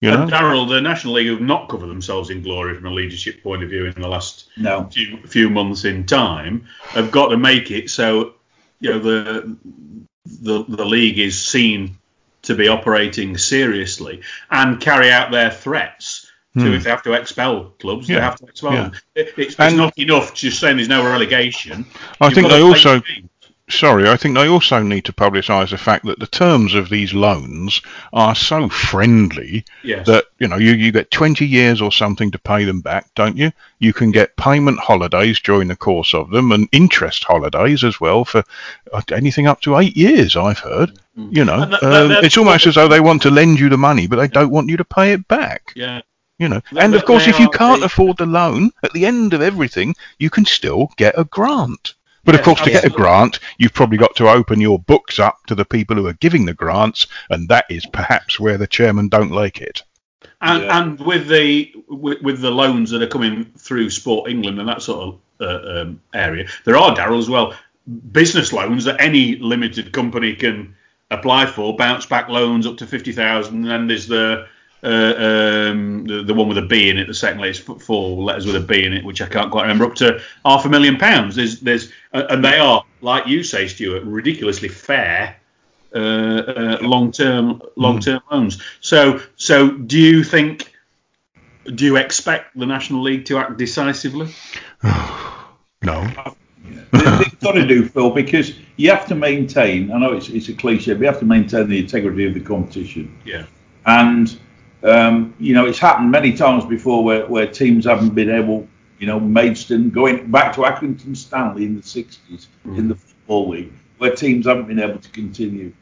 you 0.00 0.10
know. 0.10 0.22
And 0.22 0.30
Daryl, 0.32 0.68
the 0.68 0.80
National 0.80 1.14
League 1.14 1.28
have 1.28 1.40
not 1.42 1.68
covered 1.68 1.88
themselves 1.88 2.30
in 2.30 2.42
glory 2.42 2.74
from 2.76 2.86
a 2.86 2.90
leadership 2.90 3.42
point 3.42 3.62
of 3.62 3.68
view 3.68 3.86
in 3.86 4.00
the 4.00 4.08
last 4.08 4.48
No. 4.56 4.84
few, 4.84 5.18
few 5.26 5.50
months 5.50 5.84
in 5.84 6.06
time. 6.06 6.66
Have 6.82 7.10
got 7.10 7.28
to 7.28 7.36
make 7.36 7.70
it 7.70 7.90
so 7.90 8.34
you 8.80 8.90
know 8.90 8.98
the 8.98 9.56
the 10.42 10.64
the 10.68 10.84
league 10.84 11.18
is 11.18 11.40
seen 11.40 11.98
to 12.42 12.54
be 12.54 12.68
operating 12.68 13.36
seriously 13.36 14.22
and 14.50 14.80
carry 14.80 15.10
out 15.10 15.30
their 15.30 15.50
threats. 15.50 16.26
So 16.56 16.62
Hmm. 16.62 16.72
if 16.72 16.82
they 16.82 16.90
have 16.90 17.04
to 17.04 17.12
expel 17.12 17.66
clubs, 17.78 18.08
they 18.08 18.14
have 18.14 18.34
to 18.36 18.46
expel 18.46 18.72
yeah. 18.72 18.82
them. 18.82 18.92
It, 19.14 19.34
it's, 19.36 19.56
it's 19.56 19.74
not 19.76 19.96
enough 19.96 20.34
just 20.34 20.58
saying 20.58 20.76
there's 20.78 20.88
no 20.88 21.04
relegation. 21.04 21.86
I 22.20 22.26
You've 22.26 22.34
think 22.34 22.48
they 22.48 22.60
also. 22.60 23.00
Sorry, 23.70 24.08
I 24.08 24.16
think 24.16 24.34
they 24.36 24.48
also 24.48 24.82
need 24.82 25.04
to 25.06 25.12
publicise 25.12 25.70
the 25.70 25.78
fact 25.78 26.04
that 26.06 26.18
the 26.18 26.26
terms 26.26 26.74
of 26.74 26.88
these 26.88 27.14
loans 27.14 27.80
are 28.12 28.34
so 28.34 28.68
friendly 28.68 29.64
Yes. 29.82 30.06
that 30.06 30.24
you 30.38 30.48
know 30.48 30.56
you, 30.56 30.72
you 30.72 30.92
get 30.92 31.10
20 31.10 31.46
years 31.46 31.80
or 31.80 31.90
something 31.92 32.30
to 32.32 32.38
pay 32.38 32.64
them 32.64 32.80
back, 32.80 33.06
don't 33.14 33.36
you? 33.36 33.52
You 33.78 33.92
can 33.92 34.10
get 34.10 34.36
payment 34.36 34.78
holidays 34.78 35.40
during 35.40 35.68
the 35.68 35.76
course 35.76 36.12
of 36.14 36.30
them 36.30 36.52
and 36.52 36.68
interest 36.72 37.24
holidays 37.24 37.82
as 37.84 38.00
well 38.00 38.24
for 38.24 38.42
uh, 38.92 39.02
anything 39.12 39.46
up 39.46 39.60
to 39.62 39.78
eight 39.78 39.96
years. 39.96 40.36
I've 40.36 40.58
heard. 40.58 40.92
You 41.16 41.44
know, 41.44 41.60
that- 41.66 41.80
that- 41.80 42.10
um, 42.18 42.24
it's 42.24 42.38
almost 42.38 42.66
as 42.66 42.74
though 42.76 42.88
they 42.88 43.00
want 43.00 43.22
to 43.22 43.30
lend 43.30 43.58
you 43.60 43.68
the 43.68 43.76
money, 43.76 44.06
but 44.06 44.16
they 44.16 44.28
don't 44.28 44.50
want 44.50 44.68
you 44.70 44.76
to 44.78 44.84
pay 44.84 45.12
it 45.12 45.26
back. 45.28 45.72
yeah. 45.76 46.00
You 46.38 46.48
know, 46.48 46.62
and 46.78 46.94
of 46.94 47.04
course, 47.04 47.26
if 47.26 47.38
you 47.38 47.50
can't 47.50 47.80
the- 47.80 47.86
afford 47.86 48.16
the 48.16 48.24
loan, 48.24 48.70
at 48.82 48.94
the 48.94 49.04
end 49.04 49.34
of 49.34 49.42
everything, 49.42 49.94
you 50.18 50.30
can 50.30 50.46
still 50.46 50.90
get 50.96 51.12
a 51.18 51.24
grant. 51.24 51.92
But 52.24 52.34
of 52.34 52.42
course, 52.42 52.60
to 52.62 52.70
get 52.70 52.84
a 52.84 52.90
grant, 52.90 53.40
you've 53.58 53.74
probably 53.74 53.98
got 53.98 54.14
to 54.16 54.28
open 54.28 54.60
your 54.60 54.78
books 54.78 55.18
up 55.18 55.38
to 55.46 55.54
the 55.54 55.64
people 55.64 55.96
who 55.96 56.06
are 56.06 56.12
giving 56.14 56.44
the 56.44 56.54
grants, 56.54 57.06
and 57.30 57.48
that 57.48 57.64
is 57.70 57.86
perhaps 57.86 58.38
where 58.38 58.58
the 58.58 58.66
chairman 58.66 59.08
don't 59.08 59.32
like 59.32 59.60
it. 59.60 59.82
And, 60.42 60.62
Yeah. 60.62 60.78
and 60.80 61.00
with 61.00 61.28
the 61.28 61.72
with, 61.88 62.22
with 62.22 62.40
the 62.40 62.50
loans 62.50 62.90
that 62.90 63.02
are 63.02 63.06
coming 63.06 63.46
through 63.56 63.90
Sport 63.90 64.30
England 64.30 64.58
and 64.58 64.68
that 64.68 64.82
sort 64.82 65.00
of 65.08 65.20
uh, 65.40 65.80
um, 65.80 66.00
area, 66.14 66.46
there 66.64 66.76
are 66.76 66.94
Daryl 66.94 67.18
as 67.18 67.28
well 67.28 67.54
business 68.12 68.52
loans 68.52 68.84
that 68.84 69.00
any 69.00 69.36
limited 69.36 69.92
company 69.92 70.34
can 70.34 70.74
apply 71.10 71.46
for, 71.46 71.76
bounce 71.76 72.06
back 72.06 72.28
loans 72.28 72.66
up 72.66 72.76
to 72.78 72.86
fifty 72.86 73.12
thousand. 73.12 73.56
And 73.62 73.66
then 73.66 73.86
there's 73.86 74.06
the 74.06 74.46
uh, 74.82 74.86
um, 75.70 76.04
the, 76.06 76.22
the 76.26 76.34
one 76.34 76.48
with 76.48 76.58
a 76.58 76.62
B 76.62 76.88
in 76.88 76.96
it, 76.98 77.06
the 77.06 77.14
second 77.14 77.40
latest 77.40 77.68
f- 77.68 77.82
four 77.82 78.22
letters 78.22 78.46
with 78.46 78.56
a 78.56 78.60
B 78.60 78.84
in 78.84 78.92
it, 78.92 79.04
which 79.04 79.20
I 79.20 79.26
can't 79.26 79.50
quite 79.50 79.62
remember, 79.62 79.84
up 79.84 79.94
to 79.96 80.20
half 80.44 80.64
a 80.64 80.68
million 80.68 80.96
pounds. 80.96 81.36
There's 81.36 81.60
there's 81.60 81.92
uh, 82.14 82.24
and 82.30 82.44
they 82.44 82.58
are 82.58 82.84
like 83.00 83.26
you 83.26 83.42
say, 83.44 83.66
Stuart, 83.68 84.04
ridiculously 84.04 84.68
fair 84.68 85.36
uh, 85.94 85.98
uh, 85.98 86.78
long-term 86.82 87.60
long-term 87.76 88.20
loans. 88.30 88.62
So 88.80 89.20
so 89.36 89.70
do 89.70 89.98
you 89.98 90.24
think 90.24 90.72
do 91.74 91.84
you 91.84 91.96
expect 91.96 92.56
the 92.58 92.66
National 92.66 93.02
League 93.02 93.26
to 93.26 93.38
act 93.38 93.56
decisively? 93.58 94.34
No. 95.82 96.06
They- 96.64 96.98
They've 97.00 97.40
got 97.40 97.52
to 97.52 97.66
do, 97.66 97.86
Phil, 97.88 98.10
because 98.10 98.52
you 98.76 98.90
have 98.90 99.06
to 99.06 99.14
maintain. 99.14 99.90
I 99.92 99.98
know 99.98 100.12
it's, 100.12 100.28
it's 100.28 100.48
a 100.50 100.52
cliche, 100.52 100.92
but 100.92 101.00
you 101.00 101.06
have 101.06 101.18
to 101.20 101.24
maintain 101.24 101.68
the 101.68 101.78
integrity 101.78 102.26
of 102.26 102.34
the 102.34 102.40
competition. 102.40 103.16
Yeah. 103.24 103.46
And 103.86 104.38
um, 104.82 105.34
you 105.38 105.54
know, 105.54 105.66
it's 105.66 105.78
happened 105.78 106.10
many 106.10 106.32
times 106.32 106.64
before 106.64 107.04
where, 107.04 107.26
where 107.26 107.46
teams 107.46 107.84
haven't 107.84 108.14
been 108.14 108.30
able. 108.30 108.66
You 108.98 109.06
know, 109.06 109.18
Maidstone 109.18 109.88
going 109.88 110.30
back 110.30 110.54
to 110.56 110.60
Accrington 110.60 111.16
Stanley 111.16 111.64
in 111.64 111.74
the 111.74 111.80
60s 111.80 112.48
in 112.66 112.86
the 112.86 112.94
football 112.94 113.48
league, 113.48 113.72
where 113.96 114.14
teams 114.14 114.46
haven't 114.46 114.66
been 114.66 114.78
able 114.78 114.98
to 114.98 115.08
continue. 115.08 115.72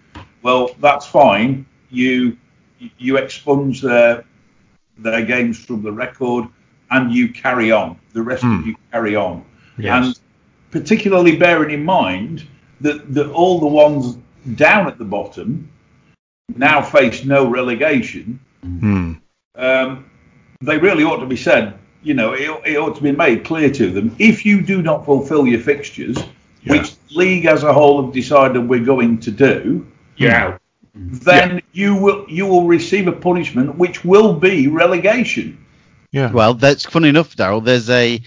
Well, 0.42 0.70
that's 0.80 1.05
fine. 1.05 1.66
You 1.90 2.36
you 2.78 3.16
expunge 3.16 3.82
their 3.82 4.24
their 4.99 5.24
games 5.24 5.64
from 5.64 5.82
the 5.82 5.90
record, 5.90 6.46
and 6.92 7.12
you 7.12 7.32
carry 7.32 7.72
on. 7.72 7.99
The 8.12 8.22
rest 8.22 8.44
of 8.44 8.66
you 8.66 8.76
carry 8.92 9.16
on. 9.16 9.44
And 9.78 10.18
particularly 10.70 11.36
bearing 11.36 11.70
in 11.70 11.84
mind 11.84 12.46
that, 12.80 13.14
that 13.14 13.30
all 13.30 13.61
the 13.61 13.66
ones 13.66 14.18
down 14.55 14.86
at 14.86 14.99
the 14.99 15.05
bottom 15.05 15.70
now 16.57 16.80
face 16.82 17.24
no 17.24 17.49
relegation, 17.49 18.40
Hmm. 18.62 19.12
um, 19.54 20.11
they 20.61 20.78
really 20.78 21.04
ought 21.04 21.18
to 21.18 21.26
be 21.26 21.36
said, 21.36 21.78
you 22.02 22.14
know, 22.14 22.32
it, 22.32 22.50
it 22.66 22.76
ought 22.76 22.96
to 22.96 23.02
be 23.02 23.12
made 23.12 23.44
clear 23.44 23.70
to 23.70 23.90
them 23.90 24.14
if 24.18 24.44
you 24.44 24.62
do 24.62 24.82
not 24.82 25.04
fulfil 25.04 25.46
your 25.46 25.61
fixtures, 25.61 26.18
which 26.66 26.96
the 27.09 27.14
league 27.14 27.46
as 27.46 27.62
a 27.62 27.72
whole 27.72 28.02
have 28.04 28.12
decided 28.12 28.68
we're 28.68 28.84
going 28.84 29.18
to 29.20 29.30
do, 29.30 29.86
Yeah. 30.16 30.59
then 30.94 31.62
you 31.72 31.94
will 31.94 32.26
you 32.28 32.46
will 32.46 32.66
receive 32.66 33.06
a 33.06 33.12
punishment 33.12 33.76
which 33.76 34.04
will 34.04 34.34
be 34.34 34.68
relegation. 34.68 35.64
Yeah. 36.11 36.32
Well, 36.32 36.54
that's 36.54 36.84
funny 36.84 37.09
enough, 37.11 37.36
Daryl. 37.36 37.64
There's 37.64 37.88
a 37.90 38.20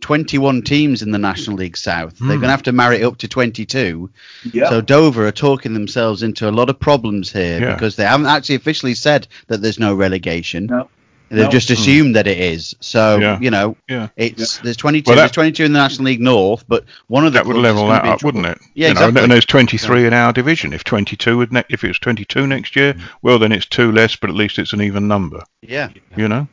21 0.00 0.62
teams 0.62 1.02
in 1.02 1.10
the 1.10 1.18
National 1.18 1.56
League 1.56 1.76
South. 1.76 2.16
They're 2.18 2.28
hmm. 2.28 2.34
going 2.34 2.42
to 2.42 2.48
have 2.48 2.62
to 2.64 2.72
marry 2.72 2.98
it 2.98 3.04
up 3.04 3.18
to 3.18 3.28
22. 3.28 4.10
Yeah. 4.52 4.68
So 4.70 4.80
Dover 4.80 5.26
are 5.26 5.32
talking 5.32 5.74
themselves 5.74 6.22
into 6.22 6.48
a 6.48 6.52
lot 6.52 6.70
of 6.70 6.78
problems 6.78 7.32
here 7.32 7.60
Yeah. 7.60 7.74
because 7.74 7.96
they 7.96 8.04
haven't 8.04 8.26
actually 8.26 8.56
officially 8.56 8.94
said 8.94 9.26
that 9.48 9.62
there's 9.62 9.78
no 9.78 9.94
relegation. 9.94 10.66
No. 10.66 10.88
They've 11.30 11.44
No. 11.44 11.50
just 11.50 11.68
hmm. 11.68 11.74
assumed 11.74 12.16
that 12.16 12.26
it 12.26 12.38
is. 12.38 12.74
So 12.80 13.18
Yeah. 13.18 13.38
you 13.40 13.50
know, 13.50 13.76
Yeah. 13.88 14.08
it's 14.16 14.58
there's 14.58 14.76
22. 14.76 15.10
Well, 15.10 15.16
that- 15.16 15.22
there's 15.22 15.32
22 15.32 15.64
in 15.64 15.72
the 15.72 15.78
National 15.78 16.06
League 16.06 16.20
North, 16.20 16.64
but 16.68 16.84
one 17.08 17.26
of 17.26 17.32
the 17.32 17.40
That 17.40 17.46
would 17.46 17.56
level 17.56 17.88
that 17.88 18.04
up, 18.04 18.22
wouldn't 18.22 18.46
it? 18.46 18.58
Yeah, 18.74 18.88
You 18.88 18.94
know, 18.94 19.00
exactly. 19.00 19.22
and 19.22 19.32
there's 19.32 19.44
23 19.44 20.06
in 20.06 20.14
our 20.14 20.32
division. 20.32 20.72
If 20.72 20.84
22 20.84 21.36
would 21.36 21.52
ne- 21.52 21.64
if 21.68 21.84
it 21.84 21.88
was 21.88 21.98
22 21.98 22.46
next 22.46 22.76
year, 22.76 22.94
hmm. 22.94 23.00
well 23.22 23.38
then 23.38 23.52
it's 23.52 23.66
two 23.66 23.92
less, 23.92 24.16
but 24.16 24.30
at 24.30 24.36
least 24.36 24.58
it's 24.58 24.72
an 24.72 24.80
even 24.80 25.06
number. 25.06 25.42
Yeah. 25.60 25.88
You 26.16 26.28
know. 26.28 26.48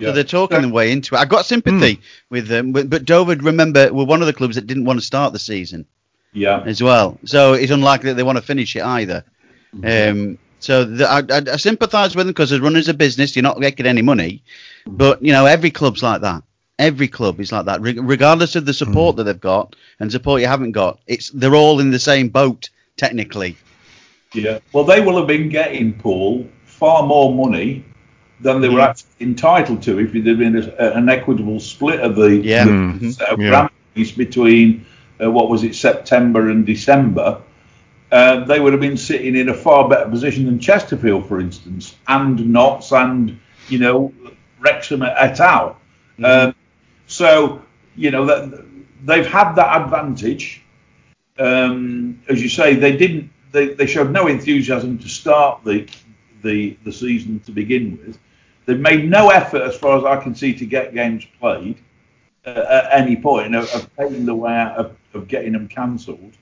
So 0.00 0.12
they're 0.12 0.24
talking 0.24 0.60
their 0.62 0.70
way 0.70 0.92
into 0.92 1.14
it. 1.14 1.18
I 1.18 1.24
got 1.24 1.44
sympathy 1.46 1.94
Hmm. 1.94 2.00
with 2.30 2.46
them, 2.48 2.72
but, 2.72 2.88
but 2.90 3.04
Dover, 3.04 3.34
remember, 3.36 3.92
were 3.92 4.04
one 4.04 4.20
of 4.20 4.26
the 4.26 4.32
clubs 4.32 4.54
that 4.56 4.66
didn't 4.66 4.84
want 4.84 4.98
to 5.00 5.04
start 5.04 5.32
the 5.32 5.38
season 5.38 5.86
Yeah. 6.32 6.62
as 6.66 6.82
well. 6.82 7.18
So 7.24 7.52
it's 7.54 7.72
unlikely 7.72 8.10
that 8.10 8.14
they 8.14 8.22
want 8.22 8.36
to 8.38 8.42
finish 8.44 8.74
it 8.76 8.82
either. 8.82 9.24
Um, 9.84 10.38
so 10.60 10.84
the, 10.84 11.06
I, 11.08 11.18
I, 11.18 11.54
I 11.54 11.56
sympathise 11.56 12.16
with 12.16 12.26
them 12.26 12.32
because 12.32 12.52
as 12.52 12.60
runners 12.60 12.88
a 12.88 12.94
business, 12.94 13.36
you're 13.36 13.42
not 13.42 13.58
making 13.60 13.86
any 13.86 14.02
money. 14.02 14.42
But 14.86 15.22
you 15.22 15.32
know, 15.32 15.46
every 15.46 15.70
club's 15.70 16.02
like 16.02 16.22
that. 16.22 16.42
Every 16.78 17.08
club 17.08 17.40
is 17.40 17.50
like 17.52 17.66
that, 17.66 17.80
Re- 17.80 17.98
regardless 17.98 18.54
of 18.56 18.64
the 18.64 18.72
support 18.72 19.16
that 19.16 19.24
they've 19.24 19.40
got 19.40 19.74
and 20.00 20.10
support 20.12 20.40
you 20.40 20.46
haven't 20.46 20.72
got. 20.72 21.00
It's 21.06 21.28
they're 21.30 21.56
all 21.56 21.80
in 21.80 21.90
the 21.90 21.98
same 21.98 22.28
boat 22.28 22.70
technically. 22.96 23.56
Yeah. 24.32 24.58
Well, 24.72 24.84
they 24.84 25.00
will 25.00 25.16
have 25.18 25.26
been 25.26 25.48
getting 25.48 25.98
Paul 25.98 26.46
far 26.64 27.02
more 27.04 27.34
money 27.34 27.84
than 28.40 28.60
they 28.60 28.68
were 28.68 28.80
actually 28.80 29.10
entitled 29.20 29.82
to 29.82 29.98
if 29.98 30.12
there'd 30.12 30.38
been 30.38 30.56
a, 30.56 30.92
an 30.96 31.08
equitable 31.08 31.58
split 31.60 32.00
of 32.00 32.14
the, 32.16 32.36
Yeah. 32.36 32.64
the 32.64 32.70
Mhm. 32.70 33.12
set 33.12 33.28
of 33.30 33.40
Yeah. 33.40 33.68
between 34.16 34.84
uh, 35.20 35.28
what 35.30 35.48
was 35.50 35.64
it 35.64 35.74
September 35.74 36.48
and 36.50 36.64
December. 36.64 37.40
Uh, 38.12 38.44
they 38.44 38.60
would 38.60 38.72
have 38.72 38.80
been 38.80 38.96
sitting 38.96 39.34
in 39.36 39.48
a 39.48 39.54
far 39.54 39.88
better 39.88 40.08
position 40.08 40.46
than 40.46 40.58
Chesterfield, 40.60 41.26
for 41.26 41.40
instance, 41.40 41.96
and 42.06 42.38
Notts 42.52 42.92
and 42.92 43.38
you 43.68 43.78
know 43.80 44.12
Wrexham 44.60 45.02
et 45.02 45.40
al. 45.40 45.76
Um, 46.22 46.54
so 47.06 47.60
you 47.96 48.10
know 48.12 48.24
that 48.26 48.64
they've 49.04 49.26
had 49.26 49.54
that 49.54 49.82
advantage. 49.82 50.62
Um, 51.38 52.20
as 52.28 52.42
you 52.42 52.48
say, 52.48 52.74
they 52.74 52.96
didn't. 52.96 53.30
They, 53.52 53.68
they 53.74 53.86
showed 53.86 54.10
no 54.10 54.26
enthusiasm 54.26 54.98
to 54.98 55.08
start 55.08 55.64
the 55.64 55.86
the 56.42 56.76
the 56.84 56.92
season 56.92 57.40
to 57.40 57.52
begin 57.52 57.98
with. 58.06 58.18
They've 58.68 58.78
made 58.78 59.08
no 59.08 59.30
effort, 59.30 59.62
as 59.62 59.78
far 59.78 59.96
as 59.96 60.04
I 60.04 60.22
can 60.22 60.34
see, 60.34 60.52
to 60.52 60.66
get 60.66 60.92
games 60.92 61.24
played 61.40 61.78
uh, 62.44 62.66
at 62.68 63.00
any 63.00 63.16
point 63.16 63.54
of, 63.54 63.64
of 63.74 63.96
paving 63.96 64.26
the 64.26 64.34
way 64.34 64.52
out 64.52 64.76
of, 64.76 64.94
of 65.14 65.26
getting 65.26 65.52
them 65.54 65.68
cancelled. 65.68 66.34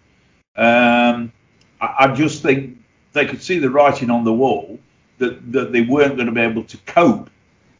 Um, 0.57 1.32
I, 1.81 1.94
I 2.01 2.15
just 2.16 2.43
think 2.43 2.78
they 3.12 3.27
could 3.27 3.40
see 3.40 3.61
the 3.61 3.70
writing 3.70 4.11
on 4.11 4.24
the 4.24 4.32
wall 4.32 4.81
that, 5.19 5.53
that 5.53 5.70
they 5.70 5.82
weren't 5.82 6.16
going 6.16 6.27
to 6.27 6.32
be 6.32 6.40
able 6.40 6.65
to 6.65 6.77
cope 6.78 7.31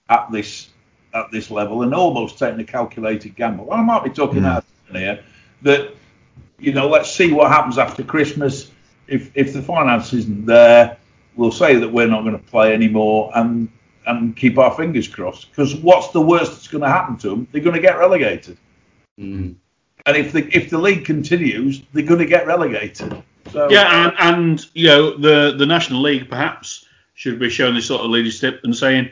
at 0.09 0.31
this 0.31 0.69
at 1.13 1.29
this 1.33 1.51
level 1.51 1.83
and 1.83 1.93
almost 1.93 2.39
taking 2.39 2.61
a 2.61 2.65
calculated 2.65 3.35
gamble. 3.35 3.73
I 3.73 3.83
might 3.83 4.05
be 4.05 4.11
talking 4.11 4.45
out 4.45 4.65
here 4.93 5.25
that 5.63 5.93
you 6.61 6.73
know 6.73 6.89
let's 6.89 7.13
see 7.13 7.33
what 7.33 7.51
happens 7.51 7.79
after 7.79 8.05
Christmas. 8.05 8.71
If 9.09 9.33
if 9.35 9.53
the 9.53 9.63
finance 9.63 10.13
isn't 10.13 10.47
there, 10.47 10.99
we'll 11.35 11.51
say 11.51 11.75
that 11.75 11.89
we're 11.89 12.07
not 12.07 12.23
going 12.23 12.39
to 12.39 12.47
play 12.47 12.73
anymore 12.73 13.33
and 13.35 13.69
and 14.07 14.37
keep 14.37 14.57
our 14.59 14.73
fingers 14.75 15.09
crossed. 15.09 15.51
Because 15.51 15.75
what's 15.75 16.09
the 16.09 16.21
worst 16.21 16.53
that's 16.53 16.69
going 16.69 16.83
to 16.83 16.89
happen 16.89 17.17
to 17.19 17.29
them? 17.31 17.49
They're 17.53 17.63
going 17.63 17.77
to 17.77 17.83
get 17.83 17.99
relegated. 17.99 18.57
Mm. 19.19 19.57
And 20.07 20.17
if 20.17 20.33
the 20.33 20.47
if 20.57 20.71
the 20.71 20.79
league 20.79 21.05
continues, 21.05 21.83
they're 21.93 22.05
going 22.05 22.21
to 22.21 22.27
get 22.27 22.47
relegated. 22.47 23.23
So 23.51 23.69
Yeah, 23.71 24.07
and, 24.07 24.15
and 24.19 24.67
you 24.75 24.87
know 24.89 25.17
the 25.17 25.55
the 25.57 25.67
National 25.67 26.01
League 26.03 26.29
perhaps 26.29 26.87
should 27.15 27.39
be 27.39 27.51
showing 27.51 27.75
this 27.75 27.87
sort 27.87 28.03
of 28.03 28.11
leadership 28.11 28.61
and 28.65 28.77
saying, 28.77 29.09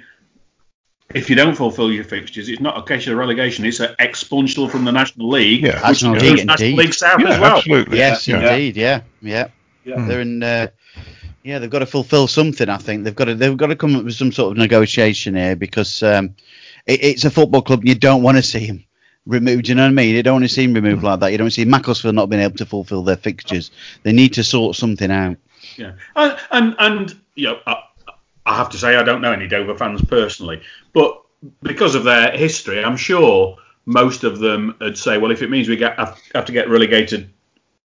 if 1.15 1.31
you 1.31 1.37
don't 1.37 1.55
fulfil 1.57 1.91
your 1.91 2.05
fixtures, 2.05 2.49
it's 2.49 2.61
not 2.61 2.77
a 2.79 2.83
case 2.83 3.07
of 3.07 3.17
relegation; 3.17 3.65
it's 3.65 3.81
an 3.81 3.95
expulsion 3.99 4.69
from 4.69 4.85
the 4.85 4.93
National 4.93 5.29
League, 5.29 5.63
Yeah. 5.63 5.75
which 5.89 6.03
National 6.03 6.15
includes 6.15 6.37
League, 6.39 6.47
National. 6.47 6.77
League 6.77 6.95
South 6.95 7.21
Yeah, 7.21 7.29
as 7.31 7.41
well. 7.41 7.57
absolutely. 7.57 7.99
Yes, 7.99 8.29
yeah. 8.29 8.53
indeed. 8.53 8.77
Yeah, 8.77 9.01
yeah. 9.21 9.49
yeah. 9.85 10.05
They're 10.07 10.21
in. 10.21 10.43
Uh, 10.43 10.69
yeah, 11.45 11.59
they've 11.59 11.71
got 11.71 11.81
to 11.81 11.87
fulfil 11.87 12.27
something. 12.27 12.71
I 12.71 12.79
think 12.79 13.05
they've 13.05 13.15
got 13.15 13.27
to. 13.27 13.35
They've 13.35 13.57
got 13.57 13.67
to 13.67 13.77
come 13.77 13.95
up 13.97 14.05
with 14.05 14.15
some 14.15 14.33
sort 14.33 14.53
of 14.53 14.59
negotiation 14.59 15.35
here 15.35 15.55
because 15.55 16.03
um, 16.03 16.35
it, 16.87 17.05
it's 17.05 17.25
a 17.27 17.31
football 17.31 17.61
club. 17.61 17.81
and 17.81 17.89
You 17.89 17.95
don't 17.95 18.23
want 18.23 18.39
to 18.39 18.43
see 18.43 18.67
them 18.67 18.85
removed. 19.27 19.69
You 19.69 19.75
know 19.75 19.83
what 19.83 19.89
I 19.89 19.93
mean? 19.93 20.15
You 20.15 20.23
don't 20.23 20.37
want 20.37 20.47
to 20.47 20.49
see 20.49 20.65
them 20.67 20.75
removed 20.75 21.03
like 21.03 21.21
that. 21.21 21.33
You 21.33 21.39
don't 21.39 21.45
want 21.45 21.53
to 21.53 21.61
see 21.61 21.67
Macclesfield 21.67 22.15
not 22.15 22.31
being 22.31 22.43
able 22.43 22.57
to 22.57 22.67
fulfil 22.67 23.05
their 23.05 23.17
fixtures. 23.17 23.71
They 24.05 24.13
need 24.13 24.33
to 24.35 24.43
sort 24.43 24.75
something 24.75 25.11
out. 25.11 25.37
Yeah, 25.77 25.93
and 26.17 26.39
and, 26.51 26.77
and 26.79 27.21
you 27.35 27.49
know, 27.49 27.61
I, 27.67 27.83
I 28.47 28.57
have 28.57 28.71
to 28.71 28.79
say 28.79 28.97
I 28.97 29.03
don't 29.03 29.21
know 29.21 29.33
any 29.33 29.47
Dover 29.47 29.77
fans 29.77 30.03
personally, 30.03 30.63
but 30.95 31.21
because 31.63 31.95
of 31.95 32.05
their 32.05 32.31
history, 32.31 32.83
I'm 32.83 32.97
sure 32.97 33.59
most 33.85 34.25
of 34.25 34.39
them 34.39 34.77
would 34.81 34.97
say, 34.97 35.19
well, 35.19 35.31
if 35.31 35.43
it 35.43 35.51
means 35.51 35.69
we 35.69 35.77
get, 35.77 35.99
have 35.99 36.45
to 36.47 36.53
get 36.53 36.71
relegated 36.71 37.31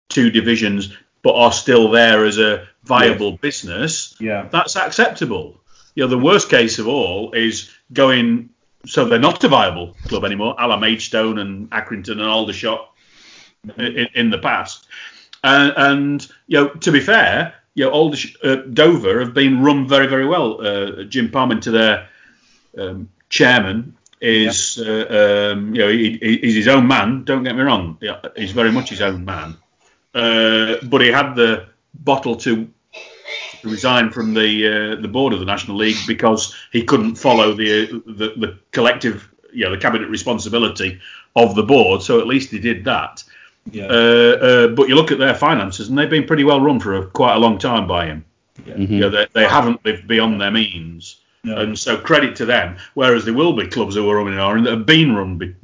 two 0.10 0.32
divisions, 0.32 0.96
but 1.26 1.34
are 1.36 1.52
still 1.52 1.90
there 1.90 2.24
as 2.24 2.38
a 2.38 2.68
viable 2.84 3.32
business, 3.38 4.16
Yeah. 4.20 4.48
that's 4.52 4.76
acceptable. 4.76 5.60
You 5.96 6.04
know, 6.04 6.08
the 6.10 6.20
worst 6.20 6.50
case 6.50 6.78
of 6.78 6.88
all 6.88 7.32
is 7.34 7.72
going 7.92 8.52
so 8.86 9.06
they're 9.06 9.18
not 9.18 9.44
a 9.44 9.48
viable 9.48 9.96
club 10.08 10.24
anymore, 10.24 10.54
a 10.60 10.68
la 10.68 10.78
Maidstone 10.78 11.40
and 11.40 11.68
Accrington 11.72 12.12
and 12.22 12.22
Aldershot 12.22 12.88
in, 13.78 14.08
in 14.14 14.30
the 14.30 14.38
past. 14.38 14.86
And, 15.44 15.74
and 15.76 16.28
you 16.46 16.60
know, 16.60 16.68
to 16.70 16.92
be 16.92 17.00
fair, 17.00 17.56
you 17.74 17.86
know, 17.86 17.92
Aldersh- 17.92 18.36
uh, 18.44 18.58
Dover 18.72 19.20
have 19.22 19.34
been 19.34 19.64
run 19.64 19.88
very, 19.88 20.06
very 20.06 20.28
well. 20.28 20.62
Uh, 20.62 21.04
Jim 21.06 21.30
Parmenter, 21.30 21.72
their 21.72 22.08
um, 22.78 23.10
chairman, 23.30 23.96
is 24.22 24.78
uh, 24.80 25.52
um, 25.54 25.74
you 25.74 25.82
know 25.82 25.90
he, 25.90 26.18
he- 26.22 26.38
he's 26.44 26.56
his 26.56 26.68
own 26.68 26.88
man. 26.88 27.24
Don't 27.24 27.44
get 27.44 27.56
me 27.56 27.64
wrong, 27.64 27.98
he's 28.36 28.52
very 28.52 28.72
much 28.72 28.90
his 28.92 29.02
own 29.02 29.26
man. 29.26 29.58
Uh, 30.16 30.78
but 30.84 31.02
he 31.02 31.08
had 31.08 31.36
the 31.36 31.68
bottle 31.94 32.36
to 32.38 32.68
resign 33.64 34.12
from 34.12 34.34
the 34.34 34.68
uh, 34.68 35.02
the 35.02 35.08
board 35.08 35.34
of 35.34 35.40
the 35.40 35.46
National 35.46 35.78
League 35.78 35.98
because 36.08 36.56
he 36.72 36.84
couldn't 36.84 37.16
follow 37.16 37.54
the, 37.54 37.88
the 38.06 38.34
the 38.38 38.60
collective, 38.72 39.30
you 39.52 39.66
know, 39.66 39.72
the 39.72 39.78
cabinet 39.78 40.10
responsibility 40.10 41.00
of 41.36 41.56
the 41.56 41.64
board. 41.64 42.02
So 42.02 42.20
at 42.20 42.28
least 42.28 42.52
he 42.52 42.60
did 42.60 42.86
that. 42.86 43.24
Yeah. 43.72 43.88
Uh, 43.88 44.38
uh, 44.42 44.68
but 44.70 44.88
you 44.88 44.96
look 44.96 45.12
at 45.12 45.18
their 45.18 45.36
finances, 45.36 45.90
and 45.90 45.98
they've 45.98 46.10
been 46.10 46.28
pretty 46.28 46.44
well 46.44 46.62
run 46.62 46.80
for 46.80 46.96
a, 46.96 47.08
quite 47.08 47.36
a 47.36 47.40
long 47.40 47.58
time 47.58 47.88
by 47.88 48.06
him. 48.06 48.24
Mhm. 48.66 48.90
You 48.90 49.00
know, 49.00 49.10
they, 49.10 49.28
they 49.34 49.46
haven't 49.46 49.84
lived 49.84 50.08
beyond 50.08 50.40
their 50.40 50.52
means. 50.52 51.18
No. 51.44 51.58
And 51.58 51.78
so 51.78 51.98
credit 51.98 52.36
to 52.38 52.46
them. 52.46 52.78
Whereas 52.96 53.26
there 53.26 53.34
will 53.34 53.54
be 53.54 53.68
clubs 53.68 53.96
who 53.96 54.10
are 54.10 54.18
running 54.18 54.40
on 54.40 54.64
that 54.64 54.72
have 54.72 54.86
been 54.86 55.16
run 55.16 55.38
be, 55.38 55.56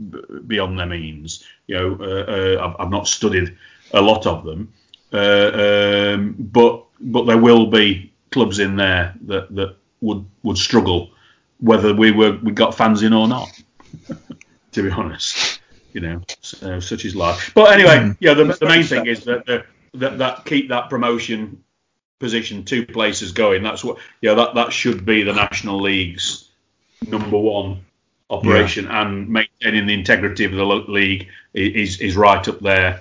beyond 0.45 0.77
their 0.77 0.85
means. 0.85 1.43
You 1.67 1.75
know, 1.75 1.97
uh, 1.99 2.31
uh, 2.31 2.67
I've, 2.67 2.85
I've 2.85 2.91
not 2.91 3.07
studied 3.07 3.57
a 3.93 4.01
lot 4.01 4.25
of 4.25 4.43
them, 4.45 4.73
uh, 5.13 6.13
um, 6.15 6.35
but 6.37 6.85
but 6.99 7.25
there 7.25 7.37
will 7.37 7.67
be 7.67 8.11
clubs 8.31 8.59
in 8.59 8.75
there 8.75 9.13
that, 9.21 9.53
that 9.55 9.75
would 10.01 10.25
would 10.43 10.57
struggle, 10.57 11.11
whether 11.59 11.93
we 11.93 12.11
were 12.11 12.37
we 12.41 12.51
got 12.51 12.75
fans 12.75 13.03
in 13.03 13.13
or 13.13 13.27
not. 13.27 13.49
to 14.71 14.83
be 14.83 14.89
honest, 14.89 15.59
you 15.93 16.01
know, 16.01 16.21
so, 16.41 16.79
such 16.79 17.05
is 17.05 17.15
life. 17.15 17.51
But 17.53 17.73
anyway, 17.73 18.15
yeah, 18.19 18.33
the, 18.33 18.45
the 18.45 18.65
main 18.65 18.83
thing 18.83 19.05
is 19.05 19.25
that, 19.25 19.45
the, 19.45 19.65
that 19.95 20.17
that 20.17 20.45
keep 20.45 20.69
that 20.69 20.89
promotion 20.89 21.63
position 22.19 22.63
two 22.63 22.85
places 22.85 23.33
going. 23.33 23.63
That's 23.63 23.83
what 23.83 23.97
yeah 24.21 24.33
that 24.35 24.55
that 24.55 24.71
should 24.71 25.05
be 25.05 25.23
the 25.23 25.33
National 25.33 25.81
League's 25.81 26.49
number 27.05 27.37
one 27.37 27.85
operation, 28.29 28.87
and 28.87 29.27
maintaining 29.27 29.87
the 29.87 29.93
integrity 29.93 30.45
of 30.45 30.53
the 30.53 30.65
league 30.65 31.27
is 31.53 31.99
is 31.99 32.15
right 32.15 32.47
up 32.47 32.59
there 32.59 32.93
uh, 32.93 32.99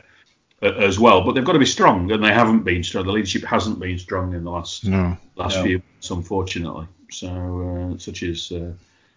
as 0.62 0.98
well. 0.98 1.22
But 1.24 1.32
they've 1.34 1.44
got 1.44 1.52
to 1.54 1.58
be 1.58 1.66
strong, 1.66 2.10
and 2.12 2.22
they 2.22 2.32
haven't 2.32 2.60
been 2.64 2.82
strong. 2.82 3.06
The 3.06 3.12
leadership 3.12 3.44
hasn't 3.44 3.78
been 3.80 3.98
strong 3.98 4.34
in 4.34 4.44
the 4.44 4.50
last 4.50 4.84
No. 4.84 5.16
last 5.36 5.56
No. 5.56 5.62
few 5.64 5.78
months, 5.78 6.10
unfortunately. 6.10 6.86
So 7.10 7.28
uh, 7.94 7.98
such 7.98 8.22
is 8.22 8.52
uh, 8.52 8.72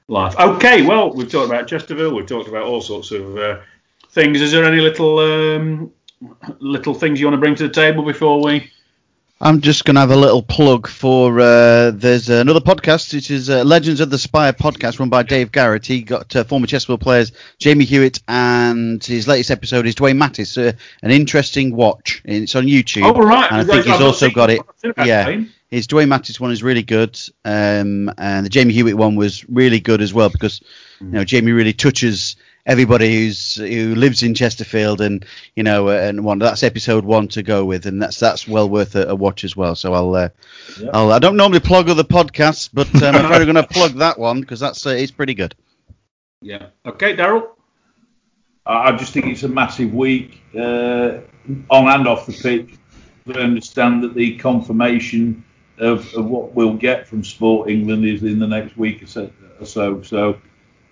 life. 0.07 0.35
Okay, 0.39 0.85
well 0.85 1.13
we've 1.13 1.29
talked 1.31 1.47
about 1.49 1.67
Chesterfield, 1.67 2.13
we've 2.13 2.25
talked 2.25 2.47
about 2.49 2.63
all 2.63 2.81
sorts 2.81 3.11
of 3.11 3.37
uh, 3.37 3.59
things. 4.09 4.41
Is 4.41 4.51
there 4.51 4.63
any 4.65 4.81
little 4.81 5.19
um, 5.19 5.91
little 6.59 6.93
things 6.93 7.19
you 7.19 7.25
want 7.27 7.35
to 7.35 7.39
bring 7.39 7.55
to 7.55 7.67
the 7.67 7.73
table 7.73 8.03
before 8.03 8.41
we? 8.43 8.71
I'm 9.43 9.59
just 9.59 9.83
going 9.83 9.95
to 9.95 9.99
have 9.99 10.11
a 10.11 10.15
little 10.15 10.41
plug 10.41 10.87
for 10.87 11.37
uh, 11.37 11.91
there's 11.91 12.29
another 12.29 12.61
podcast, 12.61 13.13
which 13.13 13.29
is 13.29 13.49
uh, 13.49 13.65
Legends 13.65 13.99
of 13.99 14.09
the 14.09 14.17
Spire 14.17 14.53
podcast, 14.53 14.99
run 14.99 15.09
by 15.09 15.23
Dave 15.23 15.51
Garrett. 15.51 15.85
He 15.85 16.01
got 16.01 16.33
uh, 16.33 16.45
former 16.45 16.65
Chesterfield 16.65 17.01
players 17.01 17.33
Jamie 17.59 17.83
Hewitt, 17.83 18.21
and 18.29 19.03
his 19.03 19.27
latest 19.27 19.51
episode 19.51 19.85
is 19.85 19.95
Dwayne 19.95 20.17
Mattis. 20.17 20.57
Uh, 20.57 20.71
an 21.01 21.11
interesting 21.11 21.75
watch. 21.75 22.21
It's 22.23 22.55
on 22.55 22.67
YouTube. 22.67 23.03
Oh 23.03 23.21
right, 23.21 23.51
and 23.51 23.59
I 23.59 23.63
think 23.65 23.85
he's 23.85 23.99
also 23.99 24.29
got 24.29 24.49
it. 24.49 24.61
I've 24.61 24.65
not 24.65 24.79
seen 24.79 24.91
about 24.91 25.07
Yeah, 25.07 25.43
his 25.69 25.87
Dwayne 25.87 26.07
Mattis 26.07 26.39
one 26.39 26.51
is 26.51 26.63
really 26.63 26.83
good, 26.83 27.19
um, 27.43 28.09
and 28.17 28.45
the 28.45 28.49
Jamie 28.49 28.73
Hewitt 28.73 28.95
one 28.95 29.17
was 29.17 29.43
really 29.49 29.81
good 29.81 30.01
as 30.01 30.13
well 30.13 30.29
because 30.29 30.61
you 31.01 31.07
know 31.07 31.25
Jamie 31.25 31.51
really 31.51 31.73
touches 31.73 32.37
everybody 32.65 33.13
who's 33.13 33.55
who 33.55 33.95
lives 33.95 34.23
in 34.23 34.33
Chesterfield, 34.33 35.01
and 35.01 35.25
you 35.55 35.63
know, 35.63 35.89
and 35.89 36.23
one 36.23 36.39
that's 36.39 36.63
episode 36.63 37.05
one 37.05 37.27
to 37.29 37.43
go 37.43 37.65
with, 37.65 37.85
and 37.85 38.01
that's 38.01 38.19
that's 38.19 38.47
well 38.47 38.69
worth 38.69 38.95
a, 38.95 39.09
a 39.09 39.15
watch 39.15 39.43
as 39.43 39.55
well. 39.55 39.75
So 39.75 39.93
I'll, 39.93 40.15
uh, 40.15 40.29
Yeah. 40.79 40.89
I'll 40.93 41.11
I 41.11 41.19
don't 41.19 41.37
normally 41.37 41.59
plug 41.59 41.89
other 41.89 42.03
podcasts, 42.03 42.69
but 42.71 42.93
um, 43.03 43.15
I'm 43.15 43.25
probably 43.25 43.45
going 43.45 43.55
to 43.67 43.67
plug 43.67 43.93
that 43.93 44.17
one 44.19 44.41
because 44.41 44.59
that's 44.59 44.85
uh, 44.85 44.91
it's 44.91 45.11
pretty 45.11 45.33
good. 45.33 45.55
Yeah. 46.41 46.67
Okay, 46.85 47.15
Daryl. 47.15 47.49
I 48.65 48.89
I 48.89 48.97
just 48.97 49.13
think 49.13 49.27
it's 49.27 49.43
a 49.43 49.49
massive 49.49 49.93
week 49.93 50.41
uh, 50.55 51.19
on 51.69 51.87
and 51.87 52.07
off 52.07 52.25
the 52.25 52.33
pitch. 52.33 52.77
I 53.27 53.39
understand 53.39 54.03
that 54.03 54.15
the 54.15 54.37
confirmation 54.37 55.45
of, 55.77 56.13
of 56.13 56.25
what 56.25 56.53
we'll 56.53 56.75
get 56.75 57.07
from 57.07 57.23
Sport 57.23 57.69
England 57.69 58.05
is 58.05 58.21
in 58.21 58.37
the 58.37 58.47
next 58.47 58.77
week 58.77 59.01
or 59.01 59.07
so. 59.07 59.31
Or 59.59 59.65
so. 59.65 60.01
so 60.01 60.41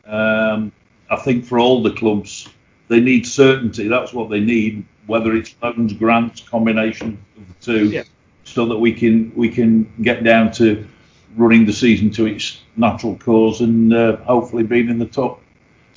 um, 0.05 0.71
I 1.11 1.17
think 1.17 1.45
for 1.45 1.59
all 1.59 1.83
the 1.83 1.91
clubs, 1.91 2.47
they 2.87 2.99
need 2.99 3.27
certainty. 3.27 3.87
That's 3.87 4.13
what 4.13 4.29
they 4.29 4.39
need, 4.39 4.85
whether 5.05 5.35
it's 5.35 5.53
loans, 5.61 5.93
grants, 5.93 6.41
combination 6.41 7.23
of 7.37 7.47
the 7.47 7.53
two, 7.65 7.89
Yeah. 7.89 8.03
so 8.45 8.65
that 8.65 8.77
we 8.79 8.93
can 8.93 9.31
we 9.35 9.49
can 9.49 9.91
get 10.01 10.23
down 10.23 10.51
to 10.53 10.87
running 11.35 11.65
the 11.65 11.73
season 11.73 12.09
to 12.11 12.25
its 12.25 12.61
natural 12.75 13.15
course 13.17 13.59
and 13.61 13.93
uh, 13.93 14.17
hopefully 14.17 14.63
being 14.63 14.89
in 14.89 14.97
the 14.99 15.05
top 15.05 15.41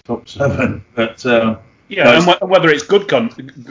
top 0.04 0.28
seven. 0.28 0.84
But 0.94 1.24
um, 1.26 1.58
Yeah, 1.88 2.04
No, 2.04 2.36
and 2.40 2.50
whether 2.50 2.68
it's 2.70 2.84
good 2.84 3.08
con- 3.08 3.30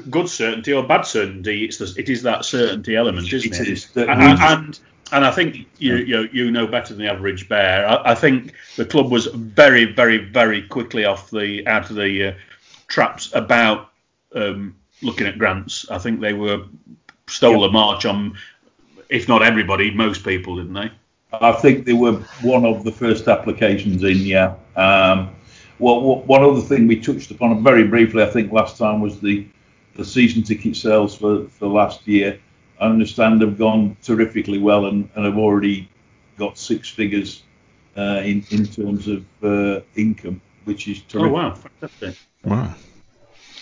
good 0.10 0.28
certainty 0.30 0.74
or 0.74 0.84
bad 0.88 1.02
certainty, 1.04 1.66
it's 1.66 1.78
the, 1.78 1.94
it 1.98 2.10
is 2.10 2.24
that 2.24 2.46
certainty 2.46 2.96
element, 2.96 3.32
isn't 3.32 3.54
It 3.54 3.62
it? 3.62 3.68
is. 3.68 3.90
And, 3.96 4.10
and 4.42 4.80
and 5.12 5.26
I 5.26 5.32
think 5.32 5.68
you 5.78 5.96
you 5.98 6.30
you 6.32 6.52
know 6.52 6.68
better 6.68 6.94
than 6.94 7.06
the 7.06 7.12
average 7.12 7.50
bear. 7.50 7.88
I, 7.88 8.12
I 8.12 8.16
think 8.16 8.54
the 8.76 8.86
club 8.86 9.12
was 9.12 9.28
very 9.28 9.86
very 9.86 10.18
very 10.18 10.62
quickly 10.68 11.06
off 11.06 11.30
the 11.30 11.68
out 11.68 11.90
of 11.90 11.96
the 11.96 12.30
uh, 12.30 12.34
traps 12.88 13.34
about 13.34 13.90
um, 14.34 14.76
looking 15.02 15.28
at 15.28 15.38
grants. 15.38 15.90
I 15.90 15.98
think 15.98 16.20
they 16.20 16.34
were 16.34 16.66
stole 17.28 17.64
a 17.66 17.72
march 17.72 18.06
on, 18.06 18.38
if 19.10 19.28
not 19.28 19.42
everybody, 19.42 19.92
most 19.92 20.24
people, 20.24 20.58
didn't 20.58 20.74
they? 20.74 20.92
I 21.32 21.52
think 21.54 21.86
they 21.86 21.94
were 21.94 22.14
one 22.42 22.66
of 22.66 22.84
the 22.84 22.92
first 22.92 23.28
applications 23.28 24.04
in. 24.04 24.18
Yeah. 24.18 24.56
Um, 24.76 25.36
well, 25.80 26.22
one 26.22 26.44
other 26.44 26.62
thing 26.62 26.88
we 26.88 27.00
touched 27.00 27.32
upon 27.32 27.64
very 27.64 27.86
briefly, 27.88 28.24
I 28.24 28.28
think 28.28 28.52
last 28.52 28.78
time 28.78 29.02
was 29.02 29.20
the 29.20 29.48
the 29.96 30.06
season 30.06 30.42
ticket 30.42 30.76
sales 30.76 31.16
for, 31.16 31.46
for 31.50 31.68
last 31.68 32.08
year. 32.08 32.40
I 32.84 32.88
understand 32.90 33.42
have 33.42 33.58
gone 33.58 33.96
terrifically 34.04 34.60
well 34.60 34.86
and, 34.88 35.10
and 35.16 35.26
have 35.26 35.38
already 35.38 35.90
got 36.38 36.58
six 36.58 36.90
figures 36.90 37.44
uh, 37.98 38.22
in 38.24 38.46
in 38.52 38.66
terms 38.66 39.08
of 39.08 39.24
uh, 39.44 39.82
income, 39.96 40.42
which 40.66 40.88
is 40.88 41.02
terrific. 41.04 41.32
Oh 41.32 41.34
wow, 41.34 41.54
fantastic. 41.54 42.16
Wow. 42.44 42.76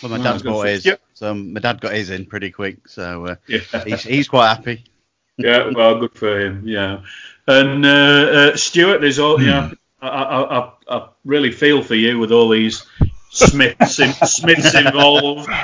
Well, 0.01 0.09
my 0.11 0.17
Oh, 0.19 0.23
dad's 0.23 0.41
good 0.41 0.49
bought 0.49 0.61
for- 0.63 0.67
his, 0.69 0.85
Yep. 0.85 1.01
so 1.13 1.33
my 1.35 1.59
dad 1.59 1.79
got 1.81 1.93
his 1.93 2.09
in 2.09 2.25
pretty 2.25 2.49
quick, 2.49 2.87
so 2.87 3.25
uh, 3.27 3.35
Yeah. 3.47 3.59
he's 3.85 4.03
he's 4.03 4.27
quite 4.27 4.47
happy. 4.47 4.83
yeah, 5.37 5.69
well, 5.75 5.99
good 5.99 6.15
for 6.15 6.39
him. 6.39 6.63
Yeah, 6.65 7.01
and 7.47 7.85
uh, 7.85 7.89
uh, 7.89 8.55
Stuart, 8.57 9.01
there's 9.01 9.19
all. 9.19 9.39
Yeah, 9.41 9.71
I, 10.01 10.07
I, 10.07 10.59
I, 10.59 10.71
I 10.89 11.09
really 11.25 11.51
feel 11.51 11.83
for 11.83 11.95
you 11.95 12.17
with 12.17 12.31
all 12.31 12.49
these 12.49 12.83
Smiths, 13.29 13.97
Smiths 13.97 14.73
involved. 14.73 15.47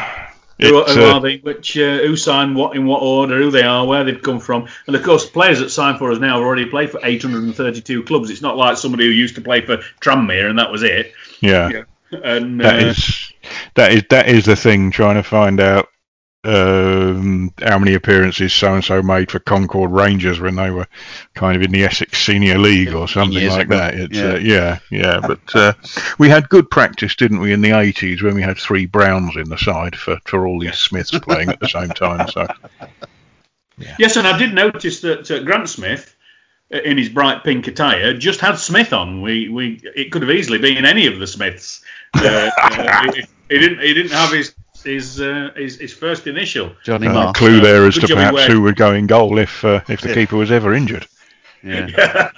Who, 0.59 0.83
who 0.83 1.03
uh, 1.03 1.13
are 1.13 1.21
they? 1.21 1.37
Which 1.37 1.77
uh, 1.77 1.99
who 1.99 2.15
signed 2.15 2.55
what 2.55 2.75
in 2.75 2.85
what 2.87 3.03
order? 3.03 3.37
Who 3.37 3.51
they 3.51 3.61
are? 3.61 3.85
Where 3.85 4.03
they've 4.03 4.21
come 4.21 4.39
from? 4.39 4.67
And 4.87 4.95
of 4.95 5.03
course, 5.03 5.29
players 5.29 5.59
that 5.59 5.69
sign 5.69 5.97
for 5.97 6.11
us 6.11 6.19
now 6.19 6.37
have 6.37 6.43
already 6.43 6.65
played 6.65 6.89
for 6.89 6.99
832 7.03 8.03
clubs. 8.03 8.29
It's 8.31 8.41
not 8.41 8.57
like 8.57 8.77
somebody 8.77 9.05
who 9.05 9.11
used 9.11 9.35
to 9.35 9.41
play 9.41 9.61
for 9.61 9.77
Tranmere 10.01 10.49
and 10.49 10.57
that 10.57 10.71
was 10.71 10.83
it. 10.83 11.13
Yeah. 11.41 11.69
Yeah. 11.69 11.83
And 12.23 12.61
That 12.61 12.83
uh, 12.83 12.87
is 12.87 13.33
that 13.75 13.91
is 13.91 14.03
that 14.09 14.29
is 14.29 14.45
the 14.45 14.55
thing. 14.55 14.91
Trying 14.91 15.15
to 15.15 15.23
find 15.23 15.59
out 15.59 15.89
um, 16.43 17.51
how 17.61 17.77
many 17.79 17.93
appearances 17.93 18.53
so 18.53 18.75
and 18.75 18.83
so 18.83 19.01
made 19.01 19.31
for 19.31 19.39
Concord 19.39 19.91
Rangers 19.91 20.39
when 20.39 20.55
they 20.55 20.71
were 20.71 20.87
kind 21.33 21.55
of 21.55 21.61
in 21.61 21.71
the 21.71 21.83
Essex 21.83 22.19
Senior 22.19 22.57
League 22.57 22.93
or 22.93 23.07
something 23.07 23.37
years 23.37 23.53
like 23.53 23.67
ago. 23.67 23.77
that. 23.77 23.93
It's, 23.95 24.17
Yeah. 24.17 24.33
Uh, 24.33 24.37
yeah, 24.37 24.79
yeah. 24.89 25.19
But 25.27 25.55
uh, 25.55 25.73
we 26.17 26.29
had 26.29 26.47
good 26.49 26.69
practice, 26.69 27.15
didn't 27.15 27.39
we, 27.39 27.53
in 27.53 27.61
the 27.61 27.71
eighties 27.71 28.21
when 28.21 28.35
we 28.35 28.41
had 28.41 28.57
three 28.57 28.85
Browns 28.85 29.35
in 29.35 29.49
the 29.49 29.57
side 29.57 29.95
for, 29.95 30.19
for 30.25 30.47
all 30.47 30.59
these 30.59 30.77
Smiths 30.77 31.17
playing 31.19 31.49
at 31.49 31.59
the 31.59 31.67
same 31.67 31.89
time. 31.89 32.27
So 32.29 32.47
Yes, 33.99 34.15
and 34.15 34.27
I 34.27 34.37
did 34.37 34.53
notice 34.53 35.01
that 35.01 35.29
uh, 35.29 35.43
Grant 35.43 35.69
Smith, 35.69 36.15
uh, 36.73 36.79
in 36.79 36.97
his 36.97 37.09
bright 37.09 37.43
pink 37.43 37.67
attire, 37.67 38.13
just 38.13 38.39
had 38.39 38.55
Smith 38.55 38.93
on. 38.93 39.21
We, 39.21 39.49
we, 39.49 39.79
it 39.95 40.11
could 40.11 40.23
have 40.23 40.31
easily 40.31 40.57
been 40.57 40.85
any 40.85 41.07
of 41.07 41.19
the 41.19 41.27
Smiths. 41.27 41.83
Uh, 42.15 42.49
uh, 42.61 43.11
he, 43.13 43.23
he 43.49 43.59
didn't, 43.59 43.79
he 43.79 43.93
didn't 43.93 44.11
have 44.11 44.31
his 44.31 44.55
his 44.87 45.21
uh, 45.21 45.51
his, 45.55 45.77
his 45.77 45.93
first 45.93 46.25
initial. 46.25 46.71
Johnny 46.83 47.07
uh, 47.07 47.13
Marr. 47.13 47.33
clue 47.33 47.59
there 47.59 47.85
as 47.85 47.97
Good 47.97 48.07
to 48.07 48.15
perhaps 48.15 48.45
who 48.45 48.61
would 48.63 48.75
go 48.75 48.93
in 48.93 49.05
goal 49.05 49.37
if 49.37 49.63
uh, 49.63 49.81
if 49.87 50.01
the 50.01 50.09
Yeah. 50.09 50.13
keeper 50.15 50.37
was 50.37 50.51
ever 50.51 50.73
injured. 50.73 51.05
Yeah. 51.63 52.31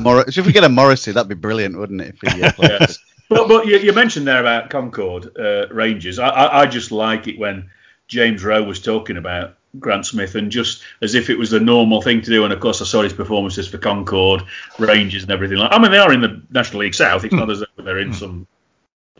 Mor- 0.00 0.24
if 0.26 0.46
we 0.46 0.52
get 0.52 0.64
a 0.64 0.68
Morrissey, 0.68 1.12
that'd 1.12 1.28
be 1.28 1.34
brilliant, 1.34 1.76
wouldn't 1.78 2.00
it? 2.00 2.16
If 2.22 2.32
he, 2.32 2.42
uh, 2.42 2.52
played 2.52 2.70
Yes. 2.80 2.98
But, 3.28 3.48
but 3.48 3.66
you, 3.66 3.78
you 3.78 3.92
mentioned 3.92 4.26
there 4.26 4.40
about 4.40 4.68
Concord 4.70 5.36
uh, 5.38 5.66
Rangers. 5.70 6.18
I, 6.18 6.28
I, 6.28 6.60
I 6.62 6.66
just 6.66 6.92
like 6.92 7.28
it 7.28 7.38
when 7.38 7.70
James 8.08 8.44
Rowe 8.44 8.62
was 8.62 8.80
talking 8.80 9.16
about 9.16 9.56
Grant 9.78 10.04
Smith 10.04 10.34
and 10.34 10.50
just 10.50 10.82
as 11.00 11.14
if 11.14 11.30
it 11.30 11.38
was 11.38 11.50
the 11.50 11.60
normal 11.60 12.02
thing 12.02 12.20
to 12.20 12.30
do. 12.30 12.44
And 12.44 12.52
of 12.52 12.60
course, 12.60 12.82
I 12.82 12.84
saw 12.84 13.02
his 13.02 13.14
performances 13.14 13.66
for 13.68 13.78
Concord 13.78 14.42
Rangers 14.78 15.22
and 15.22 15.32
everything. 15.32 15.56
Like 15.58 15.72
I 15.72 15.78
mean, 15.78 15.90
they 15.90 15.98
are 15.98 16.12
in 16.12 16.20
the 16.20 16.42
National 16.50 16.80
League 16.80 16.94
South. 16.94 17.24
It's 17.24 17.32
not 17.34 17.48
as 17.50 17.60
though 17.60 17.82
they're 17.82 17.98
in 17.98 18.12
some 18.12 18.42
uh, 18.42 18.51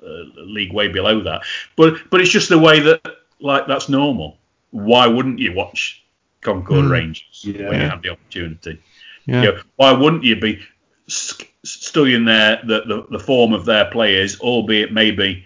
Uh, 0.03 0.25
league 0.37 0.73
way 0.73 0.89
below 0.89 1.23
that. 1.23 1.43
But 1.77 2.11
but 2.11 2.21
it's 2.21 2.31
just 2.31 2.49
the 2.49 2.59
way 2.59 2.81
that 2.81 3.01
like 3.41 3.69
that's 3.69 3.89
normal. 3.89 4.37
Why 4.71 5.07
wouldn't 5.07 5.39
you 5.39 5.53
watch 5.53 6.03
Concord 6.41 6.87
hmm. 6.87 6.91
Rangers 6.91 7.43
when 7.45 7.57
you 7.57 7.89
have 7.89 8.03
the 8.03 8.11
opportunity? 8.11 8.83
Yeah. 9.27 9.43
You 9.43 9.53
know, 9.53 9.61
why 9.77 9.93
wouldn't 9.93 10.25
you 10.25 10.35
be 10.41 10.61
studying 11.07 12.25
their 12.25 12.61
the, 12.65 12.81
the, 12.81 13.07
the 13.13 13.19
form 13.21 13.53
of 13.53 13.65
their 13.65 13.85
players, 13.85 14.41
albeit 14.41 14.93
maybe 14.93 15.45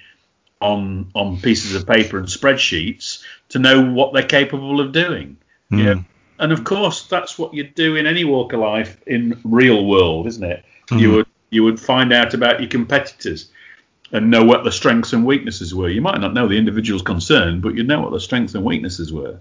on 0.60 1.10
on 1.14 1.38
pieces 1.38 1.74
of 1.74 1.86
paper 1.86 2.16
and 2.16 2.26
spreadsheets, 2.26 3.22
to 3.50 3.58
know 3.58 3.82
what 3.92 4.14
they're 4.14 4.22
capable 4.22 4.80
of 4.80 4.92
doing? 4.92 5.36
Mm. 5.70 5.84
Yeah, 5.84 6.02
and 6.38 6.50
of 6.50 6.64
course 6.64 7.06
that's 7.08 7.38
what 7.38 7.52
you 7.52 7.64
do 7.64 7.96
in 7.96 8.06
any 8.06 8.24
walk 8.24 8.54
of 8.54 8.60
life 8.60 9.02
in 9.06 9.38
real 9.44 9.84
world, 9.84 10.26
isn't 10.26 10.44
it? 10.44 10.64
You 10.90 11.10
hmm. 11.10 11.16
would 11.16 11.26
you 11.50 11.62
would 11.64 11.78
find 11.78 12.10
out 12.10 12.32
about 12.32 12.60
your 12.60 12.70
competitors 12.70 13.50
and 14.16 14.30
know 14.30 14.44
what 14.44 14.64
the 14.64 14.72
strengths 14.72 15.12
and 15.12 15.26
weaknesses 15.26 15.74
were. 15.74 15.90
You 15.90 16.00
might 16.00 16.20
not 16.20 16.32
know 16.32 16.48
the 16.48 16.56
individuals 16.56 17.02
concerned, 17.02 17.60
but 17.60 17.74
you'd 17.74 17.86
know 17.86 18.00
what 18.00 18.12
the 18.12 18.20
strengths 18.20 18.54
and 18.54 18.64
weaknesses 18.64 19.12
were. 19.12 19.40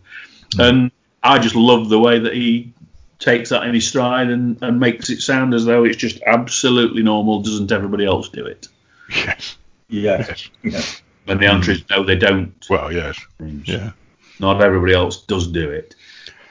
And 0.60 0.92
I 1.24 1.40
just 1.40 1.56
love 1.56 1.88
the 1.88 2.00
way 2.00 2.20
that 2.20 2.34
he 2.34 2.74
takes 3.18 3.50
that 3.50 3.64
in 3.64 3.74
his 3.74 3.88
stride 3.88 4.30
and, 4.30 4.62
and 4.62 4.78
makes 4.78 5.10
it 5.10 5.22
sound 5.22 5.54
as 5.54 5.64
though 5.64 5.86
it's 5.86 5.96
just 5.96 6.22
absolutely 6.26 7.04
normal. 7.04 7.42
Doesn't 7.42 7.72
everybody 7.72 8.06
else 8.06 8.28
do 8.28 8.46
it? 8.46 8.68
Yes. 9.10 9.58
Yes. 9.88 10.50
yes. 10.62 11.02
And 11.26 11.40
the 11.40 11.48
answer 11.48 11.72
is 11.72 11.90
no, 11.90 12.04
they 12.04 12.18
don't. 12.18 12.54
Well, 12.70 12.92
yes. 12.92 13.18
Yeah. 13.40 13.92
Not 14.40 14.62
everybody 14.62 14.94
else 14.94 15.24
does 15.24 15.48
do 15.48 15.70
it. 15.70 15.96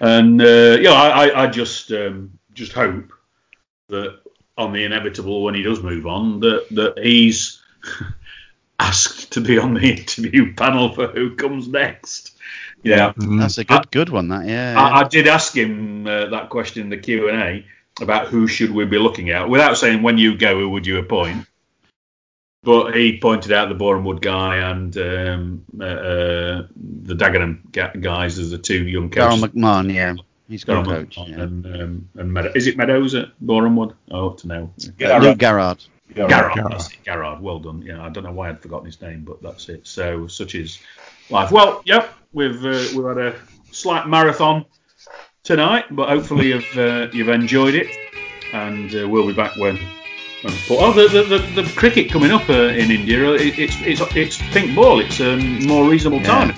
And 0.01 0.41
uh, 0.41 0.79
yeah, 0.81 0.93
I, 0.93 1.27
I, 1.27 1.43
I 1.45 1.47
just 1.49 1.93
um, 1.93 2.39
just 2.55 2.73
hope 2.73 3.13
that 3.89 4.21
on 4.57 4.73
the 4.73 4.85
inevitable 4.85 5.43
when 5.43 5.55
he 5.55 5.63
does 5.63 5.83
move 5.83 6.07
on, 6.07 6.41
that 6.41 6.67
that 6.71 6.99
he's 6.99 7.63
asked 8.79 9.33
to 9.33 9.41
be 9.41 9.59
on 9.59 9.75
the 9.75 9.81
interview 9.91 10.55
panel 10.55 10.93
for 10.93 11.09
who 11.09 11.35
comes 11.37 11.69
next. 11.69 12.33
Yeah, 12.83 13.13
Mm. 13.15 13.41
That's 13.41 13.57
a 13.59 13.65
good 13.65 13.91
good 13.91 14.09
one. 14.11 14.29
That 14.29 14.47
yeah. 14.47 14.75
I, 14.79 15.01
I 15.01 15.09
did 15.09 15.27
ask 15.27 15.57
him 15.57 16.07
uh, 16.07 16.27
that 16.27 16.51
question 16.51 16.83
in 16.83 16.91
the 16.91 16.99
Q 16.99 17.31
and 17.31 17.41
A 17.43 17.65
about 18.03 18.27
who 18.29 18.47
should 18.47 18.73
we 18.73 18.85
be 18.85 18.99
looking 18.99 19.31
at, 19.31 19.49
without 19.49 19.79
saying 19.79 20.03
when 20.03 20.19
you 20.19 20.37
go, 20.37 20.59
who 20.59 20.69
would 20.71 20.87
you 20.87 20.99
appoint. 20.99 21.47
But 22.63 22.95
he 22.97 23.19
pointed 23.21 23.53
out 23.53 23.69
the 23.69 23.75
Boreham 23.75 24.05
Wood 24.05 24.21
guy 24.23 24.57
and 24.57 24.97
um, 24.97 25.65
uh, 25.79 25.85
uh, 25.85 26.67
the 26.77 27.15
Dagenham 27.15 27.71
guys 28.01 28.39
as 28.39 28.51
the 28.51 28.59
two 28.59 28.87
young 28.87 29.11
Darryl 29.11 29.41
coaches. 29.41 29.55
McMahon, 29.55 29.93
yeah, 29.93 30.15
he's 30.49 30.65
got 30.65 30.87
a 30.87 30.89
Darryl 30.89 30.95
coach. 30.95 31.19
Yeah. 31.29 31.41
And, 31.41 31.67
um, 31.67 32.09
and 32.17 32.33
Meadow- 32.33 32.53
is 32.55 32.67
it 32.67 32.77
Meadows 32.77 33.15
at 33.15 33.29
Boreham 33.41 33.77
Wood? 33.77 33.95
I 34.11 34.15
ought 34.15 34.39
to 34.39 34.49
know. 34.49 34.73
Luke 34.99 35.39
Garrard. 35.39 35.85
Garrard, 36.13 36.55
Garrard. 36.55 36.73
that's 36.73 36.93
it, 36.93 37.03
Garrard. 37.05 37.41
Well 37.41 37.59
done. 37.59 37.83
Yeah, 37.83 38.05
I 38.05 38.09
don't 38.11 38.25
know 38.25 38.33
why 38.33 38.49
I'd 38.51 38.61
forgotten 38.61 38.87
his 38.87 39.01
name, 39.01 39.25
but 39.25 39.43
that's 39.43 39.69
it. 39.69 39.87
So 39.87 40.27
such 40.27 40.55
is 40.55 40.79
life. 41.31 41.51
Well, 41.51 41.83
yep, 41.87 42.13
we've 42.33 42.65
uh, 42.65 42.85
we've 42.95 43.05
had 43.07 43.19
a 43.19 43.35
slight 43.73 44.07
marathon 44.07 44.65
tonight, 45.43 45.87
but 45.91 46.09
hopefully 46.09 46.49
you've 46.49 46.79
uh, 46.79 47.09
you've 47.13 47.31
enjoyed 47.31 47.75
it, 47.75 47.89
and 48.53 48.95
uh, 48.95 49.09
we'll 49.09 49.27
be 49.27 49.33
back 49.33 49.57
when. 49.57 49.77
when 50.43 50.55
oh, 50.71 50.93
the, 50.93 51.09
the, 51.09 51.39
the, 51.39 51.63
the 51.63 51.73
cricket 51.75 52.11
coming 52.11 52.31
up 52.31 52.49
uh, 52.51 52.53
in 52.53 52.91
India. 52.91 53.33
It, 53.33 53.59
it's 53.59 53.77
it's 53.81 54.17
it's 54.17 54.39
pink 54.53 54.77
ball. 54.77 55.01
It's 55.01 55.21
a 55.21 55.33
um, 55.33 55.67
more 55.67 55.89
reasonable 55.89 56.21
Yeah. 56.21 56.53
time. 56.53 56.55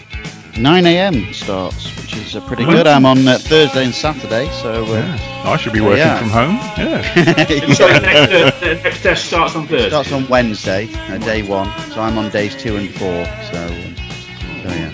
9 0.58 0.86
a.m. 0.86 1.32
starts, 1.34 1.94
which 2.00 2.16
is 2.16 2.34
uh, 2.34 2.40
pretty 2.46 2.64
good. 2.64 2.86
I'm 2.86 3.04
on 3.04 3.26
uh, 3.28 3.36
Thursday 3.38 3.84
and 3.84 3.94
Saturday, 3.94 4.48
so 4.62 4.84
uh, 4.84 4.88
Yeah. 4.88 5.42
I 5.44 5.56
should 5.56 5.72
be 5.74 5.80
So, 5.80 5.84
working 5.84 5.98
yeah. 5.98 6.18
from 6.18 6.30
home. 6.30 6.54
Yeah. 6.78 7.74
So 7.76 7.86
the 7.88 8.00
next, 8.00 8.32
uh, 8.32 8.60
the 8.60 8.80
next 8.82 9.02
test 9.02 9.26
starts 9.26 9.54
on 9.54 9.66
Thursday. 9.66 9.88
starts 9.88 10.12
on 10.12 10.26
Wednesday, 10.28 10.88
uh, 11.10 11.18
day 11.18 11.42
one. 11.42 11.68
So 11.92 12.00
I'm 12.00 12.16
on 12.18 12.30
days 12.30 12.56
two 12.56 12.76
and 12.76 12.88
four. 12.94 13.24
So, 13.52 13.58
uh, 13.58 14.62
so 14.62 14.68
yeah. 14.74 14.92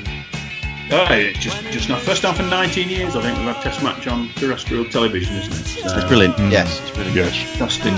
Oh, 0.95 1.07
it's 1.15 1.39
just 1.39 1.63
just 1.71 1.89
not 1.89 2.01
first 2.03 2.23
time 2.23 2.35
for 2.35 2.43
19 2.43 2.89
years. 2.89 3.15
I 3.17 3.23
think 3.23 3.39
we've 3.39 3.47
had 3.47 3.63
test 3.63 3.83
match 3.83 4.07
on 4.09 4.29
terrestrial 4.35 4.85
television, 4.85 5.37
isn't 5.37 5.53
it? 5.55 5.89
So- 5.89 5.97
It's 5.97 6.07
brilliant. 6.09 6.37
Yes, 6.51 6.81
it's 6.83 6.99
really 6.99 7.15
good. 7.15 7.33
yes. 7.33 7.57
Fantastic, 7.57 7.93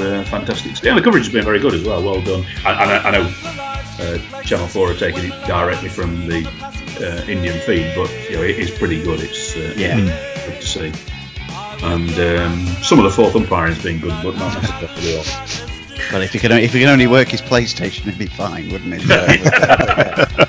uh, 0.00 0.24
fantastic. 0.24 0.82
Yeah, 0.82 0.94
the 0.94 1.02
coverage 1.02 1.24
has 1.24 1.32
been 1.32 1.44
very 1.44 1.58
good 1.58 1.74
as 1.74 1.82
well. 1.82 2.02
Well 2.02 2.22
done. 2.22 2.46
I, 2.64 2.70
I, 2.72 2.86
know- 2.86 3.02
I 3.04 3.10
know 3.10 3.24
uh, 4.00 4.42
Channel 4.42 4.68
Four 4.68 4.92
are 4.92 4.94
taking 4.94 5.24
it 5.32 5.46
directly 5.46 5.88
from 5.90 6.26
the 6.28 6.44
uh, 7.00 7.24
Indian 7.28 7.58
feed, 7.60 7.92
but 7.96 8.10
you 8.30 8.36
know 8.36 8.42
it 8.42 8.58
is 8.58 8.70
pretty 8.70 9.02
good. 9.02 9.20
It's 9.20 9.56
uh, 9.56 9.74
Yeah. 9.76 9.96
good 10.46 10.60
to 10.60 10.66
see. 10.66 10.92
And 11.82 12.10
um, 12.18 12.66
some 12.82 12.98
of 12.98 13.04
the 13.04 13.10
fourth 13.10 13.36
umpiring's 13.36 13.82
been 13.82 14.00
good, 14.00 14.14
but 14.22 14.36
not 14.36 14.54
necessarily 14.62 15.16
all. 15.18 15.24
Well, 16.12 16.22
if 16.22 16.32
you 16.34 16.40
can, 16.40 16.52
if 16.52 16.74
you 16.74 16.80
can 16.80 16.88
only 16.88 17.06
work 17.06 17.28
his 17.28 17.40
PlayStation, 17.42 18.06
it'd 18.08 18.18
be 18.18 18.26
fine, 18.26 18.68
wouldn't 18.70 18.94
it? 18.96 20.44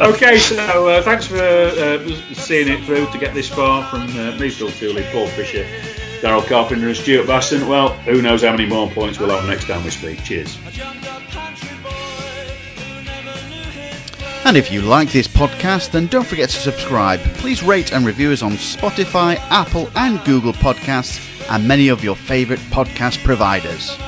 Okay, 0.00 0.38
so 0.38 0.88
uh, 0.88 1.02
thanks 1.02 1.26
for 1.26 1.36
uh, 1.38 2.06
seeing 2.34 2.68
it 2.68 2.84
through 2.84 3.06
to 3.10 3.18
get 3.18 3.32
this 3.32 3.48
far 3.48 3.84
from 3.88 4.02
uh, 4.18 4.36
me, 4.36 4.50
Phil 4.50 4.70
Tooley, 4.70 5.02
Paul 5.12 5.26
Fisher, 5.28 5.64
Daryl 6.20 6.46
Carpenter, 6.46 6.88
and 6.88 6.96
Stuart 6.96 7.26
Basson. 7.26 7.66
Well, 7.68 7.90
who 8.00 8.20
knows 8.20 8.42
how 8.42 8.50
many 8.50 8.66
more 8.66 8.90
points 8.90 9.18
we'll 9.18 9.30
have 9.30 9.48
next 9.48 9.66
time 9.66 9.82
we 9.84 9.90
speak. 9.90 10.22
Cheers. 10.22 10.58
And 14.44 14.56
if 14.56 14.70
you 14.70 14.82
like 14.82 15.10
this 15.10 15.28
podcast, 15.28 15.90
then 15.90 16.06
don't 16.06 16.26
forget 16.26 16.50
to 16.50 16.56
subscribe. 16.56 17.20
Please 17.34 17.62
rate 17.62 17.92
and 17.92 18.04
review 18.04 18.30
us 18.30 18.42
on 18.42 18.52
Spotify, 18.52 19.36
Apple, 19.50 19.90
and 19.96 20.22
Google 20.24 20.52
Podcasts, 20.52 21.20
and 21.50 21.66
many 21.66 21.88
of 21.88 22.04
your 22.04 22.16
favourite 22.16 22.60
podcast 22.70 23.22
providers. 23.24 23.98